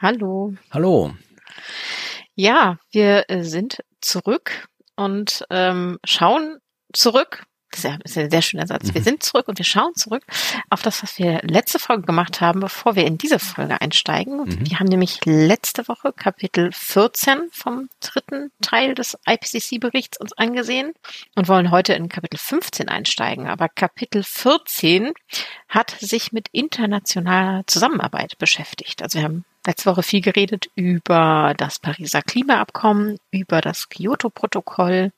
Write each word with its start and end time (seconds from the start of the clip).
Hallo. 0.00 0.54
Hallo. 0.70 1.12
Ja, 2.36 2.78
wir 2.92 3.28
äh, 3.28 3.42
sind 3.42 3.82
zurück 4.00 4.68
und 4.94 5.44
ähm, 5.50 5.98
schauen 6.04 6.58
zurück 6.92 7.48
das 7.70 7.84
ist 8.04 8.16
ja 8.16 8.22
ein 8.22 8.30
sehr 8.30 8.42
schöner 8.42 8.66
Satz. 8.66 8.94
Wir 8.94 9.00
mhm. 9.00 9.04
sind 9.04 9.22
zurück 9.22 9.48
und 9.48 9.58
wir 9.58 9.64
schauen 9.64 9.94
zurück 9.94 10.24
auf 10.70 10.82
das, 10.82 11.02
was 11.02 11.18
wir 11.18 11.40
letzte 11.42 11.78
Folge 11.78 12.02
gemacht 12.02 12.40
haben, 12.40 12.60
bevor 12.60 12.96
wir 12.96 13.06
in 13.06 13.18
diese 13.18 13.38
Folge 13.38 13.80
einsteigen. 13.80 14.38
Mhm. 14.38 14.70
Wir 14.70 14.78
haben 14.78 14.86
nämlich 14.86 15.20
letzte 15.24 15.86
Woche 15.86 16.12
Kapitel 16.12 16.72
14 16.72 17.50
vom 17.52 17.88
dritten 18.00 18.50
Teil 18.62 18.94
des 18.94 19.18
IPCC-Berichts 19.26 20.18
uns 20.18 20.32
angesehen 20.32 20.92
und 21.34 21.48
wollen 21.48 21.70
heute 21.70 21.92
in 21.92 22.08
Kapitel 22.08 22.38
15 22.38 22.88
einsteigen. 22.88 23.46
Aber 23.46 23.68
Kapitel 23.68 24.22
14 24.22 25.12
hat 25.68 25.90
sich 26.00 26.32
mit 26.32 26.48
internationaler 26.52 27.64
Zusammenarbeit 27.66 28.38
beschäftigt. 28.38 29.02
Also 29.02 29.18
wir 29.18 29.24
haben 29.24 29.44
letzte 29.68 29.90
Woche 29.90 30.02
viel 30.02 30.22
geredet 30.22 30.70
über 30.74 31.52
das 31.58 31.78
Pariser 31.78 32.22
Klimaabkommen, 32.22 33.18
über 33.30 33.60
das 33.60 33.90
Kyoto-Protokoll, 33.90 35.12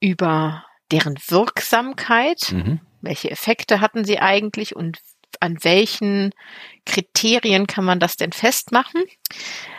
über 0.00 0.64
deren 0.92 1.18
Wirksamkeit, 1.26 2.52
mhm. 2.52 2.80
welche 3.00 3.30
Effekte 3.32 3.80
hatten 3.80 4.04
sie 4.04 4.20
eigentlich 4.20 4.76
und 4.76 4.98
an 5.40 5.58
welchen 5.62 6.32
Kriterien 6.86 7.66
kann 7.66 7.84
man 7.84 7.98
das 7.98 8.16
denn 8.16 8.32
festmachen? 8.32 9.02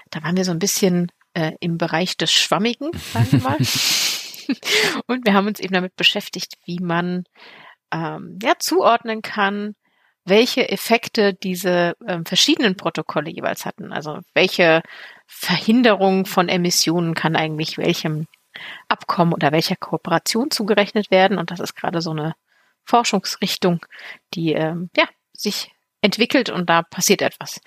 Da 0.10 0.24
waren 0.24 0.36
wir 0.36 0.44
so 0.44 0.52
ein 0.52 0.60
bisschen 0.60 1.10
äh, 1.34 1.54
im 1.62 1.78
Bereich 1.78 2.18
des 2.18 2.34
Schwammigen, 2.34 2.92
sagen 3.14 3.32
wir 3.32 3.40
mal. 3.40 3.58
und 5.08 5.26
wir 5.26 5.34
haben 5.34 5.48
uns 5.48 5.62
eben 5.62 5.74
damit 5.74 5.96
beschäftigt, 5.96 6.56
wie 6.66 6.80
man 6.80 7.24
ähm, 7.94 8.38
ja, 8.44 8.54
zuordnen 8.60 9.22
kann, 9.22 9.76
welche 10.30 10.70
Effekte 10.70 11.34
diese 11.34 11.96
ähm, 12.08 12.26
verschiedenen 12.26 12.76
Protokolle 12.76 13.30
jeweils 13.30 13.66
hatten. 13.66 13.92
Also 13.92 14.20
welche 14.34 14.82
Verhinderung 15.28 16.26
von 16.26 16.50
Emissionen 16.50 17.14
kann 17.14 17.36
eigentlich 17.36 17.78
welchem 17.78 18.28
Abkommen 18.88 19.34
oder 19.34 19.52
welcher 19.52 19.76
Kooperation 19.76 20.52
zugerechnet 20.52 21.12
werden. 21.12 21.38
Und 21.38 21.52
das 21.52 21.60
ist 21.60 21.76
gerade 21.76 22.02
so 22.02 22.12
eine 22.12 22.36
Forschungsrichtung, 22.84 23.86
die 24.34 24.54
ähm, 24.54 24.90
ja, 24.96 25.06
sich 25.34 25.72
entwickelt 26.02 26.50
und 26.50 26.70
da 26.70 26.82
passiert 26.82 27.22
etwas. 27.22 27.62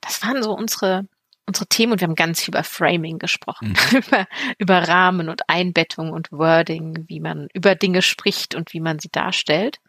Das 0.00 0.22
waren 0.22 0.42
so 0.42 0.52
unsere 0.52 1.06
unsere 1.44 1.66
Themen 1.66 1.92
und 1.92 2.00
wir 2.00 2.06
haben 2.06 2.14
ganz 2.14 2.40
viel 2.40 2.54
über 2.54 2.64
Framing 2.64 3.18
gesprochen, 3.18 3.76
mhm. 3.90 3.98
über, 3.98 4.26
über 4.58 4.88
Rahmen 4.88 5.28
und 5.28 5.48
Einbettung 5.48 6.12
und 6.12 6.30
Wording, 6.30 7.04
wie 7.08 7.20
man 7.20 7.48
über 7.52 7.74
Dinge 7.74 8.00
spricht 8.02 8.54
und 8.54 8.72
wie 8.72 8.80
man 8.80 8.98
sie 8.98 9.10
darstellt. 9.10 9.80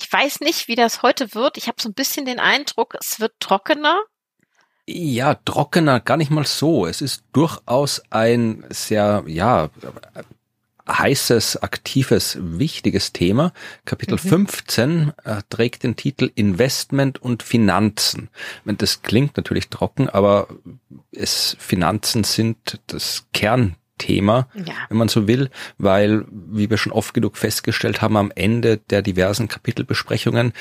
Ich 0.00 0.12
weiß 0.12 0.40
nicht, 0.40 0.68
wie 0.68 0.76
das 0.76 1.02
heute 1.02 1.34
wird. 1.34 1.56
Ich 1.56 1.68
habe 1.68 1.80
so 1.80 1.88
ein 1.88 1.94
bisschen 1.94 2.24
den 2.24 2.38
Eindruck, 2.40 2.96
es 3.00 3.20
wird 3.20 3.32
trockener 3.40 3.98
ja, 4.90 5.34
trockener 5.34 6.00
gar 6.00 6.16
nicht 6.16 6.30
mal 6.30 6.46
so. 6.46 6.86
Es 6.86 7.02
ist 7.02 7.22
durchaus 7.34 8.02
ein 8.08 8.64
sehr, 8.70 9.22
ja, 9.26 9.68
heißes, 10.88 11.58
aktives, 11.62 12.38
wichtiges 12.40 13.12
Thema. 13.12 13.52
Kapitel 13.84 14.14
mhm. 14.14 14.46
15 14.46 15.12
äh, 15.24 15.42
trägt 15.50 15.82
den 15.82 15.96
Titel 15.96 16.30
Investment 16.34 17.20
und 17.20 17.42
Finanzen. 17.42 18.30
Das 18.64 19.02
klingt 19.02 19.36
natürlich 19.36 19.68
trocken, 19.68 20.08
aber 20.08 20.48
es 21.12 21.56
Finanzen 21.58 22.24
sind 22.24 22.80
das 22.86 23.26
Kern 23.32 23.76
Thema, 23.98 24.48
ja. 24.54 24.74
wenn 24.88 24.96
man 24.96 25.08
so 25.08 25.26
will, 25.26 25.50
weil, 25.76 26.24
wie 26.30 26.70
wir 26.70 26.78
schon 26.78 26.92
oft 26.92 27.14
genug 27.14 27.36
festgestellt 27.36 28.00
haben, 28.00 28.16
am 28.16 28.32
Ende 28.34 28.78
der 28.78 29.02
diversen 29.02 29.48
Kapitelbesprechungen, 29.48 30.52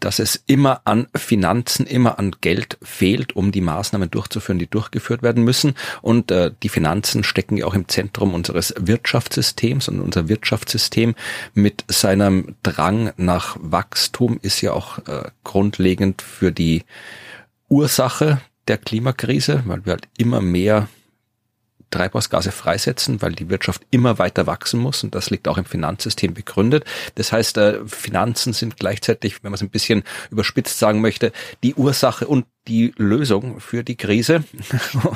dass 0.00 0.18
es 0.18 0.42
immer 0.46 0.82
an 0.84 1.08
Finanzen, 1.14 1.86
immer 1.86 2.18
an 2.18 2.36
Geld 2.40 2.78
fehlt, 2.82 3.34
um 3.34 3.52
die 3.52 3.60
Maßnahmen 3.60 4.10
durchzuführen, 4.10 4.58
die 4.58 4.68
durchgeführt 4.68 5.22
werden 5.22 5.44
müssen. 5.44 5.74
Und 6.02 6.30
äh, 6.30 6.52
die 6.62 6.68
Finanzen 6.68 7.24
stecken 7.24 7.56
ja 7.56 7.66
auch 7.66 7.74
im 7.74 7.88
Zentrum 7.88 8.34
unseres 8.34 8.74
Wirtschaftssystems 8.78 9.88
und 9.88 10.00
unser 10.00 10.28
Wirtschaftssystem 10.28 11.14
mit 11.54 11.84
seinem 11.88 12.54
Drang 12.62 13.12
nach 13.16 13.56
Wachstum 13.60 14.38
ist 14.42 14.60
ja 14.60 14.72
auch 14.72 14.98
äh, 15.06 15.30
grundlegend 15.44 16.22
für 16.22 16.52
die 16.52 16.84
Ursache 17.68 18.40
der 18.68 18.78
Klimakrise, 18.78 19.62
weil 19.66 19.84
wir 19.84 19.92
halt 19.92 20.08
immer 20.18 20.40
mehr 20.40 20.88
Treibhausgase 21.92 22.50
freisetzen, 22.50 23.22
weil 23.22 23.32
die 23.32 23.48
Wirtschaft 23.48 23.82
immer 23.90 24.18
weiter 24.18 24.48
wachsen 24.48 24.80
muss 24.80 25.04
und 25.04 25.14
das 25.14 25.30
liegt 25.30 25.46
auch 25.46 25.58
im 25.58 25.64
Finanzsystem 25.64 26.34
begründet. 26.34 26.84
Das 27.14 27.30
heißt, 27.30 27.56
äh, 27.58 27.86
Finanzen 27.86 28.52
sind 28.52 28.76
gleichzeitig, 28.76 29.44
wenn 29.44 29.52
man 29.52 29.54
es 29.54 29.62
ein 29.62 29.70
bisschen 29.70 30.02
überspitzt 30.30 30.78
sagen 30.78 31.00
möchte, 31.00 31.32
die 31.62 31.74
Ursache 31.74 32.26
und 32.26 32.46
die 32.68 32.94
Lösung 32.96 33.58
für 33.60 33.82
die 33.82 33.96
Krise. 33.96 34.44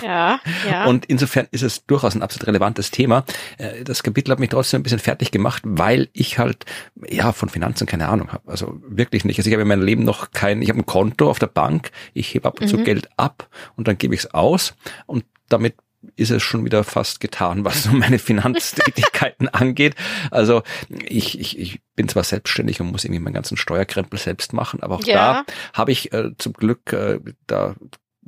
Ja, 0.02 0.40
ja. 0.68 0.84
Und 0.86 1.06
insofern 1.06 1.46
ist 1.52 1.62
es 1.62 1.86
durchaus 1.86 2.16
ein 2.16 2.22
absolut 2.22 2.48
relevantes 2.48 2.90
Thema. 2.90 3.24
Äh, 3.58 3.84
das 3.84 4.02
Kapitel 4.02 4.32
hat 4.32 4.40
mich 4.40 4.48
trotzdem 4.48 4.80
ein 4.80 4.82
bisschen 4.82 4.98
fertig 4.98 5.30
gemacht, 5.30 5.62
weil 5.64 6.08
ich 6.12 6.38
halt 6.38 6.64
ja 7.08 7.32
von 7.32 7.48
Finanzen 7.48 7.86
keine 7.86 8.08
Ahnung 8.08 8.32
habe. 8.32 8.50
Also 8.50 8.80
wirklich 8.88 9.24
nicht. 9.24 9.38
Also 9.38 9.48
ich 9.48 9.54
habe 9.54 9.62
in 9.62 9.68
meinem 9.68 9.82
Leben 9.82 10.04
noch 10.04 10.32
kein, 10.32 10.60
ich 10.60 10.68
habe 10.70 10.80
ein 10.80 10.86
Konto 10.86 11.30
auf 11.30 11.38
der 11.38 11.46
Bank, 11.46 11.92
ich 12.14 12.34
hebe 12.34 12.48
ab 12.48 12.60
und 12.60 12.68
zu 12.68 12.78
mhm. 12.78 12.84
Geld 12.84 13.08
ab 13.16 13.48
und 13.76 13.86
dann 13.86 13.96
gebe 13.96 14.14
ich 14.14 14.22
es 14.22 14.34
aus 14.34 14.74
und 15.06 15.24
damit 15.48 15.76
ist 16.16 16.30
es 16.30 16.42
schon 16.42 16.64
wieder 16.64 16.84
fast 16.84 17.20
getan, 17.20 17.64
was 17.64 17.84
so 17.84 17.90
meine 17.90 18.18
Finanztätigkeiten 18.18 19.48
angeht. 19.52 19.94
Also 20.30 20.62
ich, 20.88 21.38
ich, 21.38 21.58
ich 21.58 21.80
bin 21.94 22.08
zwar 22.08 22.24
selbstständig 22.24 22.80
und 22.80 22.92
muss 22.92 23.04
irgendwie 23.04 23.20
meinen 23.20 23.34
ganzen 23.34 23.56
Steuerkrempel 23.56 24.18
selbst 24.18 24.52
machen, 24.52 24.82
aber 24.82 24.96
auch 24.96 25.04
ja. 25.04 25.44
da 25.44 25.52
habe 25.72 25.92
ich 25.92 26.12
äh, 26.12 26.30
zum 26.38 26.52
Glück, 26.52 26.92
äh, 26.92 27.20
da 27.46 27.74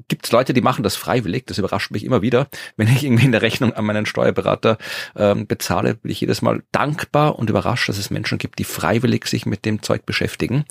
gibt 0.07 0.27
es 0.27 0.33
Leute, 0.33 0.53
die 0.53 0.61
machen 0.61 0.85
das 0.85 0.95
freiwillig. 0.95 1.47
Das 1.47 1.59
überrascht 1.59 1.91
mich 1.91 2.05
immer 2.05 2.23
wieder. 2.23 2.49
Wenn 2.77 2.87
ich 2.87 3.03
irgendwie 3.03 3.25
in 3.25 3.33
der 3.33 3.43
Rechnung 3.43 3.73
an 3.73 3.85
meinen 3.85 4.07
Steuerberater 4.07 4.79
ähm, 5.17 5.47
bezahle, 5.47 5.95
bin 5.95 6.13
ich 6.13 6.21
jedes 6.21 6.41
Mal 6.41 6.63
dankbar 6.71 7.39
und 7.39 7.51
überrascht, 7.51 7.89
dass 7.89 7.99
es 7.99 8.11
Menschen 8.11 8.39
gibt, 8.39 8.59
die 8.61 8.65
freiwillig 8.65 9.27
sich 9.27 9.47
mit 9.47 9.65
dem 9.65 9.83
Zeug 9.83 10.07
beschäftigen. 10.07 10.65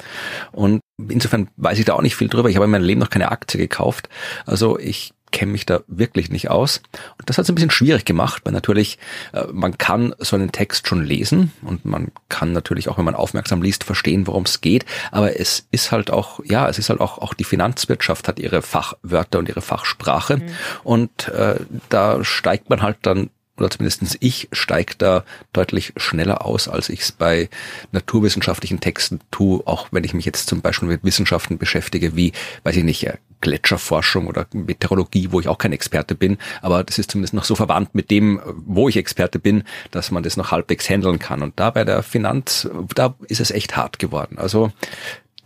Und 0.51 0.79
insofern 0.97 1.49
weiß 1.57 1.77
ich 1.79 1.85
da 1.85 1.93
auch 1.93 2.01
nicht 2.01 2.15
viel 2.15 2.29
drüber. 2.29 2.49
Ich 2.49 2.55
habe 2.55 2.65
in 2.65 2.71
meinem 2.71 2.85
Leben 2.85 3.01
noch 3.01 3.09
keine 3.09 3.31
Aktie 3.31 3.59
gekauft. 3.59 4.07
Also 4.45 4.79
ich 4.79 5.13
kenne 5.31 5.51
mich 5.51 5.65
da 5.65 5.81
wirklich 5.87 6.29
nicht 6.29 6.49
aus. 6.49 6.81
Und 7.17 7.29
das 7.29 7.37
hat 7.37 7.43
es 7.43 7.49
ein 7.49 7.55
bisschen 7.55 7.71
schwierig 7.71 8.05
gemacht, 8.05 8.41
weil 8.45 8.53
natürlich 8.53 8.97
äh, 9.33 9.45
man 9.51 9.77
kann 9.77 10.15
so 10.19 10.35
einen 10.35 10.51
Text 10.51 10.87
schon 10.87 11.03
lesen 11.03 11.51
und 11.61 11.85
man 11.85 12.11
kann 12.29 12.53
natürlich 12.53 12.89
auch, 12.89 12.97
wenn 12.97 13.05
man 13.05 13.15
aufmerksam 13.15 13.61
liest, 13.61 13.83
verstehen, 13.83 14.27
worum 14.27 14.43
es 14.43 14.61
geht. 14.61 14.85
Aber 15.11 15.39
es 15.39 15.67
ist 15.71 15.91
halt 15.91 16.11
auch, 16.11 16.39
ja, 16.45 16.67
es 16.69 16.79
ist 16.79 16.89
halt 16.89 16.99
auch, 16.99 17.17
auch 17.19 17.33
die 17.33 17.43
Finanzwirtschaft 17.43 18.27
hat 18.27 18.39
ihre 18.39 18.61
Fachwörter 18.61 19.39
und 19.39 19.49
ihre 19.49 19.61
Fachsprache. 19.61 20.37
Mhm. 20.37 20.49
Und 20.83 21.27
äh, 21.29 21.55
da 21.89 22.23
steigt 22.23 22.69
man 22.69 22.81
halt 22.81 22.97
dann 23.01 23.29
oder 23.57 23.69
zumindestens 23.69 24.17
ich 24.19 24.47
steige 24.51 24.93
da 24.97 25.23
deutlich 25.53 25.93
schneller 25.97 26.45
aus, 26.45 26.67
als 26.67 26.89
ich 26.89 27.01
es 27.01 27.11
bei 27.11 27.49
naturwissenschaftlichen 27.91 28.79
Texten 28.79 29.19
tue, 29.31 29.61
auch 29.65 29.87
wenn 29.91 30.03
ich 30.03 30.13
mich 30.13 30.25
jetzt 30.25 30.47
zum 30.47 30.61
Beispiel 30.61 30.87
mit 30.87 31.03
Wissenschaften 31.03 31.57
beschäftige, 31.57 32.15
wie, 32.15 32.33
weiß 32.63 32.77
ich 32.77 32.83
nicht, 32.83 33.07
Gletscherforschung 33.41 34.27
oder 34.27 34.47
Meteorologie, 34.53 35.31
wo 35.31 35.39
ich 35.39 35.47
auch 35.47 35.57
kein 35.57 35.73
Experte 35.73 36.15
bin, 36.15 36.37
aber 36.61 36.83
das 36.83 36.97
ist 36.97 37.11
zumindest 37.11 37.33
noch 37.33 37.43
so 37.43 37.55
verwandt 37.55 37.93
mit 37.93 38.09
dem, 38.09 38.41
wo 38.65 38.89
ich 38.89 38.97
Experte 38.97 39.39
bin, 39.39 39.63
dass 39.91 40.11
man 40.11 40.23
das 40.23 40.37
noch 40.37 40.51
halbwegs 40.51 40.89
handeln 40.89 41.19
kann. 41.19 41.41
Und 41.41 41.59
da 41.59 41.69
bei 41.69 41.83
der 41.83 42.03
Finanz, 42.03 42.67
da 42.95 43.15
ist 43.27 43.39
es 43.39 43.51
echt 43.51 43.77
hart 43.77 43.99
geworden. 43.99 44.37
Also 44.37 44.71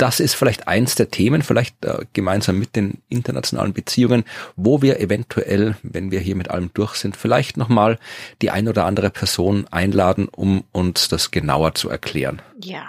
das 0.02 0.20
ist 0.20 0.34
vielleicht 0.34 0.68
eins 0.68 0.96
der 0.96 1.12
Themen, 1.12 1.44
vielleicht 1.44 1.86
äh, 1.86 2.06
gemeinsam 2.14 2.58
mit 2.58 2.76
den 2.76 3.04
internationalen 3.08 3.74
Beziehungen, 3.74 4.24
wo 4.56 4.82
wir 4.82 5.00
eventuell, 5.00 5.78
wenn 5.84 6.10
wir 6.10 6.20
hier 6.20 6.36
mit 6.36 6.50
allem 6.50 6.72
durch 6.74 6.96
sind, 6.96 7.16
vielleicht 7.16 7.56
nochmal 7.56 8.00
die 8.42 8.50
ein 8.50 8.68
oder 8.68 8.86
andere 8.86 9.12
Person 9.12 9.68
einladen, 9.70 10.28
um 10.28 10.64
uns 10.72 11.08
das 11.08 11.30
genauer 11.30 11.76
zu 11.76 11.90
erklären. 11.90 12.42
Ja, 12.64 12.88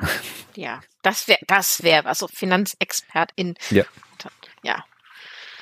ja, 0.56 0.80
das 1.02 1.28
wäre, 1.28 1.40
das 1.46 1.82
wäre, 1.82 2.06
also 2.06 2.28
Finanzexpertin. 2.28 3.56
Ja. 3.70 3.84
Ja, 4.64 4.84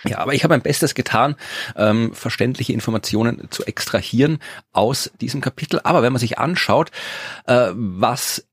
ja, 0.04 0.18
aber 0.18 0.34
ich 0.34 0.44
habe 0.44 0.54
mein 0.54 0.62
Bestes 0.62 0.94
getan, 0.94 1.36
ähm, 1.76 2.14
verständliche 2.14 2.72
Informationen 2.72 3.50
zu 3.50 3.64
extrahieren 3.64 4.38
aus 4.72 5.10
diesem 5.20 5.40
Kapitel. 5.40 5.80
Aber 5.84 6.02
wenn 6.02 6.12
man 6.12 6.20
sich 6.20 6.38
anschaut, 6.38 6.90
äh, 7.46 7.70
was 7.72 8.46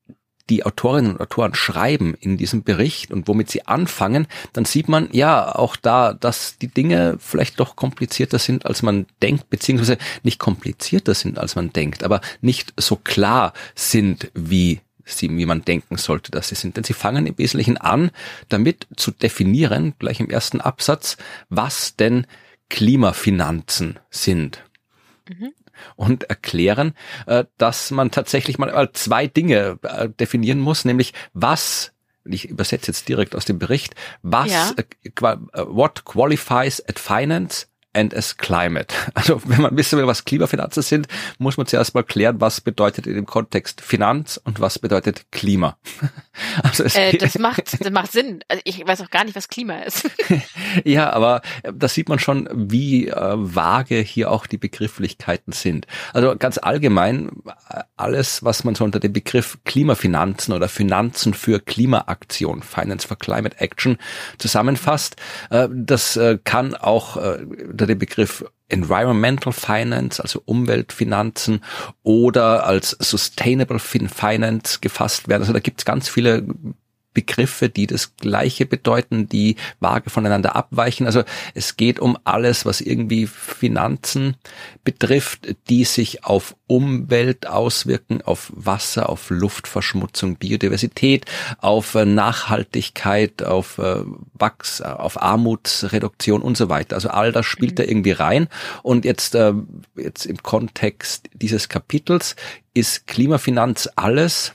die 0.49 0.65
Autorinnen 0.65 1.11
und 1.11 1.21
Autoren 1.21 1.55
schreiben 1.55 2.13
in 2.19 2.37
diesem 2.37 2.63
Bericht 2.63 3.11
und 3.11 3.27
womit 3.27 3.49
sie 3.49 3.67
anfangen, 3.67 4.27
dann 4.53 4.65
sieht 4.65 4.87
man 4.87 5.09
ja 5.11 5.53
auch 5.53 5.75
da, 5.75 6.13
dass 6.13 6.57
die 6.57 6.67
Dinge 6.67 7.17
vielleicht 7.19 7.59
doch 7.59 7.75
komplizierter 7.75 8.39
sind, 8.39 8.65
als 8.65 8.81
man 8.81 9.07
denkt, 9.21 9.49
beziehungsweise 9.49 9.97
nicht 10.23 10.39
komplizierter 10.39 11.13
sind, 11.13 11.39
als 11.39 11.55
man 11.55 11.73
denkt, 11.73 12.03
aber 12.03 12.21
nicht 12.41 12.73
so 12.77 12.95
klar 12.95 13.53
sind, 13.75 14.31
wie 14.33 14.81
sie, 15.05 15.29
wie 15.29 15.45
man 15.45 15.63
denken 15.63 15.97
sollte, 15.97 16.31
dass 16.31 16.49
sie 16.49 16.55
sind. 16.55 16.77
Denn 16.77 16.83
sie 16.83 16.93
fangen 16.93 17.27
im 17.27 17.37
Wesentlichen 17.37 17.77
an, 17.77 18.11
damit 18.49 18.87
zu 18.95 19.11
definieren, 19.11 19.93
gleich 19.99 20.19
im 20.19 20.29
ersten 20.29 20.61
Absatz, 20.61 21.17
was 21.49 21.95
denn 21.95 22.27
Klimafinanzen 22.69 23.99
sind. 24.09 24.63
Mhm 25.29 25.53
und 25.95 26.23
erklären, 26.23 26.93
äh, 27.25 27.45
dass 27.57 27.91
man 27.91 28.11
tatsächlich 28.11 28.57
mal 28.57 28.89
zwei 28.93 29.27
Dinge 29.27 29.79
äh, 29.83 30.09
definieren 30.09 30.59
muss, 30.59 30.85
nämlich 30.85 31.13
was 31.33 31.93
ich 32.29 32.49
übersetze 32.49 32.87
jetzt 32.87 33.07
direkt 33.07 33.35
aus 33.35 33.45
dem 33.45 33.57
Bericht, 33.57 33.95
was, 34.21 34.51
ja. 34.51 34.71
Äh, 34.75 35.31
what 35.65 36.03
qualifies 36.03 36.83
at 36.87 36.99
finance 36.99 37.67
and 37.93 38.13
as 38.13 38.37
climate. 38.37 38.93
Also 39.13 39.41
wenn 39.45 39.61
man 39.61 39.75
wissen 39.75 39.97
will, 39.97 40.07
was 40.07 40.25
Klimafinanzen 40.25 40.83
sind, 40.83 41.07
muss 41.39 41.57
man 41.57 41.65
zuerst 41.65 41.95
mal 41.95 42.03
klären, 42.03 42.39
was 42.39 42.61
bedeutet 42.61 43.07
in 43.07 43.15
dem 43.15 43.25
Kontext 43.25 43.81
Finanz 43.81 44.39
und 44.43 44.59
was 44.59 44.79
bedeutet 44.79 45.31
Klima. 45.31 45.77
Also 46.63 46.83
äh, 46.83 47.17
das 47.17 47.37
macht 47.37 47.79
das 47.79 47.91
macht 47.91 48.11
Sinn. 48.11 48.43
Also 48.47 48.61
ich 48.65 48.85
weiß 48.85 49.01
auch 49.01 49.09
gar 49.09 49.23
nicht, 49.23 49.35
was 49.35 49.47
Klima 49.47 49.79
ist. 49.79 50.09
ja, 50.83 51.11
aber 51.11 51.41
äh, 51.63 51.71
da 51.73 51.87
sieht 51.87 52.09
man 52.09 52.19
schon, 52.19 52.49
wie 52.53 53.07
äh, 53.07 53.33
vage 53.35 53.97
hier 53.97 54.31
auch 54.31 54.47
die 54.47 54.57
Begrifflichkeiten 54.57 55.53
sind. 55.53 55.87
Also 56.13 56.35
ganz 56.37 56.57
allgemein 56.57 57.29
äh, 57.69 57.81
alles, 57.95 58.43
was 58.43 58.63
man 58.63 58.75
so 58.75 58.83
unter 58.83 58.99
dem 58.99 59.13
Begriff 59.13 59.57
Klimafinanzen 59.65 60.53
oder 60.53 60.69
Finanzen 60.69 61.33
für 61.33 61.59
Klimaaktion, 61.59 62.61
Finance 62.61 63.07
for 63.07 63.17
Climate 63.17 63.59
Action 63.59 63.97
zusammenfasst, 64.37 65.15
äh, 65.49 65.67
das 65.71 66.17
äh, 66.17 66.37
kann 66.43 66.75
auch 66.75 67.17
unter 67.17 67.87
dem 67.87 67.99
Begriff 67.99 68.45
Environmental 68.69 69.53
Finance, 69.53 70.21
also 70.21 70.41
Umweltfinanzen 70.45 71.63
oder 72.03 72.65
als 72.65 72.91
Sustainable 72.91 73.79
Finance 73.79 74.79
gefasst 74.81 75.27
werden. 75.27 75.43
Also 75.43 75.53
da 75.53 75.59
gibt 75.59 75.79
es 75.79 75.85
ganz 75.85 76.09
viele 76.09 76.45
Begriffe, 77.17 77.67
die 77.67 77.87
das 77.87 78.15
Gleiche 78.17 78.67
bedeuten, 78.67 79.27
die 79.27 79.55
vage 79.79 80.11
voneinander 80.11 80.55
abweichen. 80.55 81.07
Also 81.07 81.23
es 81.55 81.75
geht 81.75 81.99
um 81.99 82.15
alles, 82.25 82.63
was 82.63 82.79
irgendwie 82.79 83.25
Finanzen 83.25 84.35
betrifft, 84.83 85.55
die 85.67 85.83
sich 85.83 86.25
auf 86.25 86.55
Umwelt 86.67 87.47
auswirken, 87.47 88.21
auf 88.21 88.53
Wasser, 88.55 89.09
auf 89.09 89.31
Luftverschmutzung, 89.31 90.35
Biodiversität, 90.35 91.25
auf 91.57 91.95
äh, 91.95 92.05
Nachhaltigkeit, 92.05 93.41
auf 93.41 93.79
äh, 93.79 94.03
Wachs, 94.35 94.81
auf 94.81 95.19
Armutsreduktion 95.19 96.43
und 96.43 96.55
so 96.55 96.69
weiter. 96.69 96.97
Also 96.97 97.09
all 97.09 97.31
das 97.31 97.47
spielt 97.47 97.71
mhm. 97.71 97.75
da 97.77 97.83
irgendwie 97.83 98.11
rein. 98.11 98.47
Und 98.83 99.05
jetzt, 99.05 99.33
äh, 99.33 99.53
jetzt 99.95 100.27
im 100.27 100.43
Kontext 100.43 101.31
dieses 101.33 101.67
Kapitels 101.67 102.35
ist 102.75 103.07
Klimafinanz 103.07 103.89
alles, 103.95 104.53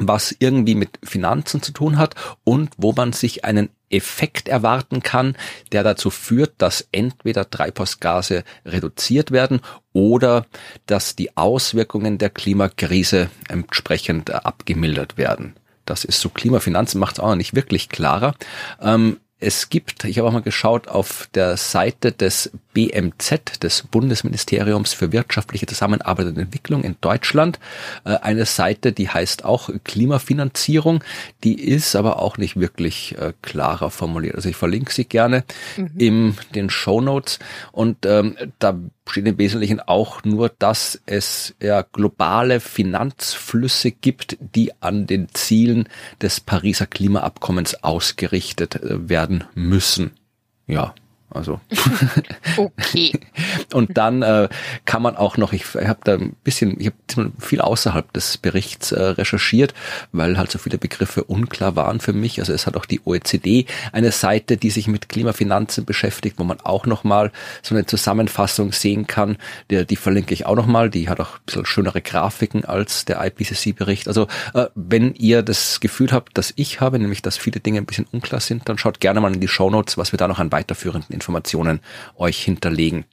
was 0.00 0.34
irgendwie 0.38 0.74
mit 0.74 0.98
Finanzen 1.02 1.62
zu 1.62 1.72
tun 1.72 1.98
hat 1.98 2.14
und 2.44 2.70
wo 2.76 2.92
man 2.92 3.12
sich 3.12 3.44
einen 3.44 3.70
Effekt 3.90 4.48
erwarten 4.48 5.02
kann, 5.02 5.36
der 5.72 5.82
dazu 5.82 6.10
führt, 6.10 6.52
dass 6.58 6.86
entweder 6.92 7.48
Treibhausgase 7.48 8.44
reduziert 8.64 9.30
werden 9.30 9.60
oder 9.92 10.46
dass 10.86 11.16
die 11.16 11.36
Auswirkungen 11.36 12.18
der 12.18 12.30
Klimakrise 12.30 13.30
entsprechend 13.48 14.30
abgemildert 14.30 15.16
werden. 15.16 15.54
Das 15.86 16.04
ist 16.04 16.20
so 16.20 16.28
Klimafinanzen 16.28 17.00
macht 17.00 17.14
es 17.14 17.20
auch 17.20 17.34
nicht 17.34 17.54
wirklich 17.54 17.88
klarer. 17.88 18.34
Ähm, 18.80 19.18
es 19.40 19.70
gibt, 19.70 20.04
ich 20.04 20.18
habe 20.18 20.28
auch 20.28 20.32
mal 20.32 20.42
geschaut, 20.42 20.88
auf 20.88 21.28
der 21.34 21.56
Seite 21.56 22.10
des 22.10 22.50
BMZ, 22.74 23.62
des 23.62 23.82
Bundesministeriums 23.82 24.92
für 24.92 25.12
wirtschaftliche 25.12 25.66
Zusammenarbeit 25.66 26.26
und 26.26 26.38
Entwicklung 26.38 26.82
in 26.82 26.96
Deutschland, 27.00 27.60
äh, 28.04 28.16
eine 28.16 28.46
Seite, 28.46 28.92
die 28.92 29.08
heißt 29.08 29.44
auch 29.44 29.70
Klimafinanzierung. 29.84 31.04
Die 31.44 31.60
ist 31.60 31.94
aber 31.94 32.20
auch 32.20 32.36
nicht 32.36 32.58
wirklich 32.58 33.16
äh, 33.18 33.32
klarer 33.42 33.90
formuliert. 33.90 34.34
Also 34.34 34.48
ich 34.48 34.56
verlinke 34.56 34.92
sie 34.92 35.04
gerne 35.04 35.44
mhm. 35.76 35.90
in 35.96 36.36
den 36.54 36.68
Show 36.68 37.00
Notes. 37.00 37.38
Und 37.70 38.06
ähm, 38.06 38.36
da 38.58 38.78
steht 39.08 39.26
im 39.26 39.38
Wesentlichen 39.38 39.80
auch 39.80 40.24
nur, 40.24 40.48
dass 40.48 41.00
es 41.06 41.54
ja 41.62 41.82
globale 41.82 42.60
Finanzflüsse 42.60 43.90
gibt, 43.90 44.36
die 44.40 44.72
an 44.80 45.06
den 45.06 45.28
Zielen 45.32 45.88
des 46.20 46.40
Pariser 46.40 46.86
Klimaabkommens 46.86 47.82
ausgerichtet 47.82 48.76
äh, 48.76 49.08
werden 49.08 49.44
müssen. 49.54 50.12
Ja, 50.66 50.94
also 51.38 51.60
okay. 52.56 53.12
und 53.72 53.96
dann 53.96 54.22
äh, 54.22 54.48
kann 54.84 55.02
man 55.02 55.16
auch 55.16 55.36
noch, 55.36 55.52
ich 55.52 55.64
habe 55.74 56.00
da 56.02 56.14
ein 56.14 56.34
bisschen, 56.42 56.78
ich 56.80 56.88
habe 56.88 57.32
viel 57.38 57.60
außerhalb 57.60 58.12
des 58.12 58.38
Berichts 58.38 58.90
äh, 58.90 59.00
recherchiert, 59.00 59.72
weil 60.10 60.36
halt 60.36 60.50
so 60.50 60.58
viele 60.58 60.78
Begriffe 60.78 61.24
unklar 61.24 61.76
waren 61.76 62.00
für 62.00 62.12
mich. 62.12 62.40
Also 62.40 62.52
es 62.52 62.66
hat 62.66 62.76
auch 62.76 62.86
die 62.86 63.00
OECD 63.04 63.66
eine 63.92 64.10
Seite, 64.10 64.56
die 64.56 64.70
sich 64.70 64.88
mit 64.88 65.08
Klimafinanzen 65.08 65.84
beschäftigt, 65.84 66.38
wo 66.38 66.44
man 66.44 66.60
auch 66.60 66.86
nochmal 66.86 67.30
so 67.62 67.74
eine 67.74 67.86
Zusammenfassung 67.86 68.72
sehen 68.72 69.06
kann. 69.06 69.36
Der, 69.70 69.84
die 69.84 69.96
verlinke 69.96 70.34
ich 70.34 70.44
auch 70.44 70.56
nochmal. 70.56 70.90
Die 70.90 71.08
hat 71.08 71.20
auch 71.20 71.36
ein 71.36 71.44
bisschen 71.46 71.66
schönere 71.66 72.02
Grafiken 72.02 72.64
als 72.64 73.04
der 73.04 73.24
IPCC-Bericht. 73.24 74.08
Also 74.08 74.26
äh, 74.54 74.66
wenn 74.74 75.14
ihr 75.14 75.42
das 75.42 75.78
Gefühl 75.78 76.10
habt, 76.10 76.36
dass 76.36 76.52
ich 76.56 76.80
habe, 76.80 76.98
nämlich 76.98 77.22
dass 77.22 77.36
viele 77.36 77.60
Dinge 77.60 77.78
ein 77.78 77.86
bisschen 77.86 78.06
unklar 78.10 78.40
sind, 78.40 78.68
dann 78.68 78.76
schaut 78.76 78.98
gerne 78.98 79.20
mal 79.20 79.32
in 79.32 79.40
die 79.40 79.46
Show 79.46 79.70
Notes, 79.70 79.96
was 79.96 80.12
wir 80.12 80.16
da 80.16 80.26
noch 80.26 80.40
an 80.40 80.50
weiterführenden 80.50 81.14
Informationen 81.14 81.27
euch 82.16 82.42
hinterlegen. 82.42 83.04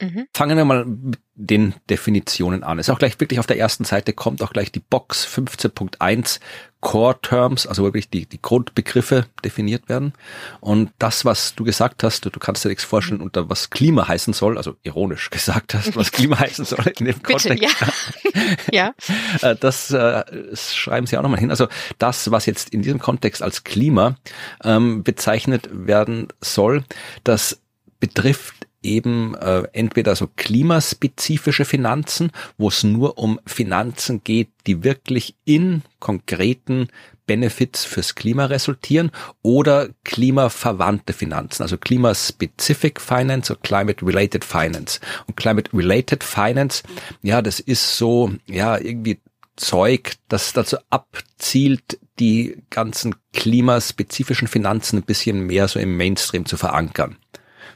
Mhm. 0.00 0.26
Fangen 0.34 0.56
wir 0.56 0.64
mal 0.64 0.84
mit 0.84 1.20
den 1.34 1.74
Definitionen 1.88 2.64
an. 2.64 2.78
Ist 2.78 2.90
auch 2.90 2.98
gleich 2.98 3.18
wirklich 3.20 3.38
auf 3.38 3.46
der 3.46 3.58
ersten 3.58 3.84
Seite 3.84 4.12
kommt 4.12 4.42
auch 4.42 4.52
gleich 4.52 4.72
die 4.72 4.80
Box 4.80 5.26
15.1 5.26 6.40
Core 6.82 7.16
Terms, 7.22 7.66
also 7.68 7.84
wirklich 7.84 8.10
die, 8.10 8.26
die 8.26 8.42
Grundbegriffe 8.42 9.26
definiert 9.44 9.88
werden. 9.88 10.14
Und 10.60 10.90
das, 10.98 11.24
was 11.24 11.54
du 11.54 11.62
gesagt 11.62 12.02
hast, 12.02 12.24
du, 12.24 12.30
du 12.30 12.40
kannst 12.40 12.64
dir 12.64 12.70
nichts 12.70 12.82
vorstellen, 12.82 13.18
mhm. 13.18 13.26
unter 13.26 13.48
was 13.48 13.70
Klima 13.70 14.08
heißen 14.08 14.34
soll, 14.34 14.58
also 14.58 14.74
ironisch 14.82 15.30
gesagt 15.30 15.74
hast, 15.74 15.94
was 15.94 16.10
Klima 16.12 16.40
heißen 16.40 16.64
soll 16.64 16.84
in 16.98 17.06
dem 17.06 17.18
Bitte, 17.20 17.56
Kontext. 17.56 17.62
Ja. 17.62 18.52
ja. 19.40 19.48
Äh, 19.48 19.54
das 19.54 19.92
äh, 19.92 20.24
schreiben 20.56 21.06
sie 21.06 21.16
auch 21.16 21.22
nochmal 21.22 21.38
hin. 21.38 21.50
Also 21.50 21.68
das, 21.98 22.32
was 22.32 22.46
jetzt 22.46 22.70
in 22.70 22.82
diesem 22.82 22.98
Kontext 22.98 23.44
als 23.44 23.62
Klima 23.62 24.16
ähm, 24.64 25.04
bezeichnet 25.04 25.68
werden 25.72 26.28
soll, 26.40 26.82
das 27.22 27.60
betrifft 28.00 28.61
eben 28.82 29.34
äh, 29.34 29.62
entweder 29.72 30.16
so 30.16 30.28
klimaspezifische 30.36 31.64
Finanzen, 31.64 32.32
wo 32.58 32.68
es 32.68 32.84
nur 32.84 33.18
um 33.18 33.40
Finanzen 33.46 34.22
geht, 34.24 34.48
die 34.66 34.84
wirklich 34.84 35.34
in 35.44 35.82
konkreten 35.98 36.88
Benefits 37.26 37.84
fürs 37.84 38.14
Klima 38.14 38.46
resultieren 38.46 39.10
oder 39.42 39.88
klimaverwandte 40.04 41.12
Finanzen, 41.12 41.62
also 41.62 41.78
Klimaspecific 41.78 43.00
Finance 43.00 43.52
oder 43.52 43.62
Climate 43.62 44.04
Related 44.04 44.44
Finance. 44.44 45.00
Und 45.26 45.36
Climate 45.36 45.70
Related 45.72 46.24
Finance, 46.24 46.82
ja, 47.22 47.40
das 47.40 47.60
ist 47.60 47.96
so, 47.96 48.32
ja, 48.46 48.76
irgendwie 48.78 49.20
Zeug, 49.56 50.14
das 50.28 50.52
dazu 50.52 50.78
abzielt, 50.90 51.98
die 52.18 52.62
ganzen 52.70 53.14
klimaspezifischen 53.32 54.48
Finanzen 54.48 54.98
ein 54.98 55.02
bisschen 55.04 55.46
mehr 55.46 55.68
so 55.68 55.78
im 55.78 55.96
Mainstream 55.96 56.46
zu 56.46 56.56
verankern. 56.56 57.16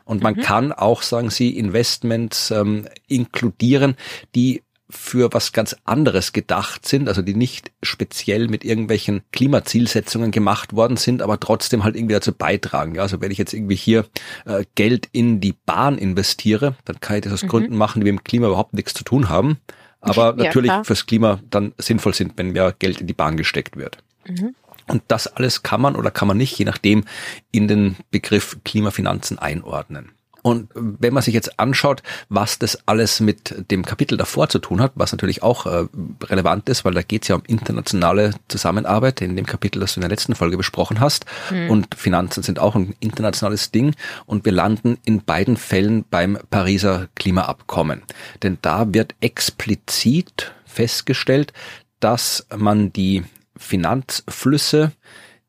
Und 0.07 0.23
man 0.23 0.37
mhm. 0.37 0.41
kann 0.41 0.73
auch, 0.73 1.03
sagen 1.03 1.29
Sie, 1.29 1.59
Investments 1.59 2.51
ähm, 2.51 2.89
inkludieren, 3.09 3.97
die 4.35 4.63
für 4.89 5.33
was 5.33 5.53
ganz 5.53 5.77
anderes 5.85 6.33
gedacht 6.33 6.87
sind, 6.87 7.09
also 7.09 7.21
die 7.21 7.35
nicht 7.35 7.73
speziell 7.83 8.47
mit 8.47 8.65
irgendwelchen 8.65 9.23
Klimazielsetzungen 9.33 10.31
gemacht 10.31 10.75
worden 10.75 10.97
sind, 10.97 11.23
aber 11.23 11.41
trotzdem 11.41 11.83
halt 11.83 11.97
irgendwie 11.97 12.15
dazu 12.15 12.33
beitragen. 12.33 12.95
Ja, 12.95 13.03
also 13.03 13.21
wenn 13.21 13.33
ich 13.33 13.39
jetzt 13.39 13.53
irgendwie 13.53 13.75
hier 13.75 14.07
äh, 14.45 14.65
Geld 14.77 15.09
in 15.11 15.41
die 15.41 15.55
Bahn 15.67 15.99
investiere, 15.99 16.77
dann 16.85 17.01
kann 17.01 17.17
ich 17.17 17.23
das 17.23 17.33
aus 17.33 17.43
mhm. 17.43 17.49
Gründen 17.49 17.77
machen, 17.77 18.01
die 18.01 18.13
mit 18.13 18.21
dem 18.21 18.25
Klima 18.25 18.47
überhaupt 18.47 18.75
nichts 18.75 18.95
zu 18.95 19.03
tun 19.03 19.29
haben, 19.29 19.59
aber 20.01 20.27
ja, 20.39 20.45
natürlich 20.45 20.71
klar. 20.71 20.85
fürs 20.85 21.07
Klima 21.07 21.41
dann 21.51 21.75
sinnvoll 21.79 22.15
sind, 22.15 22.35
wenn 22.37 22.53
mehr 22.53 22.73
Geld 22.79 23.01
in 23.01 23.09
die 23.09 23.13
Bahn 23.13 23.37
gesteckt 23.37 23.77
wird. 23.77 23.99
Mhm. 24.25 24.55
Und 24.89 25.03
das 25.09 25.27
alles 25.27 25.63
kann 25.63 25.81
man 25.81 25.97
oder 25.97 26.11
kann 26.11 26.29
man 26.29 26.37
nicht, 26.37 26.59
je 26.59 26.65
nachdem, 26.65 27.05
in 27.51 27.69
den 27.69 27.97
Begriff 28.11 28.59
Klimafinanzen 28.65 29.39
einordnen. 29.39 30.13
Und 30.47 30.69
wenn 30.77 31.13
man 31.13 31.25
sich 31.25 31.35
jetzt 31.35 31.59
anschaut, 31.59 32.05
was 32.29 32.61
das 32.61 32.87
alles 32.87 33.19
mit 33.19 33.53
dem 33.73 33.85
Kapitel 33.85 34.17
davor 34.17 34.49
zu 34.49 34.61
tun 34.61 34.81
hat, 34.81 34.93
was 34.95 35.11
natürlich 35.11 35.43
auch 35.43 35.67
äh, 35.67 35.87
relevant 36.23 36.69
ist, 36.69 36.85
weil 36.85 36.95
da 36.95 37.03
geht 37.03 37.23
es 37.23 37.29
ja 37.29 37.35
um 37.35 37.43
internationale 37.49 38.31
Zusammenarbeit 38.47 39.21
in 39.23 39.35
dem 39.35 39.45
Kapitel, 39.45 39.81
das 39.81 39.95
du 39.95 39.99
in 39.99 40.03
der 40.03 40.11
letzten 40.11 40.37
Folge 40.37 40.57
besprochen 40.57 41.01
hast. 41.01 41.25
Mhm. 41.51 41.69
Und 41.69 41.95
Finanzen 41.97 42.45
sind 42.45 42.61
auch 42.61 42.77
ein 42.77 42.95
internationales 43.01 43.73
Ding. 43.73 43.97
Und 44.25 44.45
wir 44.45 44.53
landen 44.53 44.99
in 45.05 45.25
beiden 45.25 45.57
Fällen 45.57 46.05
beim 46.09 46.39
Pariser 46.49 47.09
Klimaabkommen. 47.17 48.05
Denn 48.45 48.59
da 48.63 48.95
wird 48.95 49.17
explizit 49.21 50.53
festgestellt, 50.65 51.53
dass 51.99 52.47
man 52.57 52.93
die 52.93 53.25
Finanzflüsse 53.57 54.93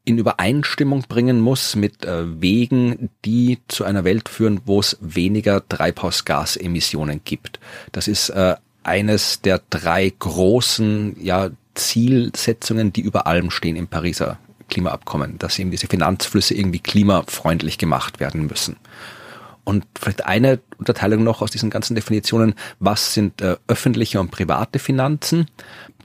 in 0.07 0.17
Übereinstimmung 0.17 1.03
bringen 1.09 1.41
muss 1.41 1.75
mit 1.75 2.05
äh, 2.05 2.41
Wegen, 2.41 3.09
die 3.25 3.59
zu 3.67 3.83
einer 3.83 4.05
Welt 4.05 4.29
führen, 4.29 4.61
wo 4.65 4.79
es 4.79 4.97
weniger 5.01 5.67
Treibhausgasemissionen 5.67 7.21
gibt. 7.25 7.59
Das 7.91 8.07
ist 8.07 8.29
äh, 8.29 8.55
eines 8.83 9.41
der 9.41 9.61
drei 9.69 10.13
großen 10.17 11.17
ja, 11.21 11.49
Zielsetzungen, 11.75 12.93
die 12.93 13.01
über 13.01 13.27
allem 13.27 13.51
stehen 13.51 13.75
im 13.75 13.87
Pariser 13.87 14.39
Klimaabkommen, 14.69 15.37
dass 15.39 15.59
eben 15.59 15.71
diese 15.71 15.87
Finanzflüsse 15.87 16.53
irgendwie 16.53 16.79
klimafreundlich 16.79 17.77
gemacht 17.77 18.19
werden 18.19 18.47
müssen. 18.47 18.77
Und 19.63 19.85
vielleicht 19.99 20.25
eine 20.25 20.59
Unterteilung 20.77 21.23
noch 21.23 21.41
aus 21.41 21.51
diesen 21.51 21.69
ganzen 21.69 21.95
Definitionen, 21.95 22.55
was 22.79 23.13
sind 23.13 23.41
äh, 23.41 23.57
öffentliche 23.67 24.21
und 24.21 24.31
private 24.31 24.79
Finanzen? 24.79 25.47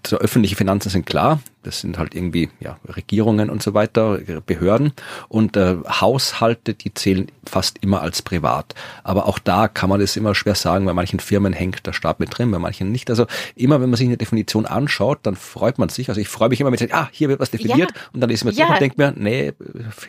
So 0.04 0.18
öffentliche 0.18 0.56
Finanzen 0.56 0.90
sind 0.90 1.06
klar, 1.06 1.40
das 1.62 1.80
sind 1.80 1.98
halt 1.98 2.14
irgendwie 2.14 2.50
ja, 2.60 2.78
Regierungen 2.88 3.50
und 3.50 3.62
so 3.62 3.74
weiter, 3.74 4.18
Behörden 4.46 4.92
und 5.28 5.56
äh, 5.56 5.76
Haushalte, 5.88 6.74
die 6.74 6.92
zählen 6.94 7.30
fast 7.44 7.78
immer 7.78 8.02
als 8.02 8.22
privat. 8.22 8.74
Aber 9.04 9.26
auch 9.26 9.38
da 9.38 9.68
kann 9.68 9.88
man 9.88 10.00
das 10.00 10.16
immer 10.16 10.34
schwer 10.34 10.54
sagen, 10.54 10.84
bei 10.84 10.94
manchen 10.94 11.20
Firmen 11.20 11.52
hängt 11.52 11.86
der 11.86 11.92
Staat 11.92 12.20
mit 12.20 12.36
drin, 12.36 12.50
bei 12.50 12.58
manchen 12.58 12.92
nicht. 12.92 13.10
Also 13.10 13.26
immer, 13.54 13.80
wenn 13.80 13.90
man 13.90 13.96
sich 13.96 14.06
eine 14.06 14.16
Definition 14.16 14.66
anschaut, 14.66 15.20
dann 15.22 15.36
freut 15.36 15.78
man 15.78 15.88
sich. 15.88 16.08
Also 16.08 16.20
ich 16.20 16.28
freue 16.28 16.48
mich 16.48 16.60
immer 16.60 16.70
mit, 16.70 16.92
ah, 16.92 17.08
hier 17.12 17.28
wird 17.28 17.40
was 17.40 17.50
definiert 17.50 17.90
ja. 17.94 18.00
und 18.12 18.20
dann 18.20 18.30
lese 18.30 18.48
ich 18.48 18.56
mir 18.56 18.64
ja. 18.64 18.72
und 18.72 18.80
denke 18.80 18.96
mir, 18.98 19.12
nee, 19.16 19.52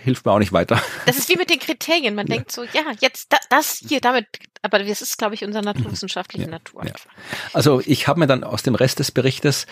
hilft 0.04 0.26
mir 0.26 0.32
auch 0.32 0.40
nicht 0.40 0.54
weiter. 0.54 0.82
Das 1.06 1.18
ist 1.18 1.30
wie 1.30 1.38
mit 1.38 1.50
den 1.50 1.60
Kriterien. 1.60 2.16
Man 2.16 2.28
ja. 2.28 2.36
denkt 2.36 2.52
so, 2.52 2.64
ja, 2.64 2.84
jetzt 3.00 3.32
da, 3.32 3.38
das 3.50 3.84
hier, 3.88 4.00
damit, 4.00 4.28
aber 4.62 4.80
das 4.80 5.02
ist, 5.02 5.18
glaube 5.18 5.36
ich, 5.36 5.44
unsere 5.44 5.64
naturwissenschaftliche 5.64 6.50
Natur. 6.50 6.86
Also 7.52 7.82
ich 7.86 8.08
habe 8.08 8.20
mir 8.20 8.28
dann 8.28 8.44
aus 8.44 8.64
dem 8.64 8.76
Rest 8.76 9.00
des 9.00 9.12
Berichtes 9.12 9.68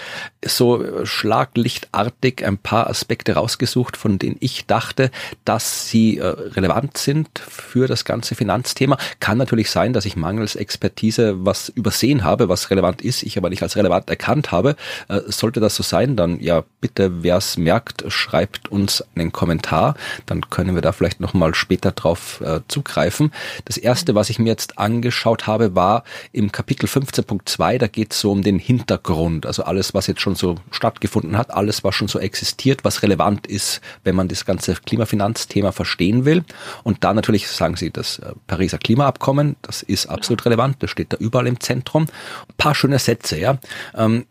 so 0.46 1.06
Schlaglicht 1.06 1.71
übersichtsartig 1.72 2.46
ein 2.46 2.58
paar 2.58 2.88
Aspekte 2.88 3.34
rausgesucht, 3.34 3.98
von 3.98 4.20
denen 4.20 4.38
ich 4.40 4.66
dachte, 4.66 5.12
dass 5.46 5.88
sie 5.88 6.18
äh, 6.18 6.26
relevant 6.26 6.98
sind 6.98 7.30
für 7.40 7.88
das 7.88 8.06
ganze 8.06 8.36
Finanzthema. 8.36 8.98
Kann 9.20 9.38
natürlich 9.38 9.70
sein, 9.70 9.94
dass 9.94 10.06
ich 10.06 10.16
mangels 10.16 10.56
Expertise 10.56 11.46
was 11.46 11.70
übersehen 11.70 12.24
habe, 12.24 12.50
was 12.50 12.70
relevant 12.70 13.02
ist, 13.02 13.24
ich 13.24 13.38
aber 13.38 13.50
nicht 13.50 13.64
als 13.64 13.76
relevant 13.76 14.10
erkannt 14.10 14.52
habe. 14.52 14.76
Äh, 15.08 15.22
sollte 15.28 15.60
das 15.60 15.76
so 15.76 15.84
sein, 15.84 16.16
dann 16.16 16.40
ja 16.40 16.64
bitte, 16.82 17.24
wer 17.24 17.38
es 17.38 17.58
merkt, 17.58 18.04
schreibt 18.08 18.70
uns 18.70 19.04
einen 19.16 19.32
Kommentar. 19.32 19.96
Dann 20.26 20.50
können 20.50 20.76
wir 20.76 20.82
da 20.82 20.92
vielleicht 20.92 21.20
nochmal 21.20 21.56
später 21.56 21.92
drauf 21.92 22.42
äh, 22.42 22.62
zugreifen. 22.68 23.32
Das 23.66 23.78
erste, 23.78 24.16
was 24.16 24.30
ich 24.30 24.40
mir 24.40 24.50
jetzt 24.50 24.78
angeschaut 24.78 25.48
habe, 25.48 25.76
war 25.76 26.04
im 26.32 26.52
Kapitel 26.52 26.88
15.2, 26.88 27.78
da 27.78 27.88
geht 27.88 28.14
es 28.14 28.20
so 28.20 28.32
um 28.32 28.42
den 28.42 28.60
Hintergrund, 28.60 29.46
also 29.46 29.64
alles, 29.64 29.94
was 29.94 30.08
jetzt 30.08 30.22
schon 30.22 30.36
so 30.36 30.56
stattgefunden 30.72 31.38
hat, 31.38 31.52
alles, 31.62 31.84
was 31.84 31.94
schon 31.94 32.08
so 32.08 32.20
existiert, 32.20 32.84
was 32.84 33.04
relevant 33.04 33.46
ist, 33.46 33.82
wenn 34.04 34.16
man 34.16 34.28
das 34.28 34.46
ganze 34.46 34.74
Klimafinanzthema 34.74 35.72
verstehen 35.72 36.26
will. 36.26 36.44
Und 36.84 37.04
da 37.04 37.14
natürlich 37.14 37.48
sagen 37.48 37.76
Sie, 37.76 37.92
das 37.92 38.18
äh, 38.18 38.34
Pariser 38.48 38.80
Klimaabkommen, 38.80 39.58
das 39.62 39.84
ist 39.84 40.08
absolut 40.08 40.44
relevant, 40.46 40.78
das 40.80 40.90
steht 40.90 41.14
da 41.14 41.18
überall 41.18 41.46
im 41.46 41.60
Zentrum. 41.60 42.04
Ein 42.04 42.56
paar 42.58 42.74
schöne 42.74 42.98
Sätze, 42.98 43.40
ja. 43.40 43.60
Ähm, 43.96 44.26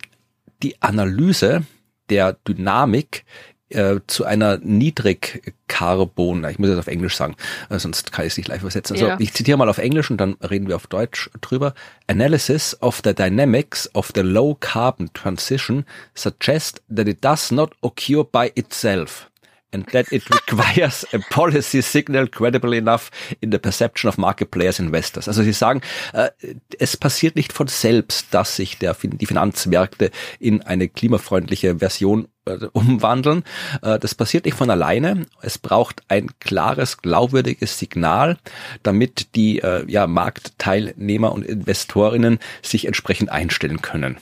die 0.65 0.83
Analyse 0.83 1.63
der 2.09 2.33
Dynamik 2.47 3.25
äh, 3.71 4.01
zu 4.07 4.25
einer 4.25 4.59
Niedrigcarbon, 4.59 6.45
ich 6.51 6.59
muss 6.59 6.69
das 6.71 6.79
auf 6.79 6.87
Englisch 6.87 7.17
sagen, 7.17 7.37
äh, 7.69 7.79
sonst 7.79 8.13
kann 8.13 8.27
ich 8.27 8.33
es 8.33 8.37
nicht 8.37 8.49
live 8.49 8.63
übersetzen. 8.63 8.97
Also 8.97 9.09
ja. 9.09 9.17
ich 9.19 9.33
zitiere 9.33 9.59
mal 9.59 9.69
auf 9.69 9.79
Englisch 9.79 10.11
und 10.11 10.19
dann 10.19 10.35
reden 10.35 10.69
wir 10.69 10.77
auf 10.77 10.87
Deutsch 10.87 11.31
drüber. 11.41 11.75
Analysis 12.07 12.77
of 12.81 13.01
the 13.05 13.15
dynamics 13.15 13.89
of 13.95 14.11
the 14.15 14.23
low 14.23 14.57
carbon 14.59 15.13
transition 15.13 15.85
suggests 16.15 16.81
that 16.95 17.09
it 17.09 17.25
does 17.25 17.51
not 17.51 17.73
occur 17.83 18.25
by 18.25 18.53
itself 18.55 19.31
and 19.73 19.87
that 19.93 20.11
it 20.13 20.29
requires 20.31 21.07
a 21.13 21.19
policy 21.31 21.83
signal 21.83 22.27
credible 22.27 22.75
enough 22.75 23.11
in 23.41 23.51
the 23.51 23.59
perception 23.59 24.09
of 24.09 24.19
market 24.19 24.51
players 24.51 24.79
investors. 24.79 25.29
Also 25.29 25.43
Sie 25.43 25.53
sagen, 25.53 25.81
äh, 26.13 26.31
es 26.79 26.97
passiert 26.97 27.37
nicht 27.37 27.53
von 27.53 27.69
selbst, 27.69 28.29
dass 28.33 28.57
sich 28.57 28.79
der, 28.79 28.97
die 29.01 29.27
Finanzmärkte 29.27 30.11
in 30.39 30.63
eine 30.63 30.89
klimafreundliche 30.89 31.79
Version 31.79 32.29
umwandeln. 32.73 33.45
Äh, 33.83 33.99
das 33.99 34.15
passiert 34.15 34.45
nicht 34.45 34.57
von 34.57 34.71
alleine. 34.71 35.27
Es 35.43 35.59
braucht 35.59 36.03
ein 36.09 36.31
klares, 36.41 36.99
glaubwürdiges 36.99 37.79
Signal, 37.79 38.39
damit 38.83 39.35
die 39.35 39.61
äh, 39.61 39.85
ja, 39.91 40.07
Marktteilnehmer 40.07 41.33
und 41.33 41.45
Investorinnen 41.45 42.39
sich 42.63 42.87
entsprechend 42.87 43.31
einstellen 43.31 43.83
können. 43.83 44.17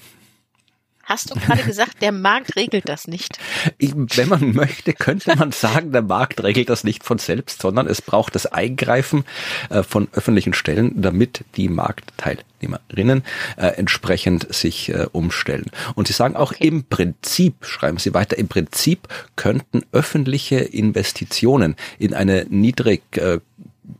Hast 1.08 1.30
du 1.30 1.36
gerade 1.36 1.62
gesagt, 1.62 2.02
der 2.02 2.12
Markt 2.12 2.54
regelt 2.54 2.86
das 2.86 3.08
nicht? 3.08 3.38
Ich, 3.78 3.94
wenn 3.94 4.28
man 4.28 4.54
möchte, 4.54 4.92
könnte 4.92 5.36
man 5.36 5.52
sagen, 5.52 5.92
der 5.92 6.02
Markt 6.02 6.42
regelt 6.42 6.68
das 6.68 6.84
nicht 6.84 7.04
von 7.04 7.18
selbst, 7.18 7.62
sondern 7.62 7.86
es 7.86 8.02
braucht 8.02 8.34
das 8.34 8.46
Eingreifen 8.46 9.24
äh, 9.70 9.82
von 9.82 10.08
öffentlichen 10.12 10.52
Stellen, 10.52 11.00
damit 11.00 11.44
die 11.56 11.68
Marktteilnehmerinnen 11.68 13.22
äh, 13.56 13.66
entsprechend 13.68 14.52
sich 14.52 14.90
äh, 14.90 15.06
umstellen. 15.12 15.66
Und 15.94 16.08
sie 16.08 16.12
sagen 16.12 16.36
auch 16.36 16.52
okay. 16.52 16.68
im 16.68 16.84
Prinzip, 16.84 17.64
schreiben 17.64 17.98
sie 17.98 18.14
weiter, 18.14 18.36
im 18.36 18.48
Prinzip 18.48 19.08
könnten 19.36 19.82
öffentliche 19.92 20.56
Investitionen 20.58 21.76
in 21.98 22.14
eine 22.14 22.46
niedrig 22.48 23.02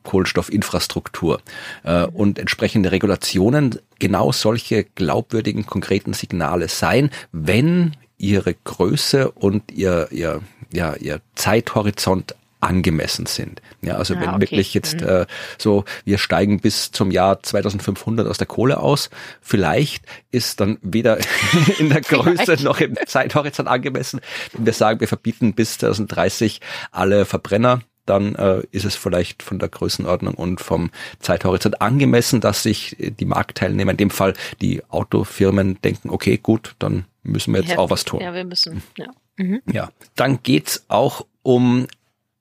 Kohlenstoffinfrastruktur 0.04 1.40
äh, 1.85 2.04
und 2.04 2.38
entsprechende 2.38 2.92
Regulationen 2.92 3.78
genau 3.99 4.33
solche 4.33 4.85
glaubwürdigen, 4.85 5.66
konkreten 5.66 6.12
Signale 6.12 6.68
sein, 6.68 7.11
wenn 7.33 7.97
ihre 8.18 8.54
Größe 8.54 9.30
und 9.30 9.71
ihr, 9.73 10.09
ihr, 10.11 10.40
ja, 10.73 10.95
ihr 10.95 11.21
Zeithorizont 11.35 12.35
angemessen 12.61 13.26
sind. 13.26 13.62
Ja, 13.83 13.97
also 13.97 14.14
ah, 14.14 14.21
wenn 14.21 14.30
okay. 14.30 14.40
wirklich 14.40 14.75
jetzt 14.75 15.00
mhm. 15.00 15.09
äh, 15.09 15.26
so, 15.59 15.85
wir 16.04 16.18
steigen 16.18 16.61
bis 16.61 16.90
zum 16.90 17.11
Jahr 17.11 17.42
2500 17.42 18.26
aus 18.26 18.38
der 18.38 18.49
Kohle 18.49 18.80
aus, 18.80 19.11
vielleicht 19.40 20.04
ist 20.33 20.61
dann 20.61 20.78
weder 20.83 21.18
in 21.78 21.88
der 21.88 22.00
Größe 22.00 22.57
noch 22.64 22.80
im 22.80 22.97
Zeithorizont 23.07 23.68
angemessen, 23.68 24.21
wenn 24.52 24.66
wir 24.66 24.73
sagen, 24.73 25.00
wir 25.00 25.09
verbieten 25.09 25.54
bis 25.54 25.78
2030 25.78 26.61
alle 26.90 27.25
Verbrenner 27.25 27.80
dann 28.09 28.35
äh, 28.35 28.62
ist 28.71 28.85
es 28.85 28.97
vielleicht 28.97 29.43
von 29.43 29.59
der 29.59 29.69
Größenordnung 29.69 30.35
und 30.35 30.61
vom 30.61 30.91
Zeithorizont 31.21 31.81
angemessen, 31.81 32.41
dass 32.41 32.62
sich 32.62 32.97
die 32.99 33.25
Marktteilnehmer, 33.25 33.93
in 33.93 33.97
dem 33.97 34.11
Fall 34.11 34.35
die 34.61 34.83
Autofirmen, 34.88 35.81
denken, 35.83 36.11
okay, 36.11 36.38
gut, 36.38 36.75
dann 36.79 37.05
müssen 37.23 37.53
wir 37.53 37.61
jetzt 37.61 37.73
ja, 37.73 37.79
auch 37.79 37.91
was 37.91 38.05
tun. 38.05 38.21
Ja, 38.21 38.35
wir 38.35 38.45
müssen, 38.45 38.83
ja. 38.97 39.07
Mhm. 39.37 39.62
Ja, 39.71 39.91
dann 40.17 40.43
geht's 40.43 40.85
auch 40.88 41.27
um 41.43 41.87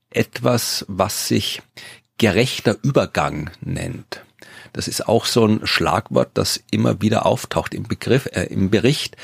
etwas, 0.10 0.86
was 0.88 1.28
sich 1.28 1.62
gerechter 2.18 2.78
Übergang 2.82 3.52
nennt. 3.62 4.24
Das 4.74 4.88
ist 4.88 5.08
auch 5.08 5.26
so 5.26 5.46
ein 5.46 5.66
Schlagwort, 5.66 6.32
das 6.34 6.64
immer 6.72 7.02
wieder 7.02 7.26
auftaucht 7.26 7.74
im 7.74 7.84
Begriff, 7.84 8.28
äh, 8.34 8.44
im 8.44 8.70
Bericht. 8.70 9.18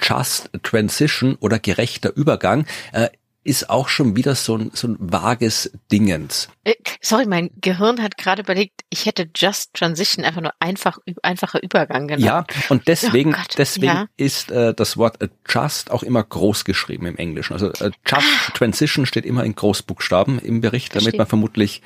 Just 0.00 0.50
Transition 0.62 1.34
oder 1.40 1.58
gerechter 1.58 2.14
Übergang 2.14 2.66
äh, 2.92 3.08
ist 3.48 3.70
auch 3.70 3.88
schon 3.88 4.14
wieder 4.14 4.34
so 4.34 4.56
ein, 4.56 4.70
so 4.74 4.88
ein 4.88 4.96
vages 5.00 5.72
Dingens. 5.90 6.50
Äh, 6.64 6.74
sorry, 7.00 7.24
mein 7.24 7.50
Gehirn 7.62 8.02
hat 8.02 8.18
gerade 8.18 8.42
überlegt, 8.42 8.82
ich 8.90 9.06
hätte 9.06 9.26
Just 9.34 9.72
Transition 9.72 10.22
einfach 10.22 10.42
nur 10.42 10.52
einfach 10.60 10.98
einfacher 11.22 11.62
Übergang 11.62 12.08
genannt. 12.08 12.24
Ja, 12.24 12.44
und 12.68 12.88
deswegen, 12.88 13.34
oh 13.34 13.44
deswegen 13.56 13.86
ja. 13.86 14.06
ist 14.18 14.50
äh, 14.50 14.74
das 14.74 14.98
Wort 14.98 15.22
äh, 15.22 15.28
Just 15.48 15.90
auch 15.90 16.02
immer 16.02 16.22
groß 16.22 16.66
geschrieben 16.66 17.06
im 17.06 17.16
Englischen. 17.16 17.54
Also 17.54 17.68
äh, 17.68 17.90
Just 18.06 18.26
ah. 18.48 18.52
Transition 18.52 19.06
steht 19.06 19.24
immer 19.24 19.44
in 19.44 19.54
Großbuchstaben 19.54 20.38
im 20.40 20.60
Bericht, 20.60 20.92
damit 20.92 21.04
Verstehe. 21.04 21.18
man 21.18 21.26
vermutlich 21.26 21.80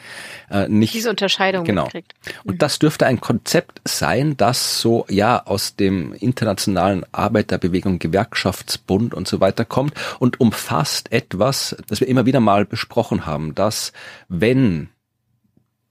äh, 0.50 0.66
nicht 0.69 0.95
diese 0.95 1.11
Unterscheidung 1.11 1.64
genau. 1.64 1.85
mitkriegt. 1.85 2.14
Und 2.42 2.54
mhm. 2.54 2.59
das 2.59 2.81
dürfte 2.81 3.07
ein 3.07 3.21
Konzept 3.21 3.81
sein, 3.85 4.37
das 4.37 4.81
so 4.81 5.07
ja 5.09 5.47
aus 5.47 5.76
dem 5.76 6.12
internationalen 6.14 7.07
Arbeiterbewegung, 7.12 8.00
Gewerkschaftsbund 8.00 9.14
und 9.14 9.28
so 9.28 9.40
weiter 9.40 9.64
kommt 9.64 9.95
und 10.19 10.40
umfasst 10.40 11.12
etwas, 11.12 11.51
das 11.88 12.00
wir 12.00 12.09
immer 12.09 12.26
wieder 12.26 12.40
mal 12.40 12.64
besprochen 12.64 13.26
haben, 13.26 13.54
dass 13.54 13.92
wenn 14.28 14.88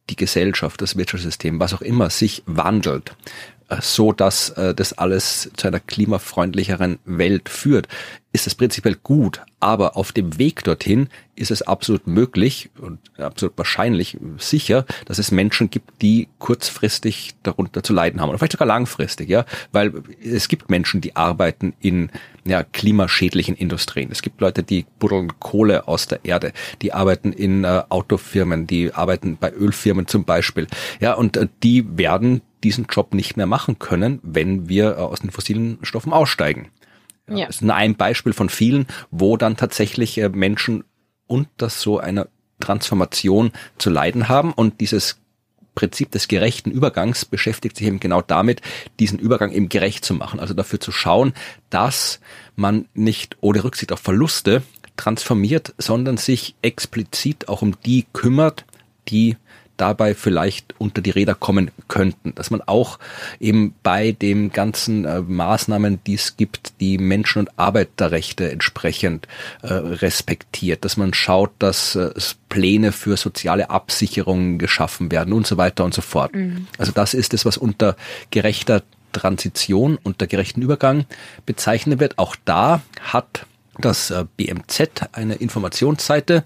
die 0.09 0.15
Gesellschaft, 0.15 0.81
das 0.81 0.97
Wirtschaftssystem, 0.97 1.59
was 1.59 1.73
auch 1.73 1.81
immer 1.81 2.09
sich 2.09 2.43
wandelt, 2.45 3.15
so 3.79 4.11
dass 4.11 4.49
äh, 4.51 4.73
das 4.73 4.93
alles 4.93 5.51
zu 5.55 5.67
einer 5.67 5.79
klimafreundlicheren 5.79 6.99
Welt 7.05 7.47
führt, 7.49 7.87
ist 8.33 8.47
es 8.47 8.55
prinzipiell 8.55 8.95
gut. 8.95 9.41
Aber 9.59 9.97
auf 9.97 10.11
dem 10.11 10.37
Weg 10.37 10.63
dorthin 10.63 11.09
ist 11.35 11.51
es 11.51 11.61
absolut 11.61 12.07
möglich 12.07 12.69
und 12.79 12.99
absolut 13.17 13.57
wahrscheinlich 13.57 14.17
sicher, 14.37 14.85
dass 15.05 15.19
es 15.19 15.31
Menschen 15.31 15.69
gibt, 15.69 16.01
die 16.01 16.27
kurzfristig 16.39 17.35
darunter 17.43 17.83
zu 17.83 17.93
leiden 17.93 18.21
haben 18.21 18.29
oder 18.29 18.39
vielleicht 18.39 18.53
sogar 18.53 18.67
langfristig, 18.67 19.29
ja, 19.29 19.45
weil 19.71 19.93
es 20.23 20.47
gibt 20.47 20.69
Menschen, 20.69 21.01
die 21.01 21.15
arbeiten 21.15 21.73
in 21.79 22.09
ja, 22.45 22.63
klimaschädlichen 22.63 23.55
Industrien. 23.55 24.09
Es 24.11 24.21
gibt 24.21 24.41
Leute, 24.41 24.63
die 24.63 24.85
buddeln 24.99 25.39
Kohle 25.39 25.87
aus 25.87 26.07
der 26.07 26.23
Erde, 26.23 26.53
die 26.81 26.93
arbeiten 26.93 27.33
in 27.33 27.63
äh, 27.63 27.83
Autofirmen, 27.89 28.65
die 28.65 28.93
arbeiten 28.93 29.37
bei 29.39 29.51
Ölfirmen 29.51 30.07
zum 30.07 30.23
Beispiel, 30.23 30.67
ja, 30.99 31.13
und 31.13 31.37
äh, 31.37 31.47
die 31.63 31.97
werden 31.97 32.41
diesen 32.63 32.85
Job 32.85 33.13
nicht 33.13 33.37
mehr 33.37 33.47
machen 33.47 33.79
können, 33.79 34.19
wenn 34.23 34.69
wir 34.69 34.97
äh, 34.97 35.01
aus 35.01 35.21
den 35.21 35.31
fossilen 35.31 35.79
Stoffen 35.81 36.13
aussteigen. 36.13 36.69
Ja. 37.27 37.45
Das 37.47 37.57
ist 37.57 37.61
nur 37.61 37.75
ein 37.75 37.95
Beispiel 37.95 38.33
von 38.33 38.49
vielen, 38.49 38.87
wo 39.09 39.37
dann 39.37 39.57
tatsächlich 39.57 40.17
äh, 40.17 40.29
Menschen 40.29 40.83
unter 41.27 41.69
so 41.69 41.99
einer 41.99 42.27
Transformation 42.59 43.51
zu 43.77 43.89
leiden 43.89 44.29
haben 44.29 44.53
und 44.53 44.81
dieses 44.81 45.17
Prinzip 45.73 46.11
des 46.11 46.27
gerechten 46.27 46.69
Übergangs 46.69 47.23
beschäftigt 47.25 47.77
sich 47.77 47.87
eben 47.87 47.99
genau 47.99 48.21
damit, 48.21 48.61
diesen 48.99 49.19
Übergang 49.19 49.51
eben 49.51 49.69
gerecht 49.69 50.03
zu 50.03 50.13
machen. 50.13 50.39
Also 50.39 50.53
dafür 50.53 50.79
zu 50.79 50.91
schauen, 50.91 51.33
dass 51.69 52.19
man 52.55 52.87
nicht 52.93 53.37
ohne 53.39 53.63
Rücksicht 53.63 53.93
auf 53.93 53.99
Verluste 53.99 54.63
transformiert, 54.97 55.73
sondern 55.77 56.17
sich 56.17 56.55
explizit 56.61 57.47
auch 57.47 57.61
um 57.61 57.75
die 57.85 58.05
kümmert, 58.11 58.65
die 59.07 59.37
dabei 59.81 60.13
vielleicht 60.13 60.75
unter 60.77 61.01
die 61.01 61.09
Räder 61.09 61.33
kommen 61.33 61.71
könnten. 61.87 62.35
Dass 62.35 62.51
man 62.51 62.61
auch 62.61 62.99
eben 63.39 63.73
bei 63.81 64.11
den 64.11 64.51
ganzen 64.51 65.05
äh, 65.05 65.21
Maßnahmen, 65.21 66.03
die 66.05 66.13
es 66.13 66.37
gibt, 66.37 66.79
die 66.79 66.99
Menschen- 66.99 67.39
und 67.39 67.57
Arbeiterrechte 67.57 68.51
entsprechend 68.51 69.27
äh, 69.63 69.73
respektiert, 69.73 70.85
dass 70.85 70.97
man 70.97 71.15
schaut, 71.15 71.51
dass 71.57 71.95
äh, 71.95 72.11
Pläne 72.47 72.91
für 72.91 73.17
soziale 73.17 73.71
Absicherungen 73.71 74.59
geschaffen 74.59 75.11
werden 75.11 75.33
und 75.33 75.47
so 75.47 75.57
weiter 75.57 75.83
und 75.83 75.93
so 75.93 76.01
fort. 76.01 76.35
Mhm. 76.35 76.67
Also 76.77 76.91
das 76.91 77.15
ist 77.15 77.33
es, 77.33 77.45
was 77.45 77.57
unter 77.57 77.95
gerechter 78.29 78.83
Transition, 79.13 79.97
unter 80.03 80.27
gerechten 80.27 80.61
Übergang 80.61 81.05
bezeichnet 81.45 81.99
wird. 81.99 82.19
Auch 82.19 82.35
da 82.45 82.81
hat 83.01 83.47
das 83.79 84.11
äh, 84.11 84.25
BMZ 84.37 85.09
eine 85.13 85.35
Informationsseite, 85.35 86.43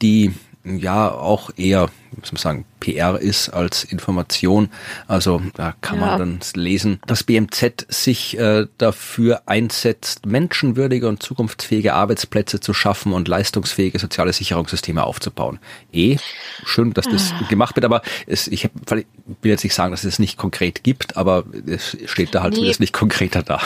die 0.00 0.32
ja 0.64 1.10
auch 1.10 1.50
eher, 1.56 1.88
muss 2.16 2.32
man 2.32 2.38
sagen, 2.38 2.64
PR 2.80 3.18
ist 3.18 3.48
als 3.48 3.84
Information. 3.84 4.68
Also 5.08 5.42
da 5.54 5.74
kann 5.80 6.00
ja. 6.00 6.06
man 6.06 6.18
dann 6.18 6.40
lesen, 6.54 7.00
dass 7.06 7.24
BMZ 7.24 7.86
sich 7.88 8.38
äh, 8.38 8.66
dafür 8.78 9.42
einsetzt, 9.46 10.26
menschenwürdige 10.26 11.08
und 11.08 11.22
zukunftsfähige 11.22 11.94
Arbeitsplätze 11.94 12.60
zu 12.60 12.74
schaffen 12.74 13.12
und 13.12 13.28
leistungsfähige 13.28 13.98
soziale 13.98 14.32
Sicherungssysteme 14.32 15.04
aufzubauen. 15.04 15.58
Eh, 15.92 16.18
schön, 16.64 16.92
dass 16.92 17.08
das 17.08 17.32
ah. 17.32 17.46
gemacht 17.48 17.76
wird, 17.76 17.84
aber 17.84 18.02
es, 18.26 18.48
ich 18.48 18.64
hab, 18.64 18.72
will 18.90 19.04
jetzt 19.42 19.64
nicht 19.64 19.74
sagen, 19.74 19.90
dass 19.90 20.04
es 20.04 20.18
nicht 20.18 20.36
konkret 20.36 20.84
gibt, 20.84 21.16
aber 21.16 21.44
es 21.66 21.96
steht 22.06 22.34
da 22.34 22.42
halt 22.42 22.54
nee. 22.54 22.72
nicht 22.78 22.92
konkreter 22.92 23.42
da. 23.42 23.60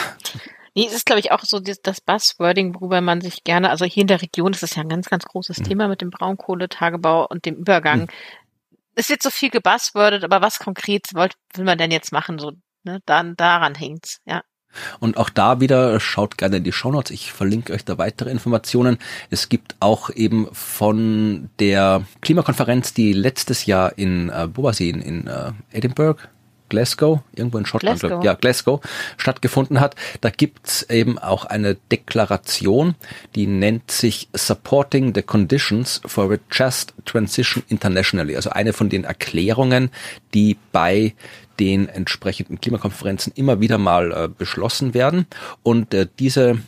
Nee, 0.77 0.85
es 0.85 0.93
ist, 0.93 1.07
glaube 1.07 1.19
ich, 1.19 1.31
auch 1.31 1.43
so 1.43 1.59
das 1.59 2.01
Buzzwording, 2.01 2.75
worüber 2.75 3.01
man 3.01 3.19
sich 3.19 3.43
gerne, 3.43 3.71
also 3.71 3.83
hier 3.83 4.01
in 4.01 4.07
der 4.07 4.21
Region 4.21 4.53
ist 4.53 4.61
es 4.61 4.75
ja 4.75 4.83
ein 4.83 4.89
ganz, 4.89 5.09
ganz 5.09 5.25
großes 5.25 5.57
mhm. 5.57 5.63
Thema 5.63 5.87
mit 5.87 6.01
dem 6.01 6.11
Braunkohletagebau 6.11 7.25
und 7.25 7.45
dem 7.45 7.55
Übergang. 7.55 8.01
Mhm. 8.01 8.07
Es 8.93 9.09
wird 9.09 9.23
so 9.23 9.31
viel 9.31 9.49
gebuzzwordet, 9.49 10.23
aber 10.23 10.39
was 10.39 10.59
konkret 10.59 11.15
wollt, 11.15 11.33
will 11.55 11.65
man 11.65 11.79
denn 11.79 11.89
jetzt 11.89 12.11
machen? 12.11 12.37
So, 12.37 12.51
ne, 12.83 12.99
dann, 13.07 13.35
daran 13.35 13.73
hängt's, 13.73 14.19
ja. 14.25 14.43
Und 14.99 15.17
auch 15.17 15.31
da 15.31 15.59
wieder 15.59 15.99
schaut 15.99 16.37
gerne 16.37 16.57
in 16.57 16.63
die 16.63 16.71
Shownotes. 16.71 17.09
Ich 17.09 17.33
verlinke 17.33 17.73
euch 17.73 17.83
da 17.83 17.97
weitere 17.97 18.29
Informationen. 18.29 18.99
Es 19.31 19.49
gibt 19.49 19.75
auch 19.79 20.11
eben 20.11 20.47
von 20.53 21.49
der 21.57 22.05
Klimakonferenz, 22.21 22.93
die 22.93 23.13
letztes 23.13 23.65
Jahr 23.65 23.97
in, 23.97 24.29
äh, 24.29 24.47
in, 24.77 25.01
in 25.01 25.25
äh, 25.25 25.53
Edinburgh, 25.71 26.21
Glasgow, 26.69 27.21
irgendwo 27.35 27.57
in 27.57 27.65
Schottland, 27.65 27.99
Glasgow. 27.99 28.23
ja, 28.23 28.33
Glasgow, 28.33 28.81
stattgefunden 29.17 29.79
hat. 29.79 29.95
Da 30.21 30.29
gibt's 30.29 30.83
eben 30.83 31.17
auch 31.17 31.45
eine 31.45 31.75
Deklaration, 31.91 32.95
die 33.35 33.47
nennt 33.47 33.91
sich 33.91 34.29
Supporting 34.33 35.13
the 35.15 35.21
Conditions 35.21 36.01
for 36.05 36.31
a 36.31 36.37
Just 36.51 36.93
Transition 37.05 37.63
Internationally. 37.67 38.35
Also 38.35 38.49
eine 38.49 38.73
von 38.73 38.89
den 38.89 39.03
Erklärungen, 39.03 39.89
die 40.33 40.57
bei 40.71 41.13
den 41.59 41.89
entsprechenden 41.89 42.61
Klimakonferenzen 42.61 43.33
immer 43.35 43.59
wieder 43.59 43.77
mal 43.77 44.11
äh, 44.11 44.27
beschlossen 44.27 44.93
werden. 44.93 45.25
Und 45.63 45.93
äh, 45.93 46.07
diese 46.19 46.59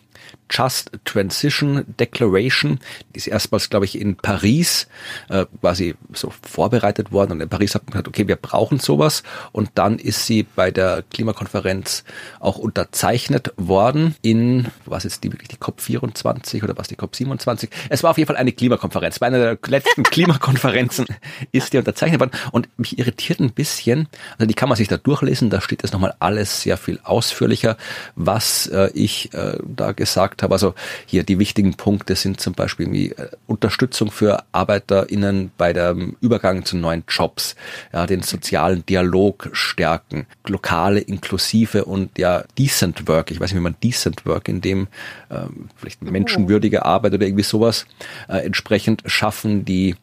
Just 0.49 0.91
Transition 1.05 1.85
Declaration. 1.99 2.79
Die 3.13 3.17
ist 3.17 3.27
erstmals, 3.27 3.69
glaube 3.69 3.85
ich, 3.85 3.99
in 3.99 4.15
Paris 4.15 4.87
äh, 5.29 5.45
quasi 5.61 5.95
so 6.13 6.33
vorbereitet 6.41 7.11
worden. 7.11 7.33
Und 7.33 7.41
in 7.41 7.49
Paris 7.49 7.75
hat 7.75 7.83
man 7.83 7.91
gesagt, 7.91 8.07
okay, 8.07 8.27
wir 8.27 8.35
brauchen 8.35 8.79
sowas. 8.79 9.23
Und 9.51 9.71
dann 9.75 9.99
ist 9.99 10.25
sie 10.25 10.43
bei 10.43 10.71
der 10.71 11.03
Klimakonferenz 11.11 12.03
auch 12.39 12.57
unterzeichnet 12.57 13.53
worden 13.57 14.15
in, 14.21 14.67
was 14.85 15.05
ist 15.05 15.23
die 15.23 15.31
wirklich, 15.31 15.49
die 15.49 15.57
COP24 15.57 16.63
oder 16.63 16.77
was 16.77 16.87
die 16.87 16.95
COP27? 16.95 17.69
Es 17.89 18.03
war 18.03 18.11
auf 18.11 18.17
jeden 18.17 18.27
Fall 18.27 18.37
eine 18.37 18.51
Klimakonferenz. 18.51 19.19
Bei 19.19 19.27
einer 19.27 19.39
der 19.39 19.57
letzten 19.67 20.03
Klimakonferenzen 20.09 21.05
ist 21.51 21.73
die 21.73 21.77
unterzeichnet 21.77 22.19
worden. 22.19 22.31
Und 22.51 22.69
mich 22.77 22.97
irritiert 22.97 23.39
ein 23.39 23.51
bisschen, 23.51 24.07
also 24.37 24.47
die 24.47 24.53
kann 24.53 24.69
man 24.69 24.77
sich 24.77 24.87
da 24.87 24.97
durchlesen, 24.97 25.49
da 25.49 25.61
steht 25.61 25.83
es 25.83 25.91
nochmal 25.91 26.13
alles 26.19 26.61
sehr 26.61 26.77
viel 26.77 26.99
ausführlicher, 27.03 27.77
was 28.15 28.67
äh, 28.67 28.89
ich 28.93 29.33
äh, 29.33 29.57
da 29.63 29.91
gesagt 29.91 30.38
gesagt 30.39 30.43
habe. 30.43 30.53
Also 30.53 30.73
hier 31.05 31.23
die 31.23 31.39
wichtigen 31.39 31.75
Punkte 31.75 32.15
sind 32.15 32.39
zum 32.39 32.53
Beispiel 32.53 32.91
wie 32.91 33.11
äh, 33.11 33.29
Unterstützung 33.47 34.11
für 34.11 34.43
ArbeiterInnen 34.51 35.51
bei 35.57 35.73
dem 35.73 36.15
Übergang 36.21 36.65
zu 36.65 36.77
neuen 36.77 37.03
Jobs, 37.07 37.55
ja, 37.93 38.05
den 38.05 38.21
sozialen 38.21 38.85
Dialog 38.85 39.49
stärken, 39.53 40.25
lokale, 40.47 40.99
inklusive 40.99 41.85
und 41.85 42.17
ja 42.17 42.43
decent 42.57 43.07
Work. 43.07 43.31
Ich 43.31 43.39
weiß 43.39 43.51
nicht, 43.51 43.59
wie 43.59 43.63
man 43.63 43.75
decent 43.83 44.25
Work 44.25 44.47
in 44.47 44.61
dem 44.61 44.87
ähm, 45.29 45.69
vielleicht 45.75 46.01
menschenwürdige 46.01 46.85
Arbeit 46.85 47.13
oder 47.13 47.25
irgendwie 47.25 47.43
sowas 47.43 47.85
äh, 48.27 48.37
entsprechend 48.45 49.03
schaffen, 49.05 49.65
die 49.65 49.95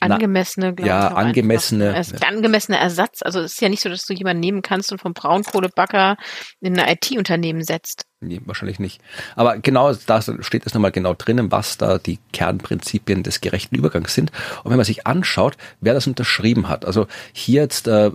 angemessene, 0.00 0.74
na, 0.78 0.86
ja, 0.86 1.08
angemessene, 1.08 1.94
einfach, 1.94 2.20
äh, 2.20 2.26
angemessene 2.26 2.78
Ersatz. 2.78 3.22
Also 3.22 3.40
es 3.40 3.54
ist 3.54 3.60
ja 3.60 3.68
nicht 3.68 3.82
so, 3.82 3.88
dass 3.88 4.04
du 4.04 4.14
jemanden 4.14 4.40
nehmen 4.40 4.62
kannst 4.62 4.92
und 4.92 5.00
vom 5.00 5.14
Braunkohlebacker 5.14 6.16
in 6.60 6.78
ein 6.78 6.96
IT-Unternehmen 6.96 7.62
setzt. 7.62 8.04
Nee, 8.24 8.40
wahrscheinlich 8.44 8.78
nicht. 8.78 9.00
Aber 9.36 9.58
genau, 9.58 9.92
da 10.06 10.22
steht 10.22 10.66
es 10.66 10.74
nochmal 10.74 10.92
genau 10.92 11.14
drinnen, 11.14 11.50
was 11.52 11.76
da 11.76 11.98
die 11.98 12.18
Kernprinzipien 12.32 13.22
des 13.22 13.40
gerechten 13.40 13.74
Übergangs 13.76 14.14
sind. 14.14 14.32
Und 14.62 14.70
wenn 14.70 14.78
man 14.78 14.86
sich 14.86 15.06
anschaut, 15.06 15.56
wer 15.80 15.94
das 15.94 16.06
unterschrieben 16.06 16.68
hat, 16.68 16.84
also 16.84 17.06
hier 17.32 17.64
jetzt, 17.64 17.88
äh, 17.88 18.10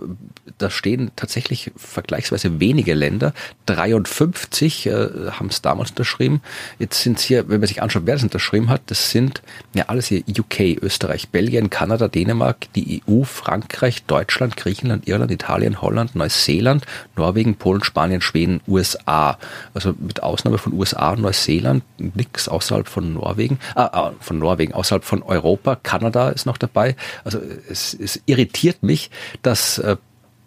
da 0.58 0.70
stehen 0.70 1.10
tatsächlich 1.16 1.72
vergleichsweise 1.76 2.60
wenige 2.60 2.94
Länder, 2.94 3.32
53 3.66 4.86
äh, 4.86 4.92
haben 5.32 5.48
es 5.48 5.62
damals 5.62 5.90
unterschrieben. 5.90 6.40
Jetzt 6.78 7.02
sind 7.02 7.18
es 7.18 7.24
hier, 7.24 7.48
wenn 7.48 7.60
man 7.60 7.66
sich 7.66 7.82
anschaut, 7.82 8.02
wer 8.06 8.14
das 8.14 8.22
unterschrieben 8.22 8.68
hat, 8.68 8.82
das 8.86 9.10
sind 9.10 9.42
ja 9.74 9.84
alles 9.88 10.06
hier 10.06 10.22
UK, 10.28 10.82
Österreich, 10.82 11.28
Belgien, 11.28 11.70
Kanada, 11.70 12.08
Dänemark, 12.08 12.72
die 12.74 13.02
EU, 13.06 13.24
Frankreich, 13.24 14.04
Deutschland, 14.04 14.56
Griechenland, 14.56 15.08
Irland, 15.08 15.30
Italien, 15.30 15.80
Holland, 15.82 16.14
Neuseeland, 16.14 16.84
Norwegen, 17.16 17.56
Polen, 17.56 17.84
Spanien, 17.84 18.20
Schweden, 18.20 18.60
USA. 18.68 19.38
Also 19.74 19.94
mit 20.00 20.22
Ausnahme 20.22 20.58
von 20.58 20.72
USA 20.72 21.14
Neuseeland 21.16 21.84
nichts 21.98 22.48
außerhalb 22.48 22.88
von 22.88 23.14
Norwegen, 23.14 23.58
ah, 23.74 24.12
von 24.20 24.38
Norwegen, 24.38 24.74
außerhalb 24.74 25.04
von 25.04 25.22
Europa, 25.22 25.76
Kanada 25.76 26.30
ist 26.30 26.46
noch 26.46 26.58
dabei. 26.58 26.96
Also 27.24 27.40
es, 27.68 27.94
es 27.94 28.20
irritiert 28.26 28.82
mich, 28.82 29.10
dass 29.42 29.78
äh, 29.78 29.96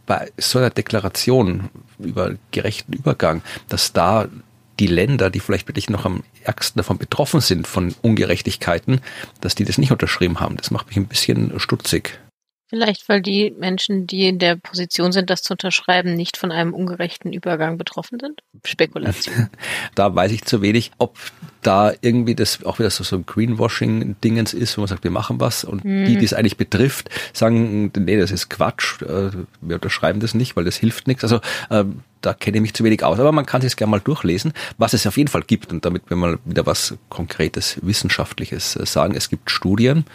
bei 0.05 0.31
so 0.37 0.59
einer 0.59 0.69
Deklaration 0.69 1.69
über 1.99 2.33
gerechten 2.51 2.93
Übergang, 2.93 3.41
dass 3.69 3.93
da 3.93 4.27
die 4.79 4.87
Länder, 4.87 5.29
die 5.29 5.39
vielleicht 5.39 5.67
wirklich 5.67 5.89
noch 5.89 6.05
am 6.05 6.23
ärgsten 6.43 6.79
davon 6.79 6.97
betroffen 6.97 7.41
sind 7.41 7.67
von 7.67 7.93
Ungerechtigkeiten, 8.01 9.01
dass 9.39 9.55
die 9.55 9.65
das 9.65 9.77
nicht 9.77 9.91
unterschrieben 9.91 10.39
haben. 10.39 10.57
Das 10.57 10.71
macht 10.71 10.87
mich 10.87 10.97
ein 10.97 11.05
bisschen 11.05 11.59
stutzig. 11.59 12.19
Vielleicht, 12.73 13.07
weil 13.07 13.21
die 13.21 13.53
Menschen, 13.55 14.07
die 14.07 14.27
in 14.27 14.39
der 14.39 14.55
Position 14.55 15.12
sind, 15.12 15.29
das 15.29 15.43
zu 15.43 15.53
unterschreiben, 15.53 16.15
nicht 16.15 16.38
von 16.38 16.51
einem 16.51 16.73
ungerechten 16.73 17.31
Übergang 17.31 17.77
betroffen 17.77 18.17
sind? 18.19 18.41
Spekulation. 18.65 19.47
da 19.95 20.15
weiß 20.15 20.31
ich 20.31 20.43
zu 20.43 20.63
wenig, 20.63 20.89
ob 20.97 21.19
da 21.62 21.93
irgendwie 22.01 22.33
das 22.33 22.65
auch 22.65 22.79
wieder 22.79 22.89
so, 22.89 23.03
so 23.03 23.17
ein 23.17 23.27
Greenwashing-Dingens 23.27 24.55
ist, 24.55 24.75
wo 24.75 24.81
man 24.81 24.88
sagt, 24.88 25.03
wir 25.03 25.12
machen 25.12 25.39
was 25.39 25.63
und 25.63 25.86
mhm. 25.86 26.05
die, 26.05 26.17
die 26.17 26.25
es 26.25 26.33
eigentlich 26.33 26.57
betrifft, 26.57 27.12
sagen, 27.31 27.91
nee, 27.95 28.17
das 28.17 28.31
ist 28.31 28.49
Quatsch, 28.49 29.03
äh, 29.03 29.29
wir 29.62 29.75
unterschreiben 29.75 30.19
das 30.19 30.33
nicht, 30.33 30.55
weil 30.55 30.65
das 30.65 30.75
hilft 30.75 31.05
nichts. 31.05 31.23
Also 31.23 31.41
ähm, 31.69 31.99
da 32.23 32.33
kenne 32.33 32.57
ich 32.57 32.62
mich 32.62 32.73
zu 32.73 32.83
wenig 32.83 33.03
aus. 33.03 33.19
Aber 33.19 33.31
man 33.31 33.45
kann 33.45 33.62
sich 33.62 33.75
gerne 33.75 33.91
mal 33.91 33.99
durchlesen, 33.99 34.53
was 34.77 34.93
es 34.93 35.05
auf 35.05 35.17
jeden 35.17 35.29
Fall 35.29 35.43
gibt. 35.43 35.71
Und 35.71 35.86
damit 35.86 36.09
wir 36.09 36.17
mal 36.17 36.39
wieder 36.45 36.65
was 36.65 36.95
Konkretes, 37.09 37.77
Wissenschaftliches 37.81 38.75
äh, 38.75 38.86
sagen. 38.86 39.13
Es 39.15 39.29
gibt 39.29 39.51
Studien, 39.51 40.05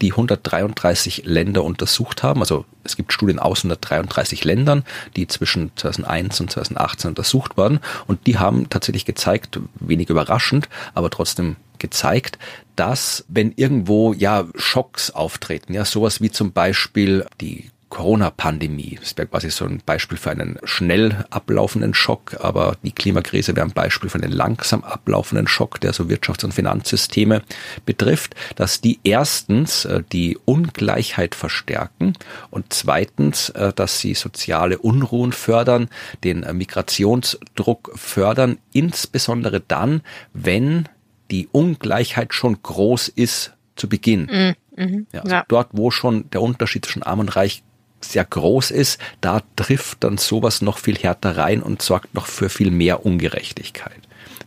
die 0.00 0.12
133 0.12 1.24
Länder 1.24 1.64
untersucht 1.64 2.22
haben. 2.22 2.40
Also 2.40 2.66
es 2.84 2.96
gibt 2.96 3.12
Studien 3.12 3.38
aus 3.38 3.60
133 3.60 4.44
Ländern, 4.44 4.84
die 5.16 5.26
zwischen 5.26 5.72
2001 5.74 6.40
und 6.40 6.50
2018 6.52 7.08
untersucht 7.08 7.56
wurden. 7.56 7.80
Und 8.06 8.26
die 8.26 8.38
haben 8.38 8.68
tatsächlich 8.68 9.06
gezeigt, 9.06 9.58
wenig 9.80 10.10
überraschend, 10.10 10.68
aber 10.92 11.08
trotzdem 11.10 11.56
gezeigt, 11.78 12.38
dass 12.76 13.24
wenn 13.28 13.52
irgendwo 13.56 14.12
ja 14.12 14.46
Schocks 14.54 15.10
auftreten, 15.10 15.74
ja 15.74 15.84
sowas 15.84 16.20
wie 16.20 16.30
zum 16.30 16.52
Beispiel 16.52 17.26
die 17.40 17.70
Corona-Pandemie. 17.94 18.98
Das 19.00 19.16
wäre 19.16 19.28
quasi 19.28 19.50
so 19.50 19.64
ein 19.64 19.80
Beispiel 19.86 20.18
für 20.18 20.32
einen 20.32 20.58
schnell 20.64 21.24
ablaufenden 21.30 21.94
Schock, 21.94 22.36
aber 22.40 22.76
die 22.82 22.90
Klimakrise 22.90 23.54
wäre 23.54 23.64
ein 23.64 23.72
Beispiel 23.72 24.10
für 24.10 24.20
einen 24.20 24.32
langsam 24.32 24.82
ablaufenden 24.82 25.46
Schock, 25.46 25.80
der 25.80 25.92
so 25.92 26.04
Wirtschafts- 26.04 26.44
und 26.44 26.52
Finanzsysteme 26.52 27.42
betrifft, 27.86 28.34
dass 28.56 28.80
die 28.80 28.98
erstens 29.04 29.84
äh, 29.84 30.02
die 30.12 30.36
Ungleichheit 30.44 31.36
verstärken 31.36 32.14
und 32.50 32.72
zweitens, 32.72 33.50
äh, 33.50 33.72
dass 33.72 34.00
sie 34.00 34.14
soziale 34.14 34.78
Unruhen 34.78 35.30
fördern, 35.30 35.88
den 36.24 36.42
äh, 36.42 36.52
Migrationsdruck 36.52 37.92
fördern, 37.94 38.58
insbesondere 38.72 39.60
dann, 39.60 40.02
wenn 40.32 40.88
die 41.30 41.48
Ungleichheit 41.52 42.34
schon 42.34 42.60
groß 42.60 43.06
ist 43.06 43.52
zu 43.76 43.88
Beginn. 43.88 44.28
Mhm. 44.32 44.54
Mhm. 44.76 45.06
Ja, 45.12 45.20
also 45.20 45.34
ja. 45.36 45.44
Dort, 45.46 45.68
wo 45.72 45.92
schon 45.92 46.28
der 46.30 46.42
Unterschied 46.42 46.84
zwischen 46.84 47.04
Arm 47.04 47.20
und 47.20 47.36
Reich 47.36 47.62
sehr 48.12 48.24
groß 48.24 48.70
ist, 48.70 48.98
da 49.20 49.42
trifft 49.56 50.04
dann 50.04 50.18
sowas 50.18 50.62
noch 50.62 50.78
viel 50.78 50.96
härter 50.96 51.36
rein 51.36 51.62
und 51.62 51.82
sorgt 51.82 52.14
noch 52.14 52.26
für 52.26 52.48
viel 52.48 52.70
mehr 52.70 53.04
Ungerechtigkeit. 53.04 53.98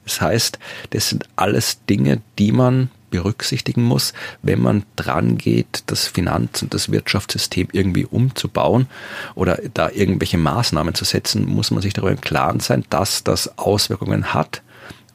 Das 0.03 0.21
heißt, 0.21 0.59
das 0.91 1.09
sind 1.09 1.25
alles 1.35 1.83
Dinge, 1.85 2.21
die 2.39 2.51
man 2.51 2.89
berücksichtigen 3.09 3.83
muss, 3.83 4.13
wenn 4.41 4.61
man 4.61 4.83
dran 4.95 5.37
geht, 5.37 5.83
das 5.87 6.07
Finanz- 6.07 6.61
und 6.61 6.73
das 6.73 6.91
Wirtschaftssystem 6.91 7.69
irgendwie 7.71 8.05
umzubauen 8.05 8.87
oder 9.35 9.59
da 9.73 9.89
irgendwelche 9.89 10.37
Maßnahmen 10.37 10.93
zu 10.93 11.05
setzen, 11.05 11.45
muss 11.45 11.71
man 11.71 11.81
sich 11.81 11.93
darüber 11.93 12.11
im 12.11 12.21
Klaren 12.21 12.59
sein, 12.59 12.83
dass 12.89 13.23
das 13.23 13.57
Auswirkungen 13.57 14.33
hat 14.33 14.61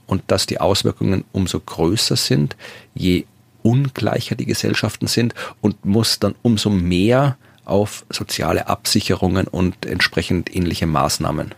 und 0.07 0.23
dass 0.29 0.47
die 0.47 0.61
Auswirkungen 0.61 1.25
umso 1.33 1.61
größer 1.61 2.17
sind, 2.17 2.57
je 2.95 3.25
ungleicher 3.63 4.35
die 4.35 4.47
Gesellschaften 4.47 5.07
sind 5.07 5.35
und 5.61 5.85
muss 5.85 6.19
dann 6.19 6.35
umso 6.43 6.71
mehr 6.71 7.37
auf 7.65 8.05
soziale 8.11 8.67
Absicherungen 8.67 9.47
und 9.47 9.87
entsprechend 9.87 10.55
ähnliche 10.55 10.87
Maßnahmen 10.87 11.55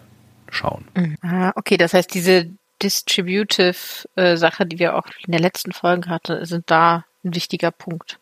schauen. 0.51 0.87
Mhm. 0.97 1.17
Ah, 1.23 1.53
okay, 1.57 1.77
das 1.77 1.95
heißt, 1.95 2.13
diese 2.15 2.51
Distributive 2.83 4.09
äh, 4.17 4.37
Sache, 4.37 4.67
die 4.67 4.79
wir 4.79 4.97
auch 4.97 5.07
in 5.27 5.33
der 5.33 5.41
letzten 5.41 5.73
Folge 5.73 6.09
hatten, 6.09 6.45
sind 6.45 6.71
da 6.71 7.05
ein 7.25 7.35
wichtiger 7.35 7.71
Punkt. 7.71 8.19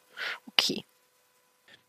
Okay. 0.46 0.84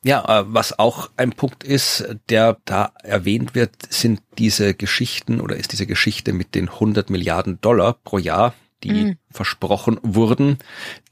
Ja, 0.03 0.41
äh, 0.41 0.43
was 0.47 0.77
auch 0.79 1.11
ein 1.15 1.31
Punkt 1.31 1.63
ist, 1.63 2.05
der 2.29 2.57
da 2.65 2.91
erwähnt 3.03 3.55
wird, 3.55 3.71
sind 3.93 4.21
diese 4.37 4.73
Geschichten 4.73 5.39
oder 5.39 5.55
ist 5.55 5.71
diese 5.71 5.87
Geschichte 5.87 6.33
mit 6.33 6.55
den 6.55 6.67
100 6.67 7.09
Milliarden 7.09 7.61
Dollar 7.61 7.93
pro 7.93 8.17
Jahr, 8.17 8.53
die 8.83 8.91
mhm 8.91 9.17
versprochen 9.33 9.99
wurden, 10.03 10.57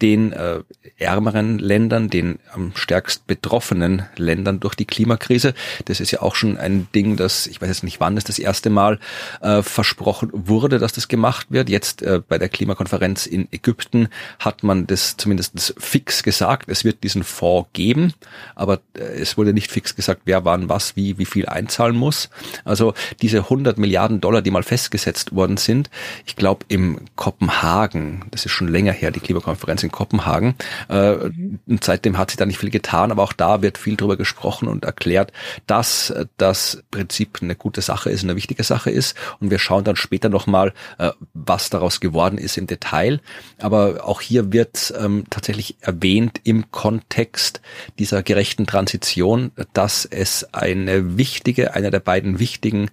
den 0.01 0.31
äh, 0.31 0.59
ärmeren 0.97 1.59
Ländern, 1.59 2.09
den 2.09 2.39
am 2.53 2.71
stärkst 2.75 3.27
betroffenen 3.27 4.03
Ländern 4.15 4.59
durch 4.59 4.75
die 4.75 4.85
Klimakrise. 4.85 5.53
Das 5.85 5.99
ist 5.99 6.11
ja 6.11 6.21
auch 6.21 6.35
schon 6.35 6.57
ein 6.57 6.87
Ding, 6.93 7.17
das, 7.17 7.47
ich 7.47 7.61
weiß 7.61 7.67
jetzt 7.67 7.83
nicht 7.83 7.99
wann 7.99 8.17
es 8.17 8.23
das 8.23 8.39
erste 8.39 8.69
Mal 8.69 8.99
äh, 9.41 9.61
versprochen 9.61 10.29
wurde, 10.33 10.79
dass 10.79 10.91
das 10.91 11.07
gemacht 11.07 11.47
wird. 11.49 11.69
Jetzt 11.69 12.01
äh, 12.01 12.21
bei 12.27 12.37
der 12.37 12.49
Klimakonferenz 12.49 13.25
in 13.25 13.47
Ägypten 13.51 14.09
hat 14.39 14.63
man 14.63 14.87
das 14.87 15.17
zumindest 15.17 15.75
fix 15.77 16.23
gesagt, 16.23 16.69
es 16.69 16.83
wird 16.83 17.03
diesen 17.03 17.23
Fonds 17.23 17.69
geben, 17.73 18.13
aber 18.55 18.81
äh, 18.97 19.01
es 19.01 19.37
wurde 19.37 19.53
nicht 19.53 19.71
fix 19.71 19.95
gesagt, 19.95 20.23
wer 20.25 20.43
wann 20.45 20.69
was, 20.69 20.95
wie, 20.95 21.17
wie 21.17 21.25
viel 21.25 21.45
einzahlen 21.45 21.95
muss. 21.95 22.29
Also 22.65 22.93
diese 23.21 23.39
100 23.39 23.77
Milliarden 23.77 24.19
Dollar, 24.19 24.41
die 24.41 24.51
mal 24.51 24.63
festgesetzt 24.63 25.33
worden 25.35 25.57
sind, 25.57 25.89
ich 26.25 26.35
glaube 26.35 26.65
im 26.67 26.99
Kopenhagen 27.15 28.10
das 28.31 28.45
ist 28.45 28.51
schon 28.51 28.67
länger 28.67 28.91
her, 28.91 29.11
die 29.11 29.19
Klimakonferenz 29.19 29.83
in 29.83 29.91
Kopenhagen. 29.91 30.55
Äh, 30.87 31.29
und 31.67 31.83
seitdem 31.83 32.17
hat 32.17 32.31
sich 32.31 32.37
da 32.37 32.45
nicht 32.45 32.57
viel 32.57 32.69
getan, 32.69 33.11
aber 33.11 33.23
auch 33.23 33.33
da 33.33 33.61
wird 33.61 33.77
viel 33.77 33.95
drüber 33.97 34.17
gesprochen 34.17 34.67
und 34.67 34.85
erklärt, 34.85 35.31
dass 35.67 36.13
das 36.37 36.83
Prinzip 36.91 37.39
eine 37.41 37.55
gute 37.55 37.81
Sache 37.81 38.09
ist, 38.09 38.23
eine 38.23 38.35
wichtige 38.35 38.63
Sache 38.63 38.91
ist. 38.91 39.15
Und 39.39 39.51
wir 39.51 39.59
schauen 39.59 39.83
dann 39.83 39.95
später 39.95 40.29
nochmal, 40.29 40.73
äh, 40.97 41.11
was 41.33 41.69
daraus 41.69 41.99
geworden 41.99 42.37
ist 42.37 42.57
im 42.57 42.67
Detail. 42.67 43.19
Aber 43.59 44.05
auch 44.05 44.21
hier 44.21 44.51
wird 44.53 44.93
ähm, 44.99 45.25
tatsächlich 45.29 45.77
erwähnt 45.81 46.41
im 46.43 46.71
Kontext 46.71 47.61
dieser 47.99 48.23
gerechten 48.23 48.67
Transition, 48.67 49.51
dass 49.73 50.05
es 50.05 50.53
eine 50.53 51.17
wichtige, 51.17 51.73
einer 51.73 51.91
der 51.91 51.99
beiden 51.99 52.39
wichtigen 52.39 52.89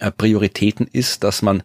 äh, 0.00 0.10
Prioritäten 0.10 0.86
ist, 0.90 1.24
dass 1.24 1.42
man 1.42 1.62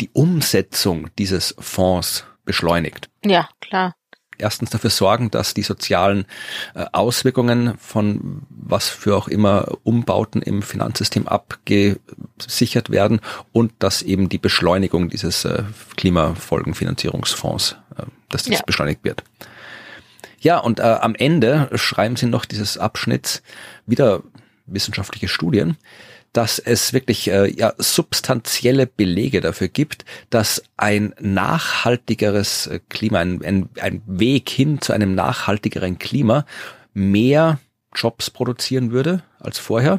die 0.00 0.10
Umsetzung 0.12 1.08
dieses 1.18 1.54
Fonds 1.58 2.24
beschleunigt. 2.44 3.08
Ja, 3.24 3.48
klar. 3.60 3.94
Erstens 4.38 4.68
dafür 4.68 4.90
sorgen, 4.90 5.30
dass 5.30 5.54
die 5.54 5.62
sozialen 5.62 6.26
äh, 6.74 6.84
Auswirkungen 6.92 7.78
von 7.78 8.42
was 8.50 8.88
für 8.88 9.16
auch 9.16 9.28
immer 9.28 9.78
Umbauten 9.82 10.42
im 10.42 10.60
Finanzsystem 10.60 11.26
abgesichert 11.26 12.90
werden 12.90 13.20
und 13.52 13.72
dass 13.78 14.02
eben 14.02 14.28
die 14.28 14.38
Beschleunigung 14.38 15.08
dieses 15.08 15.46
äh, 15.46 15.62
Klimafolgenfinanzierungsfonds, 15.96 17.76
äh, 17.96 18.02
dass 18.28 18.42
das 18.44 18.58
ja. 18.58 18.62
beschleunigt 18.66 19.04
wird. 19.04 19.24
Ja, 20.38 20.58
und 20.58 20.80
äh, 20.80 20.82
am 20.82 21.14
Ende 21.14 21.70
schreiben 21.74 22.16
sie 22.16 22.26
noch 22.26 22.44
dieses 22.44 22.76
Abschnitts 22.76 23.42
wieder 23.86 24.22
wissenschaftliche 24.66 25.28
Studien, 25.28 25.78
dass 26.36 26.58
es 26.58 26.92
wirklich 26.92 27.30
äh, 27.30 27.50
ja, 27.50 27.72
substanzielle 27.78 28.86
Belege 28.86 29.40
dafür 29.40 29.68
gibt, 29.68 30.04
dass 30.28 30.62
ein 30.76 31.14
nachhaltigeres 31.18 32.66
äh, 32.66 32.80
Klima, 32.90 33.20
ein, 33.20 33.42
ein, 33.42 33.68
ein 33.80 34.02
Weg 34.06 34.50
hin 34.50 34.82
zu 34.82 34.92
einem 34.92 35.14
nachhaltigeren 35.14 35.98
Klima 35.98 36.44
mehr 36.92 37.58
Jobs 37.94 38.28
produzieren 38.28 38.90
würde 38.90 39.22
als 39.40 39.58
vorher. 39.58 39.98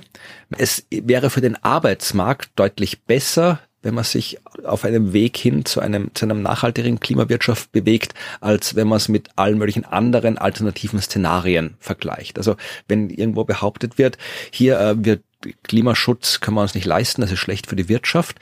Es 0.56 0.86
wäre 0.92 1.32
für 1.32 1.42
den 1.42 1.56
Arbeitsmarkt 1.64 2.52
deutlich 2.56 3.02
besser, 3.02 3.60
wenn 3.82 3.96
man 3.96 4.04
sich 4.04 4.38
auf 4.64 4.86
einem 4.86 5.14
Weg 5.14 5.38
hin 5.38 5.66
zu 5.66 5.80
einem, 5.80 6.14
zu 6.14 6.26
einem 6.26 6.44
nachhaltigeren 6.44 7.00
Klimawirtschaft 7.00 7.72
bewegt, 7.72 8.14
als 8.42 8.76
wenn 8.76 8.88
man 8.88 8.98
es 8.98 9.08
mit 9.08 9.30
allen 9.38 9.58
möglichen 9.58 9.86
anderen 9.86 10.38
alternativen 10.38 11.02
Szenarien 11.02 11.78
vergleicht. 11.80 12.38
Also 12.38 12.58
wenn 12.88 13.10
irgendwo 13.10 13.44
behauptet 13.44 13.98
wird, 13.98 14.20
hier 14.52 14.80
äh, 14.80 15.04
wird 15.04 15.24
Klimaschutz 15.64 16.40
können 16.40 16.58
wir 16.58 16.62
uns 16.62 16.76
nicht 16.76 16.86
leisten, 16.86 17.22
das 17.22 17.32
ist 17.32 17.40
schlecht 17.40 17.68
für 17.68 17.76
die 17.76 17.90
Wirtschaft. 17.90 18.38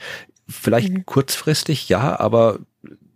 Vielleicht 0.48 0.92
mhm. 0.92 1.06
kurzfristig, 1.06 1.88
ja, 1.88 2.18
aber 2.18 2.60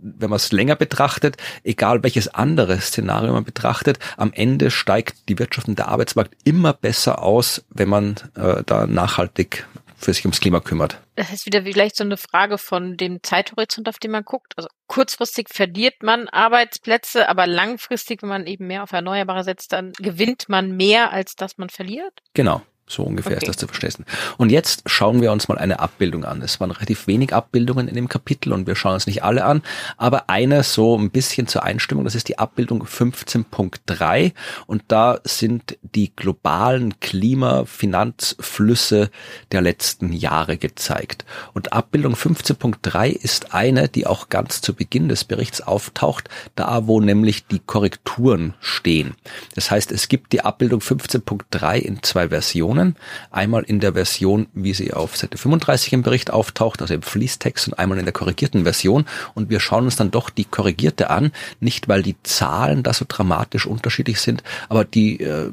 wenn 0.02 0.30
man 0.30 0.36
es 0.36 0.52
länger 0.52 0.76
betrachtet, 0.76 1.36
egal 1.62 2.02
welches 2.02 2.28
andere 2.28 2.80
Szenario 2.80 3.32
man 3.32 3.44
betrachtet, 3.44 3.98
am 4.16 4.32
Ende 4.32 4.70
steigt 4.70 5.28
die 5.28 5.38
Wirtschaft 5.38 5.68
und 5.68 5.78
der 5.78 5.88
Arbeitsmarkt 5.88 6.36
immer 6.44 6.72
besser 6.72 7.22
aus, 7.22 7.64
wenn 7.68 7.88
man 7.88 8.16
äh, 8.34 8.62
da 8.64 8.86
nachhaltig 8.86 9.66
für 10.00 10.14
sich 10.14 10.24
ums 10.24 10.40
Klima 10.40 10.60
kümmert. 10.60 10.98
Das 11.16 11.30
ist 11.30 11.44
wieder 11.44 11.62
vielleicht 11.62 11.96
so 11.96 12.04
eine 12.04 12.16
Frage 12.16 12.56
von 12.56 12.96
dem 12.96 13.22
Zeithorizont, 13.22 13.88
auf 13.88 13.98
den 13.98 14.10
man 14.10 14.24
guckt. 14.24 14.54
Also 14.56 14.68
kurzfristig 14.86 15.48
verliert 15.50 16.02
man 16.02 16.28
Arbeitsplätze, 16.28 17.28
aber 17.28 17.46
langfristig, 17.46 18.22
wenn 18.22 18.30
man 18.30 18.46
eben 18.46 18.66
mehr 18.66 18.82
auf 18.82 18.92
Erneuerbare 18.92 19.44
setzt, 19.44 19.72
dann 19.72 19.92
gewinnt 19.92 20.48
man 20.48 20.74
mehr, 20.74 21.12
als 21.12 21.36
dass 21.36 21.58
man 21.58 21.68
verliert. 21.68 22.14
Genau. 22.32 22.62
So 22.90 23.04
ungefähr 23.04 23.36
okay. 23.36 23.44
ist 23.44 23.48
das 23.48 23.56
zu 23.56 23.68
verstehen. 23.68 24.04
Und 24.36 24.50
jetzt 24.50 24.82
schauen 24.86 25.22
wir 25.22 25.30
uns 25.30 25.46
mal 25.46 25.58
eine 25.58 25.78
Abbildung 25.78 26.24
an. 26.24 26.42
Es 26.42 26.58
waren 26.58 26.72
relativ 26.72 27.06
wenig 27.06 27.32
Abbildungen 27.32 27.86
in 27.86 27.94
dem 27.94 28.08
Kapitel 28.08 28.52
und 28.52 28.66
wir 28.66 28.74
schauen 28.74 28.94
uns 28.94 29.06
nicht 29.06 29.22
alle 29.22 29.44
an, 29.44 29.62
aber 29.96 30.28
eine 30.28 30.64
so 30.64 30.98
ein 30.98 31.10
bisschen 31.10 31.46
zur 31.46 31.62
Einstimmung, 31.62 32.02
das 32.04 32.16
ist 32.16 32.26
die 32.28 32.38
Abbildung 32.38 32.82
15.3 32.82 34.32
und 34.66 34.82
da 34.88 35.20
sind 35.22 35.78
die 35.82 36.12
globalen 36.16 36.98
Klimafinanzflüsse 36.98 39.10
der 39.52 39.60
letzten 39.60 40.12
Jahre 40.12 40.56
gezeigt. 40.56 41.24
Und 41.54 41.72
Abbildung 41.72 42.14
15.3 42.14 43.10
ist 43.10 43.54
eine, 43.54 43.88
die 43.88 44.08
auch 44.08 44.30
ganz 44.30 44.62
zu 44.62 44.74
Beginn 44.74 45.08
des 45.08 45.22
Berichts 45.22 45.60
auftaucht, 45.60 46.28
da 46.56 46.88
wo 46.88 47.00
nämlich 47.00 47.46
die 47.46 47.60
Korrekturen 47.60 48.54
stehen. 48.60 49.14
Das 49.54 49.70
heißt, 49.70 49.92
es 49.92 50.08
gibt 50.08 50.32
die 50.32 50.40
Abbildung 50.40 50.80
15.3 50.80 51.76
in 51.76 52.02
zwei 52.02 52.30
Versionen. 52.30 52.79
Versionen. 52.80 52.96
Einmal 53.30 53.62
in 53.62 53.80
der 53.80 53.94
Version, 53.94 54.46
wie 54.52 54.74
sie 54.74 54.92
auf 54.92 55.16
Seite 55.16 55.38
35 55.38 55.92
im 55.92 56.02
Bericht 56.02 56.30
auftaucht, 56.30 56.82
also 56.82 56.94
im 56.94 57.02
Fließtext 57.02 57.68
und 57.68 57.74
einmal 57.74 57.98
in 57.98 58.04
der 58.04 58.12
korrigierten 58.12 58.64
Version. 58.64 59.04
Und 59.34 59.50
wir 59.50 59.60
schauen 59.60 59.84
uns 59.84 59.96
dann 59.96 60.10
doch 60.10 60.30
die 60.30 60.44
korrigierte 60.44 61.10
an, 61.10 61.32
nicht 61.60 61.88
weil 61.88 62.02
die 62.02 62.16
Zahlen 62.22 62.82
da 62.82 62.92
so 62.92 63.04
dramatisch 63.06 63.66
unterschiedlich 63.66 64.20
sind, 64.20 64.42
aber 64.68 64.84
die 64.84 65.20
äh, 65.20 65.52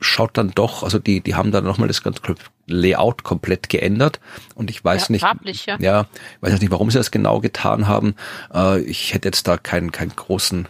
schaut 0.00 0.36
dann 0.36 0.50
doch, 0.50 0.82
also 0.82 0.98
die, 0.98 1.20
die 1.20 1.36
haben 1.36 1.52
dann 1.52 1.64
nochmal 1.64 1.88
das 1.88 2.02
ganze 2.02 2.20
Layout 2.66 3.22
komplett 3.22 3.68
geändert 3.68 4.18
und 4.54 4.68
ich 4.68 4.84
weiß 4.84 5.08
ja, 5.08 5.12
nicht, 5.12 5.20
farblich, 5.20 5.66
ja. 5.66 5.76
ja, 5.78 6.06
weiß 6.40 6.60
nicht, 6.60 6.72
warum 6.72 6.90
sie 6.90 6.98
das 6.98 7.12
genau 7.12 7.40
getan 7.40 7.86
haben. 7.86 8.14
Äh, 8.52 8.80
ich 8.80 9.14
hätte 9.14 9.28
jetzt 9.28 9.46
da 9.46 9.56
keinen, 9.56 9.92
keinen 9.92 10.14
großen 10.14 10.66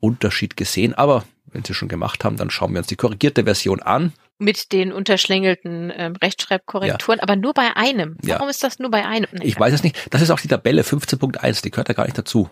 Unterschied 0.00 0.58
gesehen, 0.58 0.92
aber 0.92 1.24
wenn 1.46 1.64
sie 1.64 1.72
schon 1.72 1.88
gemacht 1.88 2.22
haben, 2.24 2.36
dann 2.36 2.50
schauen 2.50 2.72
wir 2.72 2.78
uns 2.78 2.88
die 2.88 2.96
korrigierte 2.96 3.44
Version 3.44 3.80
an 3.80 4.12
mit 4.38 4.72
den 4.72 4.92
unterschlängelten 4.92 5.92
ähm, 5.96 6.14
Rechtschreibkorrekturen, 6.16 7.18
ja. 7.18 7.22
aber 7.22 7.36
nur 7.36 7.54
bei 7.54 7.74
einem. 7.76 8.16
Warum 8.22 8.46
ja. 8.46 8.50
ist 8.50 8.62
das 8.62 8.78
nur 8.78 8.90
bei 8.90 9.06
einem? 9.06 9.28
Nee, 9.32 9.46
ich 9.46 9.58
weiß 9.58 9.72
es 9.72 9.82
nicht. 9.82 9.96
Das 10.10 10.20
ist 10.20 10.30
auch 10.30 10.40
die 10.40 10.48
Tabelle 10.48 10.82
15.1, 10.82 11.62
die 11.62 11.70
gehört 11.70 11.88
da 11.88 11.94
gar 11.94 12.04
nicht 12.04 12.18
dazu. 12.18 12.50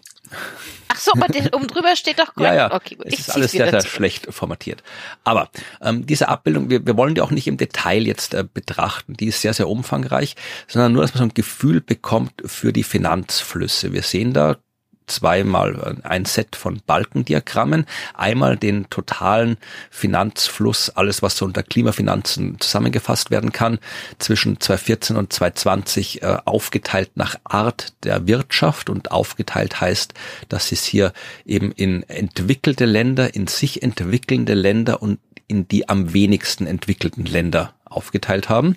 Ach 0.89 0.99
so, 0.99 1.13
aber 1.13 1.27
der, 1.27 1.53
oben 1.55 1.67
drüber 1.67 1.97
steht 1.97 2.19
doch 2.19 2.33
Ja, 2.39 2.55
ja. 2.55 2.75
Okay, 2.75 2.97
es 3.05 3.15
ich 3.15 3.21
ist 3.21 3.31
alles 3.35 3.53
sehr, 3.53 3.71
sehr 3.71 3.83
schlecht 3.83 4.33
formatiert. 4.33 4.83
Aber 5.25 5.51
ähm, 5.83 6.07
diese 6.07 6.29
Abbildung, 6.29 6.71
wir, 6.71 6.87
wir 6.87 6.97
wollen 6.97 7.15
die 7.15 7.21
auch 7.21 7.31
nicht 7.31 7.47
im 7.47 7.57
Detail 7.57 8.07
jetzt 8.07 8.35
äh, 8.35 8.45
betrachten. 8.45 9.15
Die 9.15 9.27
ist 9.27 9.43
sehr, 9.43 9.55
sehr 9.55 9.69
umfangreich, 9.69 10.37
sondern 10.69 10.93
nur, 10.93 11.03
dass 11.03 11.15
man 11.15 11.19
so 11.19 11.25
ein 11.25 11.35
Gefühl 11.35 11.81
bekommt 11.81 12.33
für 12.45 12.73
die 12.73 12.85
Finanzflüsse. 12.85 13.93
Wir 13.93 14.03
sehen 14.03 14.33
da 14.33 14.57
zweimal 15.07 15.99
ein 16.03 16.25
Set 16.25 16.57
von 16.57 16.81
Balkendiagrammen. 16.87 17.87
Einmal 18.15 18.57
den 18.57 18.89
totalen 18.91 19.57
Finanzfluss, 19.91 20.91
alles 20.91 21.23
was 21.23 21.37
so 21.37 21.45
unter 21.45 21.63
Klimafinanzen 21.63 22.61
zusammengefasst 22.61 23.31
werden 23.31 23.53
kann, 23.53 23.79
zwischen 24.19 24.61
2014 24.61 25.17
und 25.17 25.33
2020 25.33 26.23
äh, 26.23 26.39
aufgeteilt 26.45 27.13
nach 27.17 27.37
Art 27.45 27.93
der 28.05 28.27
Wirtschaft 28.27 28.91
und 28.91 29.11
aufgeteilt 29.11 29.81
heißt, 29.81 30.15
dass 30.49 30.73
es 30.73 30.85
hier 30.85 31.13
eben 31.45 31.73
in 31.73 32.03
entwickelte 32.05 32.85
Länder, 32.85 33.35
in 33.35 33.47
sich 33.47 33.83
entwickelnde 33.83 34.55
Länder 34.55 35.03
und 35.03 35.19
in 35.47 35.69
die 35.69 35.89
am 35.89 36.15
wenigsten 36.15 36.67
entwickelten 36.67 37.25
Länder 37.25 37.75
aufgeteilt 37.85 38.49
haben. 38.49 38.77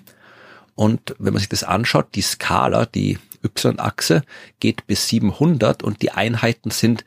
Und 0.74 1.16
wenn 1.18 1.32
man 1.32 1.40
sich 1.40 1.48
das 1.48 1.64
anschaut, 1.64 2.14
die 2.14 2.22
Skala, 2.22 2.86
die 2.86 3.18
Y-Achse 3.48 4.22
geht 4.60 4.86
bis 4.86 5.08
700 5.08 5.82
und 5.82 6.02
die 6.02 6.12
Einheiten 6.12 6.70
sind 6.70 7.04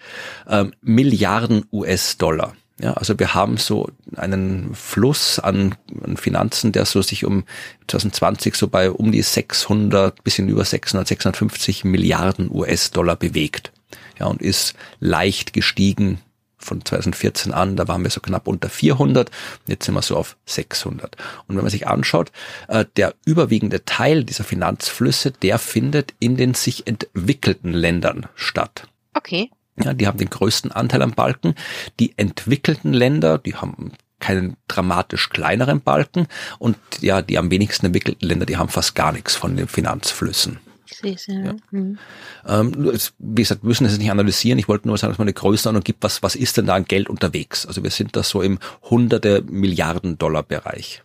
ähm, 0.47 0.73
Milliarden 0.82 1.65
US-Dollar. 1.71 2.54
Ja, 2.82 2.93
also 2.93 3.19
wir 3.19 3.36
haben 3.36 3.58
so 3.58 3.89
einen 4.15 4.73
Fluss 4.73 5.38
an, 5.38 5.75
an 6.04 6.17
Finanzen, 6.17 6.71
der 6.71 6.86
so 6.86 7.04
sich 7.04 7.25
um 7.25 7.43
2020 7.88 8.56
so 8.56 8.67
bei 8.67 8.89
um 8.89 9.12
die 9.12 9.21
600, 9.21 10.23
bisschen 10.23 10.49
über 10.49 10.65
600, 10.65 11.08
650 11.08 11.84
Milliarden 11.84 12.49
US-Dollar 12.51 13.15
bewegt. 13.15 13.71
Ja, 14.19 14.25
und 14.25 14.41
ist 14.41 14.73
leicht 14.99 15.54
gestiegen 15.54 16.19
von 16.62 16.84
2014 16.84 17.54
an, 17.54 17.76
da 17.76 17.88
waren 17.88 18.04
wir 18.04 18.10
so 18.10 18.21
knapp 18.21 18.47
unter 18.47 18.69
400, 18.69 19.30
jetzt 19.67 19.86
sind 19.86 19.95
wir 19.95 20.02
so 20.02 20.17
auf 20.17 20.38
600. 20.45 21.15
Und 21.47 21.56
wenn 21.56 21.63
man 21.63 21.71
sich 21.71 21.88
anschaut, 21.88 22.32
äh, 22.67 22.86
der 22.95 23.13
überwiegende 23.26 23.84
Teil 23.86 24.24
dieser 24.24 24.43
Finanzflüsse, 24.43 25.32
der 25.32 25.60
findet 25.60 26.13
in 26.19 26.38
den 26.38 26.54
sich 26.54 26.88
entwickelten 26.88 27.74
Ländern 27.74 28.28
statt. 28.36 28.88
Okay. 29.13 29.50
Ja, 29.84 29.93
die 29.93 30.08
haben 30.08 30.17
den 30.17 30.30
größten 30.30 30.71
Anteil 30.71 31.02
am 31.02 31.12
Balken. 31.12 31.56
Die 32.00 32.17
entwickelten 32.17 32.93
Länder, 32.93 33.38
die 33.38 33.56
haben 33.56 33.93
keinen 34.19 34.56
dramatisch 34.67 35.30
kleineren 35.30 35.82
Balken 35.82 36.28
und 36.60 36.78
ja, 37.00 37.21
die 37.21 37.38
am 37.38 37.50
wenigsten 37.50 37.88
entwickelten 37.88 38.28
Länder, 38.28 38.45
die 38.45 38.58
haben 38.58 38.69
fast 38.69 38.95
gar 38.95 39.12
nichts 39.12 39.36
von 39.36 39.58
den 39.58 39.67
Finanzflüssen. 39.67 40.60
Ich 40.91 40.97
sehe 40.97 41.13
es, 41.13 41.27
ja. 41.27 41.56
Hm. 41.71 41.97
Ähm, 42.45 42.99
wie 43.19 43.41
gesagt, 43.41 43.63
wir 43.63 43.67
müssen 43.67 43.86
es 43.86 43.97
nicht 43.97 44.12
analysieren. 44.12 44.60
Ich 44.60 44.67
wollte 44.67 44.88
nur 44.88 44.97
sagen, 44.97 45.12
dass 45.12 45.19
man 45.19 45.25
eine 45.27 45.34
Größenordnung 45.34 45.84
gibt, 45.84 46.04
was, 46.04 46.21
was 46.21 46.36
ist 46.36 46.58
denn 46.58 46.65
da 46.65 46.75
an 46.75 46.86
Geld 46.86 47.10
unterwegs? 47.10 47.65
Also 47.65 47.84
wir 47.84 47.91
sind 47.91 48.15
da 48.15 48.23
so 48.23 48.41
im 48.41 48.60
hunderte 48.84 49.41
Milliarden 49.41 50.17
Dollar 50.17 50.43
Bereich. 50.43 51.04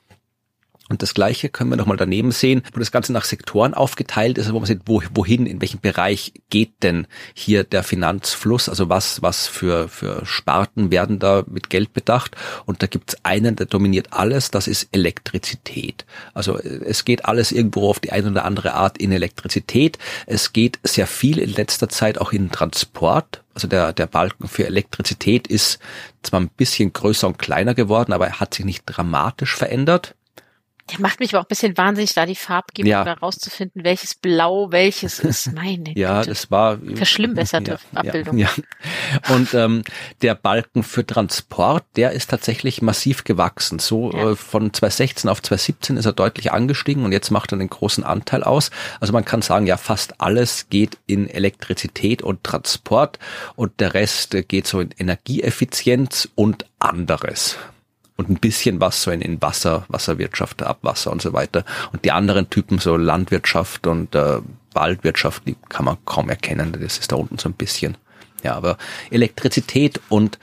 Und 0.89 1.03
das 1.03 1.15
Gleiche 1.15 1.49
können 1.49 1.71
wir 1.71 1.77
nochmal 1.77 1.97
daneben 1.97 2.31
sehen, 2.31 2.63
wo 2.73 2.79
das 2.79 2.93
Ganze 2.93 3.13
nach 3.13 3.25
Sektoren 3.25 3.75
aufgeteilt 3.75 4.39
ist, 4.39 4.53
wo 4.53 4.59
man 4.59 4.67
sieht, 4.67 4.83
wo, 4.87 5.03
wohin, 5.15 5.47
in 5.47 5.61
welchem 5.61 5.81
Bereich 5.81 6.33
geht 6.49 6.83
denn 6.83 7.07
hier 7.35 7.65
der 7.65 7.83
Finanzfluss, 7.83 8.69
also 8.69 8.89
was, 8.89 9.21
was 9.23 9.49
für, 9.49 9.89
für 9.89 10.25
Sparten 10.25 10.93
werden 10.93 11.19
da 11.19 11.45
mit 11.49 11.71
Geld 11.71 11.93
bedacht. 11.93 12.37
Und 12.67 12.83
da 12.83 12.87
gibt's 12.87 13.17
einen, 13.25 13.57
der 13.57 13.67
dominiert 13.67 14.13
alles, 14.13 14.51
das 14.51 14.69
ist 14.69 14.89
Elektrizität. 14.93 16.07
Also 16.35 16.57
äh, 16.59 16.85
es 16.85 17.05
geht 17.05 17.25
alles 17.25 17.51
irgendwo 17.51 17.91
auf 17.91 17.99
die 17.99 18.13
eine 18.13 18.31
oder 18.31 18.45
andere 18.45 18.75
Art 18.75 18.99
in 18.99 19.11
Elektrizität. 19.11 19.99
Es 20.27 20.53
geht 20.53 20.79
sehr 20.85 21.07
viel 21.07 21.39
in 21.39 21.51
letzter 21.51 21.89
Zeit 21.89 22.19
auch 22.19 22.33
in 22.33 22.51
Transport. 22.53 23.43
Also 23.55 23.67
der, 23.67 23.93
der 23.93 24.07
Balken 24.07 24.49
für 24.49 24.67
Elektrizität 24.67 25.49
ist 25.49 25.79
zwar 26.23 26.41
ein 26.41 26.49
bisschen 26.49 26.93
größer 26.93 27.27
und 27.27 27.39
kleiner 27.39 27.75
geworden, 27.75 28.13
aber 28.13 28.27
er 28.27 28.39
hat 28.39 28.55
sich 28.55 28.65
nicht 28.65 28.83
dramatisch 28.87 29.57
verändert. 29.57 30.15
Der 30.93 31.01
macht 31.01 31.19
mich 31.19 31.31
aber 31.35 31.41
auch 31.41 31.45
ein 31.47 31.49
bisschen 31.49 31.77
wahnsinnig, 31.77 32.15
da 32.15 32.27
die 32.27 32.37
Farbgebung 32.37 32.89
Ja. 32.91 33.03
da 33.05 33.15
rauszufinden, 33.15 33.83
welches 33.83 34.15
Blau 34.15 34.71
welches 34.71 35.19
ist. 35.21 35.53
Meine 35.53 35.93
Ja, 35.99 36.21
Güte. 36.21 36.31
das 36.31 36.51
war 36.51 36.79
Verschlimmbesserte 36.95 37.73
ja, 37.93 37.99
Abbildung. 38.01 38.39
Ja, 38.39 38.49
ja. 38.57 39.35
Und 39.35 39.53
ähm, 39.55 39.83
der 40.23 40.37
Balken 40.37 40.85
für 40.85 41.05
Transport, 41.05 41.85
der 41.97 42.13
ist 42.13 42.31
tatsächlich 42.31 42.83
massiv 42.83 43.25
gewachsen. 43.25 43.81
So 43.81 44.13
Ja. 44.13 44.31
äh, 44.31 44.37
von 44.37 44.73
2016 44.73 45.29
auf 45.29 45.43
2017 45.43 45.97
ist 45.97 46.07
er 46.07 46.13
deutlich 46.13 46.53
angestiegen 46.53 47.05
und 47.05 47.11
jetzt 47.13 47.31
macht 47.31 47.53
er 47.53 47.59
einen 47.59 47.69
großen 47.71 48.05
Anteil 48.05 48.45
aus. 48.45 48.71
Also 49.01 49.13
man 49.13 49.25
kann 49.25 49.43
sagen, 49.43 49.67
ja, 49.67 49.77
fast 49.79 50.21
alles 50.21 50.69
geht 50.71 50.99
in 51.07 51.29
Elektrizität 51.29 52.23
und 52.23 52.45
Transport 52.45 53.19
und 53.57 53.81
der 53.81 53.95
Rest 53.95 54.35
äh, 54.35 54.43
geht 54.45 54.67
so 54.69 54.81
in 54.81 54.91
Energieeffizienz 54.97 56.29
und 56.37 56.67
anderes 56.79 57.57
und 58.17 58.31
ein 58.31 58.37
bisschen 58.37 58.81
was 58.81 59.03
so 59.03 59.11
in, 59.11 59.21
in 59.21 59.41
Wasser, 59.43 59.85
Wasserwirtschaft, 59.89 60.63
Abwasser 60.63 61.13
und 61.13 61.23
so 61.23 61.33
weiter. 61.33 61.65
Und 61.93 62.05
die 62.05 62.13
anderen 62.13 62.51
Typen, 62.51 62.79
so 62.79 62.97
Landwirtschaft 62.97 63.87
und 63.87 64.15
äh, 64.15 64.39
Waldwirtschaft, 64.73 65.47
die 65.47 65.57
kann 65.69 65.85
man 65.85 65.99
kaum 66.05 66.29
erkennen. 66.29 66.77
Das 66.81 66.99
ist 66.99 67.13
da 67.13 67.17
unten 67.17 67.39
so 67.39 67.49
ein 67.49 67.55
bisschen. 67.55 67.97
Ja, 68.43 68.55
aber 68.55 68.77
Elektrizität 69.11 70.01
und 70.09 70.39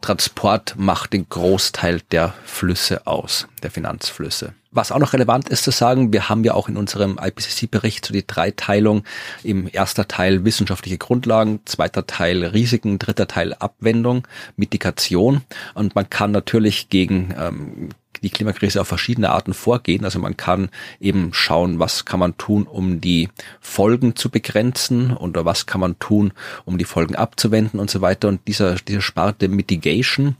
Transport 0.00 0.74
macht 0.76 1.12
den 1.12 1.28
Großteil 1.28 2.00
der 2.10 2.34
Flüsse 2.44 3.06
aus, 3.06 3.48
der 3.62 3.70
Finanzflüsse. 3.70 4.54
Was 4.72 4.92
auch 4.92 5.00
noch 5.00 5.14
relevant 5.14 5.48
ist 5.48 5.64
zu 5.64 5.72
sagen, 5.72 6.12
wir 6.12 6.28
haben 6.28 6.44
ja 6.44 6.54
auch 6.54 6.68
in 6.68 6.76
unserem 6.76 7.18
IPCC-Bericht 7.20 8.06
so 8.06 8.12
die 8.12 8.24
Dreiteilung 8.24 9.02
im 9.42 9.68
erster 9.70 10.06
Teil 10.06 10.44
wissenschaftliche 10.44 10.96
Grundlagen, 10.96 11.58
zweiter 11.64 12.06
Teil 12.06 12.44
Risiken, 12.44 13.00
dritter 13.00 13.26
Teil 13.26 13.52
Abwendung, 13.54 14.28
Mitigation. 14.56 15.42
Und 15.74 15.96
man 15.96 16.08
kann 16.08 16.30
natürlich 16.30 16.88
gegen 16.88 17.34
ähm, 17.36 17.88
die 18.22 18.30
Klimakrise 18.30 18.80
auf 18.80 18.88
verschiedene 18.88 19.30
Arten 19.30 19.54
vorgehen. 19.54 20.04
Also 20.04 20.18
man 20.18 20.36
kann 20.36 20.68
eben 21.00 21.32
schauen, 21.32 21.78
was 21.78 22.04
kann 22.04 22.20
man 22.20 22.36
tun, 22.36 22.66
um 22.66 23.00
die 23.00 23.28
Folgen 23.60 24.16
zu 24.16 24.30
begrenzen 24.30 25.16
oder 25.16 25.44
was 25.44 25.66
kann 25.66 25.80
man 25.80 25.98
tun, 25.98 26.32
um 26.64 26.78
die 26.78 26.84
Folgen 26.84 27.16
abzuwenden 27.16 27.80
und 27.80 27.90
so 27.90 28.00
weiter. 28.00 28.28
Und 28.28 28.46
dieser, 28.48 28.76
diese 28.76 29.00
Sparte 29.00 29.48
Mitigation, 29.48 30.36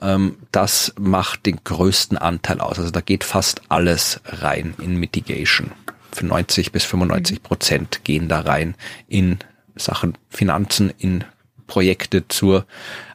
ähm, 0.00 0.36
das 0.52 0.94
macht 0.98 1.46
den 1.46 1.60
größten 1.62 2.18
Anteil 2.18 2.60
aus. 2.60 2.78
Also 2.78 2.90
da 2.90 3.00
geht 3.00 3.24
fast 3.24 3.62
alles 3.68 4.20
rein 4.24 4.74
in 4.78 4.96
Mitigation. 4.96 5.72
Für 6.12 6.26
90 6.26 6.72
bis 6.72 6.84
95 6.84 7.42
Prozent 7.42 8.04
gehen 8.04 8.28
da 8.28 8.40
rein 8.40 8.74
in 9.08 9.38
Sachen 9.76 10.18
Finanzen, 10.28 10.92
in 10.98 11.24
Projekte 11.66 12.26
zur 12.26 12.66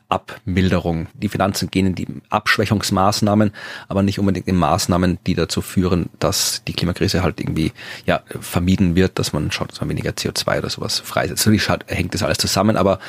Abmilderung. 0.09 1.07
Die 1.13 1.29
Finanzen 1.29 1.69
gehen 1.71 1.87
in 1.87 1.95
die 1.95 2.07
Abschwächungsmaßnahmen, 2.29 3.51
aber 3.87 4.03
nicht 4.03 4.19
unbedingt 4.19 4.47
in 4.47 4.55
Maßnahmen, 4.55 5.19
die 5.25 5.33
dazu 5.35 5.61
führen, 5.61 6.09
dass 6.19 6.63
die 6.65 6.73
Klimakrise 6.73 7.23
halt 7.23 7.39
irgendwie 7.39 7.71
ja 8.05 8.21
vermieden 8.39 8.95
wird, 8.95 9.17
dass 9.19 9.33
man 9.33 9.51
schaut, 9.51 9.71
dass 9.71 9.79
man 9.81 9.89
weniger 9.89 10.11
CO2 10.11 10.59
oder 10.59 10.69
sowas 10.69 10.99
freisetzt. 10.99 11.45
Natürlich 11.45 11.63
schaut- 11.63 11.85
hängt 11.87 12.13
das 12.13 12.23
alles 12.23 12.37
zusammen, 12.37 12.77
aber 12.77 12.99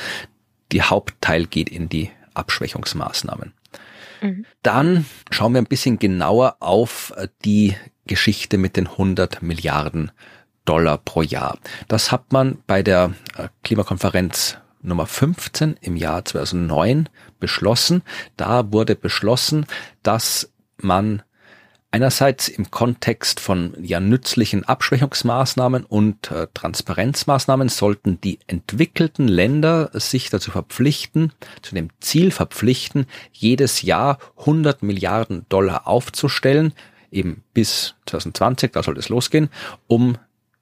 die 0.71 0.81
Hauptteil 0.81 1.45
geht 1.45 1.69
in 1.69 1.89
die 1.89 2.09
Abschwächungsmaßnahmen. 2.33 3.53
Dann 4.63 5.05
schauen 5.29 5.53
wir 5.53 5.61
ein 5.61 5.65
bisschen 5.67 5.99
genauer 5.99 6.57
auf 6.59 7.13
äh, 7.17 7.27
die 7.45 7.75
Geschichte 8.07 8.57
mit 8.57 8.75
den 8.75 8.87
100 8.87 9.41
Milliarden 9.43 10.11
Dollar 10.65 10.97
pro 10.97 11.21
Jahr. 11.21 11.59
Das 11.87 12.11
hat 12.11 12.31
man 12.33 12.57
bei 12.65 12.81
der 12.83 13.13
äh, 13.37 13.49
Klimakonferenz 13.63 14.57
Nummer 14.87 15.05
15 15.05 15.77
im 15.81 15.95
Jahr 15.95 16.25
2009 16.25 17.09
beschlossen. 17.39 18.01
Da 18.35 18.71
wurde 18.71 18.95
beschlossen, 18.95 19.65
dass 20.01 20.51
man 20.77 21.23
einerseits 21.91 22.47
im 22.47 22.69
Kontext 22.69 23.39
von 23.39 23.73
ja 23.81 23.99
nützlichen 23.99 24.63
Abschwächungsmaßnahmen 24.65 25.83
und 25.85 26.31
äh, 26.31 26.47
Transparenzmaßnahmen 26.53 27.69
sollten 27.69 28.19
die 28.21 28.39
entwickelten 28.47 29.27
Länder 29.27 29.89
sich 29.93 30.29
dazu 30.29 30.51
verpflichten, 30.51 31.33
zu 31.61 31.75
dem 31.75 31.89
Ziel 31.99 32.31
verpflichten, 32.31 33.05
jedes 33.31 33.81
Jahr 33.81 34.19
100 34.37 34.83
Milliarden 34.83 35.45
Dollar 35.49 35.87
aufzustellen, 35.87 36.73
eben 37.11 37.43
bis 37.53 37.95
2020, 38.05 38.73
da 38.73 38.83
soll 38.83 38.97
es 38.97 39.09
losgehen, 39.09 39.49
um 39.87 40.17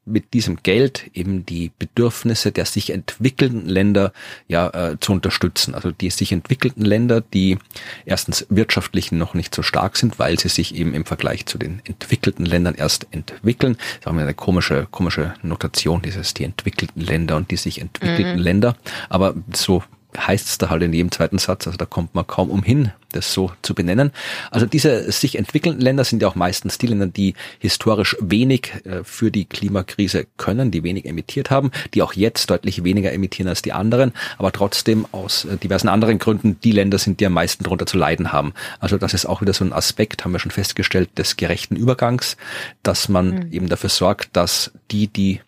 mit 0.06 0.34
diesem 0.34 0.58
Geld 0.62 1.10
eben 1.14 1.46
die 1.46 1.72
Bedürfnisse 1.78 2.52
der 2.52 2.66
sich 2.66 2.92
entwickelnden 2.92 3.68
Länder 3.68 4.14
ja 4.48 4.70
äh, 4.70 5.00
zu 5.00 5.12
unterstützen. 5.12 5.74
Also 5.74 5.92
die 5.92 6.10
sich 6.10 6.32
entwickelten 6.32 6.86
Länder, 6.86 7.22
die 7.22 7.58
erstens 8.06 8.46
wirtschaftlich 8.50 9.12
noch 9.12 9.34
nicht 9.34 9.54
so 9.54 9.64
stark 9.64 9.98
sind, 9.98 10.20
weil 10.20 10.40
sie 10.40 10.50
sich 10.50 10.76
eben 10.76 10.94
im 10.94 11.06
Vergleich 11.06 11.46
zu 11.48 11.58
den 11.58 11.82
entwickelten 11.86 12.46
Ländern 12.46 12.76
erst 12.76 13.08
entwickeln. 13.12 13.76
Das 13.76 14.00
ist 14.02 14.08
auch 14.08 14.14
eine 14.14 14.34
komische, 14.34 14.88
komische 14.92 15.34
Notation, 15.42 16.02
dieses 16.02 16.34
die 16.34 16.44
entwickelten 16.44 17.02
Länder 17.02 17.36
und 17.36 17.50
die 17.50 17.58
sich 17.58 17.82
entwickelten 17.82 18.38
Länder. 18.38 18.76
Aber 19.10 19.36
so 19.54 19.84
heißt 20.18 20.48
es 20.48 20.58
da 20.58 20.70
halt 20.70 20.84
in 20.84 20.94
jedem 20.94 21.12
zweiten 21.12 21.38
Satz, 21.38 21.68
also 21.68 21.78
da 21.78 21.86
kommt 21.86 22.16
man 22.16 22.26
kaum 22.28 22.50
umhin, 22.50 22.92
das 23.12 23.34
so 23.34 23.52
zu 23.62 23.74
benennen. 23.74 24.12
Also 24.52 24.66
diese 24.66 25.12
sich 25.12 25.38
entwickelnden 25.38 25.82
Länder 25.82 26.04
sind 26.04 26.22
ja 26.22 26.28
auch 26.28 26.36
meistens 26.36 26.78
die 26.78 26.88
Länder, 26.88 27.08
die 27.08 27.34
historisch 27.60 28.16
wenig 28.20 28.74
äh, 28.86 29.04
für 29.04 29.32
die 29.32 29.46
Klimakrise 29.46 30.28
können, 30.38 30.72
die 30.72 30.84
wenig 30.84 31.06
emittiert 31.06 31.50
haben, 31.50 31.72
die 31.94 32.02
auch 32.02 32.14
jetzt 32.14 32.50
deutlich 32.50 32.84
weniger 32.84 33.14
emittieren 33.14 33.48
als 33.48 33.62
die 33.62 33.74
anderen, 33.74 34.14
aber 34.38 34.52
trotzdem 34.52 35.06
aus 35.12 35.46
äh, 35.46 35.58
diversen 35.58 35.88
anderen 35.88 36.20
Gründen 36.20 36.60
die 36.64 36.72
Länder 36.72 36.98
sind, 36.98 37.20
die 37.20 37.26
am 37.26 37.34
meisten 37.34 37.64
darunter 37.64 37.86
zu 37.86 37.98
leiden 37.98 38.32
haben. 38.32 38.54
Also 38.80 38.98
das 38.98 39.14
ist 39.14 39.26
auch 39.26 39.42
wieder 39.42 39.54
so 39.54 39.64
ein 39.64 39.74
Aspekt, 39.74 40.26
haben 40.26 40.32
wir 40.32 40.40
schon 40.40 40.52
festgestellt, 40.52 41.18
des 41.18 41.38
gerechten 41.38 41.76
Übergangs, 41.76 42.38
dass 42.84 43.10
man 43.10 43.36
mhm. 43.36 43.52
eben 43.52 43.70
dafür 43.70 43.90
sorgt, 43.90 44.36
dass 44.36 44.72
die, 44.92 45.08
die 45.08 45.42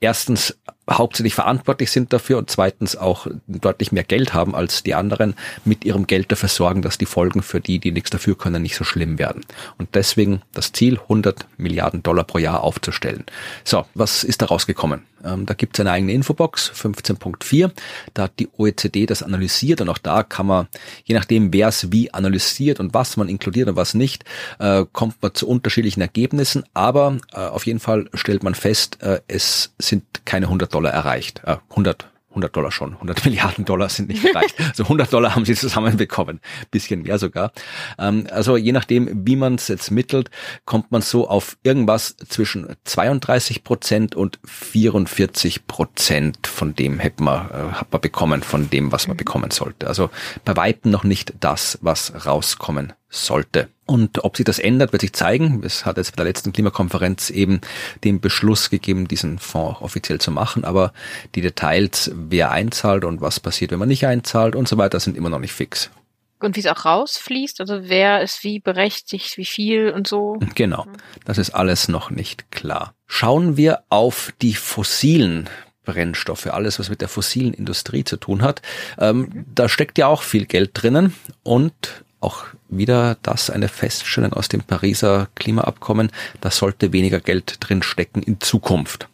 erstens 0.00 0.56
hauptsächlich 0.90 1.34
verantwortlich 1.34 1.90
sind 1.90 2.12
dafür 2.12 2.38
und 2.38 2.50
zweitens 2.50 2.96
auch 2.96 3.26
deutlich 3.46 3.92
mehr 3.92 4.04
Geld 4.04 4.34
haben 4.34 4.54
als 4.54 4.82
die 4.82 4.94
anderen, 4.94 5.34
mit 5.64 5.84
ihrem 5.84 6.06
Geld 6.06 6.32
dafür 6.32 6.48
sorgen, 6.48 6.82
dass 6.82 6.98
die 6.98 7.06
Folgen 7.06 7.42
für 7.42 7.60
die, 7.60 7.78
die 7.78 7.92
nichts 7.92 8.10
dafür 8.10 8.36
können, 8.36 8.62
nicht 8.62 8.76
so 8.76 8.84
schlimm 8.84 9.18
werden. 9.18 9.44
Und 9.78 9.94
deswegen 9.94 10.42
das 10.52 10.72
Ziel, 10.72 10.98
100 10.98 11.46
Milliarden 11.56 12.02
Dollar 12.02 12.24
pro 12.24 12.38
Jahr 12.38 12.62
aufzustellen. 12.62 13.24
So, 13.64 13.86
was 13.94 14.24
ist 14.24 14.42
da 14.42 14.46
rausgekommen? 14.46 15.04
Ähm, 15.24 15.46
da 15.46 15.54
gibt 15.54 15.76
es 15.76 15.80
eine 15.80 15.92
eigene 15.92 16.12
Infobox, 16.12 16.72
15.4. 16.74 17.70
Da 18.14 18.24
hat 18.24 18.32
die 18.38 18.48
OECD 18.56 19.06
das 19.06 19.22
analysiert 19.22 19.80
und 19.80 19.88
auch 19.88 19.98
da 19.98 20.22
kann 20.22 20.46
man, 20.46 20.68
je 21.04 21.14
nachdem, 21.14 21.52
wer 21.52 21.68
es 21.68 21.92
wie 21.92 22.12
analysiert 22.12 22.80
und 22.80 22.94
was 22.94 23.16
man 23.16 23.28
inkludiert 23.28 23.68
und 23.68 23.76
was 23.76 23.94
nicht, 23.94 24.24
äh, 24.58 24.84
kommt 24.92 25.22
man 25.22 25.34
zu 25.34 25.48
unterschiedlichen 25.48 26.00
Ergebnissen. 26.00 26.64
Aber 26.74 27.18
äh, 27.32 27.38
auf 27.38 27.66
jeden 27.66 27.80
Fall 27.80 28.08
stellt 28.14 28.42
man 28.42 28.54
fest, 28.54 29.02
äh, 29.02 29.20
es 29.28 29.72
sind 29.78 30.04
keine 30.24 30.46
100 30.46 30.72
Dollar 30.72 30.79
erreicht. 30.88 31.42
100 31.44 32.10
100 32.30 32.54
Dollar 32.54 32.70
schon, 32.70 32.94
100 32.94 33.24
Milliarden 33.24 33.64
Dollar 33.64 33.88
sind 33.88 34.08
nicht 34.08 34.24
erreicht. 34.24 34.54
Also 34.70 34.84
100 34.84 35.12
Dollar 35.12 35.34
haben 35.34 35.44
sie 35.44 35.54
zusammenbekommen, 35.54 36.40
bisschen 36.70 37.02
mehr 37.02 37.18
sogar. 37.18 37.52
Ähm, 37.98 38.26
also 38.30 38.56
je 38.56 38.72
nachdem, 38.72 39.26
wie 39.26 39.36
man 39.36 39.56
es 39.56 39.68
jetzt 39.68 39.90
mittelt, 39.90 40.30
kommt 40.64 40.92
man 40.92 41.02
so 41.02 41.28
auf 41.28 41.56
irgendwas 41.62 42.16
zwischen 42.16 42.68
32 42.84 43.64
Prozent 43.64 44.14
und 44.14 44.38
44 44.44 45.66
Prozent 45.66 46.46
von 46.46 46.74
dem 46.74 46.98
hätte 47.00 47.22
man, 47.22 47.50
äh, 47.50 47.72
hat 47.72 47.90
man 47.90 48.00
bekommen, 48.00 48.42
von 48.42 48.70
dem, 48.70 48.92
was 48.92 49.08
man 49.08 49.16
mhm. 49.16 49.18
bekommen 49.18 49.50
sollte. 49.50 49.88
Also 49.88 50.10
bei 50.44 50.56
Weitem 50.56 50.90
noch 50.92 51.04
nicht 51.04 51.34
das, 51.40 51.78
was 51.82 52.26
rauskommen 52.26 52.92
sollte. 53.08 53.68
Und 53.90 54.22
ob 54.22 54.36
sich 54.36 54.44
das 54.44 54.60
ändert, 54.60 54.92
wird 54.92 55.00
sich 55.00 55.14
zeigen. 55.14 55.62
Es 55.64 55.84
hat 55.84 55.96
jetzt 55.96 56.12
bei 56.12 56.18
der 56.22 56.26
letzten 56.26 56.52
Klimakonferenz 56.52 57.28
eben 57.28 57.60
den 58.04 58.20
Beschluss 58.20 58.70
gegeben, 58.70 59.08
diesen 59.08 59.40
Fonds 59.40 59.80
offiziell 59.80 60.20
zu 60.20 60.30
machen. 60.30 60.64
Aber 60.64 60.92
die 61.34 61.40
Details, 61.40 62.12
wer 62.14 62.52
einzahlt 62.52 63.04
und 63.04 63.20
was 63.20 63.40
passiert, 63.40 63.72
wenn 63.72 63.80
man 63.80 63.88
nicht 63.88 64.06
einzahlt 64.06 64.54
und 64.54 64.68
so 64.68 64.78
weiter, 64.78 65.00
sind 65.00 65.16
immer 65.16 65.28
noch 65.28 65.40
nicht 65.40 65.52
fix. 65.52 65.90
Und 66.38 66.54
wie 66.54 66.60
es 66.60 66.68
auch 66.68 66.84
rausfließt, 66.84 67.60
also 67.60 67.80
wer 67.88 68.22
ist 68.22 68.44
wie 68.44 68.60
berechtigt, 68.60 69.36
wie 69.36 69.44
viel 69.44 69.90
und 69.90 70.06
so. 70.06 70.38
Genau, 70.54 70.86
das 71.24 71.38
ist 71.38 71.50
alles 71.50 71.88
noch 71.88 72.10
nicht 72.10 72.52
klar. 72.52 72.94
Schauen 73.08 73.56
wir 73.56 73.82
auf 73.88 74.32
die 74.40 74.54
fossilen 74.54 75.50
Brennstoffe, 75.84 76.46
alles 76.46 76.78
was 76.78 76.90
mit 76.90 77.00
der 77.00 77.08
fossilen 77.08 77.54
Industrie 77.54 78.04
zu 78.04 78.18
tun 78.18 78.42
hat. 78.42 78.62
Ähm, 79.00 79.46
da 79.52 79.68
steckt 79.68 79.98
ja 79.98 80.06
auch 80.06 80.22
viel 80.22 80.46
Geld 80.46 80.70
drinnen 80.74 81.12
und 81.42 82.04
auch 82.20 82.44
wieder 82.68 83.16
das 83.22 83.50
eine 83.50 83.68
Feststellung 83.68 84.32
aus 84.32 84.48
dem 84.48 84.62
Pariser 84.62 85.28
Klimaabkommen, 85.34 86.10
da 86.40 86.50
sollte 86.50 86.92
weniger 86.92 87.20
Geld 87.20 87.56
drin 87.60 87.82
stecken 87.82 88.22
in 88.22 88.40
Zukunft. 88.40 89.09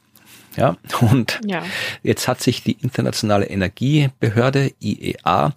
Ja, 0.56 0.76
und 1.00 1.40
ja. 1.44 1.62
jetzt 2.02 2.28
hat 2.28 2.40
sich 2.40 2.62
die 2.62 2.72
internationale 2.80 3.46
Energiebehörde 3.46 4.72
IEA 4.80 5.52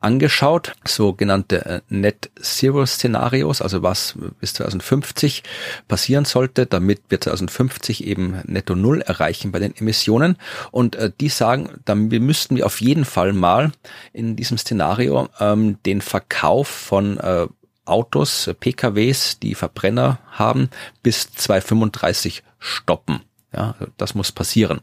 angeschaut, 0.00 0.74
sogenannte 0.86 1.64
äh, 1.64 1.80
Net 1.88 2.30
Zero 2.40 2.86
Szenarios, 2.86 3.60
also 3.60 3.82
was 3.82 4.14
bis 4.40 4.54
2050 4.54 5.42
passieren 5.88 6.24
sollte, 6.24 6.66
damit 6.66 7.02
wir 7.08 7.20
2050 7.20 8.06
eben 8.06 8.40
netto 8.46 8.76
Null 8.76 9.00
erreichen 9.00 9.50
bei 9.50 9.58
den 9.58 9.74
Emissionen. 9.76 10.36
Und 10.70 10.96
äh, 10.96 11.10
die 11.20 11.28
sagen, 11.28 11.80
dann 11.84 12.08
müssten 12.08 12.56
wir 12.56 12.66
auf 12.66 12.80
jeden 12.80 13.04
Fall 13.04 13.32
mal 13.32 13.72
in 14.12 14.36
diesem 14.36 14.58
Szenario 14.58 15.28
ähm, 15.40 15.78
den 15.84 16.00
Verkauf 16.00 16.68
von 16.68 17.18
äh, 17.18 17.46
Autos, 17.84 18.50
PKWs, 18.60 19.38
die 19.40 19.54
Verbrenner 19.54 20.20
haben, 20.30 20.68
bis 21.02 21.32
2035 21.32 22.42
stoppen. 22.58 23.22
Ja, 23.52 23.74
das 23.96 24.14
muss 24.14 24.32
passieren. 24.32 24.80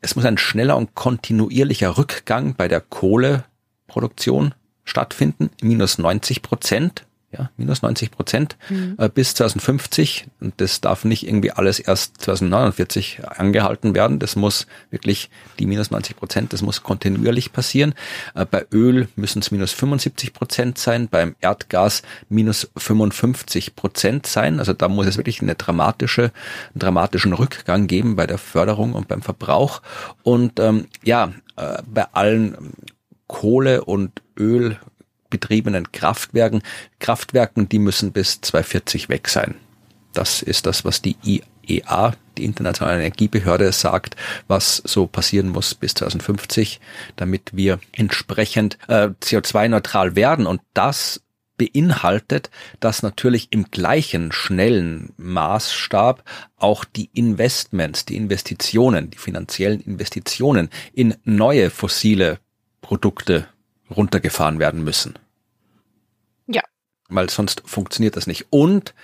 Es 0.00 0.16
muss 0.16 0.24
ein 0.24 0.38
schneller 0.38 0.76
und 0.76 0.94
kontinuierlicher 0.94 1.98
Rückgang 1.98 2.54
bei 2.54 2.68
der 2.68 2.80
Kohleproduktion 2.80 4.54
stattfinden, 4.84 5.50
minus 5.60 5.98
90 5.98 6.42
Prozent 6.42 7.06
ja, 7.32 7.48
minus 7.56 7.82
90 7.82 8.10
Prozent 8.10 8.56
mhm. 8.68 8.96
äh, 8.98 9.08
bis 9.08 9.34
2050. 9.34 10.26
Und 10.40 10.60
das 10.60 10.80
darf 10.80 11.04
nicht 11.04 11.26
irgendwie 11.26 11.52
alles 11.52 11.78
erst 11.78 12.20
2049 12.22 13.20
angehalten 13.24 13.94
werden. 13.94 14.18
Das 14.18 14.34
muss 14.34 14.66
wirklich 14.90 15.30
die 15.58 15.66
minus 15.66 15.92
90 15.92 16.16
Prozent, 16.16 16.52
das 16.52 16.62
muss 16.62 16.82
kontinuierlich 16.82 17.52
passieren. 17.52 17.94
Äh, 18.34 18.46
bei 18.46 18.66
Öl 18.72 19.08
müssen 19.14 19.38
es 19.38 19.52
minus 19.52 19.72
75 19.72 20.32
Prozent 20.32 20.78
sein, 20.78 21.08
beim 21.08 21.36
Erdgas 21.40 22.02
minus 22.28 22.68
55 22.76 23.76
Prozent 23.76 24.26
sein. 24.26 24.58
Also 24.58 24.72
da 24.72 24.88
muss 24.88 25.06
es 25.06 25.16
wirklich 25.16 25.40
eine 25.40 25.54
dramatische, 25.54 26.32
einen 26.72 26.80
dramatischen 26.80 27.32
Rückgang 27.32 27.86
geben 27.86 28.16
bei 28.16 28.26
der 28.26 28.38
Förderung 28.38 28.94
und 28.94 29.06
beim 29.06 29.22
Verbrauch. 29.22 29.82
Und 30.24 30.58
ähm, 30.58 30.88
ja, 31.04 31.32
äh, 31.56 31.78
bei 31.86 32.06
allen 32.12 32.72
Kohle 33.28 33.84
und 33.84 34.22
Öl 34.36 34.76
betriebenen 35.30 35.92
Kraftwerken. 35.92 36.62
Kraftwerken, 36.98 37.68
die 37.68 37.78
müssen 37.78 38.12
bis 38.12 38.40
2040 38.40 39.08
weg 39.08 39.28
sein. 39.28 39.54
Das 40.12 40.42
ist 40.42 40.66
das, 40.66 40.84
was 40.84 41.02
die 41.02 41.16
IEA, 41.24 42.14
die 42.36 42.44
Internationale 42.44 42.98
Energiebehörde, 42.98 43.72
sagt, 43.72 44.16
was 44.48 44.82
so 44.84 45.06
passieren 45.06 45.48
muss 45.48 45.74
bis 45.74 45.94
2050, 45.94 46.80
damit 47.16 47.54
wir 47.54 47.78
entsprechend 47.92 48.78
äh, 48.88 49.10
CO2-neutral 49.22 50.16
werden. 50.16 50.46
Und 50.46 50.60
das 50.74 51.22
beinhaltet, 51.60 52.50
dass 52.80 53.02
natürlich 53.02 53.48
im 53.50 53.70
gleichen 53.70 54.32
schnellen 54.32 55.12
Maßstab 55.18 56.24
auch 56.56 56.84
die 56.86 57.10
Investments, 57.12 58.06
die 58.06 58.16
Investitionen, 58.16 59.10
die 59.10 59.18
finanziellen 59.18 59.82
Investitionen 59.82 60.70
in 60.94 61.16
neue 61.24 61.68
fossile 61.68 62.38
Produkte 62.80 63.46
runtergefahren 63.94 64.58
werden 64.58 64.82
müssen. 64.84 65.18
Ja. 66.46 66.62
Weil 67.08 67.30
sonst 67.30 67.62
funktioniert 67.66 68.16
das 68.16 68.26
nicht. 68.26 68.46
Und 68.50 68.94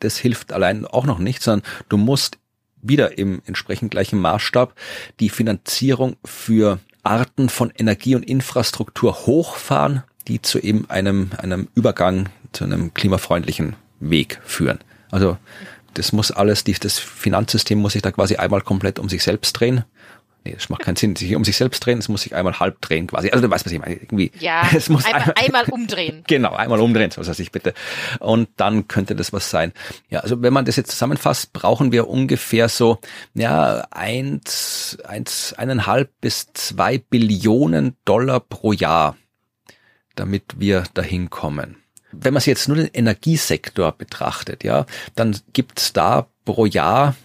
das 0.00 0.16
hilft 0.16 0.52
allein 0.52 0.84
auch 0.86 1.06
noch 1.06 1.18
nicht, 1.18 1.42
sondern 1.42 1.66
du 1.88 1.96
musst 1.96 2.38
wieder 2.82 3.16
im 3.18 3.40
entsprechend 3.46 3.90
gleichen 3.90 4.20
Maßstab 4.20 4.74
die 5.20 5.30
Finanzierung 5.30 6.16
für 6.24 6.78
Arten 7.02 7.48
von 7.48 7.72
Energie 7.76 8.14
und 8.14 8.22
Infrastruktur 8.22 9.26
hochfahren, 9.26 10.02
die 10.28 10.42
zu 10.42 10.58
eben 10.58 10.88
einem, 10.90 11.30
einem 11.38 11.68
Übergang 11.74 12.28
zu 12.52 12.64
einem 12.64 12.92
klimafreundlichen 12.94 13.76
Weg 14.00 14.40
führen. 14.44 14.78
Also 15.10 15.38
das 15.94 16.12
muss 16.12 16.30
alles, 16.30 16.64
das 16.64 16.98
Finanzsystem 16.98 17.78
muss 17.78 17.92
sich 17.92 18.02
da 18.02 18.10
quasi 18.10 18.36
einmal 18.36 18.60
komplett 18.60 18.98
um 18.98 19.08
sich 19.08 19.22
selbst 19.22 19.52
drehen 19.52 19.84
Nee, 20.44 20.52
das 20.52 20.68
macht 20.68 20.82
keinen 20.82 20.96
Sinn. 20.96 21.16
Sich 21.16 21.34
um 21.34 21.42
sich 21.42 21.56
selbst 21.56 21.84
drehen, 21.84 21.98
es 21.98 22.08
muss 22.08 22.22
sich 22.22 22.34
einmal 22.34 22.60
halb 22.60 22.80
drehen 22.82 23.06
quasi. 23.06 23.30
Also 23.30 23.46
du 23.46 23.50
weißt, 23.50 23.64
was 23.64 23.72
ich 23.72 23.78
meine. 23.78 23.94
Irgendwie. 23.94 24.30
Ja, 24.38 24.68
es 24.74 24.90
muss 24.90 25.06
einmal, 25.06 25.22
einmal, 25.22 25.34
einmal 25.62 25.64
umdrehen. 25.70 26.22
genau, 26.26 26.52
einmal 26.52 26.80
umdrehen, 26.80 27.10
so 27.10 27.26
was 27.26 27.38
ich 27.38 27.50
bitte. 27.50 27.72
Und 28.20 28.50
dann 28.56 28.86
könnte 28.86 29.16
das 29.16 29.32
was 29.32 29.48
sein. 29.48 29.72
Ja, 30.10 30.20
also 30.20 30.42
wenn 30.42 30.52
man 30.52 30.66
das 30.66 30.76
jetzt 30.76 30.90
zusammenfasst, 30.90 31.54
brauchen 31.54 31.92
wir 31.92 32.08
ungefähr 32.08 32.68
so, 32.68 32.98
ja, 33.32 33.86
eins, 33.90 34.98
eins, 35.04 35.54
eineinhalb 35.54 36.10
bis 36.20 36.52
zwei 36.52 36.98
Billionen 36.98 37.96
Dollar 38.04 38.40
pro 38.40 38.72
Jahr, 38.72 39.16
damit 40.14 40.56
wir 40.58 40.84
dahin 40.92 41.30
kommen. 41.30 41.76
Wenn 42.12 42.34
man 42.34 42.40
sich 42.40 42.48
jetzt 42.48 42.68
nur 42.68 42.76
den 42.76 42.90
Energiesektor 42.92 43.92
betrachtet, 43.92 44.62
ja, 44.62 44.84
dann 45.14 45.36
gibt's 45.54 45.94
da 45.94 46.28
pro 46.44 46.66
Jahr 46.66 47.16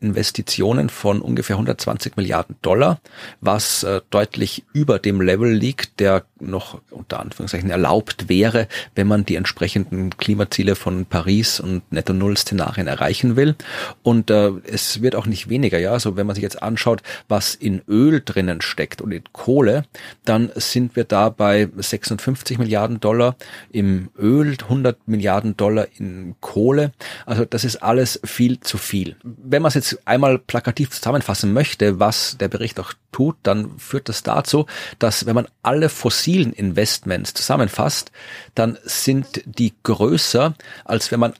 Investitionen 0.00 0.88
von 0.90 1.20
ungefähr 1.20 1.56
120 1.56 2.16
Milliarden 2.16 2.56
Dollar, 2.62 3.00
was 3.40 3.82
äh, 3.82 4.00
deutlich 4.10 4.64
über 4.72 4.98
dem 4.98 5.20
Level 5.20 5.52
liegt, 5.52 5.98
der 5.98 6.24
noch 6.38 6.80
unter 6.90 7.18
Anführungszeichen 7.18 7.70
erlaubt 7.70 8.28
wäre, 8.28 8.68
wenn 8.94 9.08
man 9.08 9.24
die 9.24 9.34
entsprechenden 9.34 10.16
Klimaziele 10.16 10.76
von 10.76 11.04
Paris 11.04 11.58
und 11.58 11.90
Netto-Null-Szenarien 11.90 12.86
erreichen 12.86 13.34
will. 13.34 13.56
Und 14.02 14.30
äh, 14.30 14.52
es 14.64 15.02
wird 15.02 15.16
auch 15.16 15.26
nicht 15.26 15.48
weniger, 15.48 15.78
ja. 15.78 15.92
Also 15.92 16.16
wenn 16.16 16.26
man 16.26 16.34
sich 16.34 16.42
jetzt 16.42 16.62
anschaut, 16.62 17.02
was 17.26 17.56
in 17.56 17.82
Öl 17.88 18.22
drinnen 18.24 18.60
steckt 18.60 19.00
und 19.00 19.10
in 19.10 19.24
Kohle, 19.32 19.84
dann 20.24 20.50
sind 20.54 20.94
wir 20.94 21.04
da 21.04 21.28
bei 21.28 21.68
56 21.76 22.58
Milliarden 22.58 23.00
Dollar 23.00 23.36
im 23.72 24.10
Öl, 24.16 24.56
100 24.60 25.08
Milliarden 25.08 25.56
Dollar 25.56 25.88
in 25.98 26.36
Kohle. 26.40 26.92
Also 27.26 27.44
das 27.44 27.64
ist 27.64 27.82
alles 27.82 28.20
viel 28.24 28.60
zu 28.60 28.78
viel. 28.78 29.16
Wenn 29.22 29.62
man 29.62 29.68
es 29.68 29.74
jetzt 29.74 29.87
jetzt 29.92 30.06
einmal 30.06 30.38
plakativ 30.38 30.90
zusammenfassen 30.90 31.52
möchte, 31.52 31.98
was 31.98 32.36
der 32.38 32.48
Bericht 32.48 32.80
auch 32.80 32.92
tut, 33.12 33.36
dann 33.42 33.78
führt 33.78 34.08
das 34.08 34.22
dazu, 34.22 34.66
dass 34.98 35.26
wenn 35.26 35.34
man 35.34 35.48
alle 35.62 35.88
fossilen 35.88 36.52
Investments 36.52 37.34
zusammenfasst, 37.34 38.12
dann 38.54 38.78
sind 38.84 39.42
die 39.44 39.74
größer, 39.82 40.54
als 40.84 41.10
wenn 41.10 41.20
man 41.20 41.34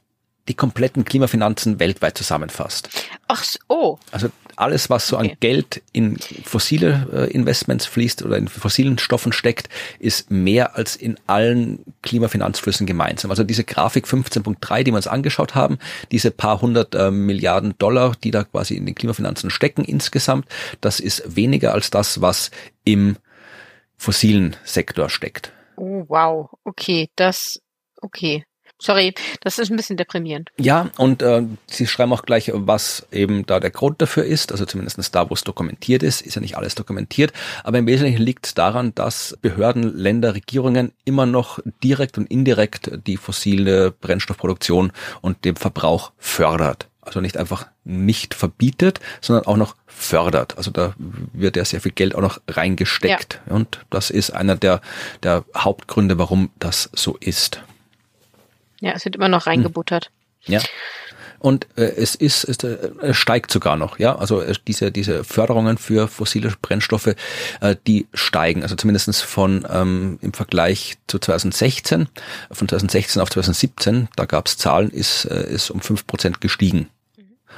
die 0.48 0.54
kompletten 0.54 1.04
Klimafinanzen 1.04 1.78
weltweit 1.78 2.16
zusammenfasst. 2.16 2.88
Ach, 3.26 3.44
oh. 3.68 3.98
Also 4.10 4.28
alles, 4.60 4.90
was 4.90 5.08
so 5.08 5.16
okay. 5.16 5.30
an 5.30 5.36
Geld 5.40 5.82
in 5.92 6.18
fossile 6.44 7.08
äh, 7.12 7.30
Investments 7.32 7.86
fließt 7.86 8.24
oder 8.24 8.36
in 8.36 8.48
fossilen 8.48 8.98
Stoffen 8.98 9.32
steckt, 9.32 9.68
ist 9.98 10.30
mehr 10.30 10.76
als 10.76 10.96
in 10.96 11.18
allen 11.26 11.84
Klimafinanzflüssen 12.02 12.86
gemeinsam. 12.86 13.30
Also 13.30 13.44
diese 13.44 13.64
Grafik 13.64 14.06
15.3, 14.06 14.82
die 14.82 14.92
wir 14.92 14.96
uns 14.96 15.06
angeschaut 15.06 15.54
haben, 15.54 15.78
diese 16.10 16.30
paar 16.30 16.60
hundert 16.60 16.94
äh, 16.94 17.10
Milliarden 17.10 17.74
Dollar, 17.78 18.12
die 18.22 18.30
da 18.30 18.44
quasi 18.44 18.74
in 18.74 18.86
den 18.86 18.94
Klimafinanzen 18.94 19.50
stecken 19.50 19.84
insgesamt, 19.84 20.46
das 20.80 21.00
ist 21.00 21.36
weniger 21.36 21.72
als 21.72 21.90
das, 21.90 22.20
was 22.20 22.50
im 22.84 23.16
fossilen 23.96 24.56
Sektor 24.64 25.10
steckt. 25.10 25.52
Oh, 25.76 26.04
wow. 26.08 26.50
Okay, 26.64 27.10
das, 27.16 27.60
okay. 28.00 28.44
Sorry, 28.80 29.14
das 29.40 29.58
ist 29.58 29.70
ein 29.70 29.76
bisschen 29.76 29.96
deprimierend. 29.96 30.50
Ja, 30.58 30.90
und 30.98 31.20
äh, 31.22 31.42
Sie 31.66 31.86
schreiben 31.86 32.12
auch 32.12 32.22
gleich, 32.22 32.52
was 32.54 33.06
eben 33.10 33.44
da 33.44 33.58
der 33.58 33.70
Grund 33.70 34.00
dafür 34.00 34.24
ist. 34.24 34.52
Also 34.52 34.66
zumindest 34.66 35.14
da, 35.14 35.28
wo 35.28 35.34
es 35.34 35.42
dokumentiert 35.42 36.02
ist, 36.04 36.20
ist 36.20 36.36
ja 36.36 36.40
nicht 36.40 36.56
alles 36.56 36.76
dokumentiert. 36.76 37.32
Aber 37.64 37.78
im 37.78 37.86
Wesentlichen 37.86 38.22
liegt 38.22 38.46
es 38.46 38.54
daran, 38.54 38.94
dass 38.94 39.36
Behörden, 39.42 39.82
Länder, 39.82 40.34
Regierungen 40.34 40.92
immer 41.04 41.26
noch 41.26 41.58
direkt 41.82 42.18
und 42.18 42.30
indirekt 42.30 42.90
die 43.06 43.16
fossile 43.16 43.90
Brennstoffproduktion 43.90 44.92
und 45.22 45.44
den 45.44 45.56
Verbrauch 45.56 46.12
fördert. 46.16 46.88
Also 47.00 47.20
nicht 47.20 47.38
einfach 47.38 47.66
nicht 47.84 48.34
verbietet, 48.34 49.00
sondern 49.22 49.46
auch 49.46 49.56
noch 49.56 49.74
fördert. 49.86 50.58
Also 50.58 50.70
da 50.70 50.94
wird 50.98 51.56
ja 51.56 51.64
sehr 51.64 51.80
viel 51.80 51.92
Geld 51.92 52.14
auch 52.14 52.20
noch 52.20 52.40
reingesteckt. 52.46 53.40
Ja. 53.46 53.54
Und 53.54 53.80
das 53.90 54.10
ist 54.10 54.30
einer 54.30 54.56
der, 54.56 54.82
der 55.22 55.44
Hauptgründe, 55.56 56.18
warum 56.18 56.50
das 56.58 56.90
so 56.92 57.16
ist. 57.18 57.62
Ja, 58.80 58.92
es 58.92 59.04
wird 59.04 59.16
immer 59.16 59.28
noch 59.28 59.46
reingebuttert. 59.46 60.10
Hm. 60.44 60.54
Ja. 60.54 60.60
Und 61.40 61.68
äh, 61.76 61.82
es 61.82 62.14
ist, 62.14 62.44
es 62.44 62.58
äh, 62.64 63.14
steigt 63.14 63.52
sogar 63.52 63.76
noch, 63.76 63.98
ja. 63.98 64.16
Also 64.16 64.40
äh, 64.40 64.54
diese 64.66 64.90
diese 64.90 65.22
Förderungen 65.22 65.78
für 65.78 66.08
fossile 66.08 66.52
Brennstoffe, 66.60 67.14
äh, 67.60 67.76
die 67.86 68.08
steigen. 68.12 68.62
Also 68.62 68.74
zumindestens 68.74 69.20
von 69.20 69.66
ähm, 69.70 70.18
im 70.20 70.32
Vergleich 70.32 70.98
zu 71.06 71.18
2016, 71.18 72.08
von 72.50 72.68
2016 72.68 73.22
auf 73.22 73.30
2017, 73.30 74.08
da 74.16 74.24
gab 74.24 74.46
es 74.46 74.56
Zahlen, 74.56 74.90
ist 74.90 75.26
äh, 75.26 75.48
ist 75.48 75.70
um 75.70 75.80
fünf 75.80 76.06
Prozent 76.06 76.40
gestiegen. 76.40 76.88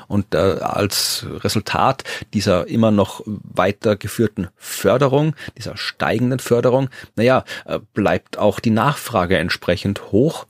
Und 0.08 0.34
äh, 0.34 0.38
als 0.38 1.26
Resultat 1.44 2.04
dieser 2.34 2.66
immer 2.68 2.90
noch 2.90 3.22
weitergeführten 3.26 4.48
Förderung, 4.56 5.34
dieser 5.56 5.76
steigenden 5.76 6.38
Förderung, 6.38 6.90
naja, 7.16 7.44
äh, 7.64 7.78
bleibt 7.94 8.38
auch 8.38 8.60
die 8.60 8.70
Nachfrage 8.70 9.38
entsprechend 9.38 10.10
hoch 10.10 10.46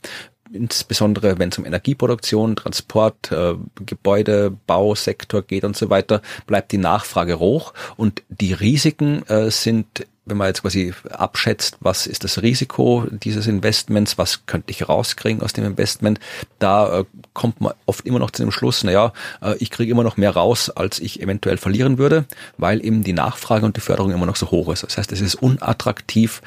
insbesondere 0.52 1.38
wenn 1.38 1.50
es 1.50 1.58
um 1.58 1.64
Energieproduktion, 1.64 2.56
Transport, 2.56 3.32
äh, 3.32 3.54
Gebäude, 3.86 4.56
Bausektor 4.66 5.42
geht 5.42 5.64
und 5.64 5.76
so 5.76 5.90
weiter, 5.90 6.22
bleibt 6.46 6.72
die 6.72 6.78
Nachfrage 6.78 7.38
hoch 7.38 7.74
und 7.96 8.22
die 8.28 8.52
Risiken 8.52 9.26
äh, 9.28 9.50
sind 9.50 10.06
wenn 10.30 10.36
man 10.36 10.46
jetzt 10.46 10.62
quasi 10.62 10.94
abschätzt, 11.10 11.78
was 11.80 12.06
ist 12.06 12.24
das 12.24 12.40
Risiko 12.40 13.06
dieses 13.10 13.46
Investments, 13.46 14.16
was 14.16 14.46
könnte 14.46 14.70
ich 14.70 14.88
rauskriegen 14.88 15.42
aus 15.42 15.52
dem 15.52 15.64
Investment, 15.64 16.20
da 16.58 17.00
äh, 17.00 17.04
kommt 17.34 17.60
man 17.60 17.74
oft 17.86 18.06
immer 18.06 18.18
noch 18.18 18.30
zu 18.30 18.42
dem 18.42 18.52
Schluss, 18.52 18.84
naja, 18.84 19.12
äh, 19.42 19.56
ich 19.58 19.70
kriege 19.70 19.90
immer 19.90 20.04
noch 20.04 20.16
mehr 20.16 20.30
raus, 20.30 20.70
als 20.70 21.00
ich 21.00 21.20
eventuell 21.20 21.56
verlieren 21.56 21.98
würde, 21.98 22.24
weil 22.56 22.84
eben 22.84 23.02
die 23.02 23.12
Nachfrage 23.12 23.66
und 23.66 23.76
die 23.76 23.80
Förderung 23.80 24.12
immer 24.12 24.26
noch 24.26 24.36
so 24.36 24.50
hoch 24.50 24.72
ist. 24.72 24.84
Das 24.84 24.96
heißt, 24.96 25.12
es 25.12 25.20
ist 25.20 25.34
unattraktiv, 25.34 26.42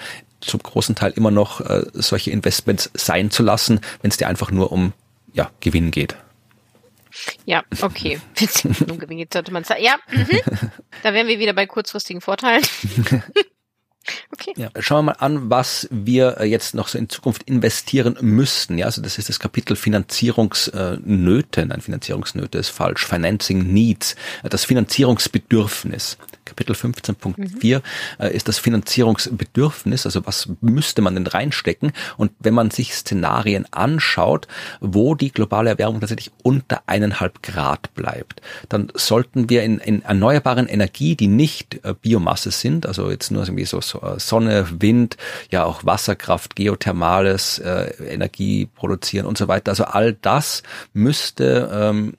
zum 0.46 0.62
großen 0.62 0.96
Teil 0.96 1.12
immer 1.16 1.32
noch 1.32 1.62
äh, 1.62 1.84
solche 1.94 2.32
Investments 2.32 2.90
sein 2.94 3.32
zu 3.32 3.44
lassen, 3.44 3.80
wenn 4.02 4.12
es 4.12 4.18
dir 4.18 4.28
einfach 4.28 4.52
nur 4.52 4.72
um 4.72 4.94
ja, 5.34 5.52
Gewinn 5.60 5.92
geht. 5.92 6.16
Ja, 7.46 7.64
okay. 7.82 8.20
Um 8.90 8.98
Gewinn 8.98 9.18
geht, 9.18 9.34
sollte 9.34 9.52
man 9.52 9.64
sagen. 9.64 9.84
Ja, 9.84 9.98
mhm. 10.10 10.40
da 11.04 11.14
wären 11.14 11.28
wir 11.28 11.40
wieder 11.40 11.54
bei 11.54 11.66
kurzfristigen 11.66 12.22
Vorteilen. 12.22 12.64
Okay. 14.34 14.54
Ja, 14.58 14.70
schauen 14.80 15.06
wir 15.06 15.12
mal 15.14 15.20
an, 15.20 15.52
was 15.52 15.88
wir 15.92 16.40
äh, 16.40 16.46
jetzt 16.46 16.74
noch 16.74 16.88
so 16.88 16.98
in 16.98 17.08
Zukunft 17.08 17.44
investieren 17.44 18.18
müssten. 18.20 18.80
Ja, 18.80 18.88
also 18.88 19.02
das 19.02 19.20
ist 19.20 19.30
das 19.30 19.40
Kapitel 19.40 19.76
Finanzierungsnöte. 19.76 21.66
Nein, 21.66 21.82
Finanzierungsnöte 21.82 22.58
ist 22.58 22.70
falsch. 22.70 23.06
Financing 23.06 23.72
Needs. 23.72 24.16
Das 24.42 24.66
Finanzierungsbedürfnis. 24.66 26.18
Kapitel 26.46 26.76
15.4 26.76 27.78
mhm. 27.78 27.82
Äh, 28.20 28.36
ist 28.36 28.48
das 28.48 28.60
Finanzierungsbedürfnis, 28.60 30.06
also 30.06 30.26
was 30.26 30.50
müsste 30.62 31.02
man 31.02 31.16
denn 31.16 31.28
reinstecken? 31.28 31.94
Und 32.18 32.32
wenn 32.40 32.54
man 32.54 32.70
sich 32.70 32.94
Szenarien 32.94 33.66
anschaut, 33.72 34.48
wo 34.82 35.16
die 35.16 35.32
globale 35.32 35.70
Erwärmung 35.70 36.00
tatsächlich 36.00 36.32
unter 36.44 36.84
eineinhalb 36.86 37.42
Grad 37.44 37.94
bleibt, 37.96 38.42
dann 38.70 38.92
sollten 38.94 39.50
wir 39.50 39.64
in, 39.64 39.80
in 39.80 40.02
erneuerbaren 40.04 40.68
Energie, 40.68 41.16
die 41.16 41.28
nicht 41.28 41.84
äh, 41.84 41.94
Biomasse 42.00 42.52
sind, 42.52 42.86
also 42.86 43.10
jetzt 43.10 43.32
nur 43.32 43.44
irgendwie 43.44 43.66
so, 43.66 43.82
so 43.82 44.02
äh, 44.02 44.20
Sonne, 44.28 44.68
Wind, 44.80 45.18
ja 45.52 45.64
auch 45.64 45.86
Wasserkraft, 45.86 46.56
geothermales 46.56 47.60
äh, 47.60 47.94
Energie 48.10 48.68
produzieren 48.68 49.26
und 49.26 49.38
so 49.38 49.48
weiter, 49.48 49.72
also 49.72 49.86
all 49.86 50.14
das 50.14 50.64
müsste 50.94 51.70
ähm, 51.74 52.14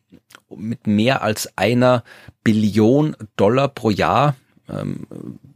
mit 0.57 0.87
mehr 0.87 1.23
als 1.23 1.57
einer 1.57 2.05
Billion 2.43 3.17
Dollar 3.37 3.69
pro 3.69 3.91
Jahr 3.91 4.37
ähm, 4.69 5.07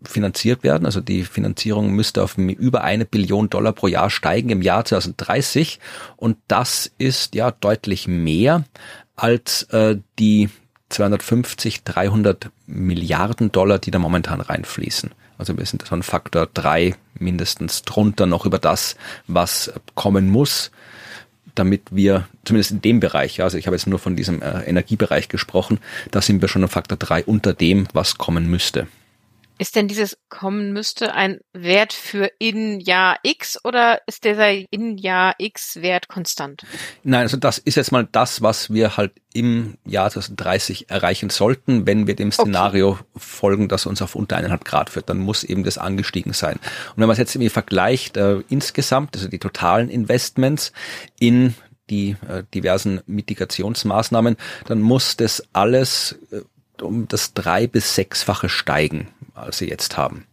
finanziert 0.02 0.62
werden. 0.62 0.86
Also 0.86 1.00
die 1.00 1.24
Finanzierung 1.24 1.92
müsste 1.92 2.22
auf 2.22 2.36
über 2.36 2.84
eine 2.84 3.04
Billion 3.04 3.48
Dollar 3.50 3.72
pro 3.72 3.86
Jahr 3.86 4.10
steigen 4.10 4.50
im 4.50 4.62
Jahr 4.62 4.84
2030. 4.84 5.80
Und 6.16 6.36
das 6.48 6.90
ist 6.98 7.34
ja 7.34 7.50
deutlich 7.50 8.08
mehr 8.08 8.64
als 9.16 9.64
äh, 9.64 9.98
die 10.18 10.50
250, 10.90 11.84
300 11.84 12.50
Milliarden 12.66 13.52
Dollar, 13.52 13.78
die 13.78 13.90
da 13.90 13.98
momentan 13.98 14.40
reinfließen. 14.40 15.10
Also 15.38 15.56
wir 15.56 15.64
sind 15.64 15.90
ein 15.90 16.02
Faktor 16.02 16.48
drei 16.52 16.96
mindestens 17.18 17.82
drunter 17.82 18.26
noch 18.26 18.44
über 18.44 18.58
das, 18.58 18.96
was 19.26 19.72
kommen 19.94 20.28
muss 20.28 20.70
damit 21.58 21.82
wir, 21.90 22.28
zumindest 22.44 22.70
in 22.70 22.80
dem 22.80 23.00
Bereich, 23.00 23.42
also 23.42 23.58
ich 23.58 23.66
habe 23.66 23.76
jetzt 23.76 23.86
nur 23.86 23.98
von 23.98 24.16
diesem 24.16 24.42
äh, 24.42 24.62
Energiebereich 24.62 25.28
gesprochen, 25.28 25.80
da 26.10 26.22
sind 26.22 26.40
wir 26.40 26.48
schon 26.48 26.62
ein 26.62 26.68
Faktor 26.68 26.96
drei 26.96 27.24
unter 27.24 27.52
dem, 27.52 27.88
was 27.92 28.16
kommen 28.16 28.48
müsste. 28.48 28.86
Ist 29.58 29.74
denn 29.74 29.88
dieses 29.88 30.16
kommen 30.28 30.72
müsste 30.72 31.14
ein 31.14 31.40
Wert 31.52 31.92
für 31.92 32.30
in 32.38 32.78
Jahr 32.78 33.18
X 33.24 33.58
oder 33.64 34.00
ist 34.06 34.24
dieser 34.24 34.50
in 34.70 34.96
Jahr 34.98 35.34
X 35.38 35.82
Wert 35.82 36.08
konstant? 36.08 36.62
Nein, 37.02 37.22
also 37.22 37.36
das 37.36 37.58
ist 37.58 37.74
jetzt 37.74 37.90
mal 37.90 38.08
das, 38.10 38.40
was 38.40 38.72
wir 38.72 38.96
halt 38.96 39.12
im 39.34 39.76
Jahr 39.84 40.10
2030 40.10 40.90
erreichen 40.90 41.28
sollten, 41.28 41.86
wenn 41.86 42.06
wir 42.06 42.14
dem 42.14 42.30
Szenario 42.30 42.90
okay. 42.90 43.02
folgen, 43.16 43.68
das 43.68 43.86
uns 43.86 44.00
auf 44.00 44.14
unter 44.14 44.36
eineinhalb 44.36 44.64
Grad 44.64 44.90
führt. 44.90 45.08
Dann 45.10 45.18
muss 45.18 45.42
eben 45.42 45.64
das 45.64 45.76
angestiegen 45.76 46.32
sein. 46.32 46.54
Und 46.54 46.98
wenn 46.98 47.08
man 47.08 47.12
es 47.12 47.18
jetzt 47.18 47.34
irgendwie 47.34 47.50
vergleicht, 47.50 48.16
äh, 48.16 48.42
insgesamt, 48.48 49.16
also 49.16 49.28
die 49.28 49.40
totalen 49.40 49.88
Investments 49.88 50.72
in 51.18 51.54
die 51.90 52.16
äh, 52.28 52.44
diversen 52.54 53.00
Mitigationsmaßnahmen, 53.06 54.36
dann 54.66 54.80
muss 54.80 55.16
das 55.16 55.42
alles 55.52 56.16
äh, 56.30 56.42
um 56.82 57.08
das 57.08 57.34
drei- 57.34 57.66
bis 57.66 57.96
sechsfache 57.96 58.48
steigen 58.48 59.08
als 59.42 59.58
sie 59.58 59.68
jetzt 59.68 59.96
haben. 59.96 60.26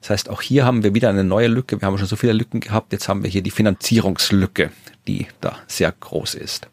Das 0.00 0.10
heißt, 0.10 0.30
auch 0.30 0.42
hier 0.42 0.64
haben 0.64 0.82
wir 0.82 0.94
wieder 0.94 1.10
eine 1.10 1.24
neue 1.24 1.46
Lücke. 1.46 1.80
Wir 1.80 1.86
haben 1.86 1.96
schon 1.96 2.08
so 2.08 2.16
viele 2.16 2.32
Lücken 2.32 2.60
gehabt. 2.60 2.92
Jetzt 2.92 3.08
haben 3.08 3.22
wir 3.22 3.30
hier 3.30 3.42
die 3.42 3.52
Finanzierungslücke, 3.52 4.72
die 5.06 5.28
da 5.40 5.58
sehr 5.68 5.92
groß 5.92 6.34
ist. 6.34 6.68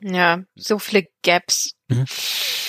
Ja, 0.00 0.42
so 0.56 0.80
viele 0.80 1.06
Gaps. 1.22 1.76
Mhm. 1.86 2.04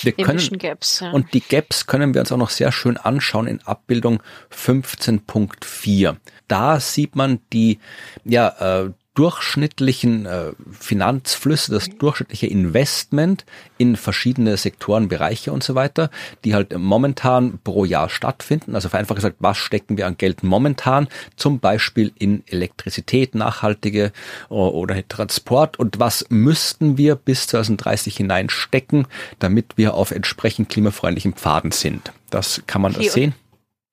Wir 0.02 0.12
können, 0.12 0.58
Gaps, 0.58 1.00
ja. 1.00 1.10
Und 1.10 1.34
die 1.34 1.40
Gaps 1.40 1.86
können 1.86 2.14
wir 2.14 2.20
uns 2.20 2.30
auch 2.30 2.36
noch 2.36 2.50
sehr 2.50 2.70
schön 2.70 2.96
anschauen 2.96 3.48
in 3.48 3.60
Abbildung 3.62 4.22
15.4. 4.52 6.16
Da 6.46 6.78
sieht 6.78 7.16
man 7.16 7.40
die, 7.52 7.80
ja, 8.24 8.84
äh, 8.84 8.90
durchschnittlichen 9.14 10.26
äh, 10.26 10.52
Finanzflüsse, 10.70 11.72
das 11.72 11.88
durchschnittliche 11.88 12.48
Investment 12.48 13.44
in 13.78 13.96
verschiedene 13.96 14.56
Sektoren, 14.56 15.08
Bereiche 15.08 15.52
und 15.52 15.62
so 15.62 15.76
weiter, 15.76 16.10
die 16.44 16.54
halt 16.54 16.76
momentan 16.76 17.60
pro 17.62 17.84
Jahr 17.84 18.08
stattfinden. 18.08 18.74
Also 18.74 18.88
vereinfacht 18.88 19.16
gesagt, 19.16 19.36
was 19.38 19.56
stecken 19.56 19.96
wir 19.96 20.06
an 20.06 20.16
Geld 20.16 20.42
momentan? 20.42 21.08
Zum 21.36 21.60
Beispiel 21.60 22.12
in 22.18 22.42
Elektrizität, 22.46 23.36
nachhaltige 23.36 24.12
oder 24.48 25.06
Transport 25.06 25.78
und 25.78 26.00
was 26.00 26.26
müssten 26.28 26.98
wir 26.98 27.14
bis 27.14 27.46
2030 27.46 28.16
hineinstecken, 28.16 29.06
damit 29.38 29.76
wir 29.76 29.94
auf 29.94 30.10
entsprechend 30.10 30.68
klimafreundlichen 30.68 31.34
Pfaden 31.34 31.70
sind? 31.70 32.12
Das 32.30 32.62
kann 32.66 32.82
man 32.82 32.94
okay, 32.94 33.04
das 33.04 33.12
sehen. 33.14 33.34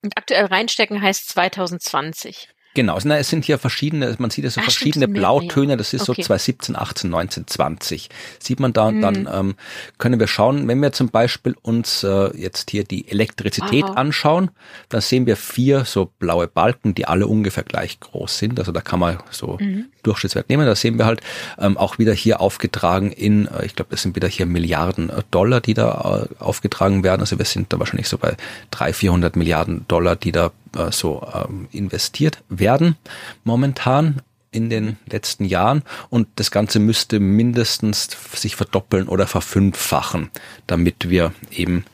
Und 0.03 0.17
aktuell 0.17 0.45
reinstecken 0.45 0.99
heißt 0.99 1.29
2020. 1.29 2.49
Genau, 2.73 2.97
na, 3.03 3.17
es 3.17 3.29
sind 3.29 3.43
hier 3.43 3.57
verschiedene, 3.57 4.15
man 4.17 4.29
sieht 4.29 4.45
ja 4.45 4.49
so 4.49 4.61
Ach, 4.61 4.63
verschiedene 4.63 5.03
stimmt, 5.05 5.15
Blautöne, 5.17 5.75
das 5.75 5.93
ist 5.93 6.07
Okay. 6.09 6.21
so 6.21 6.25
2017, 6.27 6.75
18, 6.77 7.09
19, 7.09 7.47
20. 7.47 8.09
Sieht 8.39 8.59
man 8.61 8.71
da 8.71 8.87
und 8.87 9.01
dann 9.01 9.21
Mhm. 9.23 9.27
ähm, 9.33 9.55
können 9.97 10.19
wir 10.21 10.27
schauen, 10.27 10.67
wenn 10.69 10.81
wir 10.81 10.93
zum 10.93 11.09
Beispiel 11.09 11.55
uns 11.61 12.03
äh, 12.03 12.35
jetzt 12.37 12.69
hier 12.71 12.85
die 12.85 13.09
Elektrizität 13.09 13.83
Aha. 13.83 13.93
anschauen, 13.95 14.51
dann 14.87 15.01
sehen 15.01 15.25
wir 15.25 15.35
vier 15.35 15.83
so 15.83 16.11
blaue 16.17 16.47
Balken, 16.47 16.95
die 16.95 17.05
alle 17.07 17.27
ungefähr 17.27 17.63
gleich 17.63 17.99
groß 17.99 18.37
sind. 18.37 18.57
Also 18.57 18.71
da 18.71 18.79
kann 18.79 18.99
man 19.01 19.17
so 19.31 19.57
Mhm. 19.59 19.87
Durchschnittswert 20.03 20.49
nehmen. 20.49 20.65
Da 20.65 20.73
sehen 20.75 20.97
wir 20.97 21.05
halt 21.05 21.21
ähm, 21.59 21.77
auch 21.77 21.99
wieder 21.99 22.13
hier 22.13 22.39
aufgetragen 22.41 23.11
in, 23.11 23.47
äh, 23.47 23.65
ich 23.65 23.75
glaube, 23.75 23.91
das 23.91 24.01
sind 24.01 24.15
wieder 24.15 24.29
hier 24.29 24.45
Milliarden 24.45 25.09
äh, 25.09 25.23
Dollar, 25.29 25.59
die 25.59 25.73
da 25.73 26.27
äh, 26.31 26.41
aufgetragen 26.43 27.03
werden. 27.03 27.19
Also 27.21 27.37
wir 27.37 27.45
sind 27.45 27.73
da 27.73 27.79
wahrscheinlich 27.79 28.07
so 28.07 28.17
bei 28.17 28.35
300, 28.71 28.95
400 28.95 29.35
Milliarden 29.35 29.85
Dollar, 29.89 30.15
die 30.15 30.31
da 30.31 30.51
äh, 30.75 30.91
so 30.91 31.25
ähm, 31.33 31.67
investiert 31.71 32.43
werden 32.49 32.95
momentan 33.43 34.21
in 34.51 34.69
den 34.69 34.97
letzten 35.09 35.45
Jahren 35.45 35.81
und 36.09 36.27
das 36.35 36.51
Ganze 36.51 36.79
müsste 36.79 37.19
mindestens 37.21 38.09
sich 38.33 38.57
verdoppeln 38.57 39.07
oder 39.07 39.25
verfünffachen, 39.25 40.29
damit 40.67 41.09
wir 41.09 41.33
eben 41.51 41.85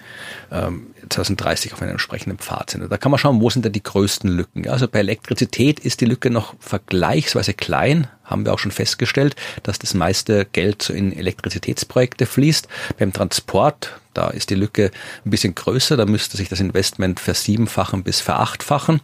ähm, 0.51 0.87
2030 1.09 1.73
auf 1.73 1.81
einem 1.81 1.91
entsprechenden 1.91 2.39
Pfad 2.39 2.71
sind. 2.71 2.91
Da 2.91 2.97
kann 2.97 3.11
man 3.11 3.19
schauen, 3.19 3.41
wo 3.41 3.49
sind 3.49 3.63
da 3.63 3.69
die 3.69 3.83
größten 3.83 4.29
Lücken. 4.29 4.63
Ja, 4.63 4.71
Also 4.71 4.87
bei 4.87 4.99
Elektrizität 4.99 5.79
ist 5.79 6.01
die 6.01 6.05
Lücke 6.05 6.31
noch 6.31 6.55
vergleichsweise 6.59 7.53
klein, 7.53 8.07
haben 8.23 8.45
wir 8.45 8.53
auch 8.53 8.59
schon 8.59 8.71
festgestellt, 8.71 9.35
dass 9.61 9.77
das 9.77 9.93
meiste 9.93 10.45
Geld 10.45 10.81
so 10.81 10.93
in 10.93 11.13
Elektrizitätsprojekte 11.13 12.25
fließt. 12.25 12.67
Beim 12.97 13.13
Transport, 13.13 13.99
da 14.17 14.29
ist 14.29 14.49
die 14.49 14.55
Lücke 14.55 14.91
ein 15.25 15.29
bisschen 15.29 15.53
größer, 15.53 15.95
da 15.95 16.05
müsste 16.05 16.37
sich 16.37 16.49
das 16.49 16.59
Investment 16.59 17.19
versiebenfachen 17.19 18.03
bis 18.03 18.19
verachtfachen. 18.19 19.01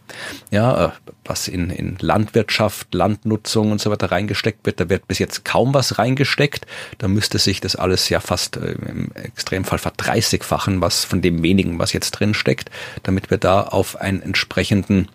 Ja, 0.50 0.86
äh, 0.86 0.90
was 1.28 1.48
in, 1.48 1.70
in 1.70 1.96
Landwirtschaft, 2.00 2.94
Landnutzung 2.94 3.72
und 3.72 3.80
so 3.80 3.90
weiter 3.90 4.10
reingesteckt 4.10 4.66
wird, 4.66 4.80
da 4.80 4.88
wird 4.88 5.06
bis 5.08 5.18
jetzt 5.18 5.44
kaum 5.44 5.74
was 5.74 5.98
reingesteckt. 5.98 6.66
Da 6.98 7.08
müsste 7.08 7.38
sich 7.38 7.60
das 7.60 7.76
alles 7.76 8.08
ja 8.08 8.20
fast 8.20 8.56
äh, 8.56 8.72
im 8.72 9.10
Extremfall 9.14 9.78
verdreißigfachen, 9.78 10.80
was 10.80 11.04
von 11.04 11.22
dem 11.22 11.42
wenigen, 11.42 11.78
was 11.78 11.92
jetzt 11.92 12.12
drin 12.12 12.34
steckt, 12.34 12.70
damit 13.02 13.30
wir 13.30 13.38
da 13.38 13.62
auf 13.62 14.00
einen 14.00 14.22
entsprechenden 14.22 15.08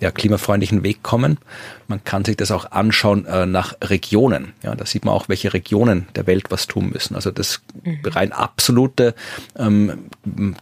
ja, 0.00 0.10
klimafreundlichen 0.10 0.82
Weg 0.82 1.02
kommen. 1.02 1.38
Man 1.86 2.02
kann 2.02 2.24
sich 2.24 2.36
das 2.36 2.50
auch 2.50 2.70
anschauen 2.72 3.26
äh, 3.26 3.46
nach 3.46 3.74
Regionen. 3.82 4.52
Ja, 4.62 4.74
da 4.74 4.86
sieht 4.86 5.04
man 5.04 5.14
auch, 5.14 5.28
welche 5.28 5.52
Regionen 5.52 6.08
der 6.14 6.26
Welt 6.26 6.50
was 6.50 6.66
tun 6.66 6.90
müssen. 6.90 7.14
Also 7.14 7.30
das 7.30 7.60
rein 8.04 8.32
absolute, 8.32 9.14
ähm, 9.56 10.10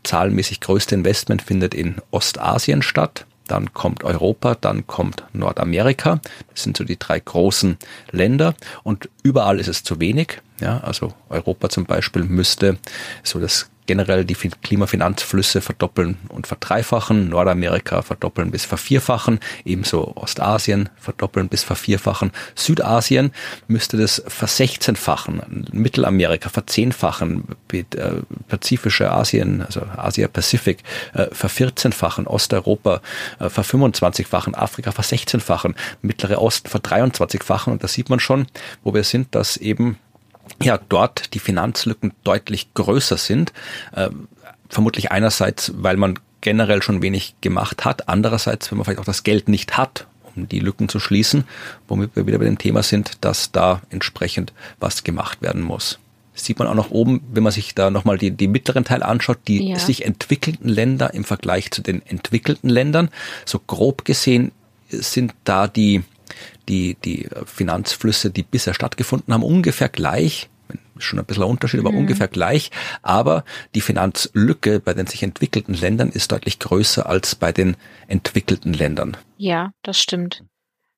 zahlenmäßig 0.03 0.61
größte 0.61 0.95
Investment 0.95 1.43
findet 1.43 1.75
in 1.75 1.97
Ostasien 2.11 2.83
statt. 2.83 3.27
Dann 3.53 3.75
kommt 3.75 4.03
Europa, 4.03 4.55
dann 4.59 4.87
kommt 4.87 5.25
Nordamerika. 5.35 6.23
Das 6.55 6.63
sind 6.63 6.75
so 6.75 6.85
die 6.85 6.99
drei 6.99 7.21
großen 7.21 7.77
Länder. 8.11 8.55
Und 8.83 9.11
überall 9.23 9.61
ist 9.61 9.69
es 9.69 9.85
zu 9.85 10.01
wenig. 10.01 10.41
Ja, 10.63 10.79
also 10.79 11.13
Europa 11.29 11.69
zum 11.71 11.87
Beispiel 11.87 12.23
müsste 12.23 12.79
so 13.25 13.41
das 13.41 13.69
generell 13.87 14.25
die 14.25 14.37
Fin- 14.37 14.55
Klimafinanzflüsse 14.63 15.61
verdoppeln 15.61 16.17
und 16.29 16.47
verdreifachen, 16.47 17.29
Nordamerika 17.31 18.03
verdoppeln 18.03 18.53
bis 18.53 18.65
vervierfachen, 18.65 19.41
ebenso 19.65 20.17
Ostasien 20.17 20.89
verdoppeln 20.97 21.49
bis 21.49 21.65
vervierfachen, 21.65 22.31
Südasien 22.55 23.33
müsste 23.67 23.97
das 23.97 24.23
versechzehnfachen, 24.25 25.67
Mittelamerika 25.73 26.49
verzehnfachen, 26.49 27.57
äh, 27.73 27.83
Pazifische 28.47 29.11
Asien, 29.11 29.63
also 29.63 29.83
Asia-Pazifik 29.97 30.85
äh, 31.15 31.27
vervierzehnfachen, 31.33 32.29
Osteuropa 32.29 33.01
äh, 33.41 33.49
verfünfundzwanzigfachen, 33.49 34.55
Afrika 34.55 34.93
versechzehnfachen, 34.93 35.75
Mittlere 36.03 36.41
Osten 36.41 36.69
verdreiundzwanzigfachen. 36.69 37.73
Und 37.73 37.83
da 37.83 37.89
sieht 37.89 38.11
man 38.11 38.21
schon, 38.21 38.47
wo 38.85 38.95
wir 38.95 39.03
sind, 39.03 39.35
dass 39.35 39.57
eben 39.57 39.99
ja 40.63 40.79
dort 40.89 41.35
die 41.35 41.39
Finanzlücken 41.39 42.13
deutlich 42.25 42.75
größer 42.75 43.17
sind. 43.17 43.53
Äh, 43.93 44.11
vermutlich 44.69 45.13
einerseits, 45.13 45.73
weil 45.77 45.97
man 45.97 46.19
generell 46.41 46.83
schon 46.83 47.03
wenig 47.03 47.35
gemacht 47.41 47.85
hat, 47.85 48.09
andererseits, 48.09 48.71
wenn 48.71 48.79
man 48.79 48.85
vielleicht 48.85 49.01
auch 49.01 49.05
das 49.05 49.23
Geld 49.23 49.49
nicht 49.49 49.77
hat, 49.77 50.07
um 50.35 50.49
die 50.49 50.61
Lücken 50.61 50.89
zu 50.89 50.99
schließen, 50.99 51.45
womit 51.89 52.17
wir 52.17 52.27
wieder 52.27 52.39
bei 52.39 52.47
dem 52.47 52.59
Thema 52.59 52.83
sind, 52.83 53.19
dass 53.21 53.53
da 53.53 53.83
entsprechend 53.91 54.53
was 54.81 55.05
gemacht 55.05 55.43
werden 55.43 55.63
muss. 55.63 55.99
Das 56.35 56.45
sieht 56.45 56.59
man 56.59 56.67
auch 56.67 56.75
noch 56.75 56.91
oben, 56.91 57.21
wenn 57.33 57.43
man 57.43 57.53
sich 57.53 57.75
da 57.75 57.91
nochmal 57.91 58.17
die, 58.17 58.31
die 58.31 58.49
mittleren 58.49 58.85
Teil 58.85 59.03
anschaut, 59.03 59.39
die 59.47 59.69
Ja. 59.69 59.79
sich 59.79 60.05
entwickelten 60.07 60.69
Länder 60.69 61.13
im 61.13 61.25
Vergleich 61.25 61.71
zu 61.71 61.83
den 61.83 62.05
entwickelten 62.07 62.71
Ländern. 62.71 63.11
So 63.45 63.59
grob 63.59 64.07
gesehen 64.07 64.51
sind 64.89 65.35
da 65.45 65.69
die, 65.69 66.03
die, 66.69 66.97
die 67.05 67.29
Finanzflüsse, 67.45 68.31
die 68.31 68.43
bisher 68.43 68.75
stattgefunden 68.75 69.33
haben, 69.33 69.43
ungefähr 69.43 69.89
gleich. 69.89 70.49
Schon 70.99 71.19
ein 71.19 71.25
bisschen 71.25 71.43
ein 71.43 71.51
Unterschied, 71.51 71.81
aber 71.81 71.91
ungefähr 71.91 72.29
gleich. 72.29 72.71
Aber 73.03 73.45
die 73.75 73.81
Finanzlücke 73.81 74.81
bei 74.81 74.95
den 74.95 75.07
sich 75.07 75.23
entwickelten 75.23 75.75
Ländern 75.75 76.11
ist 76.11 76.33
deutlich 76.33 76.59
größer 76.59 77.07
als 77.07 77.35
bei 77.35 77.53
den 77.53 77.77
entwickelten 78.09 78.73
Ländern. 78.73 79.17
Ja, 79.37 79.73
das 79.83 80.01
stimmt. 80.01 80.43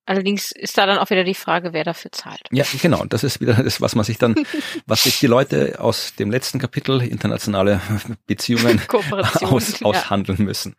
Allerdings 0.07 0.53
ist 0.53 0.77
da 0.77 0.85
dann 0.85 0.99
auch 0.99 1.09
wieder 1.09 1.25
die 1.25 1.35
Frage, 1.35 1.73
wer 1.73 1.83
dafür 1.83 2.13
zahlt. 2.13 2.43
Ja, 2.53 2.65
genau. 2.81 3.01
Und 3.01 3.15
das 3.15 3.25
ist 3.25 3.41
wieder 3.41 3.55
das, 3.55 3.81
was 3.81 3.95
man 3.95 4.05
sich 4.05 4.19
dann, 4.19 4.35
was 4.87 5.05
sich 5.05 5.19
die 5.19 5.27
Leute 5.27 5.81
aus 5.81 6.15
dem 6.15 6.31
letzten 6.31 6.59
Kapitel 6.59 7.01
internationale 7.03 7.81
Beziehungen 8.27 8.83
aus, 9.41 9.81
ja. 9.81 9.87
aushandeln 9.87 10.45
müssen. 10.45 10.77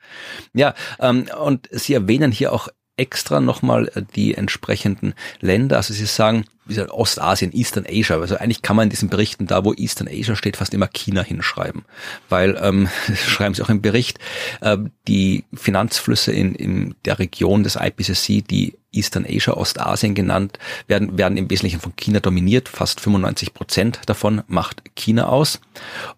Ja, 0.54 0.76
ähm, 1.00 1.28
und 1.40 1.68
Sie 1.72 1.96
erwähnen 1.96 2.32
hier 2.32 2.54
auch 2.54 2.70
extra 2.98 3.40
nochmal 3.40 3.90
äh, 3.96 4.02
die 4.16 4.36
entsprechenden 4.36 5.14
Länder. 5.42 5.78
Also 5.78 5.94
Sie 5.94 6.06
sagen, 6.06 6.46
gesagt, 6.68 6.92
Ostasien, 6.92 7.54
Eastern 7.54 7.86
Asia. 7.88 8.20
Also 8.20 8.38
eigentlich 8.38 8.62
kann 8.62 8.76
man 8.76 8.86
in 8.86 8.90
diesen 8.90 9.10
Berichten, 9.10 9.48
da 9.48 9.64
wo 9.64 9.74
Eastern 9.74 10.08
Asia 10.08 10.36
steht, 10.36 10.58
fast 10.58 10.74
immer 10.74 10.88
China 10.88 11.24
hinschreiben. 11.24 11.86
Weil, 12.30 12.58
ähm, 12.62 12.90
schreiben 13.16 13.54
Sie 13.54 13.62
auch 13.62 13.70
im 13.70 13.82
Bericht, 13.82 14.20
äh, 14.62 14.78
die 15.08 15.46
Finanzflüsse 15.54 16.32
in, 16.32 16.56
in 16.56 16.96
der 17.06 17.20
Region 17.20 17.64
des 17.64 17.76
IPCC, 17.76 18.48
die 18.48 18.76
Eastern 18.96 19.26
Asia, 19.28 19.54
Ostasien 19.54 20.16
genannt, 20.16 20.58
werden, 20.88 21.18
werden 21.18 21.38
im 21.38 21.50
Wesentlichen 21.50 21.80
von 21.80 21.96
China 21.96 22.20
dominiert. 22.20 22.70
Fast 22.70 23.02
95 23.02 23.54
Prozent 23.54 24.00
davon 24.06 24.42
macht 24.48 24.84
China 24.96 25.28
aus. 25.28 25.60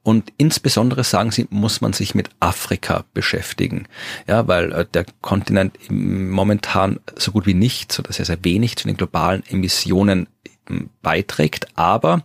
Und 0.03 0.31
insbesondere, 0.37 1.03
sagen 1.03 1.31
Sie, 1.31 1.47
muss 1.49 1.81
man 1.81 1.93
sich 1.93 2.15
mit 2.15 2.29
Afrika 2.39 3.05
beschäftigen. 3.13 3.87
Ja, 4.27 4.47
weil 4.47 4.71
äh, 4.71 4.85
der 4.85 5.05
Kontinent 5.21 5.77
momentan 5.89 6.99
so 7.15 7.31
gut 7.31 7.45
wie 7.45 7.53
nicht, 7.53 7.97
oder 7.99 8.13
sehr, 8.13 8.25
sehr 8.25 8.43
wenig 8.43 8.75
zu 8.77 8.87
den 8.87 8.97
globalen 8.97 9.43
Emissionen 9.47 10.27
beiträgt, 11.01 11.67
aber 11.75 12.23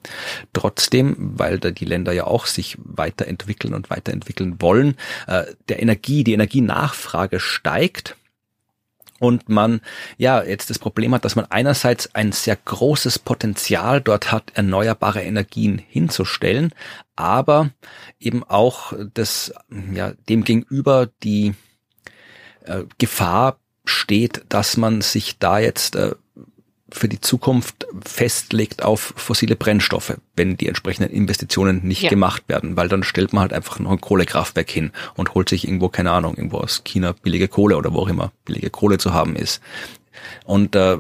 trotzdem, 0.53 1.17
weil 1.19 1.59
da 1.59 1.71
die 1.71 1.85
Länder 1.85 2.13
ja 2.13 2.25
auch 2.25 2.47
sich 2.47 2.77
weiterentwickeln 2.79 3.75
und 3.75 3.91
weiterentwickeln 3.91 4.61
wollen, 4.61 4.97
äh, 5.27 5.45
der 5.69 5.83
Energie, 5.83 6.25
die 6.25 6.35
Energienachfrage 6.35 7.41
steigt 7.41 8.17
und 9.23 9.49
man 9.49 9.81
ja 10.19 10.43
jetzt 10.43 10.69
das 10.69 10.81
Problem 10.81 11.15
hat, 11.15 11.25
dass 11.25 11.37
man 11.37 11.47
einerseits 11.49 12.13
ein 12.13 12.33
sehr 12.33 12.57
großes 12.57 13.21
Potenzial 13.21 14.01
dort 14.01 14.33
hat, 14.33 14.51
erneuerbare 14.55 15.23
Energien 15.23 15.79
hinzustellen, 15.79 16.75
aber 17.15 17.71
eben 18.19 18.43
auch 18.43 18.93
das 19.15 19.55
ja 19.93 20.13
dem 20.29 20.43
gegenüber 20.43 21.09
die 21.23 21.55
äh, 22.65 22.83
Gefahr 22.99 23.59
steht, 23.85 24.45
dass 24.49 24.77
man 24.77 25.01
sich 25.03 25.39
da 25.39 25.61
jetzt 25.61 25.95
äh, 25.95 26.15
für 26.93 27.09
die 27.09 27.21
Zukunft 27.21 27.87
festlegt 28.05 28.83
auf 28.83 29.15
fossile 29.17 29.57
Brennstoffe, 29.57 30.17
wenn 30.37 30.57
die 30.57 30.69
entsprechenden 30.69 31.11
Investitionen 31.13 31.81
nicht 31.83 32.03
Ja. 32.03 32.11
gemacht 32.11 32.45
werden, 32.49 32.77
weil 32.77 32.89
dann 32.89 33.03
stellt 33.03 33.33
man 33.33 33.43
halt 33.43 33.53
einfach 33.53 33.79
noch 33.79 33.91
ein 33.91 34.01
Kohlekraftwerk 34.01 34.71
hin 34.71 34.93
und 35.15 35.35
holt 35.35 35.49
sich 35.49 35.67
irgendwo, 35.67 35.89
keine 35.89 36.11
Ahnung, 36.13 36.37
irgendwo 36.37 36.59
aus 36.59 36.83
China 36.85 37.13
billige 37.23 37.49
Kohle 37.49 37.77
oder 37.77 37.93
wo 37.93 38.01
auch 38.01 38.09
immer 38.09 38.33
billige 38.45 38.71
Kohle 38.71 38.99
zu 38.99 39.13
haben 39.13 39.37
ist. 39.37 39.61
Und 40.45 40.77
äh, 40.77 40.99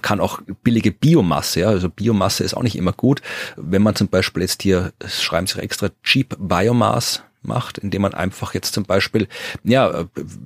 kann 0.00 0.20
auch 0.20 0.40
billige 0.62 0.92
Biomasse, 0.92 1.60
ja, 1.60 1.68
also 1.68 1.88
Biomasse 1.90 2.44
ist 2.44 2.54
auch 2.54 2.62
nicht 2.62 2.76
immer 2.76 2.92
gut. 2.92 3.20
Wenn 3.56 3.82
man 3.82 3.94
zum 3.96 4.08
Beispiel 4.08 4.42
jetzt 4.42 4.62
hier, 4.62 4.92
es 5.00 5.22
schreiben 5.22 5.46
sie 5.46 5.60
extra 5.60 5.88
Cheap 6.02 6.36
Biomass 6.38 7.22
macht, 7.42 7.78
indem 7.78 8.02
man 8.02 8.14
einfach 8.14 8.54
jetzt 8.54 8.72
zum 8.72 8.84
Beispiel 8.84 9.26
ja 9.64 10.04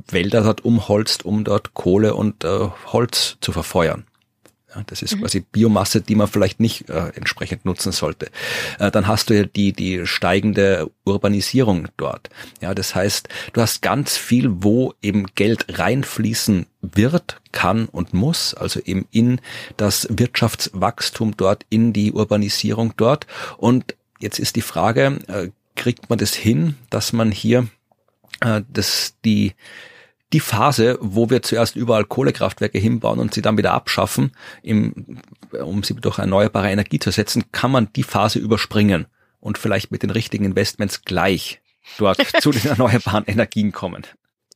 Wälder 0.09 0.40
dort 0.42 0.64
umholzt, 0.64 1.24
um 1.24 1.44
dort 1.44 1.74
Kohle 1.74 2.14
und 2.14 2.42
äh, 2.44 2.68
Holz 2.86 3.36
zu 3.40 3.52
verfeuern. 3.52 4.04
Das 4.86 5.02
ist 5.02 5.18
quasi 5.18 5.40
Biomasse, 5.40 6.00
die 6.00 6.14
man 6.14 6.28
vielleicht 6.28 6.60
nicht 6.60 6.88
äh, 6.88 7.08
entsprechend 7.14 7.64
nutzen 7.64 7.92
sollte. 7.92 8.30
Äh, 8.78 8.90
dann 8.90 9.06
hast 9.06 9.30
du 9.30 9.34
ja 9.34 9.44
die, 9.44 9.72
die 9.72 10.06
steigende 10.06 10.90
Urbanisierung 11.04 11.88
dort. 11.96 12.30
Ja, 12.60 12.74
das 12.74 12.94
heißt, 12.94 13.28
du 13.52 13.60
hast 13.60 13.82
ganz 13.82 14.16
viel, 14.16 14.48
wo 14.62 14.94
eben 15.02 15.26
Geld 15.34 15.78
reinfließen 15.78 16.66
wird, 16.82 17.40
kann 17.52 17.86
und 17.86 18.12
muss, 18.14 18.54
also 18.54 18.80
eben 18.80 19.06
in 19.10 19.40
das 19.76 20.06
Wirtschaftswachstum 20.10 21.36
dort, 21.36 21.64
in 21.70 21.92
die 21.92 22.12
Urbanisierung 22.12 22.94
dort. 22.96 23.26
Und 23.56 23.94
jetzt 24.20 24.38
ist 24.38 24.56
die 24.56 24.62
Frage, 24.62 25.18
äh, 25.28 25.48
kriegt 25.74 26.10
man 26.10 26.18
das 26.18 26.34
hin, 26.34 26.74
dass 26.90 27.12
man 27.12 27.30
hier 27.30 27.68
äh, 28.40 28.62
das, 28.68 29.14
die, 29.24 29.54
die 30.32 30.40
Phase, 30.40 30.98
wo 31.00 31.30
wir 31.30 31.42
zuerst 31.42 31.76
überall 31.76 32.04
Kohlekraftwerke 32.04 32.78
hinbauen 32.78 33.20
und 33.20 33.34
sie 33.34 33.42
dann 33.42 33.58
wieder 33.58 33.72
abschaffen, 33.72 34.32
im, 34.62 35.20
um 35.52 35.82
sie 35.82 35.94
durch 35.94 36.18
erneuerbare 36.18 36.70
Energie 36.70 36.98
zu 36.98 37.10
ersetzen, 37.10 37.44
kann 37.52 37.70
man 37.70 37.92
die 37.94 38.02
Phase 38.02 38.38
überspringen 38.38 39.06
und 39.40 39.58
vielleicht 39.58 39.92
mit 39.92 40.02
den 40.02 40.10
richtigen 40.10 40.44
Investments 40.44 41.02
gleich 41.04 41.60
dort 41.98 42.18
zu 42.40 42.50
den 42.50 42.66
erneuerbaren 42.66 43.24
Energien 43.26 43.72
kommen. 43.72 44.04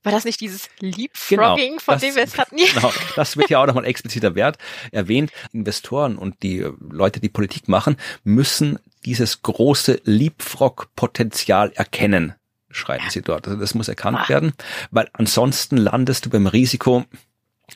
War 0.02 0.12
das 0.12 0.24
nicht 0.24 0.40
dieses 0.40 0.70
Leapfrogging, 0.80 1.72
genau, 1.72 1.80
von 1.80 1.94
das, 1.94 2.00
dem 2.00 2.14
wir 2.16 2.24
es 2.24 2.38
hatten? 2.38 2.56
Genau, 2.74 2.92
das 3.16 3.36
wird 3.36 3.50
ja 3.50 3.62
auch 3.62 3.66
nochmal 3.66 3.84
expliziter 3.84 4.34
Wert 4.34 4.56
erwähnt. 4.92 5.30
Investoren 5.52 6.16
und 6.16 6.42
die 6.42 6.66
Leute, 6.80 7.20
die 7.20 7.28
Politik 7.28 7.68
machen, 7.68 7.96
müssen 8.24 8.78
dieses 9.04 9.42
große 9.42 10.00
Leapfrog-Potenzial 10.04 11.72
erkennen, 11.74 12.34
schreiben 12.70 13.10
sie 13.10 13.22
dort. 13.22 13.46
Also 13.46 13.58
das 13.58 13.74
muss 13.74 13.88
erkannt 13.88 14.18
ah. 14.22 14.28
werden, 14.28 14.52
weil 14.90 15.08
ansonsten 15.12 15.76
landest 15.76 16.26
du 16.26 16.30
beim 16.30 16.46
Risiko 16.46 17.04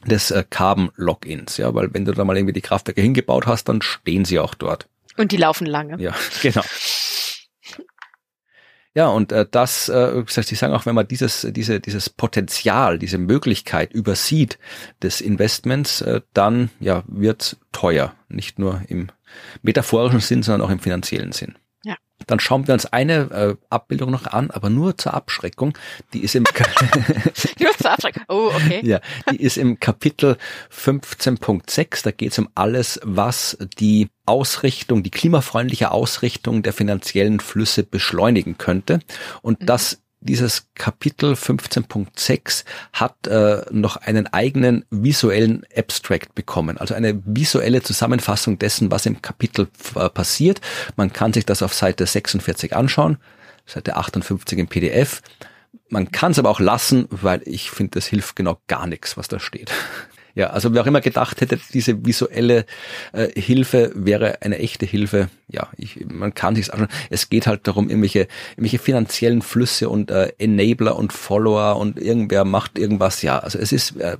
des 0.06 0.30
äh, 0.30 0.44
Carbon-Logins, 0.48 1.56
ja, 1.56 1.74
weil 1.74 1.92
wenn 1.94 2.04
du 2.04 2.12
da 2.12 2.24
mal 2.24 2.36
irgendwie 2.36 2.52
die 2.52 2.60
Kraftwerke 2.60 3.00
hingebaut 3.00 3.46
hast, 3.46 3.68
dann 3.68 3.82
stehen 3.82 4.24
sie 4.24 4.38
auch 4.38 4.54
dort. 4.54 4.88
Und 5.16 5.32
die 5.32 5.36
laufen 5.36 5.66
lange. 5.66 6.00
Ja, 6.02 6.14
genau. 6.42 6.62
Ja, 8.96 9.08
und 9.08 9.32
äh, 9.32 9.44
das, 9.50 9.88
äh, 9.88 10.22
ich 10.22 10.58
sagen 10.58 10.72
auch, 10.72 10.86
wenn 10.86 10.94
man 10.94 11.08
dieses, 11.08 11.46
diese, 11.50 11.80
dieses 11.80 12.08
Potenzial, 12.10 12.98
diese 12.98 13.18
Möglichkeit 13.18 13.92
übersieht 13.92 14.58
des 15.02 15.20
Investments, 15.20 16.00
äh, 16.00 16.20
dann 16.32 16.70
ja, 16.78 17.02
wird 17.08 17.56
teuer. 17.72 18.14
Nicht 18.28 18.60
nur 18.60 18.82
im 18.86 19.08
metaphorischen 19.62 20.20
Sinn, 20.20 20.44
sondern 20.44 20.68
auch 20.68 20.72
im 20.72 20.78
finanziellen 20.78 21.32
Sinn. 21.32 21.56
Dann 22.26 22.40
schauen 22.40 22.66
wir 22.66 22.74
uns 22.74 22.86
eine 22.86 23.30
äh, 23.30 23.56
Abbildung 23.70 24.10
noch 24.10 24.26
an, 24.26 24.50
aber 24.50 24.70
nur 24.70 24.96
zur 24.96 25.14
Abschreckung. 25.14 25.76
Die 26.12 26.20
ist 26.20 26.34
im 26.34 26.44
nur 27.58 27.72
zur 27.76 27.90
Abschreckung. 27.90 28.22
Oh, 28.28 28.50
okay. 28.54 28.80
Ja, 28.84 29.00
die 29.30 29.42
ist 29.42 29.58
im 29.58 29.78
Kapitel 29.80 30.36
15.6. 30.72 32.04
Da 32.04 32.10
geht 32.12 32.32
es 32.32 32.38
um 32.38 32.48
alles, 32.54 33.00
was 33.02 33.58
die 33.78 34.08
Ausrichtung, 34.26 35.02
die 35.02 35.10
klimafreundliche 35.10 35.90
Ausrichtung 35.90 36.62
der 36.62 36.72
finanziellen 36.72 37.40
Flüsse 37.40 37.82
beschleunigen 37.82 38.58
könnte. 38.58 39.00
Und 39.42 39.60
mhm. 39.60 39.66
das 39.66 40.03
dieses 40.24 40.66
Kapitel 40.74 41.34
15.6 41.34 42.64
hat 42.92 43.26
äh, 43.26 43.62
noch 43.70 43.96
einen 43.96 44.26
eigenen 44.26 44.84
visuellen 44.90 45.64
Abstract 45.76 46.34
bekommen, 46.34 46.78
also 46.78 46.94
eine 46.94 47.22
visuelle 47.24 47.82
Zusammenfassung 47.82 48.58
dessen, 48.58 48.90
was 48.90 49.06
im 49.06 49.22
Kapitel 49.22 49.68
äh, 49.94 50.08
passiert. 50.08 50.60
Man 50.96 51.12
kann 51.12 51.32
sich 51.32 51.46
das 51.46 51.62
auf 51.62 51.74
Seite 51.74 52.06
46 52.06 52.74
anschauen, 52.74 53.18
Seite 53.66 53.96
58 53.96 54.58
im 54.58 54.66
PDF. 54.66 55.22
Man 55.88 56.10
kann 56.10 56.32
es 56.32 56.38
aber 56.38 56.50
auch 56.50 56.60
lassen, 56.60 57.06
weil 57.10 57.42
ich 57.44 57.70
finde, 57.70 57.92
das 57.92 58.06
hilft 58.06 58.36
genau 58.36 58.58
gar 58.66 58.86
nichts, 58.86 59.16
was 59.16 59.28
da 59.28 59.38
steht. 59.38 59.70
Ja, 60.34 60.48
also 60.48 60.74
wer 60.74 60.82
auch 60.82 60.86
immer 60.86 61.00
gedacht 61.00 61.40
hätte, 61.40 61.60
diese 61.72 62.04
visuelle 62.04 62.66
äh, 63.12 63.28
Hilfe 63.40 63.92
wäre 63.94 64.42
eine 64.42 64.58
echte 64.58 64.84
Hilfe, 64.84 65.28
ja, 65.48 65.68
ich, 65.76 66.04
man 66.06 66.34
kann 66.34 66.56
sich's 66.56 66.70
anschauen. 66.70 66.88
Es 67.08 67.30
geht 67.30 67.46
halt 67.46 67.68
darum, 67.68 67.88
irgendwelche, 67.88 68.26
irgendwelche 68.52 68.78
finanziellen 68.78 69.42
Flüsse 69.42 69.88
und 69.88 70.10
äh, 70.10 70.32
Enabler 70.38 70.96
und 70.96 71.12
Follower 71.12 71.76
und 71.76 72.00
irgendwer 72.00 72.44
macht 72.44 72.78
irgendwas. 72.78 73.22
Ja, 73.22 73.38
also 73.38 73.60
es 73.60 73.70
ist, 73.70 73.96
äh, 73.96 74.16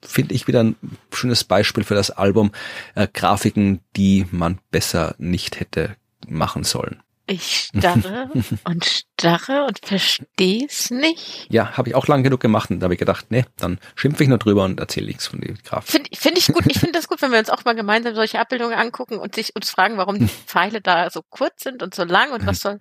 finde 0.00 0.34
ich, 0.34 0.48
wieder 0.48 0.64
ein 0.64 0.74
schönes 1.12 1.44
Beispiel 1.44 1.84
für 1.84 1.94
das 1.94 2.10
Album 2.10 2.50
äh, 2.96 3.06
Grafiken, 3.12 3.80
die 3.96 4.26
man 4.32 4.58
besser 4.72 5.14
nicht 5.18 5.60
hätte 5.60 5.94
machen 6.26 6.64
sollen. 6.64 7.02
Ich 7.32 7.70
starre 7.74 8.28
und 8.64 9.04
starre 9.18 9.64
und 9.64 9.78
verstehe 9.82 10.66
es 10.68 10.90
nicht. 10.90 11.46
Ja, 11.48 11.78
habe 11.78 11.88
ich 11.88 11.94
auch 11.94 12.06
lang 12.06 12.22
genug 12.22 12.40
gemacht 12.40 12.70
und 12.70 12.80
da 12.80 12.84
habe 12.84 12.94
ich 12.94 13.00
gedacht, 13.00 13.26
nee, 13.30 13.46
dann 13.56 13.78
schimpfe 13.94 14.22
ich 14.22 14.28
nur 14.28 14.36
drüber 14.36 14.64
und 14.64 14.78
erzähle 14.78 15.06
nichts 15.06 15.28
von 15.28 15.40
dem 15.40 15.56
Graf. 15.64 15.86
Finde 15.86 16.10
find 16.14 16.36
ich 16.36 16.48
gut. 16.48 16.64
Ich 16.66 16.78
finde 16.78 16.92
das 16.92 17.08
gut, 17.08 17.22
wenn 17.22 17.32
wir 17.32 17.38
uns 17.38 17.48
auch 17.48 17.64
mal 17.64 17.74
gemeinsam 17.74 18.14
solche 18.14 18.38
Abbildungen 18.38 18.78
angucken 18.78 19.16
und 19.16 19.34
sich 19.34 19.56
uns 19.56 19.70
fragen, 19.70 19.96
warum 19.96 20.18
die 20.18 20.28
Pfeile 20.46 20.82
da 20.82 21.08
so 21.08 21.22
kurz 21.22 21.62
sind 21.62 21.82
und 21.82 21.94
so 21.94 22.04
lang 22.04 22.32
und 22.32 22.44
was 22.44 22.60
soll. 22.60 22.78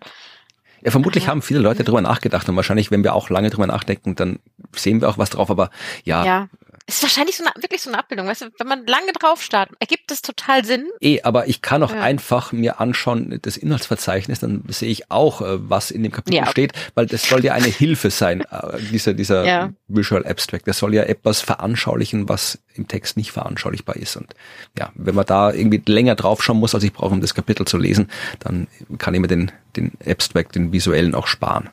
Ja, 0.84 0.91
vermutlich 0.91 1.30
haben 1.30 1.41
viele 1.41 1.60
Leute 1.62 1.86
drüber 1.86 2.02
nachgedacht 2.02 2.49
und 2.49 2.58
wahrscheinlich, 2.58 2.91
wenn 2.91 3.06
wir 3.06 3.14
auch 3.14 3.30
lange 3.30 3.52
drüber 3.52 3.68
nachdenken, 3.68 4.16
dann 4.16 4.39
sehen 4.76 4.99
wir 4.99 5.08
auch 5.08 5.18
was 5.18 5.30
drauf, 5.30 5.49
aber 5.49 5.70
ja, 6.04 6.26
ja 6.26 6.49
ist 6.95 7.03
wahrscheinlich 7.03 7.37
so 7.37 7.43
eine, 7.43 7.53
wirklich 7.61 7.81
so 7.81 7.89
eine 7.89 7.99
Abbildung. 7.99 8.27
Weißt 8.27 8.41
du, 8.41 8.49
wenn 8.57 8.67
man 8.67 8.85
lange 8.85 9.11
drauf 9.13 9.41
starrt, 9.41 9.69
ergibt 9.79 10.11
es 10.11 10.21
total 10.21 10.65
Sinn. 10.65 10.87
Eh, 10.99 11.21
aber 11.21 11.47
ich 11.47 11.61
kann 11.61 11.83
auch 11.83 11.93
ja. 11.93 12.01
einfach 12.01 12.51
mir 12.51 12.79
anschauen, 12.79 13.39
das 13.41 13.57
Inhaltsverzeichnis, 13.57 14.39
dann 14.39 14.63
sehe 14.67 14.89
ich 14.89 15.11
auch, 15.11 15.41
äh, 15.41 15.69
was 15.69 15.91
in 15.91 16.03
dem 16.03 16.11
Kapitel 16.11 16.37
ja. 16.37 16.47
steht, 16.47 16.73
weil 16.95 17.05
das 17.05 17.27
soll 17.27 17.43
ja 17.43 17.53
eine 17.53 17.67
Hilfe 17.81 18.09
sein, 18.09 18.41
äh, 18.41 18.77
dieser, 18.91 19.13
dieser 19.13 19.45
ja. 19.45 19.73
Visual 19.87 20.25
Abstract. 20.25 20.67
Das 20.67 20.79
soll 20.79 20.93
ja 20.93 21.03
etwas 21.03 21.41
veranschaulichen, 21.41 22.29
was 22.29 22.59
im 22.73 22.87
Text 22.87 23.17
nicht 23.17 23.31
veranschaulichbar 23.31 23.95
ist. 23.95 24.15
Und 24.15 24.33
ja, 24.77 24.91
wenn 24.95 25.15
man 25.15 25.25
da 25.25 25.51
irgendwie 25.51 25.81
länger 25.85 26.15
draufschauen 26.15 26.59
muss, 26.59 26.75
als 26.75 26.83
ich 26.83 26.93
brauche, 26.93 27.13
um 27.13 27.21
das 27.21 27.35
Kapitel 27.35 27.65
zu 27.65 27.77
lesen, 27.77 28.09
dann 28.39 28.67
kann 28.97 29.13
ich 29.13 29.19
mir 29.19 29.27
den, 29.27 29.51
den 29.75 29.91
Abstract, 30.05 30.55
den 30.55 30.71
visuellen 30.71 31.15
auch 31.15 31.27
sparen. 31.27 31.69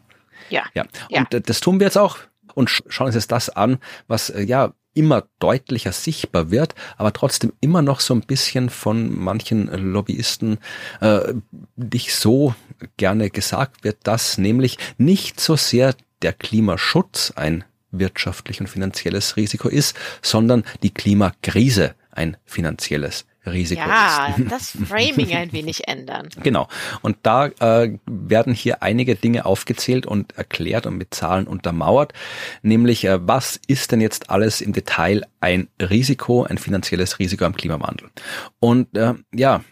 Ja. 0.50 0.64
Ja. 0.74 0.82
Und 1.10 1.32
ja. 1.32 1.40
das 1.40 1.60
tun 1.60 1.80
wir 1.80 1.86
jetzt 1.86 1.98
auch 1.98 2.18
und 2.58 2.82
schauen 2.88 3.06
uns 3.06 3.14
jetzt 3.14 3.30
das 3.30 3.50
an, 3.50 3.78
was 4.08 4.30
äh, 4.30 4.42
ja 4.42 4.72
immer 4.95 5.28
deutlicher 5.39 5.93
sichtbar 5.93 6.51
wird, 6.51 6.74
aber 6.97 7.12
trotzdem 7.12 7.53
immer 7.61 7.82
noch 7.82 8.01
so 8.01 8.14
ein 8.14 8.22
bisschen 8.22 8.70
von 8.70 9.16
manchen 9.16 9.66
Lobbyisten 9.66 10.59
äh, 11.01 11.34
nicht 11.76 12.14
so 12.14 12.55
gerne 12.97 13.30
gesagt 13.30 13.84
wird, 13.84 13.99
dass 14.05 14.39
nämlich 14.39 14.78
nicht 14.97 15.41
so 15.41 15.57
sehr 15.57 15.95
der 16.22 16.32
Klimaschutz 16.32 17.32
ein 17.36 17.64
wirtschaftlich 17.91 18.61
und 18.61 18.66
finanzielles 18.66 19.36
Risiko 19.36 19.68
ist, 19.68 19.97
sondern 20.20 20.64
die 20.82 20.93
Klimakrise 20.93 21.95
ein 22.11 22.36
finanzielles 22.45 23.24
Risiko 23.47 23.80
ja, 23.80 24.26
ist. 24.28 24.39
Ja, 24.39 24.45
das 24.49 24.70
Framing 24.89 25.34
ein 25.34 25.53
wenig 25.53 25.89
ändern. 25.89 26.28
Genau. 26.43 26.68
Und 27.03 27.18
da 27.22 27.47
äh, 27.47 27.99
werden 28.07 28.55
hier 28.55 28.82
einige 28.82 29.14
Dinge 29.16 29.45
aufgezählt 29.45 30.07
und 30.07 30.36
erklärt 30.36 30.86
und 30.86 30.97
mit 30.97 31.14
Zahlen 31.14 31.47
untermauert, 31.47 32.12
nämlich 32.62 33.05
äh, 33.05 33.26
was 33.26 33.61
ist 33.66 33.93
denn 33.93 34.01
jetzt 34.01 34.30
alles 34.30 34.61
im 34.61 34.72
Detail 34.72 35.24
ein 35.41 35.68
Risiko, 35.80 36.45
ein 36.45 36.59
finanzielles 36.59 37.18
Risiko 37.18 37.45
am 37.45 37.55
Klimawandel? 37.55 38.11
Und 38.61 38.97
äh, 38.97 39.14
ja, 39.34 39.62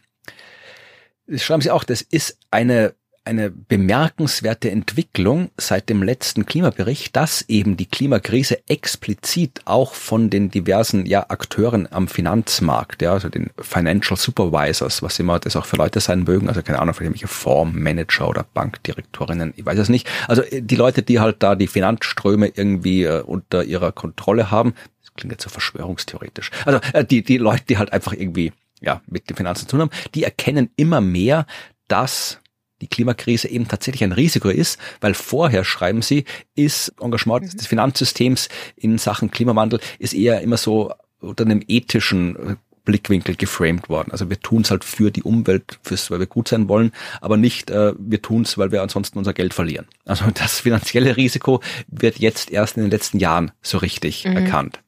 schreiben 1.35 1.63
Sie 1.63 1.71
auch, 1.71 1.85
das 1.85 2.03
ist 2.03 2.39
eine 2.51 2.95
eine 3.27 3.51
bemerkenswerte 3.51 4.71
Entwicklung 4.71 5.51
seit 5.57 5.89
dem 5.89 6.03
letzten 6.03 6.47
Klimabericht, 6.47 7.15
dass 7.17 7.43
eben 7.49 7.77
die 7.77 7.87
Klimakrise 7.87 8.59
explizit 8.69 9.63
auch 9.65 9.95
von 9.95 10.31
den 10.31 10.51
diversen 10.51 11.07
ja, 11.07 11.29
Akteuren 11.29 11.91
am 11.91 12.09
Finanzmarkt, 12.09 13.03
ja, 13.03 13.13
also 13.13 13.29
den 13.29 13.51
Financial 13.59 14.17
Supervisors, 14.17 15.03
was 15.03 15.19
immer 15.19 15.39
das 15.39 15.57
auch 15.57 15.67
für 15.67 15.77
Leute 15.77 16.01
sein 16.01 16.25
mögen, 16.25 16.49
also 16.49 16.63
keine 16.63 16.79
Ahnung, 16.79 16.95
für 16.95 17.05
irgendwelche 17.05 17.29
Fondsmanager 17.29 18.29
oder 18.29 18.47
Bankdirektorinnen, 18.55 19.53
ich 19.57 19.67
weiß 19.67 19.79
es 19.79 19.89
nicht. 19.89 20.09
Also 20.29 20.43
äh, 20.43 20.63
die 20.63 20.77
Leute, 20.77 21.03
die 21.03 21.21
halt 21.21 21.43
da 21.43 21.55
die 21.55 21.67
Finanzströme 21.67 22.49
irgendwie 22.49 23.05
äh, 23.05 23.23
unter 23.23 23.65
ihrer 23.65 23.93
Kontrolle 23.93 24.51
haben, 24.51 24.75
das 25.03 25.15
klingt 25.15 25.33
jetzt 25.33 25.45
so 25.45 25.51
verschwörungstheoretisch. 25.51 26.51
Also 26.65 26.81
äh, 26.93 27.05
die, 27.05 27.23
die 27.23 27.39
Leute, 27.39 27.65
die 27.69 27.79
halt 27.79 27.93
einfach 27.93 28.13
irgendwie 28.13 28.53
ja, 28.81 29.01
mit 29.07 29.29
den 29.29 29.37
Finanzen 29.37 29.69
zu 29.69 29.79
haben, 29.79 29.91
die 30.15 30.25
erkennen 30.25 30.71
immer 30.77 31.01
mehr, 31.01 31.47
dass 31.89 32.41
die 32.81 32.89
Klimakrise 32.89 33.49
eben 33.49 33.69
tatsächlich 33.69 34.05
ein 34.05 34.13
Risiko 34.13 34.49
ist, 34.49 34.79
weil 35.01 35.15
vorher, 35.15 35.65
schreiben 35.65 36.03
sie, 36.03 36.25
ist 36.55 36.93
Engagement 37.01 37.45
mhm. 37.45 37.57
des 37.57 37.67
Finanzsystems 37.67 38.49
in 38.77 38.99
Sachen 38.99 39.31
Klimawandel 39.31 39.81
ist 39.99 40.15
eher 40.15 40.41
immer 40.43 40.57
so 40.57 40.93
unter 41.21 41.45
einem 41.45 41.63
ethischen 41.67 42.37
äh, 42.37 42.57
Blickwinkel 42.85 43.37
geframed 43.37 43.91
worden. 43.91 44.13
Also 44.13 44.31
wir 44.31 44.41
tun 44.41 44.63
es 44.63 44.71
halt 44.71 44.85
für 44.85 45.11
die 45.11 45.23
Umwelt, 45.23 45.79
fürs, 45.83 46.11
weil 46.11 46.21
wir 46.21 46.27
gut 46.27 46.49
sein 46.49 46.69
wollen, 46.69 46.93
aber 47.21 47.37
nicht, 47.37 47.71
äh, 47.71 47.93
wir 47.99 48.23
tun 48.23 48.43
es, 48.43 48.57
weil 48.57 48.73
wir 48.73 48.81
ansonsten 48.81 49.19
unser 49.19 49.35
Geld 49.35 49.53
verlieren. 49.53 49.87
Also 50.07 50.25
das 50.35 50.61
finanzielle 50.61 51.17
Risiko 51.17 51.61
wird 51.89 52.19
jetzt 52.19 52.51
erst 52.51 52.77
in 52.77 52.85
den 52.85 52.91
letzten 52.91 53.19
Jahren 53.19 53.53
so 53.61 53.79
richtig 53.79 54.25
mhm. 54.25 54.37
erkannt. 54.37 54.81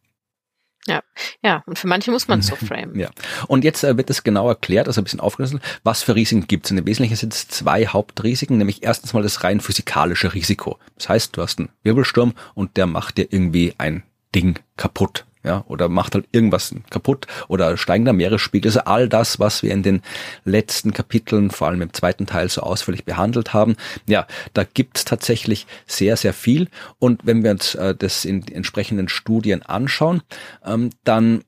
Ja, 0.89 1.03
ja, 1.45 1.63
und 1.67 1.79
für 1.79 1.87
manche 1.87 2.11
muss 2.11 2.29
man 2.29 2.41
es 2.41 2.47
so 2.47 2.57
framen. 2.67 2.99
Ja. 2.99 3.11
Und 3.47 3.63
jetzt 3.63 3.85
äh, 3.85 3.97
wird 3.97 4.09
es 4.09 4.25
genau 4.25 4.49
erklärt, 4.49 4.89
also 4.89 5.01
ein 5.01 5.05
bisschen 5.05 5.21
aufgeschlüsselt, 5.21 5.63
was 5.85 6.03
für 6.03 6.15
Risiken 6.15 6.47
gibt 6.47 6.65
es. 6.65 6.73
Und 6.73 6.79
im 6.79 6.87
Wesentlichen 6.87 7.17
sind 7.17 7.35
es 7.35 7.47
zwei 7.47 7.87
Hauptrisiken, 7.87 8.57
nämlich 8.57 8.83
erstens 8.83 9.13
mal 9.13 9.23
das 9.23 9.45
rein 9.45 9.61
physikalische 9.61 10.33
Risiko. 10.33 10.79
Das 10.97 11.11
heißt, 11.11 11.37
du 11.37 11.43
hast 11.43 11.59
einen 11.59 11.69
Wirbelsturm 11.83 12.35
und 12.55 12.79
der 12.79 12.87
macht 12.87 13.19
dir 13.19 13.29
irgendwie 13.31 13.75
ein 13.77 14.03
Ding 14.35 14.59
kaputt 14.77 15.27
ja, 15.45 15.65
oder 15.69 15.89
macht 15.89 16.15
halt 16.15 16.27
irgendwas 16.33 16.75
kaputt 16.91 17.27
oder 17.49 17.77
steigender 17.77 18.13
Meeresspiegel. 18.13 18.69
Also 18.69 18.81
all 18.81 19.09
das, 19.09 19.39
was 19.39 19.63
wir 19.63 19.73
in 19.73 19.83
den 19.83 20.03
letzten 20.45 20.93
Kapiteln, 20.93 21.51
vor 21.51 21.69
allem 21.69 21.83
im 21.83 21.93
zweiten 21.93 22.27
Teil, 22.27 22.49
so 22.49 22.63
ausführlich 22.63 23.05
behandelt 23.05 23.53
haben. 23.53 23.77
Ja, 24.07 24.27
da 24.55 24.65
gibt's 24.65 25.05
tatsächlich 25.05 25.67
sehr, 25.87 26.17
sehr 26.17 26.33
viel. 26.33 26.69
Und 26.99 27.25
wenn 27.25 27.45
wir 27.45 27.53
uns 27.53 27.75
äh, 27.75 27.95
das 27.95 28.25
in 28.25 28.47
entsprechenden 28.49 29.09
Studien 29.09 29.63
anschauen, 29.63 30.23
ähm, 30.65 30.91
dann 31.05 31.45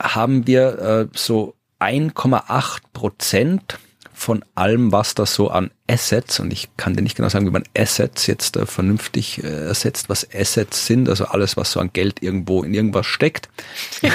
haben 0.00 0.46
wir 0.46 0.78
äh, 0.78 1.06
so 1.16 1.54
1,8 1.80 2.80
Prozent 2.92 3.78
von 4.18 4.44
allem, 4.56 4.90
was 4.90 5.14
da 5.14 5.26
so 5.26 5.48
an 5.48 5.70
Assets, 5.86 6.40
und 6.40 6.52
ich 6.52 6.68
kann 6.76 6.94
dir 6.94 7.02
nicht 7.02 7.16
genau 7.16 7.28
sagen, 7.28 7.46
wie 7.46 7.50
man 7.50 7.62
Assets 7.76 8.26
jetzt 8.26 8.56
äh, 8.56 8.66
vernünftig 8.66 9.42
äh, 9.44 9.66
ersetzt, 9.66 10.08
was 10.08 10.26
Assets 10.34 10.86
sind, 10.86 11.08
also 11.08 11.26
alles, 11.26 11.56
was 11.56 11.70
so 11.70 11.78
an 11.78 11.92
Geld 11.92 12.20
irgendwo 12.20 12.64
in 12.64 12.74
irgendwas 12.74 13.06
steckt. 13.06 13.48
ja, 14.02 14.10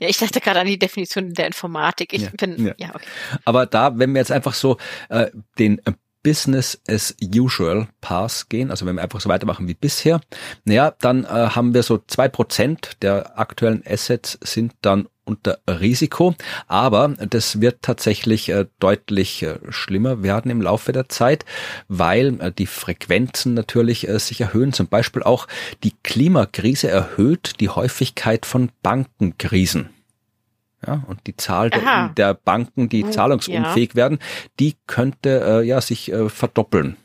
ich 0.00 0.18
dachte 0.18 0.40
gerade 0.40 0.60
an 0.60 0.66
die 0.66 0.78
Definition 0.78 1.32
der 1.32 1.46
Informatik. 1.46 2.12
Ich 2.12 2.22
Ja, 2.22 2.30
bin, 2.36 2.66
ja. 2.66 2.74
ja, 2.76 2.94
okay. 2.94 3.06
Aber 3.44 3.66
da, 3.66 3.96
wenn 3.98 4.12
wir 4.14 4.18
jetzt 4.20 4.32
einfach 4.32 4.54
so 4.54 4.78
äh, 5.10 5.30
den 5.58 5.78
äh, 5.86 5.92
Business 6.24 6.80
as 6.88 7.14
usual 7.22 7.86
Pass 8.00 8.48
gehen, 8.48 8.72
also 8.72 8.84
wenn 8.84 8.96
wir 8.96 9.02
einfach 9.02 9.20
so 9.20 9.28
weitermachen 9.28 9.68
wie 9.68 9.74
bisher, 9.74 10.20
naja, 10.64 10.92
dann 11.00 11.24
äh, 11.24 11.28
haben 11.28 11.72
wir 11.72 11.84
so 11.84 11.98
zwei 12.08 12.28
Prozent 12.28 12.96
der 13.00 13.38
aktuellen 13.38 13.84
Assets 13.86 14.38
sind 14.42 14.74
dann 14.82 15.08
unter 15.26 15.58
Risiko, 15.68 16.34
aber 16.68 17.08
das 17.08 17.60
wird 17.60 17.82
tatsächlich 17.82 18.48
äh, 18.48 18.66
deutlich 18.78 19.42
äh, 19.42 19.58
schlimmer 19.70 20.22
werden 20.22 20.50
im 20.50 20.62
Laufe 20.62 20.92
der 20.92 21.08
Zeit, 21.08 21.44
weil 21.88 22.40
äh, 22.40 22.52
die 22.52 22.66
Frequenzen 22.66 23.54
natürlich 23.54 24.06
sich 24.08 24.40
erhöhen. 24.40 24.72
Zum 24.72 24.86
Beispiel 24.86 25.22
auch 25.22 25.48
die 25.82 25.92
Klimakrise 26.02 26.88
erhöht 26.88 27.60
die 27.60 27.68
Häufigkeit 27.68 28.46
von 28.46 28.70
Bankenkrisen. 28.82 29.90
Ja, 30.86 31.02
und 31.08 31.26
die 31.26 31.36
Zahl 31.36 31.70
der, 31.70 32.10
der 32.16 32.34
Banken, 32.34 32.88
die 32.88 33.04
Uh, 33.04 33.10
zahlungsunfähig 33.10 33.96
werden, 33.96 34.18
die 34.60 34.76
könnte 34.86 35.62
ja 35.64 35.80
sich 35.80 36.12
verdoppeln 36.28 36.96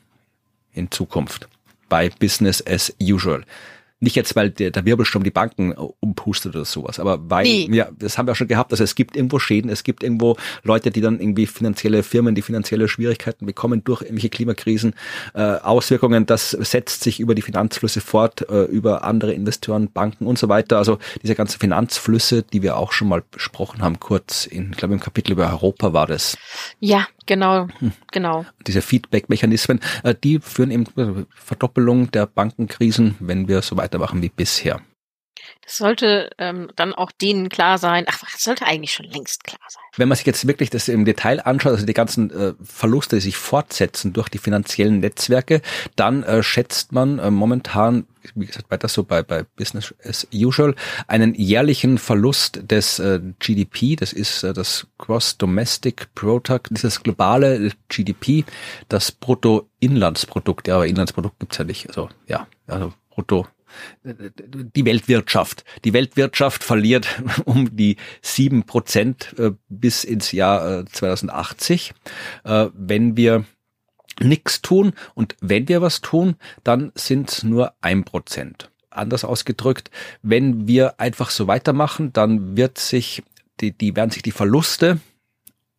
in 0.72 0.90
Zukunft 0.90 1.48
bei 1.88 2.10
Business 2.10 2.64
as 2.66 2.94
usual. 3.02 3.44
Nicht 4.02 4.16
jetzt, 4.16 4.34
weil 4.34 4.50
der, 4.50 4.72
der 4.72 4.84
Wirbelsturm 4.84 5.22
die 5.22 5.30
Banken 5.30 5.70
äh, 5.72 5.76
umpustet 6.00 6.56
oder 6.56 6.64
sowas, 6.64 6.98
aber 6.98 7.30
weil, 7.30 7.44
Nee. 7.44 7.68
ja, 7.70 7.88
das 7.96 8.18
haben 8.18 8.26
wir 8.26 8.32
auch 8.32 8.36
schon 8.36 8.48
gehabt, 8.48 8.72
also 8.72 8.82
es 8.82 8.96
gibt 8.96 9.16
irgendwo 9.16 9.38
Schäden, 9.38 9.70
es 9.70 9.84
gibt 9.84 10.02
irgendwo 10.02 10.36
Leute, 10.64 10.90
die 10.90 11.00
dann 11.00 11.20
irgendwie 11.20 11.46
finanzielle 11.46 12.02
Firmen, 12.02 12.34
die 12.34 12.42
finanzielle 12.42 12.88
Schwierigkeiten 12.88 13.46
bekommen 13.46 13.84
durch 13.84 14.02
irgendwelche 14.02 14.28
Klimakrisen, 14.28 14.94
äh, 15.34 15.40
Auswirkungen, 15.40 16.26
das 16.26 16.50
setzt 16.50 17.04
sich 17.04 17.20
über 17.20 17.36
die 17.36 17.42
Finanzflüsse 17.42 18.00
fort, 18.00 18.48
äh, 18.50 18.64
über 18.64 19.04
andere 19.04 19.32
Investoren, 19.32 19.90
Banken 19.92 20.26
und 20.26 20.36
so 20.36 20.48
weiter. 20.48 20.78
Also 20.78 20.98
diese 21.22 21.36
ganzen 21.36 21.60
Finanzflüsse, 21.60 22.42
die 22.42 22.62
wir 22.62 22.76
auch 22.76 22.90
schon 22.90 23.06
mal 23.06 23.22
besprochen 23.30 23.82
haben, 23.82 24.00
kurz 24.00 24.46
in, 24.46 24.72
ich 24.72 24.78
glaube 24.78 24.94
im 24.94 25.00
Kapitel 25.00 25.32
über 25.32 25.48
Europa 25.48 25.92
war 25.92 26.08
das, 26.08 26.36
Ja, 26.80 27.06
genau, 27.26 27.68
Hm. 27.78 27.92
genau. 28.10 28.44
diese 28.66 28.82
Feedback-Mechanismen, 28.82 29.80
äh, 30.04 30.14
die 30.14 30.38
führen 30.40 30.70
eben 30.70 30.86
zur 30.86 31.26
Verdoppelung 31.34 32.10
der 32.10 32.26
Bankenkrisen, 32.26 33.16
wenn 33.20 33.48
wir 33.48 33.62
so 33.62 33.76
weitermachen 33.76 34.22
wie 34.22 34.28
bisher. 34.28 34.80
Das 35.64 35.76
sollte 35.76 36.30
ähm, 36.38 36.70
dann 36.76 36.92
auch 36.94 37.12
denen 37.12 37.48
klar 37.48 37.78
sein. 37.78 38.04
Ach, 38.08 38.18
das 38.32 38.42
sollte 38.42 38.66
eigentlich 38.66 38.92
schon 38.92 39.06
längst 39.06 39.44
klar 39.44 39.60
sein. 39.68 39.82
Wenn 39.96 40.08
man 40.08 40.16
sich 40.16 40.26
jetzt 40.26 40.46
wirklich 40.46 40.70
das 40.70 40.88
im 40.88 41.04
Detail 41.04 41.40
anschaut, 41.40 41.72
also 41.72 41.86
die 41.86 41.94
ganzen 41.94 42.30
äh, 42.30 42.54
Verluste, 42.62 43.16
die 43.16 43.22
sich 43.22 43.36
fortsetzen 43.36 44.12
durch 44.12 44.28
die 44.28 44.38
finanziellen 44.38 45.00
Netzwerke, 45.00 45.62
dann 45.96 46.22
äh, 46.22 46.42
schätzt 46.42 46.92
man 46.92 47.18
äh, 47.18 47.30
momentan, 47.30 48.06
wie 48.34 48.46
gesagt, 48.46 48.70
weiter 48.70 48.88
so 48.88 49.04
bei, 49.04 49.22
bei 49.22 49.42
Business 49.42 49.94
as 50.04 50.26
usual, 50.32 50.74
einen 51.06 51.34
jährlichen 51.34 51.98
Verlust 51.98 52.60
des 52.70 52.98
äh, 52.98 53.20
GDP, 53.38 53.96
das 53.96 54.12
ist 54.12 54.42
äh, 54.42 54.52
das 54.52 54.86
Gross 54.98 55.36
Domestic 55.38 56.14
Product, 56.14 56.62
dieses 56.70 57.02
globale 57.02 57.72
GDP, 57.88 58.44
das 58.88 59.12
Bruttoinlandsprodukt, 59.12 60.68
ja, 60.68 60.76
aber 60.76 60.86
Inlandsprodukt 60.86 61.38
gibt's 61.38 61.58
ja 61.58 61.64
nicht, 61.64 61.88
also 61.88 62.08
ja, 62.26 62.46
also 62.66 62.92
Brutto 63.10 63.46
die 64.04 64.84
Weltwirtschaft. 64.84 65.64
Die 65.84 65.92
Weltwirtschaft 65.92 66.64
verliert 66.64 67.22
um 67.44 67.74
die 67.76 67.96
sieben 68.20 68.64
Prozent 68.64 69.34
äh, 69.38 69.52
bis 69.68 70.04
ins 70.04 70.32
Jahr 70.32 70.80
äh, 70.80 70.84
2080, 70.84 71.94
äh, 72.44 72.68
wenn 72.74 73.16
wir 73.16 73.44
nichts 74.20 74.62
tun. 74.62 74.92
Und 75.14 75.36
wenn 75.40 75.68
wir 75.68 75.82
was 75.82 76.00
tun, 76.00 76.36
dann 76.64 76.92
sind 76.94 77.30
es 77.30 77.42
nur 77.42 77.74
ein 77.80 78.04
Prozent. 78.04 78.70
Anders 78.90 79.24
ausgedrückt, 79.24 79.90
wenn 80.22 80.66
wir 80.68 81.00
einfach 81.00 81.30
so 81.30 81.46
weitermachen, 81.46 82.12
dann 82.12 82.56
wird 82.56 82.78
sich 82.78 83.22
die, 83.60 83.72
die 83.72 83.96
werden 83.96 84.10
sich 84.10 84.22
die 84.22 84.32
Verluste 84.32 85.00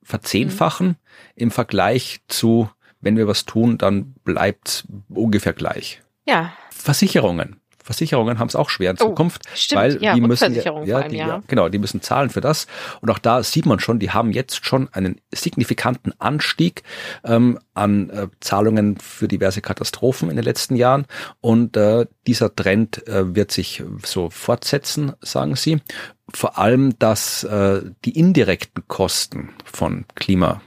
verzehnfachen 0.04 0.98
im 1.36 1.52
Vergleich 1.52 2.22
zu, 2.28 2.70
wenn 3.02 3.18
wir 3.18 3.28
was 3.28 3.46
tun, 3.46 3.78
dann 3.78 4.14
bleibt 4.24 4.88
ungefähr 5.10 5.54
gleich. 5.54 6.02
Ja, 6.26 6.54
Versicherungen. 6.72 7.58
Versicherungen 7.84 8.40
haben 8.40 8.48
es 8.48 8.56
auch 8.56 8.70
schwer 8.70 8.92
in 8.92 8.98
Oh, 9.00 9.08
Zukunft, 9.10 9.44
stimmt. 9.54 9.82
weil 9.82 10.04
Ja, 10.04 10.16
die 10.16 10.22
müssen 10.22 10.54
ja, 10.56 10.98
allem, 10.98 11.10
die, 11.10 11.18
ja. 11.18 11.44
genau, 11.48 11.70
die 11.70 11.78
müssen 11.78 12.02
zahlen 12.02 12.30
für 12.30 12.42
das. 12.42 12.68
Und 13.02 13.12
auch 13.12 13.20
da 13.20 13.44
sieht 13.44 13.66
man 13.66 13.80
schon, 13.80 14.00
die 14.00 14.12
haben 14.12 14.32
jetzt 14.32 14.66
schon 14.66 14.90
einen 14.94 15.20
signifikanten 15.34 16.14
Anstieg 16.20 16.84
ähm, 17.24 17.60
an 17.74 18.10
äh, 18.10 18.28
Zahlungen 18.40 18.98
für 18.98 19.28
diverse 19.28 19.62
Katastrophen 19.62 20.30
in 20.30 20.36
den 20.36 20.46
letzten 20.46 20.76
Jahren. 20.76 21.06
Und 21.42 21.78
äh, 21.78 22.06
dieser 22.28 22.56
Trend 22.56 23.08
äh, 23.08 23.36
wird 23.36 23.52
sich 23.52 23.84
so 24.04 24.30
fortsetzen, 24.30 25.14
sagen 25.22 25.56
sie. 25.56 25.82
Vor 26.34 26.58
allem, 26.58 26.98
dass 27.00 27.44
äh, 27.44 27.82
die 28.06 28.18
indirekten 28.18 28.88
Kosten 28.88 29.50
von 29.66 30.06
Klima 30.16 30.62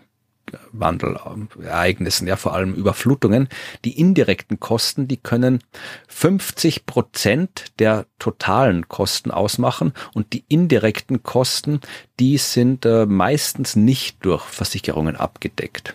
Wandelereignissen, 0.73 2.27
ja 2.27 2.37
vor 2.37 2.55
allem 2.55 2.75
Überflutungen. 2.75 3.49
Die 3.85 3.99
indirekten 3.99 4.61
Kosten, 4.61 5.09
die 5.09 5.17
können 5.17 5.61
50 6.09 6.87
Prozent 6.87 7.67
der 7.79 8.07
totalen 8.19 8.89
Kosten 8.89 9.31
ausmachen 9.31 9.93
und 10.15 10.33
die 10.33 10.45
indirekten 10.49 11.23
Kosten, 11.23 11.81
die 12.21 12.39
sind 12.39 12.85
äh, 12.87 13.07
meistens 13.07 13.77
nicht 13.77 14.25
durch 14.25 14.45
Versicherungen 14.45 15.17
abgedeckt. 15.17 15.95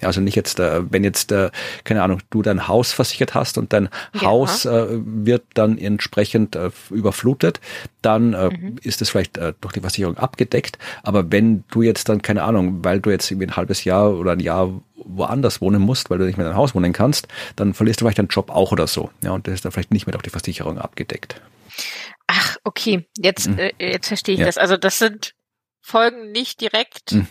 Ja, 0.00 0.08
also 0.08 0.20
nicht 0.20 0.34
jetzt, 0.36 0.58
äh, 0.60 0.80
wenn 0.90 1.04
jetzt, 1.04 1.30
äh, 1.32 1.50
keine 1.84 2.02
Ahnung, 2.02 2.20
du 2.30 2.42
dein 2.42 2.68
Haus 2.68 2.92
versichert 2.92 3.34
hast 3.34 3.58
und 3.58 3.72
dein 3.72 3.88
Ja. 4.14 4.22
Haus 4.22 4.64
äh, 4.64 4.86
wird 4.90 5.44
dann 5.54 5.78
entsprechend 5.78 6.56
überflutet, 6.90 7.60
dann 8.02 8.32
äh, 8.34 8.50
ist 8.82 9.02
es 9.02 9.10
vielleicht 9.10 9.36
durch 9.36 9.72
die 9.74 9.80
Versicherung 9.80 10.16
abgedeckt. 10.16 10.78
Aber 11.02 11.30
wenn 11.30 11.64
du 11.70 11.82
jetzt 11.82 12.08
dann, 12.08 12.22
keine 12.22 12.42
Ahnung, 12.44 12.82
weil 12.84 13.00
du 13.00 13.10
jetzt 13.10 13.30
irgendwie 13.30 13.46
ein 13.48 13.56
halbes 13.56 13.84
Jahr 13.84 14.12
oder 14.14 14.32
ein 14.32 14.40
Jahr 14.40 14.80
woanders 14.96 15.60
wohnen 15.60 15.80
musst, 15.82 16.10
weil 16.10 16.18
du 16.18 16.24
nicht 16.24 16.36
mehr 16.36 16.46
in 16.46 16.52
dein 16.52 16.58
Haus 16.58 16.74
wohnen 16.74 16.92
kannst, 16.92 17.28
dann 17.56 17.74
verlierst 17.74 18.00
du 18.00 18.04
vielleicht 18.04 18.18
deinen 18.18 18.28
Job 18.28 18.50
auch 18.50 18.72
oder 18.72 18.86
so. 18.86 19.10
Ja, 19.22 19.32
und 19.32 19.46
das 19.46 19.54
ist 19.54 19.64
dann 19.64 19.72
vielleicht 19.72 19.90
nicht 19.92 20.06
mehr 20.06 20.12
durch 20.12 20.22
die 20.22 20.30
Versicherung 20.30 20.78
abgedeckt. 20.78 21.40
Ach, 22.26 22.56
okay. 22.64 23.06
Jetzt, 23.18 23.48
Mhm. 23.48 23.58
äh, 23.58 23.72
jetzt 23.78 24.08
verstehe 24.08 24.34
ich 24.34 24.40
Ja. 24.40 24.46
das. 24.46 24.56
Also 24.58 24.76
das 24.76 24.98
sind 24.98 25.34
Folgen 25.80 26.32
nicht 26.32 26.60
direkt 26.60 27.12
Mhm. 27.12 27.26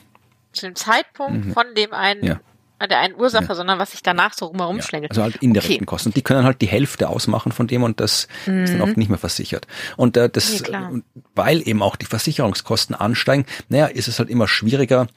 zu 0.51 0.65
dem 0.65 0.75
Zeitpunkt 0.75 1.45
Mhm. 1.47 1.53
von 1.53 1.65
dem 1.75 1.93
einen, 1.93 2.23
Ja. 2.23 2.39
Äh, 2.79 2.87
der 2.87 2.99
einen 2.99 3.15
Ursache, 3.15 3.53
sondern 3.55 3.77
was 3.79 3.91
sich 3.91 4.01
danach 4.01 4.33
so 4.33 4.45
rumherum 4.47 4.77
Ja, 4.77 4.83
schlängelt. 4.83 5.11
also 5.11 5.23
halt 5.23 5.35
indirekten 5.37 5.75
Okay. 5.77 5.85
Kosten. 5.85 6.13
Die 6.13 6.21
können 6.21 6.43
halt 6.43 6.61
die 6.61 6.67
Hälfte 6.67 7.09
ausmachen 7.09 7.51
von 7.51 7.67
dem 7.67 7.83
und 7.83 7.99
das 7.99 8.27
ist 8.45 8.73
dann 8.73 8.81
oft 8.81 8.97
nicht 8.97 9.09
mehr 9.09 9.17
versichert. 9.19 9.67
Und 9.97 10.17
äh, 10.17 10.29
das, 10.29 10.61
Nee, 10.61 11.01
weil 11.35 11.67
eben 11.67 11.81
auch 11.81 11.95
die 11.95 12.05
Versicherungskosten 12.05 12.95
ansteigen, 12.95 13.45
naja, 13.69 13.85
ist 13.87 14.07
es 14.07 14.19
halt 14.19 14.29
immer 14.29 14.47
schwieriger, 14.47 15.07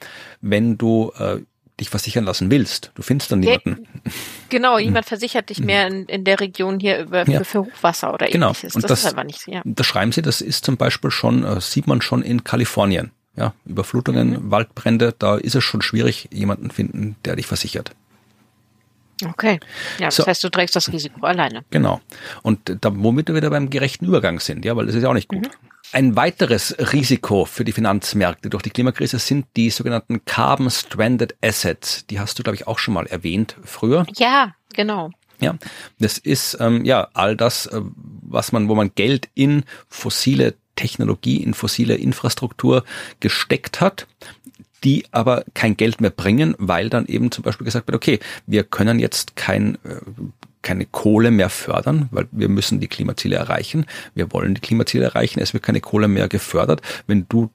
wenn 0.41 0.77
du 0.77 1.11
äh, 1.17 1.37
dich 1.79 1.89
versichern 1.89 2.23
lassen 2.25 2.51
willst. 2.51 2.91
Du 2.93 3.01
findest 3.01 3.31
dann 3.31 3.41
Ja, 3.41 3.57
niemanden. 3.65 3.87
Genau, 4.49 4.77
jemand 4.77 5.07
versichert 5.07 5.49
dich 5.49 5.59
mehr 5.59 5.87
in, 5.87 6.05
in 6.05 6.23
der 6.23 6.39
Region 6.39 6.79
hier 6.79 6.99
über 6.99 7.25
Mhm. 7.25 7.31
Ja. 7.31 7.43
für, 7.43 7.61
Hochwasser 7.61 8.13
oder 8.13 8.27
Genau. 8.27 8.47
ähnliches. 8.49 8.75
Und 8.75 8.83
das, 8.83 8.89
das- 8.89 9.05
ist 9.05 9.13
aber 9.13 9.23
nicht 9.23 9.41
so, 9.41 9.51
ja. 9.51 9.61
Das 9.65 9.87
schreiben 9.87 10.11
sie, 10.11 10.21
das 10.21 10.41
ist 10.41 10.65
zum 10.65 10.77
Beispiel 10.77 11.09
schon, 11.09 11.43
äh, 11.43 11.59
sieht 11.61 11.87
man 11.87 12.01
schon 12.01 12.21
in 12.21 12.43
Kalifornien. 12.43 13.11
Ja, 13.35 13.53
Überflutungen, 13.65 14.29
Mhm. 14.31 14.51
Waldbrände, 14.51 15.13
da 15.17 15.37
ist 15.37 15.55
es 15.55 15.63
schon 15.63 15.81
schwierig, 15.81 16.29
jemanden 16.31 16.69
finden, 16.71 17.15
der 17.25 17.35
dich 17.35 17.47
versichert. 17.47 17.91
Okay. 19.25 19.59
Ja, 19.99 20.07
das 20.07 20.17
So. 20.17 20.25
heißt, 20.25 20.43
du 20.43 20.49
trägst 20.49 20.75
das 20.75 20.91
Risiko 20.91 21.25
alleine. 21.25 21.63
Genau. 21.69 22.01
Und 22.41 22.77
da, 22.81 22.91
womit 22.93 23.27
wir 23.29 23.35
wieder 23.35 23.49
beim 23.49 23.69
gerechten 23.69 24.05
Übergang 24.05 24.39
sind, 24.39 24.65
ja, 24.65 24.75
weil 24.75 24.85
das 24.85 24.95
ist 24.95 25.03
ja 25.03 25.09
auch 25.09 25.13
nicht 25.13 25.29
gut. 25.29 25.49
Ein 25.91 26.15
weiteres 26.15 26.75
Risiko 26.91 27.45
für 27.45 27.63
die 27.63 27.71
Finanzmärkte 27.71 28.49
durch 28.49 28.63
die 28.63 28.71
Klimakrise 28.71 29.19
sind 29.19 29.45
die 29.55 29.69
sogenannten 29.69 30.25
Carbon 30.25 30.69
Stranded 30.71 31.35
Assets. 31.43 32.05
Die 32.07 32.19
hast 32.19 32.37
du, 32.39 32.43
glaube 32.43 32.55
ich, 32.55 32.67
auch 32.67 32.79
schon 32.79 32.95
mal 32.95 33.05
erwähnt 33.05 33.55
früher. 33.63 34.05
Ja, 34.17 34.55
genau. 34.73 35.11
Ja, 35.39 35.55
das 35.99 36.17
ist 36.17 36.57
ähm, 36.59 36.83
ja 36.85 37.09
all 37.13 37.35
das, 37.35 37.67
äh, 37.67 37.81
was 38.21 38.51
man, 38.51 38.69
wo 38.69 38.75
man 38.75 38.91
Geld 38.95 39.29
in 39.35 39.63
fossile 39.87 40.55
Technologie, 40.75 41.43
in 41.43 41.53
fossile 41.53 41.95
Infrastruktur 41.95 42.83
gesteckt 43.19 43.81
hat, 43.81 44.07
die 44.83 45.05
aber 45.11 45.45
kein 45.53 45.77
Geld 45.77 46.01
mehr 46.01 46.09
bringen, 46.09 46.55
weil 46.57 46.89
dann 46.89 47.05
eben 47.05 47.31
zum 47.31 47.43
Beispiel 47.43 47.65
gesagt 47.65 47.87
wird, 47.87 47.95
okay, 47.95 48.19
wir 48.45 48.63
können 48.63 48.99
jetzt 48.99 49.35
kein 49.35 49.75
äh, 49.83 49.99
keine 50.63 50.85
Kohle 50.85 51.29
mehr 51.29 51.49
fördern, 51.49 52.07
weil 52.09 52.27
wir 52.31 52.49
müssen 52.49 52.79
die 52.79 52.87
Klimaziele 52.87 53.35
erreichen. 53.35 53.85
Wir 54.15 54.31
wollen 54.31 54.55
die 54.55 54.61
Klimaziele 54.61 55.03
erreichen. 55.03 55.39
Es 55.39 55.53
wird 55.53 55.61
keine 55.61 55.81
Kohle 55.81 56.07
mehr 56.07 56.27
gefördert. 56.29 56.81
Wenn 57.05 57.27
du 57.29 57.51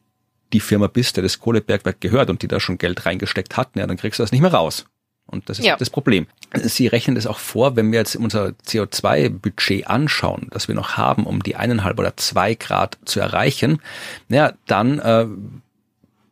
die 0.53 0.61
Firma 0.61 0.87
bist, 0.87 1.17
der 1.17 1.23
das 1.23 1.41
Kohlebergwerk 1.41 2.01
gehört 2.01 2.31
und 2.31 2.43
die 2.43 2.49
da 2.49 2.61
schon 2.61 2.79
Geld 2.79 3.05
reingesteckt 3.05 3.57
hat, 3.57 3.71
ja, 3.75 3.87
dann 3.87 3.97
kriegst 3.97 4.19
du 4.19 4.23
das 4.23 4.31
nicht 4.33 4.43
mehr 4.43 4.53
raus. 4.53 4.87
Und 5.31 5.49
das 5.49 5.59
ist 5.59 5.67
Ja. 5.67 5.77
das 5.77 5.91
Problem. 5.91 6.27
Sie 6.55 6.87
rechnen 6.87 7.15
das 7.15 7.27
auch 7.27 7.39
vor, 7.39 7.77
wenn 7.77 7.93
wir 7.93 7.99
jetzt 7.99 8.17
unser 8.17 8.55
CO2-Budget 8.67 9.87
anschauen, 9.87 10.49
das 10.51 10.69
wir 10.69 10.75
noch 10.75 10.97
haben, 10.97 11.27
um 11.27 11.43
die 11.43 11.55
eineinhalb 11.55 11.99
oder 11.99 12.17
zwei 12.17 12.55
Grad 12.55 12.99
zu 13.05 13.21
erreichen, 13.21 13.81
ja, 14.29 14.55
dann 14.67 14.99
äh, 14.99 15.27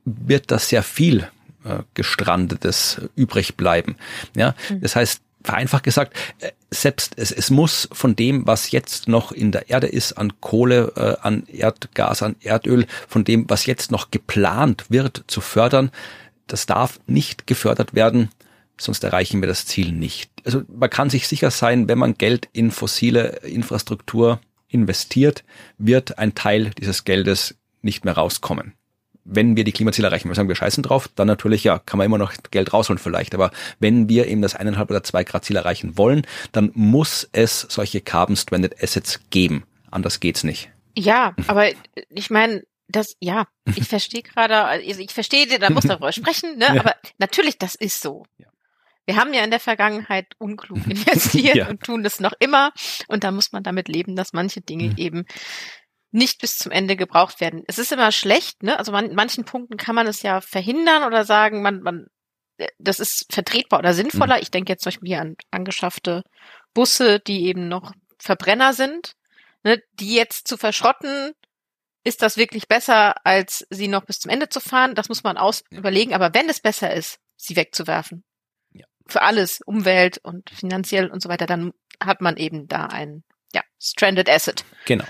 wird 0.05 0.51
das 0.51 0.70
sehr 0.70 0.82
viel 0.82 1.28
äh, 1.64 1.82
gestrandetes 1.94 3.03
übrig 3.16 3.57
bleiben. 3.57 3.97
Ja, 4.34 4.55
mhm. 4.70 4.80
das 4.80 4.97
heißt, 4.97 5.20
vereinfacht 5.44 5.84
gesagt, 5.84 6.16
äh, 6.40 6.53
selbst 6.70 7.14
es, 7.16 7.32
es 7.32 7.51
muss 7.51 7.88
von 7.92 8.16
dem, 8.16 8.47
was 8.47 8.70
jetzt 8.70 9.09
noch 9.09 9.32
in 9.32 9.53
der 9.53 9.68
Erde 9.70 9.86
ist, 9.86 10.14
an 10.14 10.32
Kohle, 10.40 10.92
äh, 10.97 11.26
an 11.26 11.44
Erdgas, 11.47 12.22
an 12.22 12.36
Erdöl, 12.40 12.86
von 13.09 13.24
dem, 13.24 13.49
was 13.49 13.66
jetzt 13.66 13.90
noch 13.90 14.11
geplant 14.11 14.86
wird 14.88 15.24
zu 15.26 15.40
fördern, 15.40 15.90
das 16.47 16.66
darf 16.66 17.01
nicht 17.07 17.47
gefördert 17.47 17.94
werden, 17.94 18.30
sonst 18.79 19.05
erreichen 19.05 19.41
wir 19.41 19.49
das 19.49 19.66
Ziel 19.66 19.93
nicht. 19.93 20.31
Also 20.45 20.62
man 20.68 20.91
kann 20.91 21.11
sich 21.11 21.29
sicher 21.29 21.51
sein, 21.51 21.89
wenn 21.89 21.99
man 21.99 22.14
Geld 22.14 22.49
in 22.53 22.70
fossile 22.70 23.39
Infrastruktur 23.43 24.41
investiert, 24.68 25.45
wird 25.79 26.18
ein 26.18 26.35
Teil 26.35 26.70
dieses 26.79 27.05
Geldes 27.05 27.57
nicht 27.83 28.05
mehr 28.05 28.14
rauskommen 28.14 28.74
wenn 29.27 29.57
wir 29.57 29.64
die 29.64 29.72
Klimaziele 29.72 30.07
erreichen, 30.07 30.29
wir 30.29 30.35
sagen, 30.35 30.49
wir 30.49 30.57
scheißen 30.57 30.83
drauf, 30.83 31.09
dann 31.14 31.27
natürlich, 31.27 31.64
ja, 31.64 31.79
kann 31.79 31.99
man 31.99 32.07
immer 32.07 32.18
noch 32.18 32.33
Geld 32.51 32.72
rausholen 32.72 32.99
vielleicht. 32.99 33.35
Aber 33.35 33.51
wenn 33.81 34.09
wir 34.09 34.29
eben 34.29 34.41
das 34.41 34.55
eineinhalb 34.55 34.89
oder 34.89 35.03
zwei 35.03 35.24
Grad 35.24 35.45
Ziel 35.45 35.57
erreichen 35.57 35.99
wollen, 35.99 36.27
dann 36.53 36.70
muss 36.74 37.29
es 37.33 37.61
solche 37.68 38.01
Carbon 38.01 38.37
Stranded 38.37 38.83
Assets 38.83 39.20
geben. 39.31 39.64
Anders 39.91 40.20
geht's 40.20 40.45
nicht. 40.45 40.70
Ja, 40.97 41.35
aber 41.49 41.68
ich 42.11 42.31
meine, 42.31 42.62
das, 42.89 43.16
ja, 43.20 43.49
ich 43.74 43.89
verstehe 43.89 44.22
gerade, 44.22 44.64
also 44.64 45.01
ich 45.01 45.12
verstehe, 45.12 45.47
da 45.59 45.70
muss 45.70 45.85
darüber 45.89 46.12
sprechen, 46.12 46.57
ne? 46.59 46.66
Ja. 46.66 46.81
aber 46.81 46.95
natürlich, 47.18 47.59
das 47.59 47.74
ist 47.74 48.01
so. 48.01 48.24
Wir 49.07 49.16
haben 49.16 49.32
ja 49.32 49.42
in 49.44 49.50
der 49.50 49.61
Vergangenheit 49.61 50.26
unklug 50.38 50.78
investiert 50.86 51.57
ja. 51.57 51.68
und 51.68 51.82
tun 51.82 52.02
das 52.02 52.20
noch 52.20 52.32
immer. 52.40 52.72
Und 53.09 53.24
da 53.24 53.30
muss 53.30 53.52
man 53.52 53.62
damit 53.62 53.88
leben, 53.88 54.16
dass 54.16 54.32
manche 54.32 54.61
Dinge 54.61 54.90
mhm. 54.90 54.96
eben 54.96 55.24
nicht 56.11 56.40
bis 56.40 56.57
zum 56.57 56.72
Ende 56.72 56.96
gebraucht 56.96 57.40
werden. 57.40 57.62
Es 57.66 57.78
ist 57.78 57.92
immer 57.92 58.11
schlecht, 58.12 58.62
ne? 58.62 58.78
Also 58.78 58.92
man, 58.92 59.14
manchen 59.14 59.44
Punkten 59.44 59.76
kann 59.76 59.94
man 59.94 60.07
es 60.07 60.22
ja 60.22 60.40
verhindern 60.40 61.04
oder 61.04 61.24
sagen, 61.24 61.62
man, 61.62 61.82
man, 61.82 62.07
äh, 62.59 62.68
das 62.78 63.00
ist 63.00 63.26
vertretbar 63.30 63.80
oder 63.80 63.94
sinnvoller. 63.94 64.36
Mhm. 64.36 64.42
Ich 64.42 64.50
denke 64.50 64.72
jetzt 64.72 64.82
zum 64.82 64.90
Beispiel 64.90 65.09
hier 65.09 65.20
an 65.20 65.36
angeschaffte 65.50 66.22
Busse, 66.74 67.20
die 67.20 67.46
eben 67.46 67.68
noch 67.68 67.92
Verbrenner 68.18 68.72
sind, 68.72 69.12
ne? 69.62 69.80
Die 69.94 70.14
jetzt 70.14 70.48
zu 70.48 70.57
verschrotten, 70.57 71.32
ist 72.07 72.22
das 72.22 72.36
wirklich 72.36 72.68
besser, 72.68 73.14
als 73.26 73.66
sie 73.68 73.88
noch 73.88 74.04
bis 74.04 74.20
zum 74.20 74.30
Ende 74.30 74.48
zu 74.48 74.61
fahren? 74.61 74.94
Das 74.94 75.09
muss 75.09 75.24
man 75.24 75.36
aus 75.36 75.64
überlegen. 75.70 76.14
Aber 76.14 76.32
wenn 76.34 76.48
es 76.48 76.61
besser 76.61 76.94
ist, 76.94 77.18
sie 77.36 77.57
wegzuwerfen. 77.57 78.24
Für 79.07 79.22
alles, 79.22 79.61
Umwelt 79.64 80.18
und 80.18 80.50
finanziell 80.50 81.09
und 81.09 81.22
so 81.22 81.28
weiter, 81.28 81.46
dann 81.46 81.72
hat 82.02 82.20
man 82.20 82.36
eben 82.36 82.68
da 82.68 82.86
ein 82.86 83.24
ja, 83.54 83.62
stranded 83.80 84.28
asset. 84.28 84.64
Genau. 84.84 85.04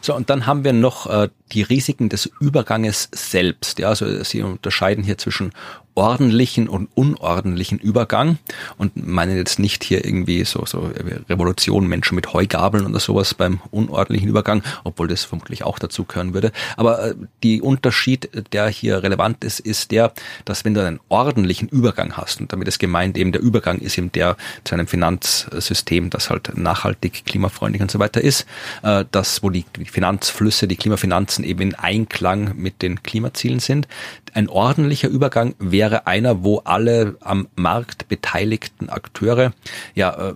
So, 0.00 0.16
und 0.16 0.30
dann 0.30 0.46
haben 0.46 0.64
wir 0.64 0.72
noch 0.72 1.06
äh, 1.06 1.28
die 1.52 1.62
Risiken 1.62 2.08
des 2.08 2.26
Überganges 2.40 3.08
selbst. 3.12 3.78
Ja, 3.78 3.88
also 3.88 4.24
Sie 4.24 4.42
unterscheiden 4.42 5.04
hier 5.04 5.16
zwischen 5.16 5.52
ordentlichen 5.94 6.68
und 6.68 6.88
unordentlichen 6.94 7.78
Übergang 7.78 8.38
und 8.78 8.96
meinen 8.96 9.36
jetzt 9.36 9.58
nicht 9.58 9.84
hier 9.84 10.04
irgendwie 10.04 10.44
so, 10.44 10.64
so 10.64 10.90
Revolution, 11.28 11.86
Menschen 11.86 12.14
mit 12.14 12.32
Heugabeln 12.32 12.86
oder 12.86 13.00
sowas 13.00 13.34
beim 13.34 13.60
unordentlichen 13.70 14.28
Übergang, 14.28 14.62
obwohl 14.84 15.08
das 15.08 15.24
vermutlich 15.24 15.64
auch 15.64 15.78
dazu 15.78 16.04
gehören 16.04 16.34
würde. 16.34 16.52
Aber 16.76 17.10
äh, 17.10 17.14
die 17.42 17.60
Unterschied, 17.60 18.30
der 18.52 18.68
hier 18.68 19.02
relevant 19.02 19.44
ist, 19.44 19.60
ist 19.60 19.90
der, 19.90 20.12
dass 20.44 20.64
wenn 20.64 20.74
du 20.74 20.84
einen 20.84 21.00
ordentlichen 21.08 21.68
Übergang 21.68 22.16
hast, 22.16 22.40
und 22.40 22.52
damit 22.52 22.68
ist 22.68 22.78
gemeint 22.78 23.18
eben 23.18 23.32
der 23.32 23.42
Übergang 23.42 23.78
ist 23.78 23.98
eben 23.98 24.10
der 24.12 24.36
zu 24.64 24.74
einem 24.74 24.86
Finanzsystem, 24.86 26.10
das 26.10 26.30
halt 26.30 26.56
nachhaltig, 26.56 27.24
klimafreundlich 27.26 27.82
und 27.82 27.90
so 27.90 27.98
weiter 27.98 28.20
ist, 28.20 28.46
äh, 28.82 29.04
das, 29.10 29.42
wo 29.42 29.50
die 29.50 29.64
Finanzflüsse, 29.84 30.68
die 30.68 30.76
Klimafinanzen 30.76 31.44
eben 31.44 31.60
in 31.60 31.74
Einklang 31.74 32.56
mit 32.56 32.80
den 32.82 33.02
Klimazielen 33.02 33.60
sind. 33.60 33.88
Ein 34.34 34.48
ordentlicher 34.48 35.08
Übergang 35.08 35.54
wäre 35.58 36.06
einer, 36.06 36.42
wo 36.42 36.58
alle 36.64 37.16
am 37.20 37.48
Markt 37.54 38.08
beteiligten 38.08 38.88
Akteure 38.88 39.52
ja 39.94 40.30
äh, 40.30 40.34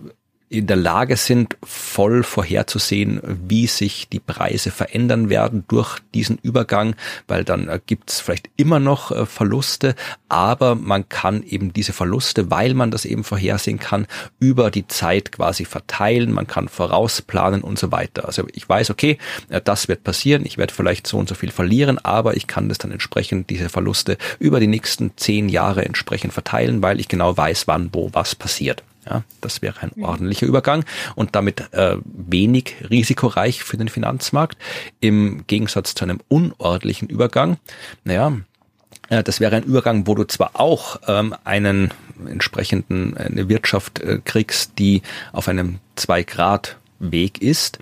in 0.49 0.65
der 0.65 0.77
Lage 0.77 1.17
sind, 1.17 1.57
voll 1.63 2.23
vorherzusehen, 2.23 3.21
wie 3.47 3.67
sich 3.67 4.07
die 4.07 4.21
Preise 4.21 4.71
verändern 4.71 5.29
werden 5.29 5.65
durch 5.67 5.99
diesen 6.13 6.37
Übergang, 6.41 6.95
weil 7.27 7.43
dann 7.43 7.67
äh, 7.67 7.81
gibt 7.85 8.09
es 8.09 8.21
vielleicht 8.21 8.49
immer 8.55 8.79
noch 8.79 9.11
äh, 9.11 9.25
Verluste, 9.25 9.93
aber 10.29 10.75
man 10.75 11.09
kann 11.09 11.43
eben 11.43 11.73
diese 11.73 11.91
Verluste, 11.91 12.49
weil 12.49 12.73
man 12.75 12.91
das 12.91 13.03
eben 13.03 13.25
vorhersehen 13.25 13.77
kann, 13.77 14.07
über 14.39 14.71
die 14.71 14.87
Zeit 14.87 15.33
quasi 15.33 15.65
verteilen, 15.65 16.31
man 16.31 16.47
kann 16.47 16.69
vorausplanen 16.69 17.61
und 17.61 17.77
so 17.77 17.91
weiter. 17.91 18.25
Also 18.25 18.47
ich 18.53 18.67
weiß, 18.67 18.89
okay, 18.89 19.17
äh, 19.49 19.59
das 19.61 19.89
wird 19.89 20.05
passieren, 20.05 20.45
ich 20.45 20.57
werde 20.57 20.73
vielleicht 20.73 21.07
so 21.07 21.17
und 21.17 21.27
so 21.27 21.35
viel 21.35 21.51
verlieren, 21.51 21.99
aber 21.99 22.37
ich 22.37 22.47
kann 22.47 22.69
das 22.69 22.77
dann 22.77 22.91
entsprechend, 22.91 23.49
diese 23.49 23.67
Verluste 23.67 24.17
über 24.39 24.61
die 24.61 24.67
nächsten 24.67 25.11
zehn 25.17 25.49
Jahre 25.49 25.83
entsprechend 25.83 26.31
verteilen, 26.31 26.81
weil 26.81 27.01
ich 27.01 27.09
genau 27.09 27.35
weiß, 27.35 27.67
wann, 27.67 27.89
wo, 27.91 28.09
was 28.13 28.33
passiert. 28.33 28.81
Ja, 29.09 29.23
das 29.39 29.61
wäre 29.61 29.81
ein 29.81 29.91
ordentlicher 30.03 30.47
Übergang 30.47 30.83
und 31.15 31.35
damit 31.35 31.73
äh, 31.73 31.97
wenig 32.03 32.75
risikoreich 32.89 33.63
für 33.63 33.77
den 33.77 33.87
Finanzmarkt 33.87 34.57
im 34.99 35.45
Gegensatz 35.47 35.95
zu 35.95 36.03
einem 36.03 36.19
unordentlichen 36.27 37.07
Übergang. 37.07 37.57
Naja, 38.03 38.33
äh, 39.09 39.23
das 39.23 39.39
wäre 39.39 39.55
ein 39.55 39.63
Übergang, 39.63 40.07
wo 40.07 40.15
du 40.15 40.25
zwar 40.25 40.59
auch 40.59 40.99
ähm, 41.07 41.35
einen 41.45 41.93
entsprechenden 42.27 43.15
eine 43.15 43.47
Wirtschaft 43.47 43.99
äh, 43.99 44.19
kriegst, 44.23 44.73
die 44.77 45.03
auf 45.31 45.47
einem 45.47 45.79
zwei 45.95 46.23
Grad 46.23 46.77
Weg 46.99 47.41
ist, 47.41 47.79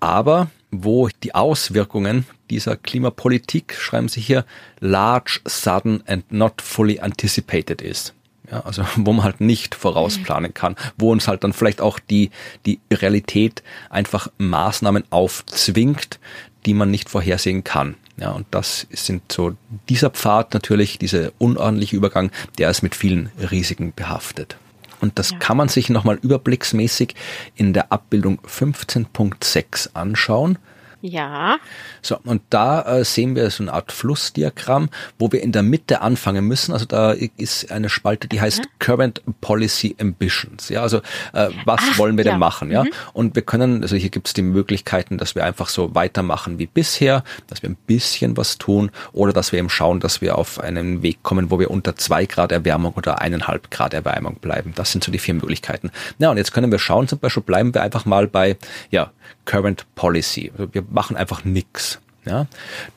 aber 0.00 0.48
wo 0.70 1.08
die 1.22 1.34
Auswirkungen 1.34 2.26
dieser 2.48 2.76
Klimapolitik, 2.76 3.74
schreiben 3.74 4.08
Sie 4.08 4.20
hier, 4.20 4.44
large, 4.80 5.40
sudden 5.44 6.02
and 6.06 6.30
not 6.30 6.62
fully 6.62 7.00
anticipated 7.00 7.82
ist. 7.82 8.14
Ja, 8.50 8.60
also 8.60 8.84
wo 8.96 9.12
man 9.12 9.24
halt 9.24 9.40
nicht 9.40 9.74
vorausplanen 9.74 10.54
kann, 10.54 10.76
wo 10.96 11.10
uns 11.10 11.28
halt 11.28 11.44
dann 11.44 11.52
vielleicht 11.52 11.80
auch 11.80 11.98
die, 11.98 12.30
die 12.64 12.80
Realität 12.92 13.62
einfach 13.90 14.28
Maßnahmen 14.38 15.04
aufzwingt, 15.10 16.18
die 16.64 16.74
man 16.74 16.90
nicht 16.90 17.08
vorhersehen 17.08 17.64
kann. 17.64 17.94
Ja, 18.18 18.30
und 18.30 18.46
das 18.50 18.86
sind 18.90 19.30
so 19.30 19.56
dieser 19.88 20.10
Pfad 20.10 20.54
natürlich, 20.54 20.98
dieser 20.98 21.32
unordentliche 21.38 21.96
Übergang, 21.96 22.30
der 22.58 22.70
ist 22.70 22.82
mit 22.82 22.94
vielen 22.94 23.30
Risiken 23.50 23.92
behaftet. 23.94 24.56
Und 25.00 25.18
das 25.18 25.32
ja. 25.32 25.38
kann 25.38 25.58
man 25.58 25.68
sich 25.68 25.90
nochmal 25.90 26.18
überblicksmäßig 26.22 27.14
in 27.54 27.74
der 27.74 27.92
Abbildung 27.92 28.40
15.6 28.40 29.90
anschauen. 29.92 30.58
Ja. 31.02 31.58
So, 32.02 32.18
und 32.24 32.42
da 32.50 32.82
äh, 32.82 33.04
sehen 33.04 33.36
wir 33.36 33.50
so 33.50 33.62
eine 33.62 33.72
Art 33.72 33.92
Flussdiagramm, 33.92 34.88
wo 35.18 35.30
wir 35.30 35.42
in 35.42 35.52
der 35.52 35.62
Mitte 35.62 36.00
anfangen 36.00 36.46
müssen. 36.46 36.72
Also 36.72 36.86
da 36.86 37.12
ist 37.12 37.70
eine 37.70 37.88
Spalte, 37.88 38.28
die 38.28 38.40
heißt 38.40 38.60
mhm. 38.60 38.68
Current 38.78 39.22
Policy 39.40 39.94
Ambitions. 40.00 40.68
Ja, 40.68 40.82
also 40.82 40.98
äh, 41.32 41.50
was 41.64 41.80
Ach, 41.82 41.98
wollen 41.98 42.16
wir 42.16 42.24
ja. 42.24 42.32
denn 42.32 42.40
machen? 42.40 42.70
Ja, 42.70 42.84
mhm. 42.84 42.90
und 43.12 43.34
wir 43.34 43.42
können, 43.42 43.82
also 43.82 43.96
hier 43.96 44.10
gibt 44.10 44.28
es 44.28 44.32
die 44.32 44.42
Möglichkeiten, 44.42 45.18
dass 45.18 45.34
wir 45.34 45.44
einfach 45.44 45.68
so 45.68 45.94
weitermachen 45.94 46.58
wie 46.58 46.66
bisher, 46.66 47.24
dass 47.46 47.62
wir 47.62 47.70
ein 47.70 47.76
bisschen 47.86 48.36
was 48.36 48.58
tun 48.58 48.90
oder 49.12 49.32
dass 49.32 49.52
wir 49.52 49.58
eben 49.58 49.70
schauen, 49.70 50.00
dass 50.00 50.20
wir 50.20 50.38
auf 50.38 50.58
einen 50.60 51.02
Weg 51.02 51.22
kommen, 51.22 51.50
wo 51.50 51.58
wir 51.58 51.70
unter 51.70 51.96
zwei 51.96 52.24
Grad 52.26 52.52
Erwärmung 52.52 52.94
oder 52.94 53.20
eineinhalb 53.20 53.70
Grad 53.70 53.92
Erwärmung 53.92 54.36
bleiben. 54.36 54.72
Das 54.74 54.92
sind 54.92 55.04
so 55.04 55.12
die 55.12 55.18
vier 55.18 55.34
Möglichkeiten. 55.34 55.90
Ja, 56.18 56.30
und 56.30 56.38
jetzt 56.38 56.52
können 56.52 56.72
wir 56.72 56.78
schauen, 56.78 57.06
zum 57.06 57.18
Beispiel 57.18 57.42
bleiben 57.42 57.74
wir 57.74 57.82
einfach 57.82 58.06
mal 58.06 58.26
bei 58.26 58.56
ja 58.90 59.10
Current 59.44 59.86
Policy. 59.94 60.52
Also 60.52 60.72
wir 60.72 60.82
machen 60.90 61.16
einfach 61.16 61.44
nichts. 61.44 62.00
Ja, 62.26 62.48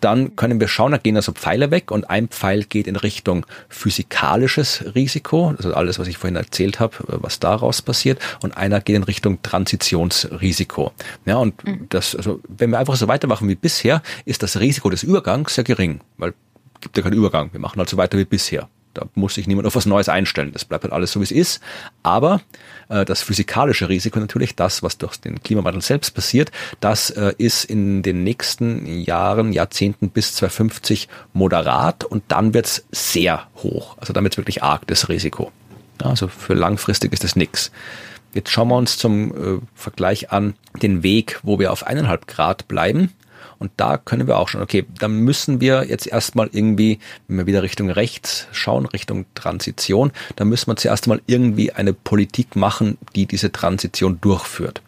dann 0.02 0.36
können 0.36 0.60
wir 0.60 0.68
schauen, 0.68 0.92
da 0.92 0.98
gehen 0.98 1.16
also 1.16 1.34
Pfeile 1.34 1.70
weg 1.70 1.92
und 1.92 2.10
ein 2.10 2.30
Pfeil 2.30 2.64
geht 2.64 2.88
in 2.88 2.96
Richtung 2.96 3.46
physikalisches 3.70 4.84
Risiko, 4.96 5.54
also 5.56 5.72
alles, 5.76 6.00
was 6.00 6.08
ich 6.08 6.18
vorhin 6.18 6.36
erzählt 6.36 6.80
habe, 6.80 6.96
was 7.06 7.38
daraus 7.38 7.84
passiert, 7.84 8.20
und 8.42 8.58
einer 8.58 8.82
geht 8.82 8.96
in 8.96 9.04
Richtung 9.04 9.40
Transitionsrisiko. 9.44 10.94
Ja, 11.26 11.38
und 11.38 11.64
mhm. 11.64 11.86
das, 11.90 12.16
also 12.16 12.42
wenn 12.48 12.72
wir 12.72 12.80
einfach 12.80 12.96
so 12.96 13.08
weitermachen 13.08 13.48
wie 13.48 13.54
bisher, 13.54 14.02
ist 14.26 14.42
das 14.42 14.60
Risiko 14.60 14.90
des 14.90 15.04
Übergangs 15.04 15.54
sehr 15.54 15.64
gering, 15.64 16.02
weil 16.18 16.34
gibt 16.82 16.98
ja 16.98 17.04
keinen 17.04 17.14
Übergang. 17.14 17.52
Wir 17.52 17.60
machen 17.60 17.80
also 17.80 17.98
weiter 17.98 18.18
wie 18.18 18.26
bisher. 18.26 18.68
Da 19.00 19.08
muss 19.16 19.36
sich 19.36 19.48
niemand 19.48 19.66
auf 19.66 19.76
was 19.76 19.86
Neues 19.86 20.10
einstellen. 20.10 20.52
Das 20.52 20.66
bleibt 20.66 20.84
halt 20.84 20.94
alles 20.94 21.14
so, 21.14 21.22
wie 21.22 21.24
es 21.24 21.32
ist. 21.32 21.62
Aber 22.04 22.42
äh, 22.90 23.06
das 23.06 23.22
physikalische 23.22 23.88
Risiko 23.88 24.20
natürlich, 24.20 24.56
das, 24.56 24.84
was 24.84 24.98
durch 24.98 25.18
den 25.18 25.42
Klimawandel 25.42 25.82
selbst 25.82 26.12
passiert, 26.12 26.52
das 26.82 27.10
äh, 27.12 27.34
ist 27.38 27.64
in 27.64 28.04
den 28.04 28.24
nächsten 28.24 28.86
Jahren, 28.86 29.54
Jahrzehnten 29.54 30.10
bis 30.10 30.36
2050 30.36 31.08
moderat 31.32 32.04
und 32.04 32.24
dann 32.28 32.54
wird's 32.54 32.86
sehr 32.92 33.48
hoch. 33.56 33.98
Also 34.00 34.14
wird's 34.14 34.38
wirklich 34.38 34.64
arg, 34.64 34.86
das 34.88 35.08
Risiko. 35.08 35.52
Ja, 36.02 36.10
also 36.10 36.28
für 36.28 36.54
langfristig 36.54 37.14
ist 37.14 37.24
das 37.24 37.36
nix. 37.36 37.72
Jetzt 38.34 38.52
schauen 38.52 38.68
wir 38.68 38.78
uns 38.78 38.98
zum 38.98 39.32
äh, 39.32 39.60
Vergleich 39.76 40.32
an 40.32 40.56
den 40.82 41.04
Weg, 41.04 41.40
wo 41.44 41.58
wir 41.58 41.72
auf 41.72 41.88
eineinhalb 41.88 42.28
Grad 42.28 42.68
bleiben. 42.68 43.14
Und 43.60 43.72
da 43.78 43.98
können 43.98 44.28
wir 44.28 44.40
auch 44.40 44.48
schon, 44.48 44.62
okay, 44.62 44.86
dann 45.00 45.20
müssen 45.20 45.62
wir 45.62 45.86
jetzt 45.86 46.08
erstmal 46.08 46.50
irgendwie, 46.52 47.00
wenn 47.28 47.38
wir 47.38 47.46
wieder 47.46 47.62
Richtung 47.62 47.90
rechts 47.90 48.48
schauen, 48.52 48.86
Richtung 48.86 49.26
Transition, 49.36 50.12
dann 50.38 50.48
müssen 50.48 50.68
wir 50.68 50.78
zuerst 50.78 51.08
mal 51.08 51.22
irgendwie 51.28 51.74
eine 51.74 51.94
Politik 51.94 52.56
machen, 52.56 52.98
die 53.16 53.26
diese 53.26 53.52
Transition 53.52 54.20
durchführt. 54.22 54.82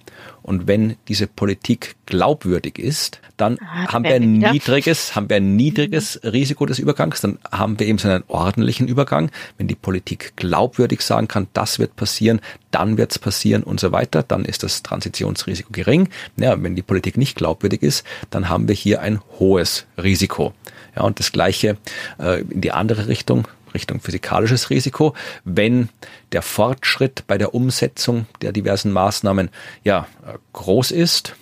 Und 0.43 0.67
wenn 0.67 0.95
diese 1.07 1.27
Politik 1.27 1.95
glaubwürdig 2.05 2.79
ist, 2.79 3.19
dann 3.37 3.57
ah, 3.61 3.93
haben 3.93 4.03
wir 4.03 4.15
ein 4.15 4.33
niedriges, 4.33 5.15
haben 5.15 5.29
wir 5.29 5.37
ein 5.37 5.55
niedriges 5.55 6.19
mhm. 6.21 6.29
Risiko 6.29 6.65
des 6.65 6.79
Übergangs, 6.79 7.21
dann 7.21 7.39
haben 7.51 7.79
wir 7.79 7.87
eben 7.87 7.97
so 7.97 8.07
einen 8.07 8.23
ordentlichen 8.27 8.87
Übergang. 8.87 9.31
Wenn 9.57 9.67
die 9.67 9.75
Politik 9.75 10.33
glaubwürdig 10.35 11.01
sagen 11.01 11.27
kann, 11.27 11.47
das 11.53 11.79
wird 11.79 11.95
passieren, 11.95 12.41
dann 12.71 12.97
wird 12.97 13.11
es 13.11 13.19
passieren 13.19 13.63
und 13.63 13.79
so 13.79 13.91
weiter, 13.91 14.23
dann 14.23 14.45
ist 14.45 14.63
das 14.63 14.83
Transitionsrisiko 14.83 15.69
gering. 15.71 16.09
Ja, 16.37 16.61
wenn 16.61 16.75
die 16.75 16.81
Politik 16.81 17.17
nicht 17.17 17.35
glaubwürdig 17.35 17.81
ist, 17.81 18.05
dann 18.29 18.49
haben 18.49 18.67
wir 18.67 18.75
hier 18.75 19.01
ein 19.01 19.19
hohes 19.39 19.85
Risiko. 20.01 20.53
Ja, 20.95 21.03
und 21.03 21.19
das 21.19 21.31
Gleiche 21.31 21.77
äh, 22.19 22.41
in 22.41 22.61
die 22.61 22.71
andere 22.71 23.07
Richtung, 23.07 23.47
Richtung 23.73 23.99
physikalisches 23.99 24.69
Risiko. 24.69 25.13
Wenn 25.43 25.89
der 26.31 26.41
Fortschritt 26.41 27.23
bei 27.27 27.37
der 27.37 27.53
Umsetzung 27.53 28.25
der 28.41 28.51
diversen 28.51 28.91
Maßnahmen 28.91 29.49
ja 29.83 30.07
groß 30.53 30.91
ist, 30.91 31.35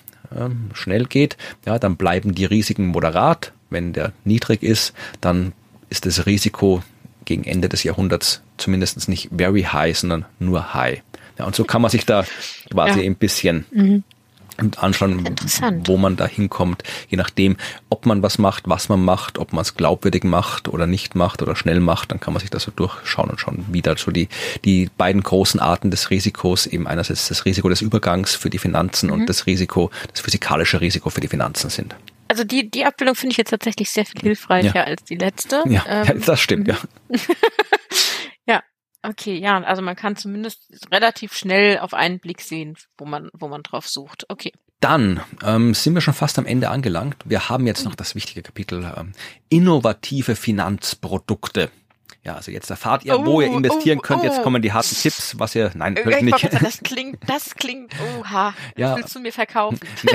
schnell 0.74 1.06
geht, 1.06 1.38
ja, 1.66 1.80
dann 1.80 1.96
bleiben 1.96 2.36
die 2.36 2.46
Risiken 2.46 2.88
moderat. 2.88 3.52
Wenn 3.70 3.94
der 3.94 4.14
niedrig 4.24 4.64
ist, 4.64 4.94
dann 5.22 5.54
ist 5.90 6.06
das 6.06 6.26
Risiko 6.26 6.84
gegen 7.26 7.44
Ende 7.44 7.70
des 7.70 7.84
Jahrhunderts 7.84 8.42
zumindest 8.58 9.08
nicht 9.10 9.30
very 9.36 9.64
high, 9.64 9.98
sondern 9.98 10.26
nur 10.40 10.74
high. 10.74 11.02
Ja, 11.38 11.46
und 11.46 11.56
so 11.56 11.64
kann 11.64 11.82
man 11.82 11.92
sich 11.92 12.06
da 12.06 12.26
quasi 12.70 13.00
ja. 13.00 13.06
ein 13.06 13.16
bisschen 13.16 13.66
mhm 13.72 14.04
anschauen, 14.78 15.36
wo 15.86 15.98
man 15.98 16.16
da 16.16 16.28
hinkommt, 16.28 16.84
je 17.10 17.18
nachdem, 17.18 17.58
ob 17.90 18.06
man 18.06 18.22
was 18.24 18.38
macht, 18.38 18.68
was 18.68 18.90
man 18.90 19.04
macht, 19.04 19.38
ob 19.38 19.54
man 19.54 19.62
es 19.62 19.76
glaubwürdig 19.76 20.24
macht 20.24 20.68
oder 20.68 20.88
nicht 20.88 21.16
macht 21.16 21.42
oder 21.42 21.56
schnell 21.56 21.80
macht, 21.80 22.12
dann 22.12 22.20
kann 22.20 22.34
man 22.34 22.42
sich 22.42 22.50
das 22.50 22.64
so 22.64 22.72
durchschauen 22.72 23.30
und 23.30 23.40
schauen, 23.40 23.66
wie 23.70 23.82
da 23.82 23.98
so 23.98 24.12
die, 24.12 24.28
die 24.66 24.90
beiden 24.98 25.24
großen 25.24 25.60
Arten 25.60 25.92
des 25.92 26.10
Risikos, 26.10 26.66
eben 26.66 26.88
einerseits 26.88 27.28
das 27.28 27.46
Risiko 27.46 27.70
des 27.70 27.82
Übergangs 27.82 28.36
für 28.36 28.50
die 28.50 28.60
Finanzen 28.60 29.08
mhm. 29.08 29.14
und 29.14 29.30
das 29.30 29.46
Risiko, 29.46 29.92
das 30.12 30.22
physikalische 30.22 30.82
Risiko 30.82 31.10
für 31.10 31.22
die 31.22 31.28
Finanzen 31.28 31.70
sind. 31.70 31.96
Also 32.28 32.44
die, 32.44 32.70
die 32.70 32.86
Abbildung 32.86 33.16
finde 33.16 33.32
ich 33.32 33.38
jetzt 33.38 33.50
tatsächlich 33.50 33.90
sehr 33.90 34.06
viel 34.06 34.22
hilfreicher 34.22 34.76
ja. 34.76 34.84
als 34.84 35.04
die 35.04 35.16
letzte. 35.16 35.64
Ja, 35.66 35.84
ähm, 35.88 36.06
ja 36.08 36.14
das 36.26 36.40
stimmt, 36.40 36.68
ja. 36.68 36.78
Okay, 39.02 39.38
ja, 39.38 39.62
also 39.64 39.82
man 39.82 39.96
kann 39.96 40.18
zumindest 40.18 40.62
relativ 40.92 41.34
schnell 41.34 41.80
auf 41.80 41.94
einen 41.94 42.20
Blick 42.20 42.42
sehen, 42.42 42.76
wo 42.98 43.06
man, 43.06 43.30
wo 43.34 43.48
man 43.48 43.64
drauf 43.64 43.88
sucht. 43.88 44.26
Okay. 44.30 44.52
Dann 44.82 45.22
ähm, 45.44 45.74
sind 45.74 45.94
wir 45.94 46.02
schon 46.02 46.14
fast 46.14 46.38
am 46.38 46.46
Ende 46.46 46.70
angelangt. 46.70 47.18
Wir 47.26 47.50
haben 47.50 47.68
jetzt 47.68 47.86
noch 47.86 47.96
das 47.96 48.16
wichtige 48.16 48.42
Kapitel 48.42 48.92
ähm, 48.98 49.14
innovative 49.50 50.36
Finanzprodukte. 50.36 51.70
Ja, 52.24 52.36
also 52.36 52.52
jetzt 52.52 52.70
erfahrt 52.70 53.06
ihr, 53.06 53.18
oh, 53.18 53.26
wo 53.26 53.42
ihr 53.42 53.48
investieren 53.48 54.00
oh, 54.00 54.02
könnt. 54.02 54.24
Jetzt 54.24 54.40
oh. 54.40 54.44
kommen 54.44 54.62
die 54.62 54.74
harten 54.74 54.94
Tipps, 54.96 55.40
was 55.40 55.56
ihr, 55.56 55.72
nein, 55.74 55.96
ich 55.98 56.22
nicht. 56.22 56.42
Bitte, 56.42 56.60
das 56.62 56.80
klingt, 56.84 57.18
das 57.28 57.56
klingt, 57.56 57.94
oha, 58.18 58.54
ja. 58.76 58.98
willst 58.98 59.16
du 59.16 59.20
mir 59.20 59.32
verkaufen? 59.32 59.80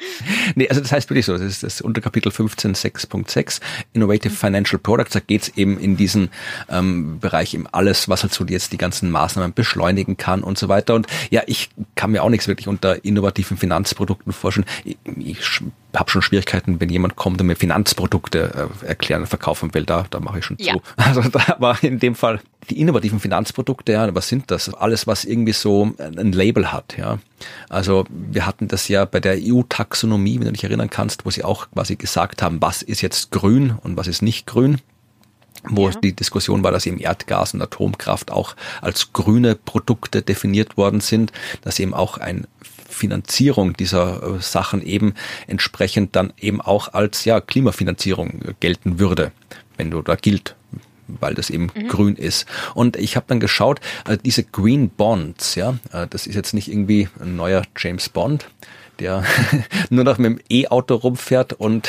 nee, 0.54 0.68
also 0.68 0.80
das 0.80 0.92
heißt 0.92 1.10
wirklich 1.10 1.26
so, 1.26 1.32
das 1.32 1.42
ist 1.42 1.62
das 1.62 1.80
Unterkapitel 1.80 2.32
15 2.32 2.74
6.6, 2.74 3.60
Innovative 3.92 4.34
Financial 4.34 4.78
Products, 4.78 5.12
da 5.12 5.20
geht's 5.20 5.48
eben 5.56 5.78
in 5.78 5.96
diesen 5.96 6.30
ähm, 6.68 7.18
Bereich 7.20 7.54
eben 7.54 7.66
alles, 7.66 8.08
was 8.08 8.22
halt 8.22 8.32
so 8.32 8.44
jetzt 8.44 8.72
die 8.72 8.78
ganzen 8.78 9.10
Maßnahmen 9.10 9.54
beschleunigen 9.54 10.16
kann 10.16 10.42
und 10.42 10.58
so 10.58 10.68
weiter. 10.68 10.94
Und 10.94 11.06
ja, 11.30 11.42
ich 11.46 11.70
kann 11.94 12.12
mir 12.12 12.22
auch 12.22 12.30
nichts 12.30 12.48
wirklich 12.48 12.68
unter 12.68 13.04
innovativen 13.04 13.56
Finanzprodukten 13.56 14.32
vorstellen. 14.32 14.66
Ich, 14.84 14.96
ich 15.16 15.62
habe 15.94 16.10
schon 16.10 16.22
Schwierigkeiten, 16.22 16.80
wenn 16.80 16.88
jemand 16.88 17.16
kommt 17.16 17.40
und 17.40 17.46
mir 17.46 17.56
Finanzprodukte 17.56 18.70
äh, 18.82 18.86
erklären 18.86 19.22
und 19.22 19.26
verkaufen 19.26 19.74
will, 19.74 19.84
da, 19.84 20.06
da 20.10 20.20
mache 20.20 20.38
ich 20.38 20.44
schon 20.44 20.56
ja. 20.58 20.74
zu. 20.74 20.82
Also 20.96 21.22
da 21.22 21.56
war 21.58 21.82
in 21.82 21.98
dem 21.98 22.14
Fall 22.14 22.40
die 22.70 22.80
innovativen 22.80 23.20
Finanzprodukte, 23.20 23.92
ja, 23.92 24.14
was 24.14 24.28
sind 24.28 24.50
das? 24.50 24.72
Alles, 24.72 25.06
was 25.06 25.24
irgendwie 25.24 25.52
so 25.52 25.92
ein 25.98 26.32
Label 26.32 26.72
hat, 26.72 26.96
ja. 26.96 27.18
Also 27.68 28.04
wir 28.08 28.46
hatten 28.46 28.68
das 28.68 28.88
ja 28.88 29.04
bei 29.04 29.20
der 29.20 29.36
EU-Taxonomie, 29.40 30.38
wenn 30.38 30.46
du 30.46 30.52
dich 30.52 30.64
erinnern 30.64 30.88
kannst, 30.88 31.26
wo 31.26 31.30
sie 31.30 31.44
auch 31.44 31.70
quasi 31.72 31.96
gesagt 31.96 32.40
haben, 32.40 32.62
was 32.62 32.82
ist 32.82 33.00
jetzt 33.00 33.32
grün 33.32 33.74
und 33.82 33.96
was 33.96 34.06
ist 34.06 34.22
nicht 34.22 34.46
grün 34.46 34.78
wo 35.64 35.88
ja. 35.88 35.94
die 36.00 36.12
Diskussion 36.12 36.64
war, 36.64 36.72
dass 36.72 36.86
eben 36.86 36.98
Erdgas 36.98 37.54
und 37.54 37.62
Atomkraft 37.62 38.30
auch 38.30 38.56
als 38.80 39.12
grüne 39.12 39.54
Produkte 39.54 40.22
definiert 40.22 40.76
worden 40.76 41.00
sind, 41.00 41.32
dass 41.62 41.78
eben 41.78 41.94
auch 41.94 42.18
ein 42.18 42.46
Finanzierung 42.92 43.74
dieser 43.74 44.22
äh, 44.22 44.40
Sachen 44.40 44.82
eben 44.82 45.14
entsprechend 45.46 46.16
dann 46.16 46.32
eben 46.38 46.60
auch 46.60 46.92
als 46.92 47.24
ja 47.24 47.40
Klimafinanzierung 47.40 48.40
gelten 48.60 48.98
würde, 48.98 49.32
wenn 49.76 49.90
du 49.90 50.02
da 50.02 50.14
gilt 50.14 50.54
weil 51.20 51.34
das 51.34 51.50
eben 51.50 51.70
mhm. 51.74 51.88
grün 51.88 52.16
ist. 52.16 52.46
Und 52.74 52.96
ich 52.96 53.16
habe 53.16 53.26
dann 53.28 53.40
geschaut, 53.40 53.80
äh, 54.06 54.16
diese 54.16 54.44
Green 54.44 54.88
Bonds, 54.90 55.54
ja, 55.54 55.74
äh, 55.92 56.06
das 56.08 56.26
ist 56.26 56.34
jetzt 56.34 56.54
nicht 56.54 56.68
irgendwie 56.68 57.08
ein 57.20 57.36
neuer 57.36 57.62
James 57.76 58.08
Bond, 58.08 58.48
der 58.98 59.24
nur 59.90 60.04
noch 60.04 60.18
mit 60.18 60.30
dem 60.30 60.40
E-Auto 60.48 60.94
rumfährt 60.94 61.54
und 61.54 61.88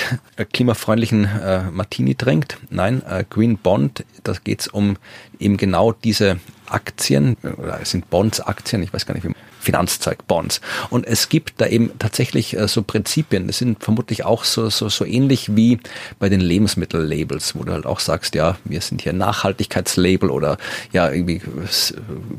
klimafreundlichen 0.51 1.26
äh, 1.26 1.70
Martini 1.72 2.16
trinkt. 2.16 2.58
Nein, 2.70 3.04
äh, 3.08 3.24
Green 3.30 3.58
Bond, 3.58 4.06
da 4.24 4.34
geht's 4.43 4.68
um 4.68 4.97
eben 5.39 5.58
genau 5.58 5.91
diese 5.91 6.39
Aktien, 6.68 7.38
oder 7.43 7.80
es 7.82 7.91
sind 7.91 8.10
Bonds, 8.10 8.39
Aktien, 8.41 8.82
ich 8.84 8.93
weiß 8.93 9.06
gar 9.06 9.14
nicht, 9.14 9.24
wie 9.24 9.30
man 9.30 9.38
Finanzzeug, 9.64 10.28
Bonds. 10.28 10.61
Und 10.89 11.07
es 11.07 11.30
gibt 11.30 11.61
da 11.61 11.68
eben 11.68 11.91
tatsächlich 11.97 12.57
äh, 12.57 12.68
so 12.68 12.84
Prinzipien, 12.84 13.47
das 13.47 13.57
sind 13.57 13.84
vermutlich 13.84 14.26
auch 14.26 14.43
so, 14.43 14.70
so, 14.70 14.89
so 14.89 15.05
ähnlich 15.05 15.55
wie 15.55 15.80
bei 16.20 16.30
den 16.30 16.41
Lebensmittellabels, 16.41 17.55
wo 17.55 17.64
du 17.64 17.72
halt 17.72 17.86
auch 17.86 17.99
sagst, 17.99 18.36
ja, 18.36 18.57
wir 18.66 18.82
sind 18.82 19.01
hier 19.01 19.14
Nachhaltigkeitslabel 19.14 20.30
oder 20.30 20.57
ja, 20.91 21.09
irgendwie 21.09 21.41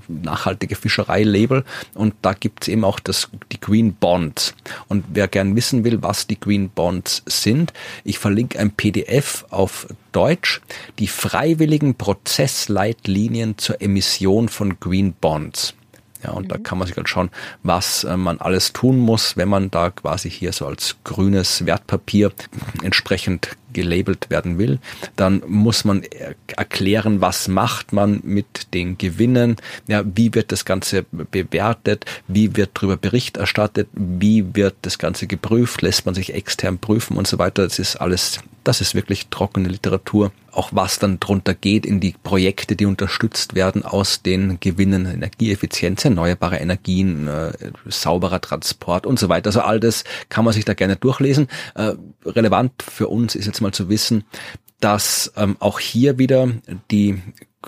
nachhaltige 0.09 0.77
Fischerei-Label. 0.77 1.64
Und 1.95 2.14
da 2.22 2.35
gibt 2.35 2.64
es 2.64 2.68
eben 2.68 2.85
auch 2.85 3.01
das, 3.01 3.29
die 3.53 3.61
Green 3.61 3.95
Bonds. 3.95 4.55
Und 4.89 5.05
wer 5.12 5.29
gern 5.29 5.57
wissen 5.57 5.85
will, 5.85 6.03
was 6.03 6.27
die 6.27 6.39
Green 6.39 6.68
Bonds 6.68 7.22
sind, 7.27 7.72
ich 8.05 8.18
verlinke 8.18 8.59
ein 8.59 8.70
PDF 8.70 9.47
auf 9.51 9.87
Deutsch, 10.12 10.61
die 10.99 11.09
freiwilligen 11.09 11.95
Prozessleitlinien 11.97 13.59
zur 13.59 13.81
Emission 13.81 14.49
von 14.49 14.79
Green 14.79 15.14
Bonds. 15.14 15.75
Ja, 16.25 16.31
und 16.31 16.45
mhm. 16.45 16.49
da 16.49 16.59
kann 16.59 16.79
man 16.79 16.89
sich 16.89 16.97
halt 16.97 17.09
schauen, 17.09 17.31
was 17.62 18.05
äh, 18.05 18.16
man 18.16 18.41
alles 18.41 18.72
tun 18.72 18.99
muss, 18.99 19.37
wenn 19.37 19.49
man 19.49 19.70
da 19.70 19.91
quasi 19.91 20.31
hier 20.31 20.53
so 20.53 20.66
als 20.66 20.97
grünes 21.05 21.66
Wertpapier 21.66 22.33
entsprechend 22.83 23.57
gelabelt 23.75 24.31
werden 24.31 24.57
will, 24.59 24.79
dann 25.16 25.43
muss 25.47 25.85
man 25.85 26.03
erklären, 26.47 27.20
was 27.20 27.49
macht 27.49 27.93
man 27.93 28.20
mit 28.25 28.72
den 28.72 28.97
Gewinnen, 28.97 29.57
ja, 29.87 30.03
wie 30.05 30.35
wird 30.35 30.53
das 30.53 30.64
Ganze 30.64 31.05
bewertet, 31.12 32.07
wie 32.29 32.57
wird 32.57 32.70
darüber 32.75 32.97
Bericht 32.97 33.37
erstattet, 33.37 33.89
wie 33.93 34.55
wird 34.55 34.77
das 34.83 34.99
Ganze 34.99 35.27
geprüft, 35.27 35.83
lässt 35.83 36.07
man 36.07 36.14
sich 36.14 36.33
extern 36.33 36.79
prüfen 36.79 37.16
und 37.16 37.27
so 37.27 37.39
weiter. 37.39 37.64
Das 37.64 37.79
ist 37.79 37.97
alles, 37.97 38.39
das 38.62 38.81
ist 38.81 38.95
wirklich 38.95 39.29
trockene 39.29 39.68
Literatur. 39.68 40.33
Auch 40.53 40.70
was 40.72 41.01
dann 41.01 41.18
drunter 41.18 41.53
geht 41.53 41.85
in 41.85 41.99
die 41.99 42.14
Projekte, 42.22 42.77
die 42.77 42.87
unterstützt 42.87 43.57
werden 43.57 43.85
aus 43.85 44.22
den 44.22 44.61
Gewinnen, 44.61 45.05
Energieeffizienz, 45.05 46.05
erneuerbare 46.05 46.59
Energien, 46.59 47.27
äh, 47.27 47.53
sauberer 47.89 48.41
Transport 48.41 49.05
und 49.05 49.18
so 49.18 49.29
weiter. 49.29 49.49
Also 49.49 49.62
all 49.62 49.81
das 49.81 50.05
kann 50.29 50.45
man 50.45 50.55
sich 50.55 50.64
da 50.64 50.75
gerne 50.75 50.95
durchlesen. 50.95 51.49
Äh, 51.75 51.95
relevant 52.25 52.72
für 52.83 53.09
uns 53.09 53.35
ist 53.35 53.47
jetzt 53.47 53.61
mal 53.65 53.73
zu 53.73 53.89
wissen, 53.89 54.25
dass 54.81 55.33
ähm, 55.37 55.57
auch 55.61 55.81
hier 55.81 56.19
wieder 56.19 56.49
die 56.91 57.23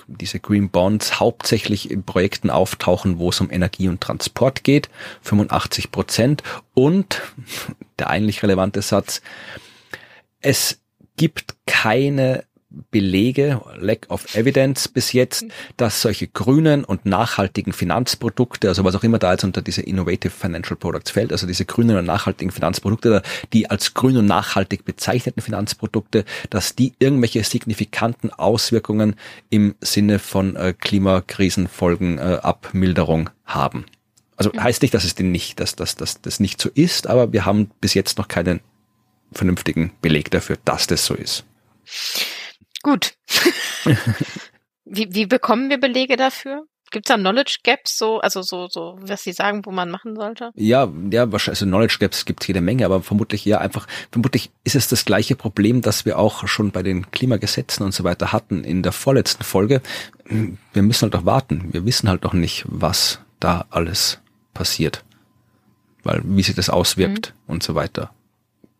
diese 0.07 0.39
Green 0.39 0.69
Bonds 0.69 1.19
hauptsächlich 1.19 1.89
in 1.89 2.03
Projekten 2.03 2.49
auftauchen, 2.49 3.17
wo 3.17 3.29
es 3.29 3.41
um 3.41 3.49
Energie 3.49 3.87
und 3.87 4.01
Transport 4.01 4.63
geht, 4.63 4.89
85 5.21 5.91
Prozent. 5.91 6.43
Und 6.73 7.21
der 7.99 8.09
eigentlich 8.09 8.43
relevante 8.43 8.81
Satz, 8.81 9.21
es 10.39 10.79
gibt 11.15 11.55
keine 11.65 12.43
Belege, 12.69 13.61
lack 13.77 14.07
of 14.09 14.35
evidence 14.35 14.89
bis 14.89 15.13
jetzt, 15.13 15.45
dass 15.77 16.01
solche 16.01 16.27
grünen 16.27 16.83
und 16.83 17.05
nachhaltigen 17.05 17.71
Finanzprodukte, 17.71 18.67
also 18.67 18.83
was 18.83 18.95
auch 18.95 19.03
immer 19.03 19.19
da 19.19 19.31
jetzt 19.31 19.45
unter 19.45 19.61
diese 19.61 19.81
Innovative 19.81 20.31
Financial 20.31 20.75
Products 20.75 21.11
fällt, 21.11 21.31
also 21.31 21.47
diese 21.47 21.63
grünen 21.63 21.97
und 21.97 22.05
nachhaltigen 22.05 22.51
Finanzprodukte, 22.51 23.21
die 23.53 23.69
als 23.69 23.93
grün 23.93 24.17
und 24.17 24.25
nachhaltig 24.25 24.83
bezeichneten 24.83 25.41
Finanzprodukte, 25.41 26.25
dass 26.49 26.75
die 26.75 26.93
irgendwelche 26.99 27.43
signifikanten 27.43 28.31
Auswirkungen 28.31 29.15
im 29.49 29.75
Sinne 29.79 30.19
von 30.19 30.57
äh, 30.57 30.73
Klimakrisenfolgen 30.77 32.17
äh, 32.17 32.39
Abmilderung 32.41 33.29
haben. 33.45 33.85
Also 34.35 34.51
heißt 34.53 34.81
nicht, 34.81 34.93
dass 34.93 35.05
es 35.05 35.15
denn 35.15 35.31
nicht, 35.31 35.61
dass, 35.61 35.75
dass, 35.75 35.95
dass 35.95 36.21
das 36.21 36.41
nicht 36.41 36.61
so 36.61 36.69
ist, 36.73 37.07
aber 37.07 37.31
wir 37.31 37.45
haben 37.45 37.71
bis 37.79 37.93
jetzt 37.93 38.17
noch 38.17 38.27
keinen 38.27 38.59
vernünftigen 39.31 39.93
Beleg 40.01 40.31
dafür, 40.31 40.57
dass 40.65 40.85
das 40.85 41.05
so 41.05 41.15
ist. 41.15 41.45
Gut. 42.87 43.15
wie, 44.85 45.13
wie 45.13 45.25
bekommen 45.25 45.69
wir 45.69 45.77
Belege 45.77 46.15
dafür? 46.15 46.63
Gibt 46.89 47.09
es 47.09 47.13
da 47.13 47.17
Knowledge 47.17 47.57
Gaps, 47.65 47.97
so, 47.97 48.21
also 48.21 48.41
so, 48.41 48.67
so, 48.69 48.97
was 49.01 49.23
Sie 49.23 49.33
sagen, 49.33 49.65
wo 49.65 49.71
man 49.71 49.91
machen 49.91 50.15
sollte? 50.15 50.51
Ja, 50.55 50.89
ja, 51.11 51.29
wahrscheinlich, 51.29 51.59
also 51.59 51.65
Knowledge 51.65 51.97
Gaps 51.99 52.23
gibt 52.23 52.43
es 52.43 52.47
jede 52.47 52.61
Menge, 52.61 52.85
aber 52.85 53.01
vermutlich 53.01 53.43
ja 53.43 53.57
einfach, 53.57 53.87
vermutlich 54.09 54.51
ist 54.63 54.75
es 54.75 54.87
das 54.87 55.03
gleiche 55.03 55.35
Problem, 55.35 55.81
das 55.81 56.05
wir 56.05 56.17
auch 56.17 56.47
schon 56.47 56.71
bei 56.71 56.81
den 56.81 57.11
Klimagesetzen 57.11 57.85
und 57.85 57.93
so 57.93 58.05
weiter 58.05 58.31
hatten 58.31 58.63
in 58.63 58.83
der 58.83 58.93
vorletzten 58.93 59.43
Folge. 59.43 59.81
Wir 60.71 60.81
müssen 60.81 61.01
halt 61.01 61.15
auch 61.17 61.25
warten. 61.25 61.73
Wir 61.73 61.85
wissen 61.85 62.07
halt 62.07 62.23
noch 62.23 62.33
nicht, 62.33 62.63
was 62.69 63.19
da 63.41 63.65
alles 63.69 64.21
passiert. 64.53 65.03
weil 66.03 66.21
wie 66.23 66.41
sich 66.41 66.55
das 66.55 66.69
auswirkt 66.69 67.33
mhm. 67.47 67.53
und 67.53 67.63
so 67.63 67.75
weiter 67.75 68.11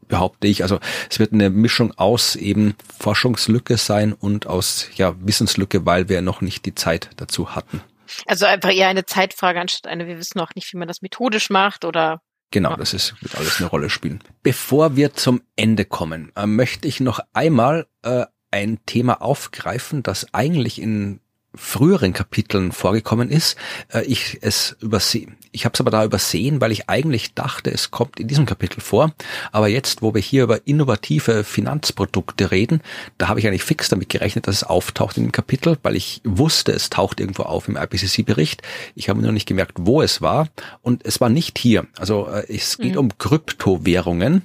behaupte 0.08 0.48
ich. 0.48 0.64
Also 0.64 0.80
es 1.10 1.20
wird 1.20 1.34
eine 1.34 1.50
Mischung 1.50 1.94
aus 1.98 2.36
eben 2.36 2.76
Forschungslücke 3.00 3.78
sein 3.78 4.14
und 4.14 4.48
aus 4.48 4.88
ja 4.96 5.16
Wissenslücke, 5.20 5.86
weil 5.86 6.10
wir 6.10 6.22
noch 6.22 6.42
nicht 6.42 6.66
die 6.66 6.76
Zeit 6.76 7.10
dazu 7.18 7.56
hatten. 7.56 7.82
Also 8.26 8.46
einfach 8.46 8.74
eher 8.74 8.88
eine 8.88 9.06
Zeitfrage 9.06 9.60
anstatt 9.60 9.92
eine, 9.92 10.08
wir 10.08 10.18
wissen 10.18 10.38
noch 10.38 10.56
nicht, 10.56 10.72
wie 10.72 10.78
man 10.78 10.88
das 10.88 11.02
methodisch 11.02 11.50
macht 11.50 11.86
oder 11.86 12.22
Genau, 12.52 12.78
das 12.78 12.94
ist, 12.94 13.22
wird 13.22 13.36
alles 13.36 13.60
eine 13.60 13.70
Rolle 13.70 13.90
spielen. 13.90 14.22
Bevor 14.42 14.96
wir 14.96 15.14
zum 15.14 15.42
Ende 15.58 15.84
kommen, 15.84 16.32
äh, 16.38 16.46
möchte 16.46 16.88
ich 16.88 17.02
noch 17.02 17.20
einmal 17.34 17.88
äh, 18.04 18.26
ein 18.52 18.80
Thema 18.86 19.22
aufgreifen, 19.22 20.02
das 20.02 20.34
eigentlich 20.34 20.82
in 20.82 21.20
früheren 21.56 22.14
Kapiteln 22.14 22.72
vorgekommen 22.72 23.30
ist, 23.30 23.58
äh, 23.92 24.04
ich 24.04 24.40
es 24.42 24.78
übersehe. 24.82 25.28
Ich 25.52 25.66
habe 25.66 25.74
es 25.74 25.82
aber 25.82 25.90
da 25.90 26.06
übersehen, 26.06 26.62
weil 26.62 26.72
ich 26.72 26.88
eigentlich 26.88 27.34
dachte, 27.34 27.72
es 27.72 27.90
kommt 27.90 28.20
in 28.20 28.28
diesem 28.28 28.46
Kapitel 28.46 28.80
vor. 28.80 29.14
Aber 29.52 29.68
jetzt, 29.68 30.04
wo 30.04 30.14
wir 30.14 30.22
hier 30.22 30.44
über 30.44 30.68
innovative 30.68 31.44
Finanzprodukte 31.44 32.52
reden, 32.52 32.82
da 33.18 33.28
habe 33.28 33.40
ich 33.40 33.48
eigentlich 33.48 33.64
fix 33.64 33.90
damit 33.90 34.10
gerechnet, 34.10 34.48
dass 34.48 34.58
es 34.58 34.64
auftaucht 34.64 35.18
in 35.18 35.24
dem 35.24 35.32
Kapitel, 35.32 35.78
weil 35.82 35.96
ich 35.96 36.22
wusste, 36.24 36.74
es 36.74 36.92
taucht 36.92 37.20
irgendwo 37.20 37.44
auf 37.44 37.68
im 37.68 37.76
IPCC-Bericht. 37.76 38.62
Ich 38.94 39.10
habe 39.10 39.22
nur 39.22 39.32
nicht 39.32 39.48
gemerkt, 39.48 39.78
wo 39.80 40.02
es 40.02 40.22
war. 40.22 40.48
Und 40.84 41.06
es 41.06 41.20
war 41.22 41.30
nicht 41.30 41.58
hier. 41.58 41.88
Also 41.98 42.28
äh, 42.28 42.46
es 42.54 42.78
geht 42.78 42.94
mhm. 42.94 43.00
um 43.00 43.18
Kryptowährungen, 43.18 44.44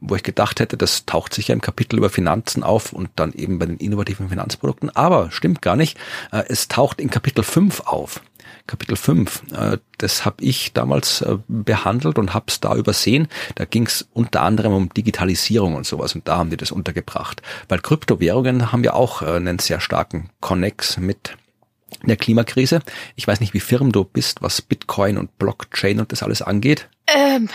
wo 0.00 0.16
ich 0.16 0.24
gedacht 0.24 0.58
hätte, 0.58 0.76
das 0.76 1.06
taucht 1.06 1.34
sicher 1.34 1.52
im 1.52 1.60
Kapitel 1.60 1.98
über 1.98 2.10
Finanzen 2.10 2.64
auf 2.64 2.92
und 2.92 3.10
dann 3.14 3.32
eben 3.32 3.60
bei 3.60 3.66
den 3.66 3.76
innovativen 3.76 4.28
Finanzprodukten. 4.28 4.90
Aber 4.96 5.30
stimmt 5.30 5.62
gar 5.62 5.76
nicht. 5.76 5.96
Äh, 6.38 6.44
es 6.48 6.68
taucht 6.68 7.00
in 7.00 7.10
Kapitel 7.10 7.44
5 7.44 7.80
auf. 7.80 8.22
Kapitel 8.66 8.96
5. 8.96 9.42
Äh, 9.52 9.78
das 9.98 10.24
habe 10.24 10.44
ich 10.44 10.72
damals 10.72 11.22
äh, 11.22 11.38
behandelt 11.48 12.18
und 12.18 12.34
habe 12.34 12.46
es 12.48 12.60
da 12.60 12.74
übersehen. 12.74 13.28
Da 13.54 13.64
ging 13.64 13.86
es 13.86 14.08
unter 14.12 14.42
anderem 14.42 14.72
um 14.74 14.88
Digitalisierung 14.90 15.74
und 15.74 15.86
sowas 15.86 16.14
und 16.14 16.28
da 16.28 16.36
haben 16.36 16.50
die 16.50 16.56
das 16.56 16.70
untergebracht. 16.70 17.42
Weil 17.68 17.80
Kryptowährungen 17.80 18.72
haben 18.72 18.84
ja 18.84 18.92
auch 18.92 19.22
einen 19.22 19.58
sehr 19.58 19.80
starken 19.80 20.30
Connex 20.40 20.98
mit 20.98 21.36
der 22.04 22.16
Klimakrise. 22.16 22.80
Ich 23.16 23.26
weiß 23.26 23.40
nicht, 23.40 23.54
wie 23.54 23.60
firm 23.60 23.92
du 23.92 24.04
bist, 24.04 24.42
was 24.42 24.60
Bitcoin 24.60 25.16
und 25.16 25.38
Blockchain 25.38 25.98
und 25.98 26.12
das 26.12 26.22
alles 26.22 26.42
angeht. 26.42 26.88
Ähm, 27.06 27.48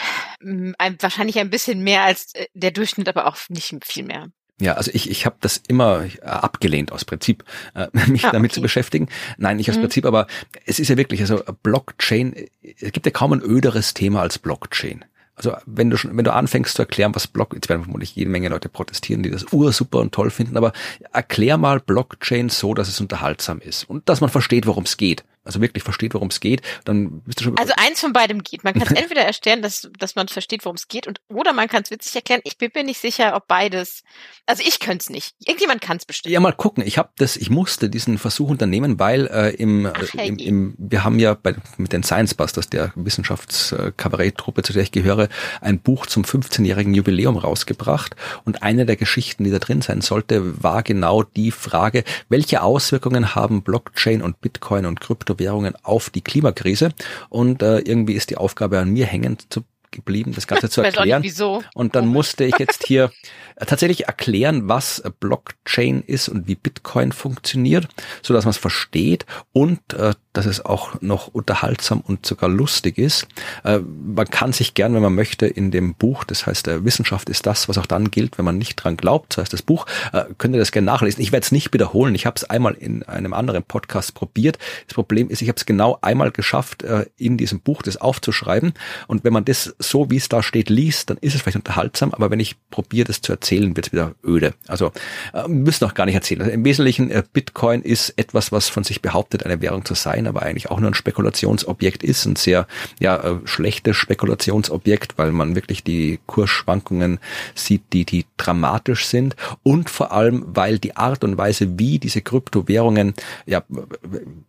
wahrscheinlich 1.00 1.38
ein 1.38 1.52
bisschen 1.52 1.84
mehr 1.84 2.04
als 2.04 2.34
der 2.56 2.72
Durchschnitt, 2.72 3.08
aber 3.08 3.28
auch 3.28 3.38
nicht 3.50 3.76
viel 3.86 4.04
mehr. 4.04 4.30
Ja, 4.62 4.74
also 4.74 4.92
ich, 4.94 5.10
ich 5.10 5.26
habe 5.26 5.36
das 5.42 5.62
immer 5.68 6.06
äh, 6.06 6.22
abgelehnt 6.22 6.92
aus 6.92 7.06
Prinzip, 7.06 7.44
äh, 7.74 7.88
mich 8.08 8.26
ah, 8.26 8.32
damit 8.32 8.52
okay. 8.52 8.56
zu 8.56 8.62
beschäftigen. 8.62 9.10
Nein, 9.38 9.58
nicht 9.58 9.70
aus 9.70 9.78
mhm. 9.78 9.82
Prinzip, 9.82 10.06
aber 10.06 10.28
es 10.66 10.80
ist 10.80 10.90
ja 10.90 10.98
wirklich, 10.98 11.22
also 11.22 11.42
Blockchain, 11.64 12.36
es 12.62 12.92
gibt 12.92 13.06
ja 13.06 13.12
kaum 13.12 13.34
ein 13.34 13.42
öderes 13.42 13.94
Thema 13.94 14.22
als 14.22 14.40
Blockchain. 14.40 15.06
Also 15.36 15.56
wenn 15.66 15.90
du 15.90 15.98
schon, 15.98 16.16
wenn 16.16 16.24
du 16.24 16.34
anfängst 16.34 16.76
zu 16.76 16.84
erklären, 16.84 17.16
was 17.16 17.26
Block, 17.26 17.56
jetzt 17.56 17.68
werden 17.68 17.84
vermutlich 17.84 18.16
jede 18.16 18.30
Menge 18.30 18.50
Leute 18.50 18.70
protestieren, 18.70 19.24
die 19.24 19.32
das 19.32 19.52
ursuper 19.52 20.00
und 20.00 20.14
toll 20.14 20.30
finden, 20.30 20.58
aber 20.58 20.74
erklär 21.12 21.58
mal 21.58 21.80
Blockchain 21.80 22.50
so, 22.50 22.76
dass 22.76 22.88
es 22.88 23.02
unterhaltsam 23.02 23.60
ist 23.60 23.90
und 23.90 24.08
dass 24.10 24.22
man 24.22 24.30
versteht, 24.30 24.68
worum 24.68 24.84
es 24.84 24.98
geht 24.98 25.24
also 25.44 25.62
wirklich 25.62 25.84
versteht, 25.84 26.14
worum 26.14 26.30
es 26.30 26.40
geht, 26.40 26.62
dann 26.86 27.22
bist 27.22 27.40
du 27.40 27.46
schon. 27.46 27.58
Also 27.58 27.74
eins 27.76 28.00
von 28.00 28.14
beidem 28.14 28.44
geht. 28.44 28.64
Man 28.64 28.74
kann 28.74 28.84
es 28.84 28.92
entweder 29.02 29.22
erstellen, 29.22 29.62
dass, 29.62 29.90
dass 30.00 30.16
man 30.16 30.28
versteht, 30.28 30.64
worum 30.66 30.76
es 30.76 30.88
geht, 30.88 31.08
und 31.08 31.20
oder 31.28 31.54
man 31.54 31.68
kann 31.68 31.84
es 31.84 31.92
witzig 31.92 32.16
erklären. 32.16 32.42
Ich 32.46 32.58
bin 32.58 32.72
mir 32.74 32.84
nicht 32.84 33.02
sicher, 33.02 33.36
ob 33.36 33.48
beides. 33.48 34.04
Also 34.46 34.64
ich 34.66 34.80
könnte 34.80 35.04
es 35.04 35.10
nicht. 35.10 35.36
Irgendjemand 35.46 35.82
kann 35.82 35.98
es 35.98 36.06
bestimmt. 36.06 36.32
Ja, 36.32 36.40
mal 36.40 36.54
gucken. 36.54 36.86
Ich 36.86 36.98
habe 36.98 37.10
das, 37.18 37.36
ich 37.36 37.50
musste 37.50 37.90
diesen 37.90 38.18
Versuch 38.18 38.50
unternehmen, 38.50 39.00
weil 39.00 39.28
äh, 39.28 39.50
im, 39.56 39.86
Ach, 39.86 40.14
äh, 40.16 40.28
im, 40.28 40.38
im, 40.38 40.76
wir 40.78 41.04
haben 41.04 41.20
ja 41.20 41.34
bei, 41.34 41.56
mit 41.78 41.92
den 41.92 42.04
Science 42.04 42.34
Busters, 42.34 42.70
der 42.70 42.94
Wissenschaftskabaretttruppe, 42.96 44.64
zu 44.64 44.74
der 44.74 44.84
ich 44.84 44.92
gehöre, 44.92 45.28
ein 45.62 45.80
Buch 45.80 46.06
zum 46.06 46.24
15-jährigen 46.24 46.94
Jubiläum 46.94 47.38
rausgebracht. 47.38 48.16
Und 48.46 48.64
eine 48.64 48.86
der 48.86 48.96
Geschichten, 48.96 49.44
die 49.44 49.52
da 49.52 49.60
drin 49.60 49.82
sein 49.82 50.02
sollte, 50.02 50.64
war 50.64 50.84
genau 50.84 51.24
die 51.24 51.52
Frage, 51.52 52.04
welche 52.30 52.62
Auswirkungen 52.62 53.36
haben 53.36 53.64
Blockchain 53.64 54.22
und 54.22 54.40
Bitcoin 54.42 54.86
und 54.86 55.02
Krypto 55.02 55.33
Kryptowährungen 55.34 55.76
auf 55.84 56.10
die 56.10 56.22
Klimakrise. 56.22 56.90
Und 57.30 57.62
äh, 57.62 57.80
irgendwie 57.80 58.14
ist 58.14 58.30
die 58.30 58.38
Aufgabe 58.38 58.80
an 58.80 58.90
mir 58.90 59.06
hängen 59.06 59.38
zu 59.50 59.64
geblieben, 59.94 60.34
das 60.34 60.48
Ganze 60.48 60.70
zu 60.70 60.82
erklären. 60.82 61.22
Nicht, 61.22 61.32
wieso. 61.32 61.64
Und 61.74 61.96
dann 61.96 62.08
musste 62.08 62.44
ich 62.44 62.58
jetzt 62.60 62.86
hier 62.86 63.12
äh, 63.56 63.66
tatsächlich 63.66 64.08
erklären, 64.08 64.68
was 64.68 65.02
Blockchain 65.20 66.04
ist 66.06 66.28
und 66.28 66.48
wie 66.48 66.56
Bitcoin 66.56 67.14
funktioniert, 67.14 67.88
so 68.22 68.34
dass 68.34 68.44
man 68.44 68.52
es 68.52 68.58
versteht 68.58 69.26
und 69.54 69.94
äh, 69.94 70.14
dass 70.34 70.48
es 70.48 70.66
auch 70.66 71.00
noch 71.02 71.28
unterhaltsam 71.28 72.02
und 72.02 72.26
sogar 72.26 72.50
lustig 72.50 72.98
ist. 72.98 73.28
Äh, 73.64 73.80
man 73.80 74.28
kann 74.28 74.52
sich 74.52 74.74
gern, 74.74 74.94
wenn 74.96 75.02
man 75.02 75.16
möchte, 75.16 75.46
in 75.46 75.72
dem 75.72 75.94
Buch, 75.94 76.24
das 76.24 76.46
heißt 76.46 76.68
äh, 76.68 76.84
Wissenschaft 76.84 77.30
ist 77.30 77.46
das, 77.46 77.70
was 77.70 77.78
auch 77.78 77.86
dann 77.86 78.12
gilt, 78.12 78.38
wenn 78.38 78.46
man 78.46 78.58
nicht 78.58 78.76
dran 78.76 78.98
glaubt, 78.98 79.34
das 79.34 79.44
heißt 79.44 79.54
das 79.54 79.62
Buch, 79.62 79.86
äh, 80.12 80.26
könnt 80.38 80.56
ihr 80.56 80.60
das 80.60 80.72
gerne 80.72 80.88
nachlesen. 80.88 81.22
Ich 81.22 81.32
werde 81.32 81.46
es 81.46 81.52
nicht 81.52 81.72
wiederholen. 81.74 82.16
Ich 82.16 82.26
habe 82.26 82.36
es 82.36 82.44
einmal 82.44 82.74
in 82.74 83.04
einem 83.04 83.34
anderen 83.34 83.64
Podcast 83.64 84.16
probiert. 84.16 84.58
Das 84.88 84.96
Problem 84.96 85.30
ist, 85.30 85.42
ich 85.42 85.48
habe 85.48 85.58
es 85.58 85.66
genau 85.66 86.00
einmal 86.02 86.32
geschafft, 86.32 86.84
äh, 86.84 87.06
in 87.18 87.38
diesem 87.38 87.60
Buch 87.60 87.84
das 87.84 87.98
aufzuschreiben. 87.98 88.74
Und 89.08 89.24
wenn 89.24 89.34
man 89.34 89.46
das 89.46 89.76
so, 89.84 90.10
wie 90.10 90.18
es 90.18 90.30
da 90.30 90.42
steht, 90.42 90.70
liest, 90.70 91.10
dann 91.10 91.18
ist 91.22 91.36
es 91.36 91.42
vielleicht 91.42 91.58
unterhaltsam. 91.58 92.14
Aber 92.14 92.32
wenn 92.32 92.40
ich 92.40 92.56
probiere, 92.70 93.06
das 93.06 93.22
zu 93.22 93.32
erzählen, 93.32 93.76
wird 93.76 93.88
es 93.88 93.94
wieder 93.94 94.16
öde. 94.26 94.54
Also 94.68 94.92
äh, 95.34 95.48
müssen 95.48 95.86
auch 95.86 95.94
gar 95.94 96.06
nicht 96.06 96.16
erzählen. 96.16 96.42
Also 96.42 96.54
Im 96.54 96.66
Wesentlichen, 96.66 97.12
äh, 97.12 97.24
Bitcoin 97.32 97.82
ist 97.82 98.14
etwas, 98.18 98.52
was 98.52 98.70
von 98.70 98.84
sich 98.84 99.02
behauptet, 99.02 99.46
eine 99.46 99.62
Währung 99.62 99.86
zu 99.86 99.94
sein, 99.94 100.28
aber 100.28 100.42
eigentlich 100.42 100.72
auch 100.72 100.80
nur 100.80 100.90
ein 100.90 100.96
Spekulationsobjekt 100.96 102.04
ist, 102.04 102.26
ein 102.26 102.36
sehr 102.36 102.68
ja, 103.00 103.18
äh, 103.18 103.36
schlechtes 103.46 103.96
Spekulationsobjekt, 103.96 105.18
weil 105.18 105.32
man 105.32 105.56
wirklich 105.56 105.84
die 105.84 106.20
Kursschwankungen 106.26 107.20
sieht, 107.56 107.84
die, 107.94 108.06
die 108.06 108.26
dramatisch 108.38 109.06
sind 109.06 109.36
und 109.64 109.90
vor 109.90 110.12
allem, 110.12 110.44
weil 110.48 110.80
die 110.80 110.96
Art 110.96 111.24
und 111.24 111.38
Weise, 111.38 111.78
wie 111.80 112.00
diese 112.00 112.22
Kryptowährungen 112.22 113.14
ja, 113.46 113.64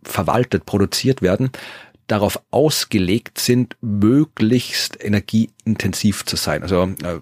verwaltet, 0.03 0.67
produziert 0.67 1.23
werden, 1.23 1.51
darauf 2.07 2.41
ausgelegt 2.51 3.39
sind, 3.39 3.77
möglichst 3.81 5.03
energieintensiv 5.03 6.25
zu 6.25 6.37
sein. 6.37 6.63
Also 6.63 6.83
äh, 6.83 7.21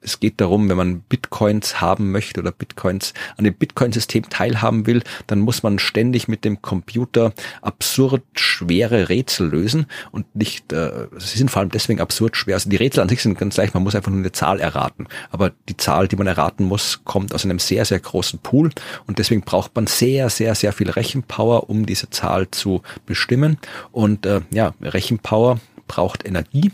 es 0.00 0.20
geht 0.20 0.40
darum, 0.40 0.68
wenn 0.68 0.76
man 0.76 1.00
Bitcoins 1.00 1.80
haben 1.80 2.12
möchte 2.12 2.40
oder 2.40 2.52
Bitcoins 2.52 3.14
an 3.36 3.44
dem 3.44 3.54
Bitcoin-System 3.54 4.28
teilhaben 4.28 4.86
will, 4.86 5.02
dann 5.26 5.40
muss 5.40 5.62
man 5.62 5.78
ständig 5.78 6.28
mit 6.28 6.44
dem 6.44 6.62
Computer 6.62 7.32
absurd 7.62 8.22
schwere 8.34 9.08
Rätsel 9.08 9.48
lösen 9.48 9.86
und 10.12 10.34
nicht, 10.36 10.72
äh, 10.72 11.08
sie 11.18 11.38
sind 11.38 11.50
vor 11.50 11.60
allem 11.60 11.70
deswegen 11.70 12.00
absurd 12.00 12.36
schwer. 12.36 12.54
Also 12.54 12.70
die 12.70 12.76
Rätsel 12.76 13.02
an 13.02 13.08
sich 13.08 13.22
sind 13.22 13.38
ganz 13.38 13.56
leicht, 13.56 13.74
man 13.74 13.82
muss 13.82 13.94
einfach 13.94 14.10
nur 14.10 14.20
eine 14.20 14.32
Zahl 14.32 14.60
erraten. 14.60 15.08
Aber 15.30 15.52
die 15.68 15.76
Zahl, 15.76 16.08
die 16.08 16.16
man 16.16 16.26
erraten 16.26 16.64
muss, 16.64 17.00
kommt 17.04 17.34
aus 17.34 17.44
einem 17.44 17.58
sehr, 17.58 17.84
sehr 17.84 18.00
großen 18.00 18.38
Pool 18.38 18.70
und 19.06 19.18
deswegen 19.18 19.42
braucht 19.42 19.74
man 19.74 19.86
sehr, 19.86 20.30
sehr, 20.30 20.54
sehr 20.54 20.72
viel 20.72 20.90
Rechenpower, 20.90 21.68
um 21.68 21.86
diese 21.86 22.10
Zahl 22.10 22.50
zu 22.50 22.82
bestimmen. 23.06 23.58
Und 23.92 24.26
äh, 24.26 24.42
ja, 24.50 24.74
Rechenpower 24.80 25.60
braucht 25.86 26.26
Energie 26.26 26.72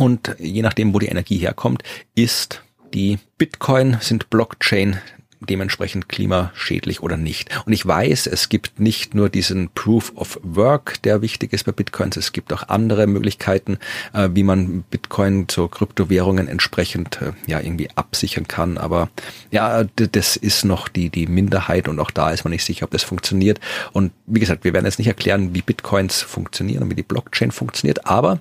und 0.00 0.34
je 0.38 0.62
nachdem, 0.62 0.94
wo 0.94 0.98
die 0.98 1.08
Energie 1.08 1.36
herkommt, 1.36 1.82
ist 2.14 2.62
die 2.94 3.18
Bitcoin, 3.36 3.98
sind 4.00 4.30
Blockchain 4.30 4.98
dementsprechend 5.40 6.08
klimaschädlich 6.08 7.02
oder 7.02 7.18
nicht. 7.18 7.50
Und 7.66 7.74
ich 7.74 7.86
weiß, 7.86 8.26
es 8.26 8.48
gibt 8.48 8.80
nicht 8.80 9.14
nur 9.14 9.28
diesen 9.28 9.68
Proof 9.74 10.12
of 10.14 10.40
Work, 10.42 11.02
der 11.02 11.20
wichtig 11.20 11.52
ist 11.52 11.64
bei 11.64 11.72
Bitcoins, 11.72 12.16
es 12.16 12.32
gibt 12.32 12.50
auch 12.54 12.68
andere 12.68 13.06
Möglichkeiten, 13.06 13.78
äh, 14.14 14.30
wie 14.32 14.42
man 14.42 14.84
Bitcoin 14.90 15.48
zu 15.48 15.68
Kryptowährungen 15.68 16.48
entsprechend 16.48 17.20
äh, 17.20 17.32
ja 17.46 17.60
irgendwie 17.60 17.90
absichern 17.94 18.48
kann. 18.48 18.78
Aber 18.78 19.10
ja, 19.50 19.84
das 19.84 20.36
ist 20.36 20.64
noch 20.64 20.88
die, 20.88 21.10
die 21.10 21.26
Minderheit 21.26 21.88
und 21.88 22.00
auch 22.00 22.10
da 22.10 22.30
ist 22.30 22.44
man 22.44 22.52
nicht 22.52 22.64
sicher, 22.64 22.84
ob 22.84 22.90
das 22.90 23.02
funktioniert. 23.02 23.60
Und 23.92 24.12
wie 24.24 24.40
gesagt, 24.40 24.64
wir 24.64 24.72
werden 24.72 24.86
jetzt 24.86 24.98
nicht 24.98 25.08
erklären, 25.08 25.54
wie 25.54 25.60
Bitcoins 25.60 26.22
funktionieren 26.22 26.84
und 26.84 26.90
wie 26.90 26.96
die 26.96 27.02
Blockchain 27.02 27.50
funktioniert, 27.50 28.06
aber 28.06 28.40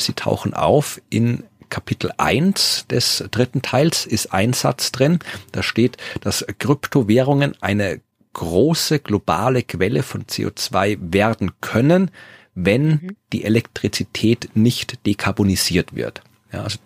sie 0.00 0.14
tauchen 0.14 0.54
auf 0.54 1.00
in 1.10 1.44
Kapitel 1.68 2.12
1 2.16 2.86
des 2.88 3.24
dritten 3.30 3.62
Teils 3.62 4.06
ist 4.06 4.32
ein 4.32 4.52
Satz 4.52 4.92
drin. 4.92 5.18
Da 5.52 5.62
steht, 5.62 5.96
dass 6.20 6.46
Kryptowährungen 6.58 7.54
eine 7.60 8.00
große 8.32 9.00
globale 9.00 9.62
Quelle 9.62 10.02
von 10.02 10.24
CO2 10.24 10.98
werden 11.12 11.52
können, 11.60 12.10
wenn 12.54 12.88
mhm. 12.88 13.16
die 13.32 13.44
Elektrizität 13.44 14.50
nicht 14.54 15.06
dekarbonisiert 15.06 15.94
wird. 15.94 16.22
Ja, 16.52 16.62
also 16.62 16.78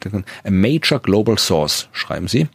a 0.44 0.50
major 0.50 0.98
global 0.98 1.38
source, 1.38 1.88
schreiben 1.92 2.26
Sie. 2.26 2.48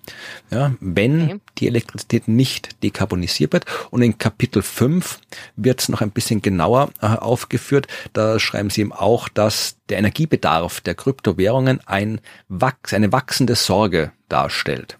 Ja, 0.51 0.73
wenn 0.81 1.23
okay. 1.23 1.39
die 1.57 1.67
Elektrizität 1.67 2.27
nicht 2.27 2.83
dekarbonisiert 2.83 3.53
wird. 3.53 3.65
Und 3.91 4.01
in 4.01 4.17
Kapitel 4.17 4.61
5 4.61 5.19
wird 5.55 5.79
es 5.79 5.89
noch 5.89 6.01
ein 6.01 6.11
bisschen 6.11 6.41
genauer 6.41 6.89
äh, 7.01 7.05
aufgeführt. 7.05 7.87
Da 8.11 8.39
schreiben 8.39 8.69
Sie 8.69 8.81
eben 8.81 8.91
auch, 8.91 9.29
dass 9.29 9.77
der 9.87 9.99
Energiebedarf 9.99 10.81
der 10.81 10.95
Kryptowährungen 10.95 11.79
ein 11.85 12.19
Wachs, 12.49 12.93
eine 12.93 13.11
wachsende 13.11 13.55
Sorge 13.55 14.11
darstellt 14.29 14.97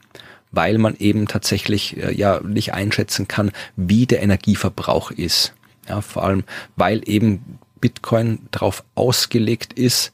weil 0.50 0.78
man 0.78 0.96
eben 0.98 1.28
tatsächlich 1.28 1.98
äh, 1.98 2.14
ja 2.14 2.40
nicht 2.42 2.74
einschätzen 2.74 3.28
kann, 3.28 3.52
wie 3.76 4.06
der 4.08 4.22
Energieverbrauch 4.22 5.12
ist. 5.12 5.54
Ja, 5.88 6.02
vor 6.02 6.24
allem, 6.24 6.46
weil 6.78 7.02
eben 7.08 7.60
Bitcoin 7.80 8.40
darauf 8.52 8.84
ausgelegt 8.96 9.74
ist, 9.74 10.12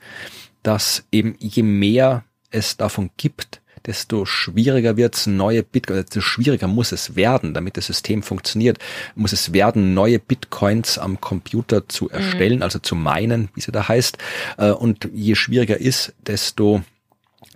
dass 0.64 1.03
eben 1.11 1.35
je 1.40 1.64
mehr 1.64 2.23
es 2.49 2.77
davon 2.77 3.10
gibt, 3.18 3.61
desto 3.85 4.26
schwieriger 4.26 4.98
wird's 4.98 5.27
neue 5.27 5.64
Bitcoin, 5.64 5.98
desto 5.98 6.22
schwieriger 6.22 6.68
muss 6.68 6.91
es 6.91 7.15
werden, 7.15 7.53
damit 7.53 7.77
das 7.77 7.88
System 7.88 8.23
funktioniert, 8.23 8.80
muss 9.15 9.34
es 9.34 9.53
werden, 9.53 9.94
neue 9.94 10.19
Bitcoins 10.19 10.98
am 10.98 11.19
Computer 11.19 11.88
zu 11.88 12.10
erstellen, 12.10 12.57
mhm. 12.57 12.64
also 12.64 12.80
zu 12.80 12.95
meinen, 12.95 13.49
wie 13.56 13.61
sie 13.61 13.72
da 13.72 13.88
heißt. 13.88 14.18
Äh, 14.57 14.72
und 14.72 15.10
je 15.14 15.35
schwieriger 15.35 15.77
ist, 15.77 16.14
desto 16.26 16.84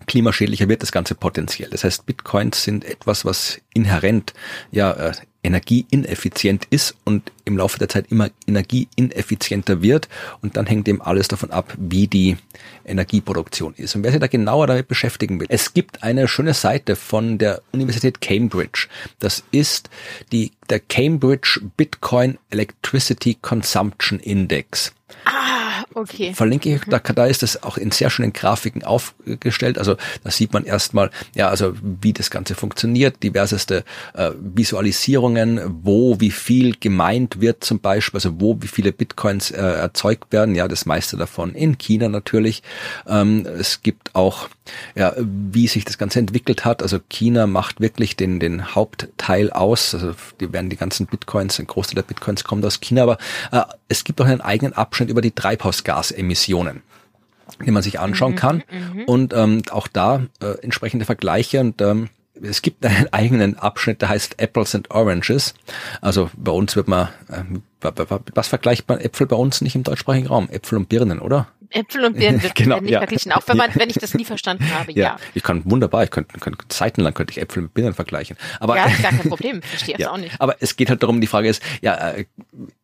klimaschädlicher 0.05 0.69
wird 0.69 0.84
das 0.84 0.91
Ganze 0.91 1.15
potenziell. 1.15 1.69
Das 1.69 1.84
heißt, 1.84 2.05
Bitcoins 2.05 2.63
sind 2.63 2.85
etwas, 2.85 3.25
was 3.25 3.59
inhärent 3.73 4.34
ja 4.71 4.91
äh, 4.91 5.13
energieineffizient 5.43 6.65
ist 6.69 6.95
und 7.05 7.31
im 7.48 7.57
Laufe 7.57 7.80
der 7.80 7.90
Zeit 7.90 8.11
immer 8.11 8.30
energieineffizienter 8.45 9.82
wird. 9.82 10.07
Und 10.41 10.57
dann 10.57 10.68
hängt 10.68 10.88
eben 10.88 11.02
alles 11.02 11.28
davon 11.28 11.52
ab, 11.52 11.74
wie 11.78 12.07
die 12.07 12.38
Energieproduktion 12.86 13.74
ist. 13.76 13.95
Und 13.95 14.03
wer 14.03 14.11
sich 14.11 14.19
da 14.19 14.28
genauer 14.28 14.68
damit 14.68 14.88
beschäftigen 14.88 15.40
will, 15.40 15.48
es 15.49 15.74
gibt 15.74 16.03
eine 16.03 16.28
schöne 16.28 16.53
Seite 16.53 16.95
von 16.95 17.38
der 17.38 17.61
Universität 17.72 18.22
Cambridge. 18.22 18.88
Das 19.19 19.44
ist 19.52 19.90
die, 20.32 20.52
der 20.69 20.80
Cambridge 20.80 21.61
Bitcoin 21.78 22.38
Electricity 22.49 23.38
Consumption 23.41 24.19
Index. 24.19 24.94
Ah, 25.26 25.86
okay. 25.94 26.34
Verlinke 26.34 26.76
ich, 26.76 26.82
da, 26.86 26.99
da 26.99 27.26
ist 27.26 27.44
das 27.44 27.64
auch 27.64 27.78
in 27.78 27.91
sehr 27.91 28.10
schönen 28.10 28.34
Grafiken 28.34 28.84
aufgestellt. 28.84 29.78
Also 29.78 29.95
da 30.24 30.32
sieht 30.32 30.53
man 30.53 30.65
erstmal, 30.65 31.11
ja, 31.36 31.49
also 31.49 31.74
wie 31.82 32.14
das 32.14 32.30
Ganze 32.30 32.56
funktioniert, 32.56 33.24
diverseste 33.24 33.84
äh, 34.14 34.32
Visualisierungen, 34.40 35.61
wo 35.84 36.19
wie 36.19 36.32
viel 36.32 36.76
gemeint 36.78 37.36
wird 37.41 37.64
zum 37.64 37.80
Beispiel, 37.80 38.18
also 38.18 38.39
wo 38.39 38.61
wie 38.61 38.68
viele 38.68 38.91
Bitcoins 38.91 39.51
äh, 39.51 39.57
erzeugt 39.57 40.31
werden. 40.31 40.55
Ja, 40.55 40.68
das 40.68 40.85
meiste 40.85 41.18
davon 41.18 41.53
in 41.53 41.77
China 41.77 42.09
natürlich. 42.09 42.64
Ähm, 43.07 43.45
es 43.45 43.81
gibt 43.81 44.15
auch, 44.15 44.49
ja, 44.95 45.14
wie 45.18 45.68
sich 45.68 45.85
das 45.85 45.97
Ganze 45.97 46.19
entwickelt 46.19 46.65
hat. 46.65 46.81
Also 46.81 46.99
China 47.09 47.47
macht 47.47 47.80
wirklich 47.80 48.15
den, 48.15 48.39
den 48.39 48.76
Hauptteil 48.76 49.51
aus. 49.51 49.93
Also 49.93 50.14
die 50.39 50.51
werden 50.51 50.69
die 50.69 50.77
ganzen 50.77 51.07
Bitcoins, 51.07 51.59
ein 51.59 51.68
Großteil 51.68 51.95
der 51.95 52.03
Bitcoins 52.03 52.43
kommt 52.43 52.65
aus 52.65 52.80
China, 52.80 53.03
aber 53.03 53.18
äh, 53.51 53.61
es 53.88 54.03
gibt 54.03 54.22
auch 54.22 54.26
einen 54.26 54.41
eigenen 54.41 54.73
Abschnitt 54.73 55.09
über 55.09 55.22
die 55.22 55.31
Treibhausgasemissionen 55.31 56.81
den 57.65 57.73
man 57.73 57.81
sich 57.81 57.99
anschauen 57.99 58.34
mhm, 58.34 58.35
kann. 58.35 58.64
Mhm, 58.69 59.03
und 59.05 59.34
ähm, 59.34 59.61
auch 59.72 59.88
da 59.88 60.23
äh, 60.41 60.61
entsprechende 60.61 61.05
Vergleiche 61.05 61.61
und 61.61 61.81
ähm, 61.81 62.09
es 62.41 62.61
gibt 62.61 62.85
einen 62.85 63.07
eigenen 63.14 63.57
Abschnitt, 63.57 64.01
der 64.01 64.09
heißt 64.09 64.39
Apples 64.39 64.76
and 64.76 64.91
Oranges. 64.91 65.53
Also 66.01 66.30
bei 66.35 66.51
uns 66.51 66.76
wird 66.76 66.88
man, 66.88 67.09
äh, 67.30 67.43
was 68.34 68.47
vergleicht 68.47 68.88
man 68.88 68.99
Äpfel 68.99 69.27
bei 69.27 69.35
uns 69.35 69.61
nicht 69.61 69.76
im 69.76 69.84
deutschsprachigen 69.84 70.27
Raum? 70.27 70.49
Äpfel 70.49 70.77
und 70.77 70.89
Birnen, 70.89 71.19
oder? 71.19 71.47
Äpfel 71.72 72.06
und 72.06 72.18
Birnen 72.18 72.41
wird 72.44 72.56
genau, 72.56 72.80
nicht 72.80 72.91
ja. 72.91 72.99
verglichen, 72.99 73.31
auch 73.31 73.44
wenn 73.48 73.57
man, 73.57 73.72
wenn 73.76 73.89
ich 73.89 73.98
das 73.98 74.14
nie 74.14 74.26
verstanden 74.26 74.69
habe, 74.73 74.91
ja. 74.94 75.03
ja. 75.03 75.18
Ich 75.34 75.44
kann 75.44 75.64
wunderbar, 75.65 76.03
ich 76.03 76.11
könnte, 76.11 76.39
könnte 76.39 76.65
zeitenlang 76.69 77.14
könnte 77.14 77.31
ich 77.31 77.41
Äpfel 77.41 77.64
mit 77.64 77.73
Birnen 77.73 77.94
vergleichen. 77.94 78.38
Aber, 78.60 78.76
ja, 78.76 78.88
gar 78.88 79.11
kein 79.11 79.19
Problem, 79.30 79.61
verstehe 79.61 79.95
ich 79.95 80.02
ja, 80.02 80.11
auch 80.11 80.18
nicht. 80.18 80.39
Aber 80.39 80.56
es 80.60 80.76
geht 80.76 80.89
halt 80.89 81.03
darum, 81.03 81.22
die 81.22 81.27
Frage 81.27 81.49
ist, 81.49 81.61
ja, 81.81 82.11
äh, 82.11 82.26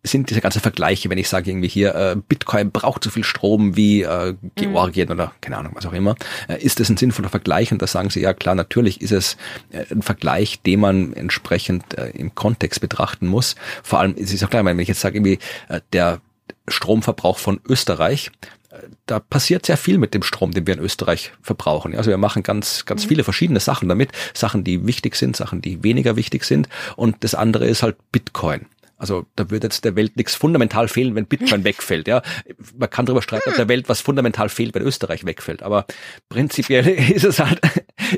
sind 0.03 0.29
diese 0.29 0.41
ganzen 0.41 0.61
Vergleiche, 0.61 1.09
wenn 1.09 1.17
ich 1.17 1.29
sage 1.29 1.49
irgendwie 1.49 1.67
hier, 1.67 1.95
äh, 1.95 2.15
Bitcoin 2.15 2.71
braucht 2.71 3.03
so 3.03 3.09
viel 3.09 3.23
Strom 3.23 3.75
wie 3.75 4.03
äh, 4.03 4.35
Georgien 4.55 5.07
mhm. 5.07 5.13
oder 5.13 5.31
keine 5.41 5.57
Ahnung, 5.57 5.73
was 5.75 5.85
auch 5.85 5.93
immer, 5.93 6.15
äh, 6.47 6.61
ist 6.61 6.79
das 6.79 6.89
ein 6.89 6.97
sinnvoller 6.97 7.29
Vergleich? 7.29 7.71
Und 7.71 7.81
da 7.81 7.87
sagen 7.87 8.09
sie, 8.09 8.21
ja 8.21 8.33
klar, 8.33 8.55
natürlich 8.55 9.01
ist 9.01 9.11
es 9.11 9.37
äh, 9.71 9.85
ein 9.91 10.01
Vergleich, 10.01 10.61
den 10.61 10.79
man 10.79 11.13
entsprechend 11.13 11.97
äh, 11.97 12.09
im 12.09 12.35
Kontext 12.35 12.81
betrachten 12.81 13.27
muss. 13.27 13.55
Vor 13.83 13.99
allem, 13.99 14.15
es 14.17 14.33
ist 14.33 14.43
auch 14.43 14.49
klar, 14.49 14.65
wenn 14.65 14.79
ich 14.79 14.87
jetzt 14.87 15.01
sage, 15.01 15.17
irgendwie, 15.17 15.39
äh, 15.69 15.81
der 15.93 16.21
Stromverbrauch 16.67 17.37
von 17.37 17.59
Österreich 17.67 18.31
da 19.05 19.19
passiert 19.19 19.65
sehr 19.65 19.77
viel 19.77 19.97
mit 19.97 20.13
dem 20.13 20.23
Strom, 20.23 20.51
den 20.51 20.65
wir 20.65 20.73
in 20.73 20.79
Österreich 20.79 21.31
verbrauchen. 21.41 21.95
Also 21.95 22.09
wir 22.09 22.17
machen 22.17 22.43
ganz, 22.43 22.85
ganz 22.85 23.05
mhm. 23.05 23.09
viele 23.09 23.23
verschiedene 23.23 23.59
Sachen 23.59 23.89
damit. 23.89 24.11
Sachen, 24.33 24.63
die 24.63 24.85
wichtig 24.87 25.15
sind, 25.15 25.35
Sachen, 25.35 25.61
die 25.61 25.83
weniger 25.83 26.15
wichtig 26.15 26.43
sind. 26.43 26.69
Und 26.95 27.23
das 27.23 27.35
andere 27.35 27.67
ist 27.67 27.83
halt 27.83 27.97
Bitcoin. 28.11 28.65
Also 28.97 29.25
da 29.35 29.49
würde 29.49 29.67
jetzt 29.67 29.83
der 29.83 29.95
Welt 29.95 30.15
nichts 30.15 30.35
fundamental 30.35 30.87
fehlen, 30.87 31.15
wenn 31.15 31.25
Bitcoin 31.25 31.63
wegfällt. 31.65 32.07
Ja, 32.07 32.21
man 32.77 32.89
kann 32.89 33.05
darüber 33.05 33.21
streiten, 33.21 33.49
ob 33.49 33.55
der 33.55 33.67
Welt 33.67 33.89
was 33.89 34.01
fundamental 34.01 34.49
fehlt, 34.49 34.73
wenn 34.75 34.83
Österreich 34.83 35.25
wegfällt. 35.25 35.61
Aber 35.61 35.85
prinzipiell 36.29 36.87
ist 37.13 37.25
es 37.25 37.39
halt, 37.39 37.59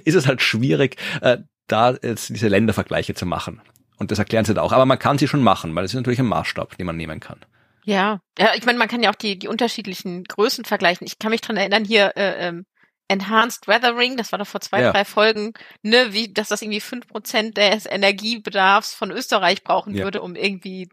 ist 0.03 0.15
es 0.15 0.27
halt 0.27 0.41
schwierig, 0.41 0.98
äh, 1.22 1.40
da 1.68 1.95
jetzt 2.02 2.30
diese 2.30 2.48
Ländervergleiche 2.48 3.15
zu 3.15 3.26
machen. 3.26 3.61
Und 3.98 4.11
das 4.11 4.19
erklären 4.19 4.45
sie 4.45 4.53
da 4.53 4.61
auch. 4.61 4.73
Aber 4.73 4.86
man 4.86 4.99
kann 4.99 5.18
sie 5.18 5.27
schon 5.27 5.41
machen, 5.41 5.73
weil 5.73 5.86
es 5.86 5.91
ist 5.91 5.95
natürlich 5.95 6.19
ein 6.19 6.27
Maßstab, 6.27 6.77
den 6.77 6.86
man 6.86 6.98
nehmen 6.98 7.19
kann. 7.19 7.40
Ja, 7.86 8.20
ja, 8.40 8.56
ich 8.56 8.66
meine, 8.66 8.80
man 8.80 8.88
kann 8.88 9.03
ja 9.03 9.12
auch 9.12 9.16
die, 9.16 9.38
die 9.38 9.48
unterschiedlichen 9.48 10.24
Größen 10.24 10.66
vergleichen. 10.66 11.06
Ich 11.06 11.20
kann 11.20 11.30
mich 11.30 11.41
dran 11.41 11.56
erinnern, 11.56 11.86
hier 11.86 12.14
äh, 12.18 12.48
ähm, 12.48 12.66
Enhanced 13.07 13.68
Weathering, 13.68 14.18
das 14.18 14.32
war 14.32 14.40
doch 14.40 14.48
vor 14.48 14.62
zwei, 14.62 14.82
ja. 14.82 14.91
drei 14.91 15.06
Folgen, 15.06 15.53
ne, 15.84 16.12
wie, 16.12 16.34
dass 16.34 16.48
das 16.48 16.64
irgendwie 16.64 16.82
fünf 16.82 17.07
Prozent 17.07 17.57
des 17.57 17.86
Energiebedarfs 17.86 18.95
von 18.95 19.12
Österreich 19.12 19.64
brauchen 19.64 19.94
ja. 19.94 20.03
würde, 20.03 20.24
um 20.24 20.36
irgendwie 20.36 20.90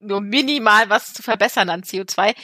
nur 0.00 0.20
minimal 0.20 0.90
was 0.90 1.14
zu 1.14 1.22
verbessern 1.22 1.70
an 1.70 1.82
CO2. 1.82 2.34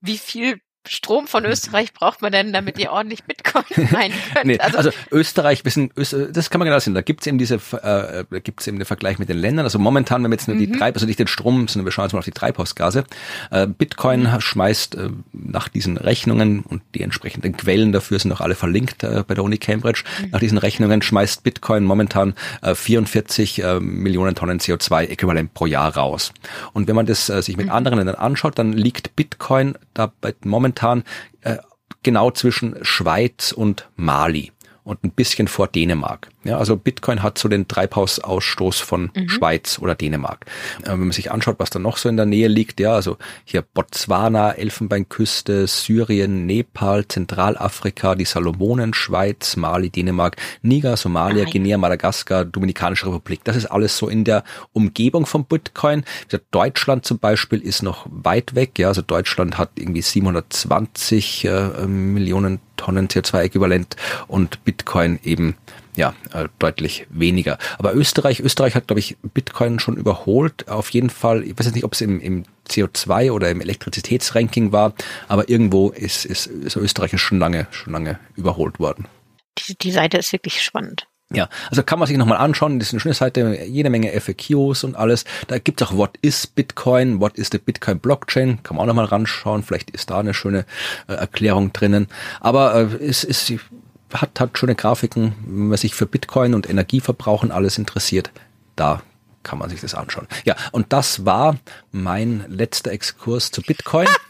Wie 0.00 0.16
viel 0.16 0.60
Strom 0.88 1.26
von 1.26 1.44
Österreich 1.44 1.92
braucht 1.92 2.22
man 2.22 2.32
denn, 2.32 2.52
damit 2.52 2.78
ihr 2.78 2.90
ordentlich 2.90 3.24
Bitcoin 3.24 3.64
meinen 3.90 4.14
könnt? 4.34 4.46
nee, 4.46 4.58
also, 4.58 4.78
also, 4.78 4.90
Österreich, 5.10 5.64
wissen, 5.64 5.90
das 5.94 6.50
kann 6.50 6.58
man 6.58 6.66
genau 6.66 6.78
sehen. 6.78 6.94
Da 6.94 7.02
gibt 7.02 7.20
es 7.20 7.26
eben 7.26 7.38
diese, 7.38 7.56
äh, 7.56 8.24
da 8.30 8.38
gibt 8.42 8.60
es 8.60 8.66
eben 8.66 8.78
den 8.78 8.86
Vergleich 8.86 9.18
mit 9.18 9.28
den 9.28 9.38
Ländern. 9.38 9.64
Also 9.64 9.78
momentan, 9.78 10.24
wenn 10.24 10.30
wir 10.30 10.36
jetzt 10.36 10.48
nur 10.48 10.56
die 10.56 10.66
mhm. 10.66 10.78
Treib, 10.78 10.96
also 10.96 11.06
nicht 11.06 11.18
den 11.18 11.26
Strom, 11.26 11.68
sondern 11.68 11.86
wir 11.86 11.92
schauen 11.92 12.06
jetzt 12.06 12.12
mal 12.12 12.20
auf 12.20 12.24
die 12.24 12.32
Treibhausgase. 12.32 13.04
Äh, 13.50 13.66
Bitcoin 13.66 14.22
mhm. 14.22 14.40
schmeißt 14.40 14.94
äh, 14.96 15.10
nach 15.32 15.68
diesen 15.68 15.96
Rechnungen 15.96 16.60
und 16.60 16.82
die 16.94 17.02
entsprechenden 17.02 17.56
Quellen 17.56 17.92
dafür 17.92 18.18
sind 18.18 18.32
auch 18.32 18.40
alle 18.40 18.54
verlinkt 18.54 19.04
äh, 19.04 19.24
bei 19.26 19.34
der 19.34 19.44
Uni 19.44 19.58
Cambridge. 19.58 20.04
Mhm. 20.22 20.30
Nach 20.30 20.40
diesen 20.40 20.58
Rechnungen 20.58 21.02
schmeißt 21.02 21.42
Bitcoin 21.42 21.84
momentan 21.84 22.34
äh, 22.62 22.74
44 22.74 23.62
äh, 23.62 23.80
Millionen 23.80 24.34
Tonnen 24.34 24.58
CO2-Äquivalent 24.58 25.50
pro 25.54 25.66
Jahr 25.66 25.96
raus. 25.96 26.32
Und 26.72 26.88
wenn 26.88 26.96
man 26.96 27.06
das 27.06 27.28
äh, 27.28 27.42
sich 27.42 27.56
mit 27.56 27.70
anderen 27.70 27.98
Ländern 27.98 28.16
anschaut, 28.16 28.58
dann 28.58 28.72
liegt 28.72 29.16
Bitcoin 29.16 29.74
da 29.94 30.12
bei 30.20 30.34
momentan 30.44 30.77
momentan 30.78 31.04
äh, 31.42 31.58
genau 32.02 32.30
zwischen 32.30 32.76
Schweiz 32.82 33.52
und 33.52 33.88
Mali 33.96 34.52
und 34.88 35.04
ein 35.04 35.10
bisschen 35.10 35.48
vor 35.48 35.68
Dänemark. 35.68 36.30
Ja, 36.44 36.56
also 36.56 36.76
Bitcoin 36.76 37.22
hat 37.22 37.36
so 37.36 37.48
den 37.48 37.68
Treibhausausstoß 37.68 38.80
von 38.80 39.10
mhm. 39.14 39.28
Schweiz 39.28 39.78
oder 39.78 39.94
Dänemark. 39.94 40.46
Äh, 40.82 40.92
wenn 40.92 41.00
man 41.00 41.12
sich 41.12 41.30
anschaut, 41.30 41.56
was 41.58 41.68
da 41.68 41.78
noch 41.78 41.98
so 41.98 42.08
in 42.08 42.16
der 42.16 42.24
Nähe 42.24 42.48
liegt, 42.48 42.80
ja, 42.80 42.94
also 42.94 43.18
hier 43.44 43.60
Botswana, 43.60 44.52
Elfenbeinküste, 44.52 45.66
Syrien, 45.66 46.46
Nepal, 46.46 47.06
Zentralafrika, 47.06 48.14
die 48.14 48.24
Salomonen, 48.24 48.94
Schweiz, 48.94 49.56
Mali, 49.56 49.90
Dänemark, 49.90 50.36
Niger, 50.62 50.96
Somalia, 50.96 51.42
Nein. 51.42 51.52
Guinea, 51.52 51.76
Madagaskar, 51.76 52.46
Dominikanische 52.46 53.08
Republik. 53.08 53.44
Das 53.44 53.56
ist 53.56 53.66
alles 53.66 53.98
so 53.98 54.08
in 54.08 54.24
der 54.24 54.42
Umgebung 54.72 55.26
von 55.26 55.44
Bitcoin. 55.44 56.04
Deutschland 56.50 57.04
zum 57.04 57.18
Beispiel 57.18 57.60
ist 57.60 57.82
noch 57.82 58.06
weit 58.10 58.54
weg. 58.54 58.78
Ja, 58.78 58.88
also 58.88 59.02
Deutschland 59.02 59.58
hat 59.58 59.72
irgendwie 59.76 60.00
720 60.00 61.44
äh, 61.44 61.86
Millionen 61.86 62.60
Tonnen 62.78 63.08
CO2-Äquivalent 63.08 63.96
und 64.26 64.64
Bitcoin 64.64 65.18
eben 65.22 65.56
ja, 65.98 66.14
äh, 66.32 66.48
deutlich 66.58 67.06
weniger. 67.10 67.58
Aber 67.76 67.94
Österreich, 67.94 68.40
Österreich 68.40 68.74
hat, 68.76 68.86
glaube 68.86 69.00
ich, 69.00 69.16
Bitcoin 69.34 69.80
schon 69.80 69.96
überholt. 69.96 70.68
Auf 70.68 70.90
jeden 70.90 71.10
Fall, 71.10 71.42
ich 71.42 71.58
weiß 71.58 71.66
jetzt 71.66 71.74
nicht, 71.74 71.84
ob 71.84 71.92
es 71.92 72.00
im, 72.00 72.20
im 72.20 72.44
CO2 72.68 73.32
oder 73.32 73.50
im 73.50 73.60
Elektrizitätsranking 73.60 74.70
war, 74.70 74.94
aber 75.26 75.48
irgendwo 75.48 75.90
ist, 75.90 76.24
ist, 76.24 76.46
ist 76.46 76.76
Österreich 76.76 77.18
schon 77.20 77.40
lange, 77.40 77.66
schon 77.72 77.92
lange 77.92 78.18
überholt 78.36 78.78
worden. 78.78 79.06
Die, 79.58 79.76
die 79.76 79.90
Seite 79.90 80.18
ist 80.18 80.32
wirklich 80.32 80.62
spannend. 80.62 81.08
Ja, 81.34 81.50
also 81.68 81.82
kann 81.82 81.98
man 81.98 82.08
sich 82.08 82.16
nochmal 82.16 82.38
anschauen. 82.38 82.78
Das 82.78 82.88
ist 82.88 82.94
eine 82.94 83.00
schöne 83.00 83.14
Seite, 83.14 83.58
jede 83.66 83.90
Menge 83.90 84.18
FAQs 84.18 84.82
und 84.84 84.96
alles. 84.96 85.24
Da 85.46 85.58
gibt's 85.58 85.82
auch 85.82 85.92
What 85.94 86.16
is 86.22 86.46
Bitcoin? 86.46 87.20
What 87.20 87.36
is 87.36 87.50
the 87.52 87.58
Bitcoin 87.58 87.98
Blockchain? 87.98 88.62
Kann 88.62 88.76
man 88.76 88.84
auch 88.84 88.86
nochmal 88.88 89.04
ranschauen. 89.04 89.62
Vielleicht 89.62 89.90
ist 89.90 90.08
da 90.08 90.20
eine 90.20 90.32
schöne 90.32 90.64
äh, 91.06 91.12
Erklärung 91.12 91.74
drinnen. 91.74 92.08
Aber 92.40 92.74
äh, 92.74 93.04
es 93.04 93.24
ist 93.24 93.52
hat, 94.14 94.40
hat 94.40 94.56
schöne 94.56 94.74
Grafiken, 94.74 95.34
wenn 95.44 95.68
man 95.68 95.76
sich 95.76 95.94
für 95.94 96.06
Bitcoin 96.06 96.54
und 96.54 96.68
Energieverbrauch 96.68 97.42
und 97.42 97.50
alles 97.50 97.76
interessiert. 97.76 98.30
Da 98.74 99.02
kann 99.42 99.58
man 99.58 99.68
sich 99.68 99.80
das 99.80 99.94
anschauen. 99.94 100.26
Ja, 100.44 100.56
und 100.72 100.92
das 100.92 101.26
war 101.26 101.56
mein 101.92 102.44
letzter 102.48 102.90
Exkurs 102.90 103.50
zu 103.50 103.62
Bitcoin. 103.62 104.08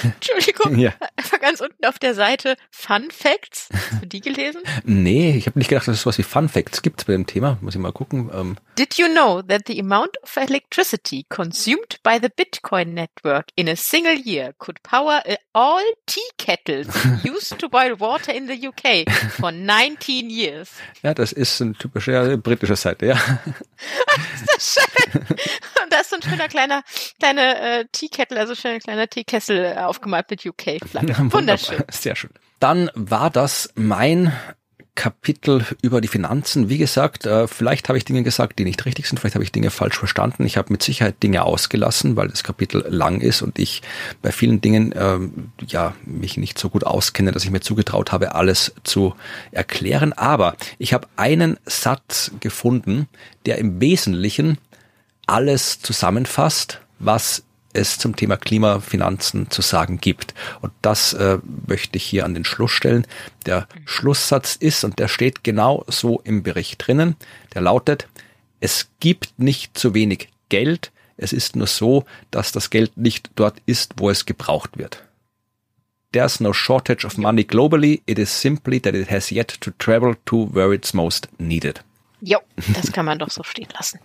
Entschuldigung, 0.14 0.78
ja. 0.78 0.92
einfach 1.16 1.40
ganz 1.40 1.60
unten 1.60 1.84
auf 1.84 1.98
der 1.98 2.14
Seite 2.14 2.56
Fun 2.70 3.08
Facts. 3.10 3.68
Hast 3.72 4.02
du 4.02 4.06
die 4.06 4.20
gelesen? 4.20 4.62
nee, 4.84 5.36
ich 5.36 5.46
habe 5.46 5.58
nicht 5.58 5.68
gedacht, 5.68 5.88
dass 5.88 5.96
es 5.96 6.02
sowas 6.02 6.18
wie 6.18 6.22
Fun 6.22 6.48
Facts 6.48 6.82
gibt 6.82 7.06
bei 7.06 7.12
dem 7.12 7.26
Thema. 7.26 7.58
Muss 7.60 7.74
ich 7.74 7.80
mal 7.80 7.92
gucken. 7.92 8.30
Ähm 8.32 8.56
Did 8.80 8.98
you 8.98 9.08
know 9.08 9.42
that 9.42 9.66
the 9.66 9.78
amount 9.78 10.16
of 10.22 10.38
electricity 10.38 11.26
consumed 11.28 11.98
by 12.02 12.18
the 12.18 12.30
Bitcoin 12.30 12.94
network 12.94 13.52
in 13.54 13.68
a 13.68 13.76
single 13.76 14.14
year 14.14 14.54
could 14.58 14.82
power 14.82 15.20
all 15.54 15.84
tea 16.06 16.26
kettles 16.38 16.88
used 17.22 17.58
to 17.58 17.68
boil 17.68 17.94
water 17.96 18.32
in 18.32 18.46
the 18.46 18.56
UK 18.68 19.06
for 19.32 19.52
19 19.52 20.30
years? 20.30 20.70
Ja, 21.02 21.12
das 21.12 21.32
ist 21.32 21.60
ein 21.60 21.74
typischer 21.74 22.38
britischer 22.38 22.76
Seite, 22.76 23.04
ja. 23.04 23.16
das 24.46 24.56
ist 24.56 24.80
schön. 24.80 25.20
Und 25.82 25.92
da 25.92 26.00
ist 26.00 26.08
so 26.08 26.16
ein 26.16 26.22
schöner 26.22 26.48
kleiner, 26.48 26.82
kleiner 27.18 27.60
äh, 27.60 27.84
Teekettle, 27.92 28.40
also 28.40 28.54
schöner 28.54 28.78
kleiner 28.78 29.08
Teekessel 29.08 29.74
äh, 29.76 29.78
aufgemalt 29.78 30.30
mit 30.30 30.46
UK-Flagge. 30.46 31.16
Wunderschön. 31.32 31.84
Sehr 31.90 32.16
schön. 32.16 32.30
Dann 32.60 32.90
war 32.94 33.28
das 33.28 33.70
mein 33.74 34.32
Kapitel 34.94 35.64
über 35.82 36.00
die 36.00 36.08
Finanzen. 36.08 36.68
Wie 36.68 36.78
gesagt, 36.78 37.24
äh, 37.24 37.46
vielleicht 37.46 37.88
habe 37.88 37.96
ich 37.96 38.04
Dinge 38.04 38.22
gesagt, 38.22 38.58
die 38.58 38.64
nicht 38.64 38.84
richtig 38.84 39.08
sind, 39.08 39.18
vielleicht 39.18 39.34
habe 39.34 39.44
ich 39.44 39.52
Dinge 39.52 39.70
falsch 39.70 39.98
verstanden. 39.98 40.44
Ich 40.44 40.56
habe 40.56 40.72
mit 40.72 40.82
Sicherheit 40.82 41.22
Dinge 41.22 41.44
ausgelassen, 41.44 42.16
weil 42.16 42.28
das 42.28 42.44
Kapitel 42.44 42.84
lang 42.88 43.20
ist 43.20 43.42
und 43.42 43.58
ich 43.58 43.82
bei 44.22 44.32
vielen 44.32 44.60
Dingen 44.60 44.94
ähm, 44.96 45.52
ja 45.66 45.94
mich 46.04 46.36
nicht 46.36 46.58
so 46.58 46.68
gut 46.68 46.84
auskenne, 46.84 47.32
dass 47.32 47.44
ich 47.44 47.50
mir 47.50 47.60
zugetraut 47.60 48.12
habe, 48.12 48.34
alles 48.34 48.74
zu 48.84 49.14
erklären. 49.52 50.12
Aber 50.12 50.56
ich 50.78 50.92
habe 50.92 51.08
einen 51.16 51.58
Satz 51.66 52.32
gefunden, 52.40 53.08
der 53.46 53.58
im 53.58 53.80
Wesentlichen 53.80 54.58
alles 55.26 55.80
zusammenfasst, 55.80 56.80
was 56.98 57.44
es 57.72 57.98
zum 57.98 58.16
Thema 58.16 58.36
Klimafinanzen 58.36 59.50
zu 59.50 59.62
sagen 59.62 60.00
gibt. 60.00 60.34
Und 60.60 60.72
das 60.82 61.12
äh, 61.12 61.38
möchte 61.66 61.96
ich 61.96 62.04
hier 62.04 62.24
an 62.24 62.34
den 62.34 62.44
Schluss 62.44 62.72
stellen. 62.72 63.06
Der 63.46 63.68
Schlusssatz 63.84 64.56
ist, 64.56 64.84
und 64.84 64.98
der 64.98 65.08
steht 65.08 65.44
genau 65.44 65.84
so 65.88 66.20
im 66.24 66.42
Bericht 66.42 66.86
drinnen, 66.86 67.16
der 67.54 67.62
lautet, 67.62 68.08
es 68.60 68.88
gibt 69.00 69.38
nicht 69.38 69.78
zu 69.78 69.94
wenig 69.94 70.28
Geld, 70.48 70.92
es 71.16 71.32
ist 71.32 71.56
nur 71.56 71.66
so, 71.66 72.04
dass 72.30 72.52
das 72.52 72.70
Geld 72.70 72.96
nicht 72.96 73.30
dort 73.36 73.58
ist, 73.66 73.94
wo 73.96 74.10
es 74.10 74.26
gebraucht 74.26 74.78
wird. 74.78 75.04
There's 76.12 76.40
no 76.40 76.52
shortage 76.52 77.06
of 77.06 77.18
money 77.18 77.44
globally, 77.44 78.02
it 78.06 78.18
is 78.18 78.40
simply 78.40 78.80
that 78.80 78.94
it 78.94 79.10
has 79.10 79.30
yet 79.30 79.60
to 79.60 79.70
travel 79.78 80.16
to 80.24 80.48
where 80.52 80.74
it's 80.74 80.92
most 80.92 81.28
needed. 81.38 81.84
Jo, 82.20 82.40
das 82.74 82.90
kann 82.92 83.06
man 83.06 83.18
doch 83.18 83.30
so 83.30 83.42
stehen 83.44 83.68
lassen. 83.72 84.00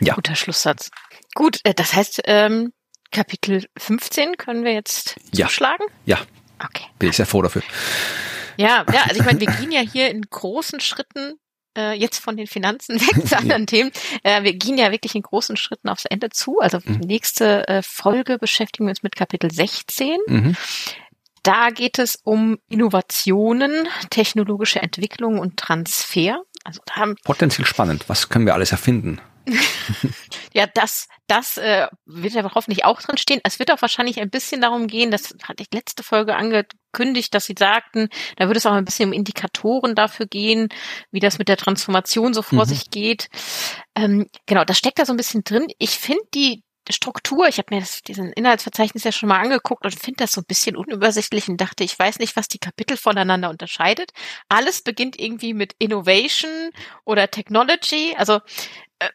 Ja. 0.00 0.14
Guter 0.14 0.34
Schlusssatz. 0.34 0.90
Gut, 1.34 1.58
äh, 1.64 1.74
das 1.74 1.94
heißt, 1.94 2.22
ähm, 2.24 2.72
Kapitel 3.12 3.64
15 3.78 4.36
können 4.36 4.64
wir 4.64 4.72
jetzt 4.72 5.16
Ja. 5.32 5.46
zuschlagen? 5.46 5.84
Ja, 6.06 6.18
Okay. 6.64 6.84
bin 6.98 7.10
ich 7.10 7.16
sehr 7.16 7.26
froh 7.26 7.42
dafür. 7.42 7.62
Ja, 8.56 8.84
ja, 8.92 9.02
also 9.08 9.16
ich 9.20 9.24
meine, 9.24 9.40
wir 9.40 9.46
gehen 9.48 9.70
ja 9.72 9.80
hier 9.80 10.10
in 10.10 10.22
großen 10.22 10.80
Schritten 10.80 11.34
äh, 11.76 11.92
jetzt 11.94 12.18
von 12.18 12.36
den 12.36 12.46
Finanzen 12.46 13.00
weg 13.00 13.26
zu 13.26 13.36
anderen 13.38 13.66
Themen. 13.66 13.90
Äh, 14.22 14.42
wir 14.42 14.52
gehen 14.54 14.76
ja 14.76 14.90
wirklich 14.92 15.14
in 15.14 15.22
großen 15.22 15.56
Schritten 15.56 15.88
aufs 15.88 16.04
Ende 16.04 16.28
zu. 16.30 16.58
Also 16.60 16.78
Mhm. 16.84 16.98
nächste 17.00 17.66
äh, 17.68 17.82
Folge 17.82 18.38
beschäftigen 18.38 18.84
wir 18.86 18.90
uns 18.90 19.02
mit 19.02 19.16
Kapitel 19.16 19.50
16. 19.50 20.18
Mhm. 20.26 20.56
Da 21.42 21.70
geht 21.70 21.98
es 21.98 22.16
um 22.22 22.58
Innovationen, 22.68 23.88
technologische 24.10 24.80
Entwicklung 24.80 25.38
und 25.38 25.56
Transfer. 25.56 26.42
Also 26.62 26.80
da 26.86 26.96
haben 26.96 27.16
Potenziell 27.24 27.66
spannend. 27.66 28.04
Was 28.08 28.28
können 28.28 28.46
wir 28.46 28.54
alles 28.54 28.70
erfinden? 28.70 29.18
Ja, 30.54 30.66
das, 30.66 31.08
das 31.28 31.56
äh, 31.56 31.86
wird 32.04 32.34
ja 32.34 32.42
hoffentlich 32.54 32.84
auch 32.84 33.00
drin 33.00 33.16
stehen. 33.16 33.40
Es 33.42 33.58
wird 33.58 33.70
auch 33.72 33.80
wahrscheinlich 33.80 34.20
ein 34.20 34.28
bisschen 34.28 34.60
darum 34.60 34.86
gehen, 34.86 35.10
das 35.10 35.34
hatte 35.44 35.62
ich 35.62 35.68
letzte 35.72 36.02
Folge 36.02 36.36
angekündigt, 36.36 37.32
dass 37.34 37.46
sie 37.46 37.54
sagten, 37.58 38.08
da 38.36 38.48
würde 38.48 38.58
es 38.58 38.66
auch 38.66 38.72
ein 38.72 38.84
bisschen 38.84 39.08
um 39.08 39.12
Indikatoren 39.14 39.94
dafür 39.94 40.26
gehen, 40.26 40.68
wie 41.10 41.20
das 41.20 41.38
mit 41.38 41.48
der 41.48 41.56
Transformation 41.56 42.34
so 42.34 42.42
vor 42.42 42.64
Mhm. 42.64 42.68
sich 42.68 42.90
geht. 42.90 43.28
Ähm, 43.94 44.28
genau, 44.46 44.64
das 44.64 44.76
steckt 44.78 44.98
da 44.98 45.06
so 45.06 45.14
ein 45.14 45.16
bisschen 45.16 45.42
drin. 45.42 45.66
Ich 45.78 45.92
finde 45.98 46.22
die 46.34 46.62
Struktur, 46.90 47.46
ich 47.48 47.58
habe 47.58 47.74
mir 47.74 47.80
das, 47.80 48.02
diesen 48.02 48.32
Inhaltsverzeichnis 48.32 49.04
ja 49.04 49.12
schon 49.12 49.28
mal 49.30 49.40
angeguckt 49.40 49.84
und 49.86 49.94
finde 49.98 50.18
das 50.24 50.32
so 50.32 50.40
ein 50.40 50.46
bisschen 50.46 50.76
unübersichtlich 50.76 51.48
und 51.48 51.60
dachte, 51.60 51.84
ich 51.84 51.96
weiß 51.98 52.18
nicht, 52.18 52.36
was 52.36 52.48
die 52.48 52.58
Kapitel 52.58 52.96
voneinander 52.98 53.50
unterscheidet. 53.50 54.10
Alles 54.48 54.82
beginnt 54.82 55.18
irgendwie 55.18 55.54
mit 55.54 55.74
Innovation 55.78 56.50
oder 57.04 57.30
Technology. 57.30 58.14
Also 58.18 58.40
äh, 58.98 59.08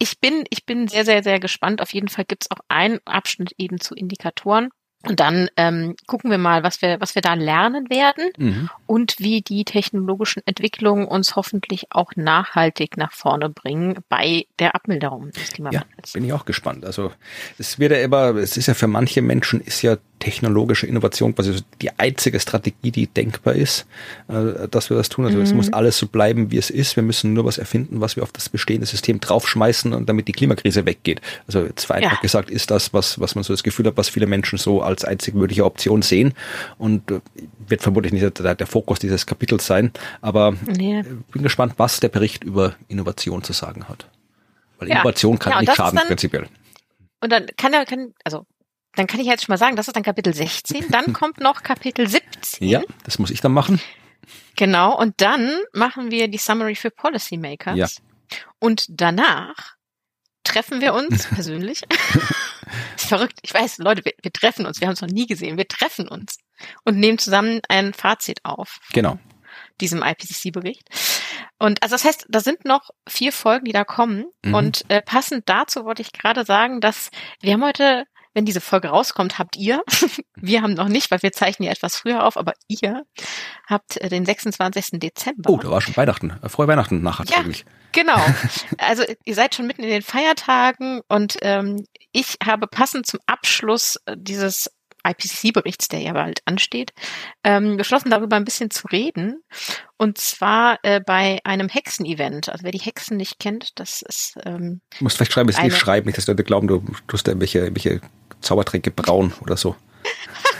ich 0.00 0.18
bin, 0.18 0.44
ich 0.50 0.66
bin 0.66 0.88
sehr, 0.88 1.04
sehr, 1.04 1.22
sehr 1.22 1.38
gespannt. 1.38 1.80
Auf 1.80 1.92
jeden 1.94 2.08
Fall 2.08 2.24
gibt 2.24 2.44
es 2.44 2.50
auch 2.50 2.64
einen 2.68 2.98
Abschnitt 3.04 3.52
eben 3.58 3.78
zu 3.80 3.94
Indikatoren. 3.94 4.70
Und 5.08 5.18
dann 5.18 5.48
ähm, 5.56 5.94
gucken 6.06 6.30
wir 6.30 6.36
mal, 6.36 6.62
was 6.62 6.82
wir, 6.82 7.00
was 7.00 7.14
wir 7.14 7.22
da 7.22 7.32
lernen 7.32 7.88
werden 7.88 8.30
Mhm. 8.36 8.68
und 8.86 9.14
wie 9.18 9.40
die 9.40 9.64
technologischen 9.64 10.42
Entwicklungen 10.44 11.06
uns 11.06 11.36
hoffentlich 11.36 11.86
auch 11.90 12.12
nachhaltig 12.16 12.98
nach 12.98 13.12
vorne 13.12 13.48
bringen 13.48 14.00
bei 14.10 14.44
der 14.58 14.74
Abmilderung 14.74 15.30
des 15.30 15.44
Ja, 15.48 15.54
Klimawandels. 15.54 16.12
bin 16.12 16.24
ich 16.24 16.32
auch 16.34 16.44
gespannt. 16.44 16.84
Also 16.84 17.12
es 17.56 17.78
wird 17.78 17.92
ja 17.92 17.98
immer, 17.98 18.34
es 18.36 18.58
ist 18.58 18.66
ja 18.66 18.74
für 18.74 18.88
manche 18.88 19.22
Menschen 19.22 19.62
ist 19.62 19.80
ja 19.80 19.96
technologische 20.20 20.86
Innovation 20.86 21.34
quasi 21.34 21.56
die 21.82 21.90
einzige 21.98 22.38
Strategie, 22.38 22.92
die 22.92 23.08
denkbar 23.08 23.54
ist, 23.54 23.86
äh, 24.28 24.68
dass 24.68 24.88
wir 24.90 24.96
das 24.96 25.08
tun. 25.08 25.24
Also 25.26 25.40
es 25.40 25.50
Mhm. 25.50 25.56
muss 25.56 25.72
alles 25.72 25.98
so 25.98 26.06
bleiben, 26.06 26.52
wie 26.52 26.58
es 26.58 26.70
ist. 26.70 26.94
Wir 26.94 27.02
müssen 27.02 27.32
nur 27.32 27.44
was 27.44 27.58
erfinden, 27.58 28.00
was 28.00 28.14
wir 28.14 28.22
auf 28.22 28.30
das 28.30 28.48
bestehende 28.48 28.86
System 28.86 29.18
draufschmeißen 29.18 29.92
und 29.92 30.08
damit 30.08 30.28
die 30.28 30.32
Klimakrise 30.32 30.86
weggeht. 30.86 31.20
Also 31.48 31.64
jetzt 31.64 31.84
vereinfacht 31.86 32.14
Ja. 32.16 32.20
gesagt 32.20 32.50
ist 32.50 32.70
das, 32.70 32.92
was, 32.94 33.18
was 33.18 33.34
man 33.34 33.42
so 33.42 33.52
das 33.52 33.64
Gefühl 33.64 33.86
hat, 33.86 33.96
was 33.96 34.08
viele 34.08 34.26
Menschen 34.26 34.58
so 34.58 34.82
als 34.82 35.04
einzig 35.04 35.34
mögliche 35.34 35.64
Option 35.64 36.02
sehen 36.02 36.34
und 36.78 37.10
äh, 37.10 37.20
wird 37.66 37.82
vermutlich 37.82 38.12
nicht 38.12 38.38
der, 38.38 38.54
der 38.54 38.66
Fokus 38.66 39.00
dieses 39.00 39.26
Kapitels 39.26 39.66
sein, 39.66 39.90
aber 40.20 40.54
Nee. 40.66 41.02
bin 41.32 41.42
gespannt, 41.42 41.74
was 41.78 41.98
der 42.00 42.08
Bericht 42.10 42.44
über 42.44 42.76
Innovation 42.88 43.42
zu 43.42 43.52
sagen 43.52 43.88
hat. 43.88 44.06
Weil 44.78 44.88
Ja. 44.88 44.96
Innovation 44.96 45.38
kann 45.38 45.52
Ja, 45.54 45.60
nicht 45.62 45.74
schaden, 45.74 45.96
dann- 45.96 46.06
prinzipiell. 46.06 46.46
Und 47.22 47.32
dann 47.32 47.46
kann 47.56 47.72
er, 47.72 47.84
kann, 47.84 48.12
also 48.24 48.46
dann 48.96 49.06
kann 49.06 49.20
ich 49.20 49.26
jetzt 49.26 49.44
schon 49.44 49.52
mal 49.52 49.58
sagen, 49.58 49.76
das 49.76 49.88
ist 49.88 49.94
dann 49.94 50.02
Kapitel 50.02 50.34
16. 50.34 50.86
Dann 50.90 51.12
kommt 51.12 51.40
noch 51.40 51.62
Kapitel 51.62 52.08
17. 52.08 52.68
Ja, 52.68 52.82
das 53.04 53.18
muss 53.18 53.30
ich 53.30 53.40
dann 53.40 53.52
machen. 53.52 53.80
Genau. 54.56 54.98
Und 54.98 55.20
dann 55.20 55.58
machen 55.72 56.10
wir 56.10 56.28
die 56.28 56.38
Summary 56.38 56.74
für 56.74 56.90
Policymakers. 56.90 57.76
Ja. 57.76 57.88
Und 58.58 58.86
danach 58.88 59.76
treffen 60.44 60.80
wir 60.80 60.94
uns 60.94 61.26
persönlich. 61.34 61.82
ist 62.96 63.06
verrückt. 63.06 63.38
Ich 63.42 63.54
weiß, 63.54 63.78
Leute, 63.78 64.04
wir, 64.04 64.12
wir 64.22 64.32
treffen 64.32 64.66
uns. 64.66 64.80
Wir 64.80 64.88
haben 64.88 64.94
es 64.94 65.00
noch 65.00 65.08
nie 65.08 65.26
gesehen. 65.26 65.56
Wir 65.56 65.68
treffen 65.68 66.08
uns 66.08 66.38
und 66.84 66.98
nehmen 66.98 67.18
zusammen 67.18 67.60
ein 67.68 67.94
Fazit 67.94 68.44
auf. 68.44 68.78
Genau. 68.92 69.18
diesem 69.80 70.02
IPCC-Bericht. 70.02 70.88
Und 71.58 71.82
also 71.82 71.94
das 71.94 72.04
heißt, 72.04 72.26
da 72.28 72.40
sind 72.40 72.64
noch 72.64 72.90
vier 73.08 73.32
Folgen, 73.32 73.66
die 73.66 73.72
da 73.72 73.84
kommen. 73.84 74.26
Mhm. 74.44 74.54
Und 74.54 74.84
äh, 74.88 75.02
passend 75.02 75.48
dazu 75.48 75.84
wollte 75.84 76.02
ich 76.02 76.12
gerade 76.12 76.44
sagen, 76.44 76.80
dass 76.80 77.10
wir 77.40 77.52
haben 77.52 77.64
heute, 77.64 78.04
wenn 78.34 78.44
diese 78.44 78.60
Folge 78.60 78.88
rauskommt, 78.88 79.38
habt 79.38 79.56
ihr, 79.56 79.82
wir 80.36 80.62
haben 80.62 80.74
noch 80.74 80.88
nicht, 80.88 81.10
weil 81.10 81.22
wir 81.22 81.32
zeichnen 81.32 81.66
ja 81.66 81.72
etwas 81.72 81.96
früher 81.96 82.24
auf, 82.24 82.36
aber 82.36 82.52
ihr 82.68 83.04
habt 83.68 83.96
äh, 83.98 84.08
den 84.08 84.24
26. 84.24 85.00
Dezember. 85.00 85.50
Oh, 85.50 85.56
da 85.58 85.70
war 85.70 85.80
schon 85.80 85.96
Weihnachten. 85.96 86.38
Äh, 86.42 86.48
Frohe 86.48 86.68
Weihnachten 86.68 87.02
nachher 87.02 87.26
Ja. 87.28 87.38
eigentlich. 87.38 87.64
Genau. 87.92 88.20
Also 88.78 89.04
ihr 89.24 89.34
seid 89.34 89.54
schon 89.54 89.66
mitten 89.66 89.82
in 89.82 89.90
den 89.90 90.02
Feiertagen 90.02 91.00
und 91.08 91.36
ähm, 91.42 91.84
ich 92.12 92.36
habe 92.44 92.66
passend 92.66 93.06
zum 93.06 93.20
Abschluss 93.26 93.96
äh, 94.06 94.16
dieses 94.18 94.70
IPCC-Berichts, 95.06 95.88
der 95.88 96.00
ja 96.00 96.12
bald 96.12 96.40
ansteht, 96.44 96.92
ähm, 97.44 97.76
beschlossen, 97.76 98.10
darüber 98.10 98.36
ein 98.36 98.44
bisschen 98.44 98.70
zu 98.70 98.86
reden. 98.88 99.42
Und 99.96 100.18
zwar 100.18 100.78
äh, 100.82 101.00
bei 101.00 101.40
einem 101.44 101.68
Hexen-Event. 101.68 102.48
Also 102.48 102.64
wer 102.64 102.72
die 102.72 102.78
Hexen 102.78 103.16
nicht 103.16 103.38
kennt, 103.38 103.78
das 103.78 104.02
ist 104.02 104.38
ähm, 104.44 104.80
Du 104.98 105.04
musst 105.04 105.16
vielleicht 105.16 105.32
schreiben, 105.32 105.48
nicht 105.48 105.76
schreiben, 105.76 106.06
nicht, 106.06 106.18
dass 106.18 106.26
Leute 106.26 106.44
glauben, 106.44 106.66
du 106.66 106.82
tust 107.06 107.26
da 107.26 107.32
irgendwelche, 107.32 107.60
irgendwelche 107.60 108.00
Zaubertränke 108.40 108.90
brauen 108.90 109.32
oder 109.42 109.56
so. 109.56 109.76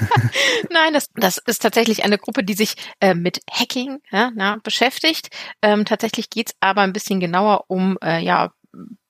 Nein, 0.70 0.92
das, 0.92 1.10
das 1.14 1.38
ist 1.38 1.62
tatsächlich 1.62 2.04
eine 2.04 2.18
Gruppe, 2.18 2.44
die 2.44 2.54
sich 2.54 2.74
äh, 3.00 3.14
mit 3.14 3.40
Hacking 3.50 4.00
ja, 4.10 4.30
na, 4.34 4.56
beschäftigt. 4.62 5.28
Ähm, 5.62 5.84
tatsächlich 5.84 6.30
geht's 6.30 6.54
aber 6.60 6.82
ein 6.82 6.92
bisschen 6.92 7.20
genauer 7.20 7.64
um 7.68 7.98
äh, 8.02 8.22
ja, 8.22 8.52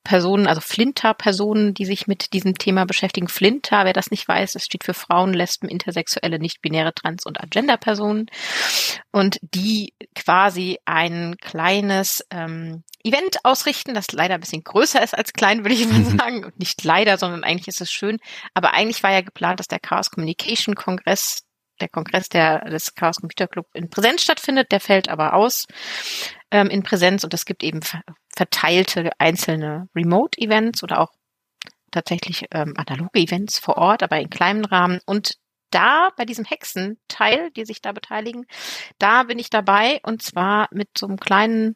Personen, 0.03 0.47
also 0.47 0.61
Flinter-Personen, 0.61 1.75
die 1.75 1.85
sich 1.85 2.07
mit 2.07 2.33
diesem 2.33 2.55
Thema 2.55 2.87
beschäftigen. 2.87 3.29
Flinter, 3.29 3.85
wer 3.85 3.93
das 3.93 4.11
nicht 4.11 4.27
weiß, 4.27 4.53
das 4.53 4.65
steht 4.65 4.85
für 4.85 4.95
Frauen, 4.95 5.35
Lesben, 5.35 5.69
Intersexuelle, 5.69 6.39
nicht-binäre, 6.39 6.95
Trans- 6.95 7.27
und 7.27 7.41
Agender-Personen. 7.41 8.27
Und 9.13 9.39
die 9.43 9.93
quasi 10.15 10.79
ein 10.87 11.37
kleines 11.37 12.25
ähm, 12.31 12.83
Event 13.05 13.45
ausrichten, 13.45 13.95
das 13.95 14.13
leider 14.13 14.35
ein 14.35 14.41
bisschen 14.41 14.65
größer 14.65 15.03
ist 15.03 15.17
als 15.17 15.33
klein, 15.33 15.65
würde 15.65 15.75
ich 15.75 15.87
mal 15.87 16.05
sagen. 16.19 16.45
Und 16.45 16.59
nicht 16.59 16.83
leider, 16.83 17.19
sondern 17.19 17.45
eigentlich 17.45 17.69
ist 17.69 17.81
es 17.81 17.91
schön. 17.91 18.19
Aber 18.55 18.73
eigentlich 18.73 19.03
war 19.03 19.13
ja 19.13 19.21
geplant, 19.21 19.61
dass 19.61 19.69
der 19.69 19.81
Chaos 19.81 20.11
Communication 20.11 20.75
Kongress, 20.75 21.45
der 21.81 21.89
Kongress 21.89 22.29
der, 22.29 22.65
des 22.71 22.95
Chaos 22.95 23.17
Computer 23.17 23.49
Club 23.49 23.67
in 23.75 23.91
Präsenz 23.91 24.23
stattfindet. 24.23 24.73
Der 24.73 24.81
fällt 24.81 25.09
aber 25.09 25.35
aus 25.35 25.67
ähm, 26.51 26.69
in 26.69 26.83
Präsenz 26.83 27.23
und 27.25 27.35
es 27.35 27.45
gibt 27.45 27.63
eben 27.63 27.81
verteilte 28.35 29.11
einzelne 29.19 29.89
Remote-Events 29.95 30.83
oder 30.83 31.01
auch 31.01 31.13
tatsächlich 31.91 32.47
ähm, 32.53 32.75
analoge 32.77 33.19
Events 33.19 33.59
vor 33.59 33.77
Ort, 33.77 34.03
aber 34.03 34.21
in 34.21 34.31
kleinem 34.31 34.65
Rahmen. 34.65 35.01
Und 35.07 35.37
da 35.71 36.11
bei 36.17 36.25
diesem 36.25 36.45
Hexenteil, 36.45 37.51
die 37.53 37.65
sich 37.65 37.81
da 37.81 37.93
beteiligen, 37.93 38.47
da 38.99 39.25
bin 39.25 39.39
ich 39.39 39.51
dabei 39.51 40.01
und 40.03 40.23
zwar 40.23 40.69
mit 40.73 40.89
so 40.97 41.07
einem 41.07 41.19
kleinen 41.19 41.75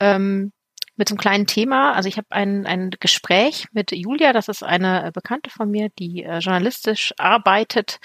ähm, 0.00 0.52
mit 0.96 1.08
so 1.08 1.12
einem 1.12 1.20
kleinen 1.20 1.46
Thema. 1.46 1.92
Also 1.92 2.08
ich 2.08 2.16
habe 2.16 2.28
ein, 2.30 2.66
ein 2.66 2.90
Gespräch 3.00 3.66
mit 3.72 3.92
Julia, 3.92 4.32
das 4.32 4.48
ist 4.48 4.62
eine 4.62 5.10
Bekannte 5.12 5.50
von 5.50 5.70
mir, 5.70 5.90
die 5.98 6.22
äh, 6.22 6.38
journalistisch 6.38 7.12
arbeitet 7.18 7.98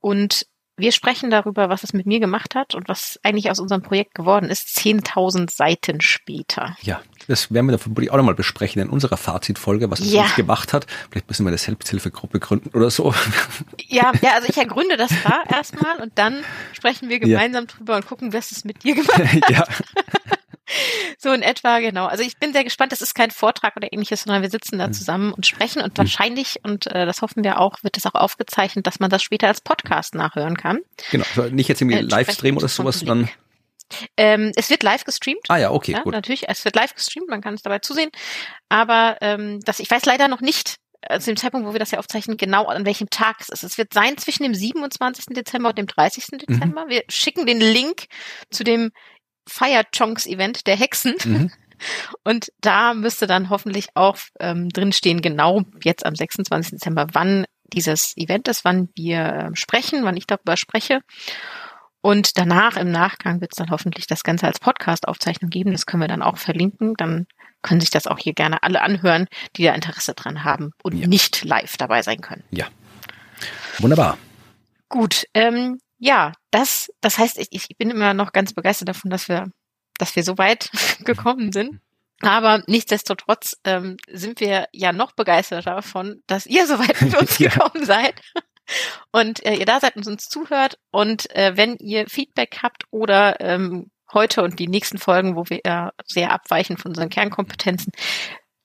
und 0.00 0.46
wir 0.76 0.92
sprechen 0.92 1.30
darüber, 1.30 1.68
was 1.68 1.84
es 1.84 1.92
mit 1.92 2.06
mir 2.06 2.20
gemacht 2.20 2.54
hat 2.54 2.74
und 2.74 2.88
was 2.88 3.18
eigentlich 3.22 3.50
aus 3.50 3.60
unserem 3.60 3.82
Projekt 3.82 4.14
geworden 4.14 4.50
ist, 4.50 4.68
10.000 4.78 5.50
Seiten 5.50 6.00
später. 6.00 6.76
Ja, 6.82 7.00
das 7.28 7.52
werden 7.52 7.66
wir 7.66 7.72
dann 7.72 7.80
vermutlich 7.80 8.10
auch 8.10 8.16
nochmal 8.16 8.34
besprechen 8.34 8.82
in 8.82 8.90
unserer 8.90 9.16
Fazitfolge, 9.16 9.90
was 9.90 10.00
es 10.00 10.12
ja. 10.12 10.22
uns 10.22 10.34
gemacht 10.34 10.72
hat. 10.72 10.86
Vielleicht 11.10 11.28
müssen 11.28 11.44
wir 11.44 11.48
eine 11.48 11.58
Selbsthilfegruppe 11.58 12.40
gründen 12.40 12.70
oder 12.76 12.90
so. 12.90 13.14
Ja, 13.88 14.12
ja, 14.20 14.32
also 14.34 14.48
ich 14.48 14.56
ergründe 14.56 14.96
das 14.96 15.10
da 15.22 15.42
erstmal 15.54 16.00
und 16.02 16.12
dann 16.16 16.42
sprechen 16.72 17.08
wir 17.08 17.20
gemeinsam 17.20 17.64
ja. 17.64 17.74
drüber 17.76 17.96
und 17.96 18.06
gucken, 18.06 18.32
was 18.32 18.50
es 18.50 18.64
mit 18.64 18.82
dir 18.82 18.94
gemacht 18.94 19.18
hat. 19.18 19.50
Ja. 19.50 19.64
so 21.18 21.32
in 21.32 21.42
etwa, 21.42 21.80
genau. 21.80 22.06
Also 22.06 22.22
ich 22.22 22.38
bin 22.38 22.52
sehr 22.52 22.64
gespannt. 22.64 22.92
Das 22.92 23.02
ist 23.02 23.14
kein 23.14 23.30
Vortrag 23.30 23.76
oder 23.76 23.92
ähnliches, 23.92 24.22
sondern 24.22 24.42
wir 24.42 24.50
sitzen 24.50 24.78
da 24.78 24.88
mhm. 24.88 24.92
zusammen 24.92 25.32
und 25.32 25.46
sprechen 25.46 25.82
und 25.82 25.92
mhm. 25.92 25.98
wahrscheinlich, 25.98 26.60
und 26.62 26.86
äh, 26.86 27.06
das 27.06 27.22
hoffen 27.22 27.44
wir 27.44 27.60
auch, 27.60 27.82
wird 27.82 27.96
es 27.96 28.06
auch 28.06 28.14
aufgezeichnet, 28.14 28.86
dass 28.86 29.00
man 29.00 29.10
das 29.10 29.22
später 29.22 29.48
als 29.48 29.60
Podcast 29.60 30.14
nachhören 30.14 30.56
kann. 30.56 30.80
Genau, 31.10 31.24
also 31.34 31.54
nicht 31.54 31.68
jetzt 31.68 31.80
irgendwie 31.80 31.98
äh, 31.98 32.02
Livestream 32.02 32.56
oder 32.56 32.68
sowas, 32.68 33.00
sondern 33.00 33.28
ähm, 34.16 34.52
es 34.56 34.70
wird 34.70 34.82
live 34.82 35.04
gestreamt. 35.04 35.46
Ah 35.48 35.58
ja, 35.58 35.70
okay, 35.70 35.92
ja, 35.92 36.02
gut. 36.02 36.12
Natürlich, 36.12 36.48
es 36.48 36.64
wird 36.64 36.74
live 36.74 36.94
gestreamt, 36.94 37.28
man 37.28 37.40
kann 37.40 37.54
es 37.54 37.62
dabei 37.62 37.78
zusehen. 37.78 38.10
Aber 38.68 39.16
ähm, 39.20 39.60
das, 39.60 39.80
ich 39.80 39.90
weiß 39.90 40.04
leider 40.06 40.28
noch 40.28 40.40
nicht, 40.40 40.76
äh, 41.02 41.20
zu 41.20 41.30
dem 41.30 41.36
Zeitpunkt, 41.36 41.68
wo 41.68 41.72
wir 41.72 41.78
das 41.78 41.92
ja 41.92 41.98
aufzeichnen, 41.98 42.36
genau 42.36 42.66
an 42.66 42.84
welchem 42.84 43.10
Tag 43.10 43.36
es 43.40 43.48
ist. 43.48 43.62
Es 43.62 43.78
wird 43.78 43.92
sein 43.92 44.16
zwischen 44.18 44.42
dem 44.42 44.54
27. 44.54 45.26
Dezember 45.30 45.70
und 45.70 45.78
dem 45.78 45.86
30. 45.86 46.24
Mhm. 46.32 46.38
Dezember. 46.38 46.84
Mhm. 46.86 46.90
Wir 46.90 47.04
schicken 47.08 47.46
den 47.46 47.60
Link 47.60 48.06
zu 48.50 48.64
dem 48.64 48.90
Fire 49.46 49.84
Chonks 49.96 50.26
Event 50.26 50.66
der 50.66 50.76
Hexen. 50.76 51.14
Mhm. 51.24 51.50
Und 52.24 52.52
da 52.60 52.94
müsste 52.94 53.26
dann 53.26 53.50
hoffentlich 53.50 53.88
auch 53.94 54.16
ähm, 54.40 54.70
drinstehen, 54.70 55.20
genau 55.20 55.62
jetzt 55.82 56.06
am 56.06 56.14
26. 56.14 56.72
Dezember, 56.72 57.06
wann 57.12 57.44
dieses 57.72 58.16
Event 58.16 58.48
ist, 58.48 58.64
wann 58.64 58.88
wir 58.94 59.18
äh, 59.52 59.56
sprechen, 59.56 60.04
wann 60.04 60.16
ich 60.16 60.26
darüber 60.26 60.56
spreche. 60.56 61.00
Und 62.00 62.38
danach, 62.38 62.76
im 62.76 62.90
Nachgang, 62.90 63.40
wird 63.40 63.52
es 63.52 63.56
dann 63.56 63.70
hoffentlich 63.70 64.06
das 64.06 64.22
Ganze 64.22 64.46
als 64.46 64.60
Podcast-Aufzeichnung 64.60 65.50
geben. 65.50 65.72
Das 65.72 65.86
können 65.86 66.02
wir 66.02 66.08
dann 66.08 66.22
auch 66.22 66.38
verlinken. 66.38 66.94
Dann 66.96 67.26
können 67.62 67.80
sich 67.80 67.90
das 67.90 68.06
auch 68.06 68.18
hier 68.18 68.32
gerne 68.32 68.62
alle 68.62 68.80
anhören, 68.80 69.26
die 69.56 69.64
da 69.64 69.74
Interesse 69.74 70.14
dran 70.14 70.44
haben 70.44 70.70
und 70.82 70.94
ja. 70.96 71.08
nicht 71.08 71.44
live 71.44 71.76
dabei 71.76 72.02
sein 72.02 72.20
können. 72.20 72.44
Ja. 72.50 72.66
Wunderbar. 73.78 74.18
Gut. 74.88 75.24
Ähm, 75.34 75.78
ja, 75.98 76.32
das, 76.50 76.90
das 77.00 77.18
heißt, 77.18 77.38
ich, 77.38 77.48
ich 77.50 77.76
bin 77.78 77.90
immer 77.90 78.14
noch 78.14 78.32
ganz 78.32 78.52
begeistert 78.52 78.88
davon, 78.88 79.10
dass 79.10 79.28
wir, 79.28 79.50
dass 79.98 80.16
wir 80.16 80.22
so 80.22 80.38
weit 80.38 80.70
gekommen 81.04 81.52
sind. 81.52 81.80
Aber 82.22 82.62
nichtsdestotrotz 82.66 83.58
ähm, 83.64 83.98
sind 84.10 84.40
wir 84.40 84.68
ja 84.72 84.92
noch 84.92 85.12
begeisterter 85.12 85.74
davon, 85.76 86.22
dass 86.26 86.46
ihr 86.46 86.66
so 86.66 86.78
weit 86.78 87.00
mit 87.02 87.14
uns 87.14 87.36
gekommen 87.38 87.84
seid 87.84 88.14
und 89.12 89.44
äh, 89.44 89.54
ihr 89.54 89.66
da 89.66 89.80
seid 89.80 89.96
und 89.96 90.06
uns 90.06 90.28
zuhört. 90.28 90.78
Und 90.90 91.30
äh, 91.34 91.56
wenn 91.56 91.76
ihr 91.76 92.06
Feedback 92.08 92.58
habt 92.62 92.84
oder 92.90 93.40
ähm, 93.40 93.90
heute 94.12 94.42
und 94.42 94.58
die 94.58 94.68
nächsten 94.68 94.98
Folgen, 94.98 95.36
wo 95.36 95.44
wir 95.48 95.60
äh, 95.64 95.90
sehr 96.06 96.32
abweichen 96.32 96.78
von 96.78 96.92
unseren 96.92 97.10
Kernkompetenzen, 97.10 97.92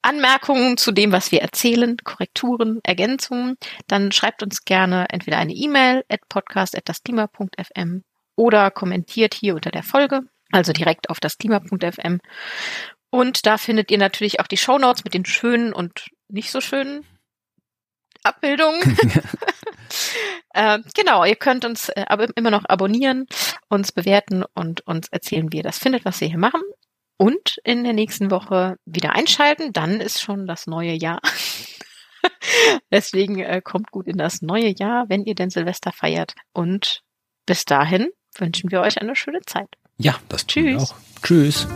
Anmerkungen 0.01 0.77
zu 0.77 0.91
dem, 0.91 1.11
was 1.11 1.31
wir 1.31 1.41
erzählen, 1.41 1.97
Korrekturen, 2.03 2.79
Ergänzungen, 2.83 3.57
dann 3.87 4.11
schreibt 4.11 4.43
uns 4.43 4.65
gerne 4.65 5.07
entweder 5.09 5.37
eine 5.37 5.53
E-Mail 5.53 6.03
at 6.09 6.21
podcast.dasklima.fm 6.29 8.03
oder 8.35 8.71
kommentiert 8.71 9.33
hier 9.33 9.55
unter 9.55 9.71
der 9.71 9.83
Folge, 9.83 10.21
also 10.51 10.73
direkt 10.73 11.09
auf 11.09 11.19
dasklima.fm. 11.19 12.19
Und 13.09 13.45
da 13.45 13.57
findet 13.57 13.91
ihr 13.91 13.97
natürlich 13.97 14.39
auch 14.39 14.47
die 14.47 14.57
Show 14.57 14.77
Notes 14.77 15.03
mit 15.03 15.13
den 15.13 15.25
schönen 15.25 15.73
und 15.73 16.09
nicht 16.29 16.51
so 16.51 16.61
schönen 16.61 17.05
Abbildungen. 18.23 18.81
äh, 20.53 20.79
genau, 20.95 21.25
ihr 21.25 21.35
könnt 21.35 21.65
uns 21.65 21.89
äh, 21.89 22.05
aber 22.07 22.27
immer 22.35 22.51
noch 22.51 22.65
abonnieren, 22.65 23.27
uns 23.69 23.91
bewerten 23.91 24.43
und 24.55 24.81
uns 24.87 25.09
erzählen, 25.09 25.51
wie 25.51 25.57
ihr 25.57 25.63
das 25.63 25.77
findet, 25.77 26.05
was 26.05 26.21
wir 26.21 26.29
hier 26.29 26.37
machen 26.37 26.61
und 27.21 27.59
in 27.63 27.83
der 27.83 27.93
nächsten 27.93 28.31
Woche 28.31 28.77
wieder 28.83 29.13
einschalten. 29.13 29.73
Dann 29.73 30.01
ist 30.01 30.23
schon 30.23 30.47
das 30.47 30.65
neue 30.65 30.93
Jahr. 30.93 31.21
Deswegen 32.91 33.37
äh, 33.37 33.61
kommt 33.63 33.91
gut 33.91 34.07
in 34.07 34.17
das 34.17 34.41
neue 34.41 34.73
Jahr, 34.75 35.05
wenn 35.07 35.23
ihr 35.23 35.35
denn 35.35 35.51
Silvester 35.51 35.91
feiert. 35.91 36.33
Und 36.51 37.03
bis 37.45 37.63
dahin 37.65 38.09
wünschen 38.39 38.71
wir 38.71 38.81
euch 38.81 38.99
eine 38.99 39.15
schöne 39.15 39.41
Zeit. 39.41 39.69
Ja, 39.99 40.15
das 40.29 40.47
tun 40.47 40.63
Tschüss. 40.63 40.65
wir 40.65 40.81
auch. 40.81 40.95
Tschüss. 41.21 41.67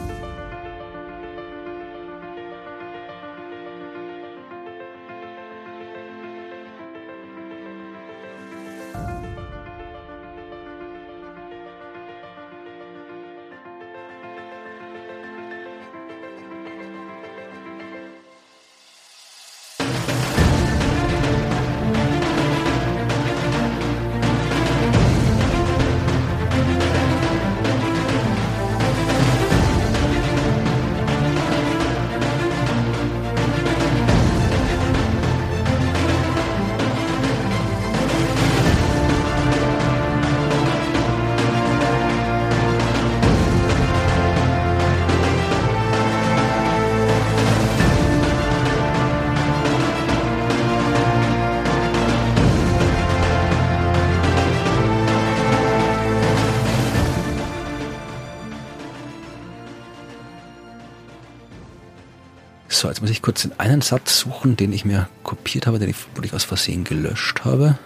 Einen 63.75 63.81
Satz 63.81 64.19
suchen, 64.19 64.55
den 64.55 64.71
ich 64.71 64.85
mir 64.85 65.09
kopiert 65.23 65.67
habe, 65.67 65.79
den 65.79 65.89
ich 65.89 65.97
wirklich 66.15 66.33
aus 66.33 66.45
Versehen 66.45 66.85
gelöscht 66.85 67.43
habe. 67.43 67.77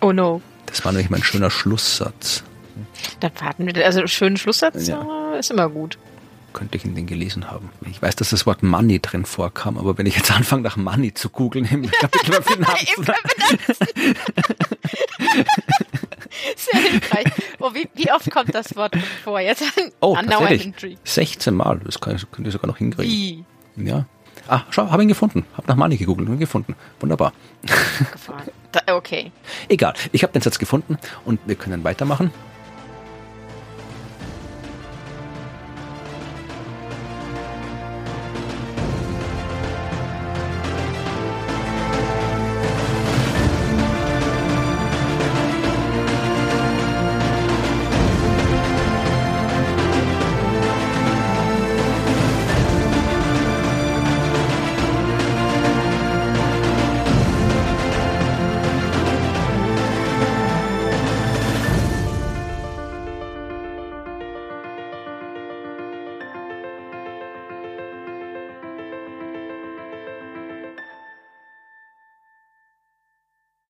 Oh 0.00 0.12
no. 0.12 0.42
Das 0.66 0.84
war 0.84 0.90
nämlich 0.92 1.08
mein 1.08 1.22
schöner 1.22 1.50
Schlusssatz. 1.50 2.42
Dann 3.20 3.30
warten 3.40 3.66
wir. 3.66 3.86
Also 3.86 4.06
schönen 4.08 4.36
Schlusssatz 4.36 4.88
ja. 4.88 5.34
ist 5.34 5.50
immer 5.52 5.68
gut. 5.68 5.98
Könnte 6.52 6.76
ich 6.76 6.84
in 6.84 6.96
den 6.96 7.06
gelesen 7.06 7.48
haben. 7.48 7.70
Ich 7.88 8.02
weiß, 8.02 8.16
dass 8.16 8.30
das 8.30 8.44
Wort 8.44 8.64
Money 8.64 8.98
drin 8.98 9.24
vorkam, 9.24 9.78
aber 9.78 9.96
wenn 9.98 10.06
ich 10.06 10.16
jetzt 10.16 10.32
anfange, 10.32 10.62
nach 10.62 10.76
Money 10.76 11.14
zu 11.14 11.28
googeln, 11.28 11.64
im 11.66 11.88
Kapitel 12.00 12.34
über 12.34 12.42
Finanzen. 12.42 13.04
Sehr 16.56 16.80
hilfreich. 16.80 17.26
Oh, 17.60 17.72
wie, 17.72 17.88
wie, 17.94 18.10
oft 18.10 18.28
kommt 18.32 18.52
das 18.52 18.74
Wort 18.74 18.96
vor? 19.22 19.38
Jetzt 19.38 19.62
oh, 20.00 20.16
tatsächlich. 20.16 20.98
16 21.04 21.54
Mal. 21.54 21.80
Das 21.84 22.00
kann, 22.00 22.20
könnt 22.32 22.48
ihr 22.48 22.52
sogar 22.52 22.66
noch 22.66 22.78
hinkriegen. 22.78 23.12
Wie? 23.12 23.44
Ja. 23.76 24.06
Ah, 24.50 24.64
schau, 24.70 24.90
habe 24.90 25.02
ihn 25.02 25.08
gefunden. 25.08 25.46
Habe 25.56 25.68
nach 25.68 25.76
Money 25.76 25.96
gegoogelt 25.96 26.28
und 26.28 26.40
gefunden. 26.40 26.74
Wunderbar. 26.98 27.32
okay. 28.92 29.30
Egal. 29.68 29.94
Ich 30.10 30.24
habe 30.24 30.32
den 30.32 30.42
Satz 30.42 30.58
gefunden 30.58 30.98
und 31.24 31.38
wir 31.46 31.54
können 31.54 31.84
weitermachen. 31.84 32.32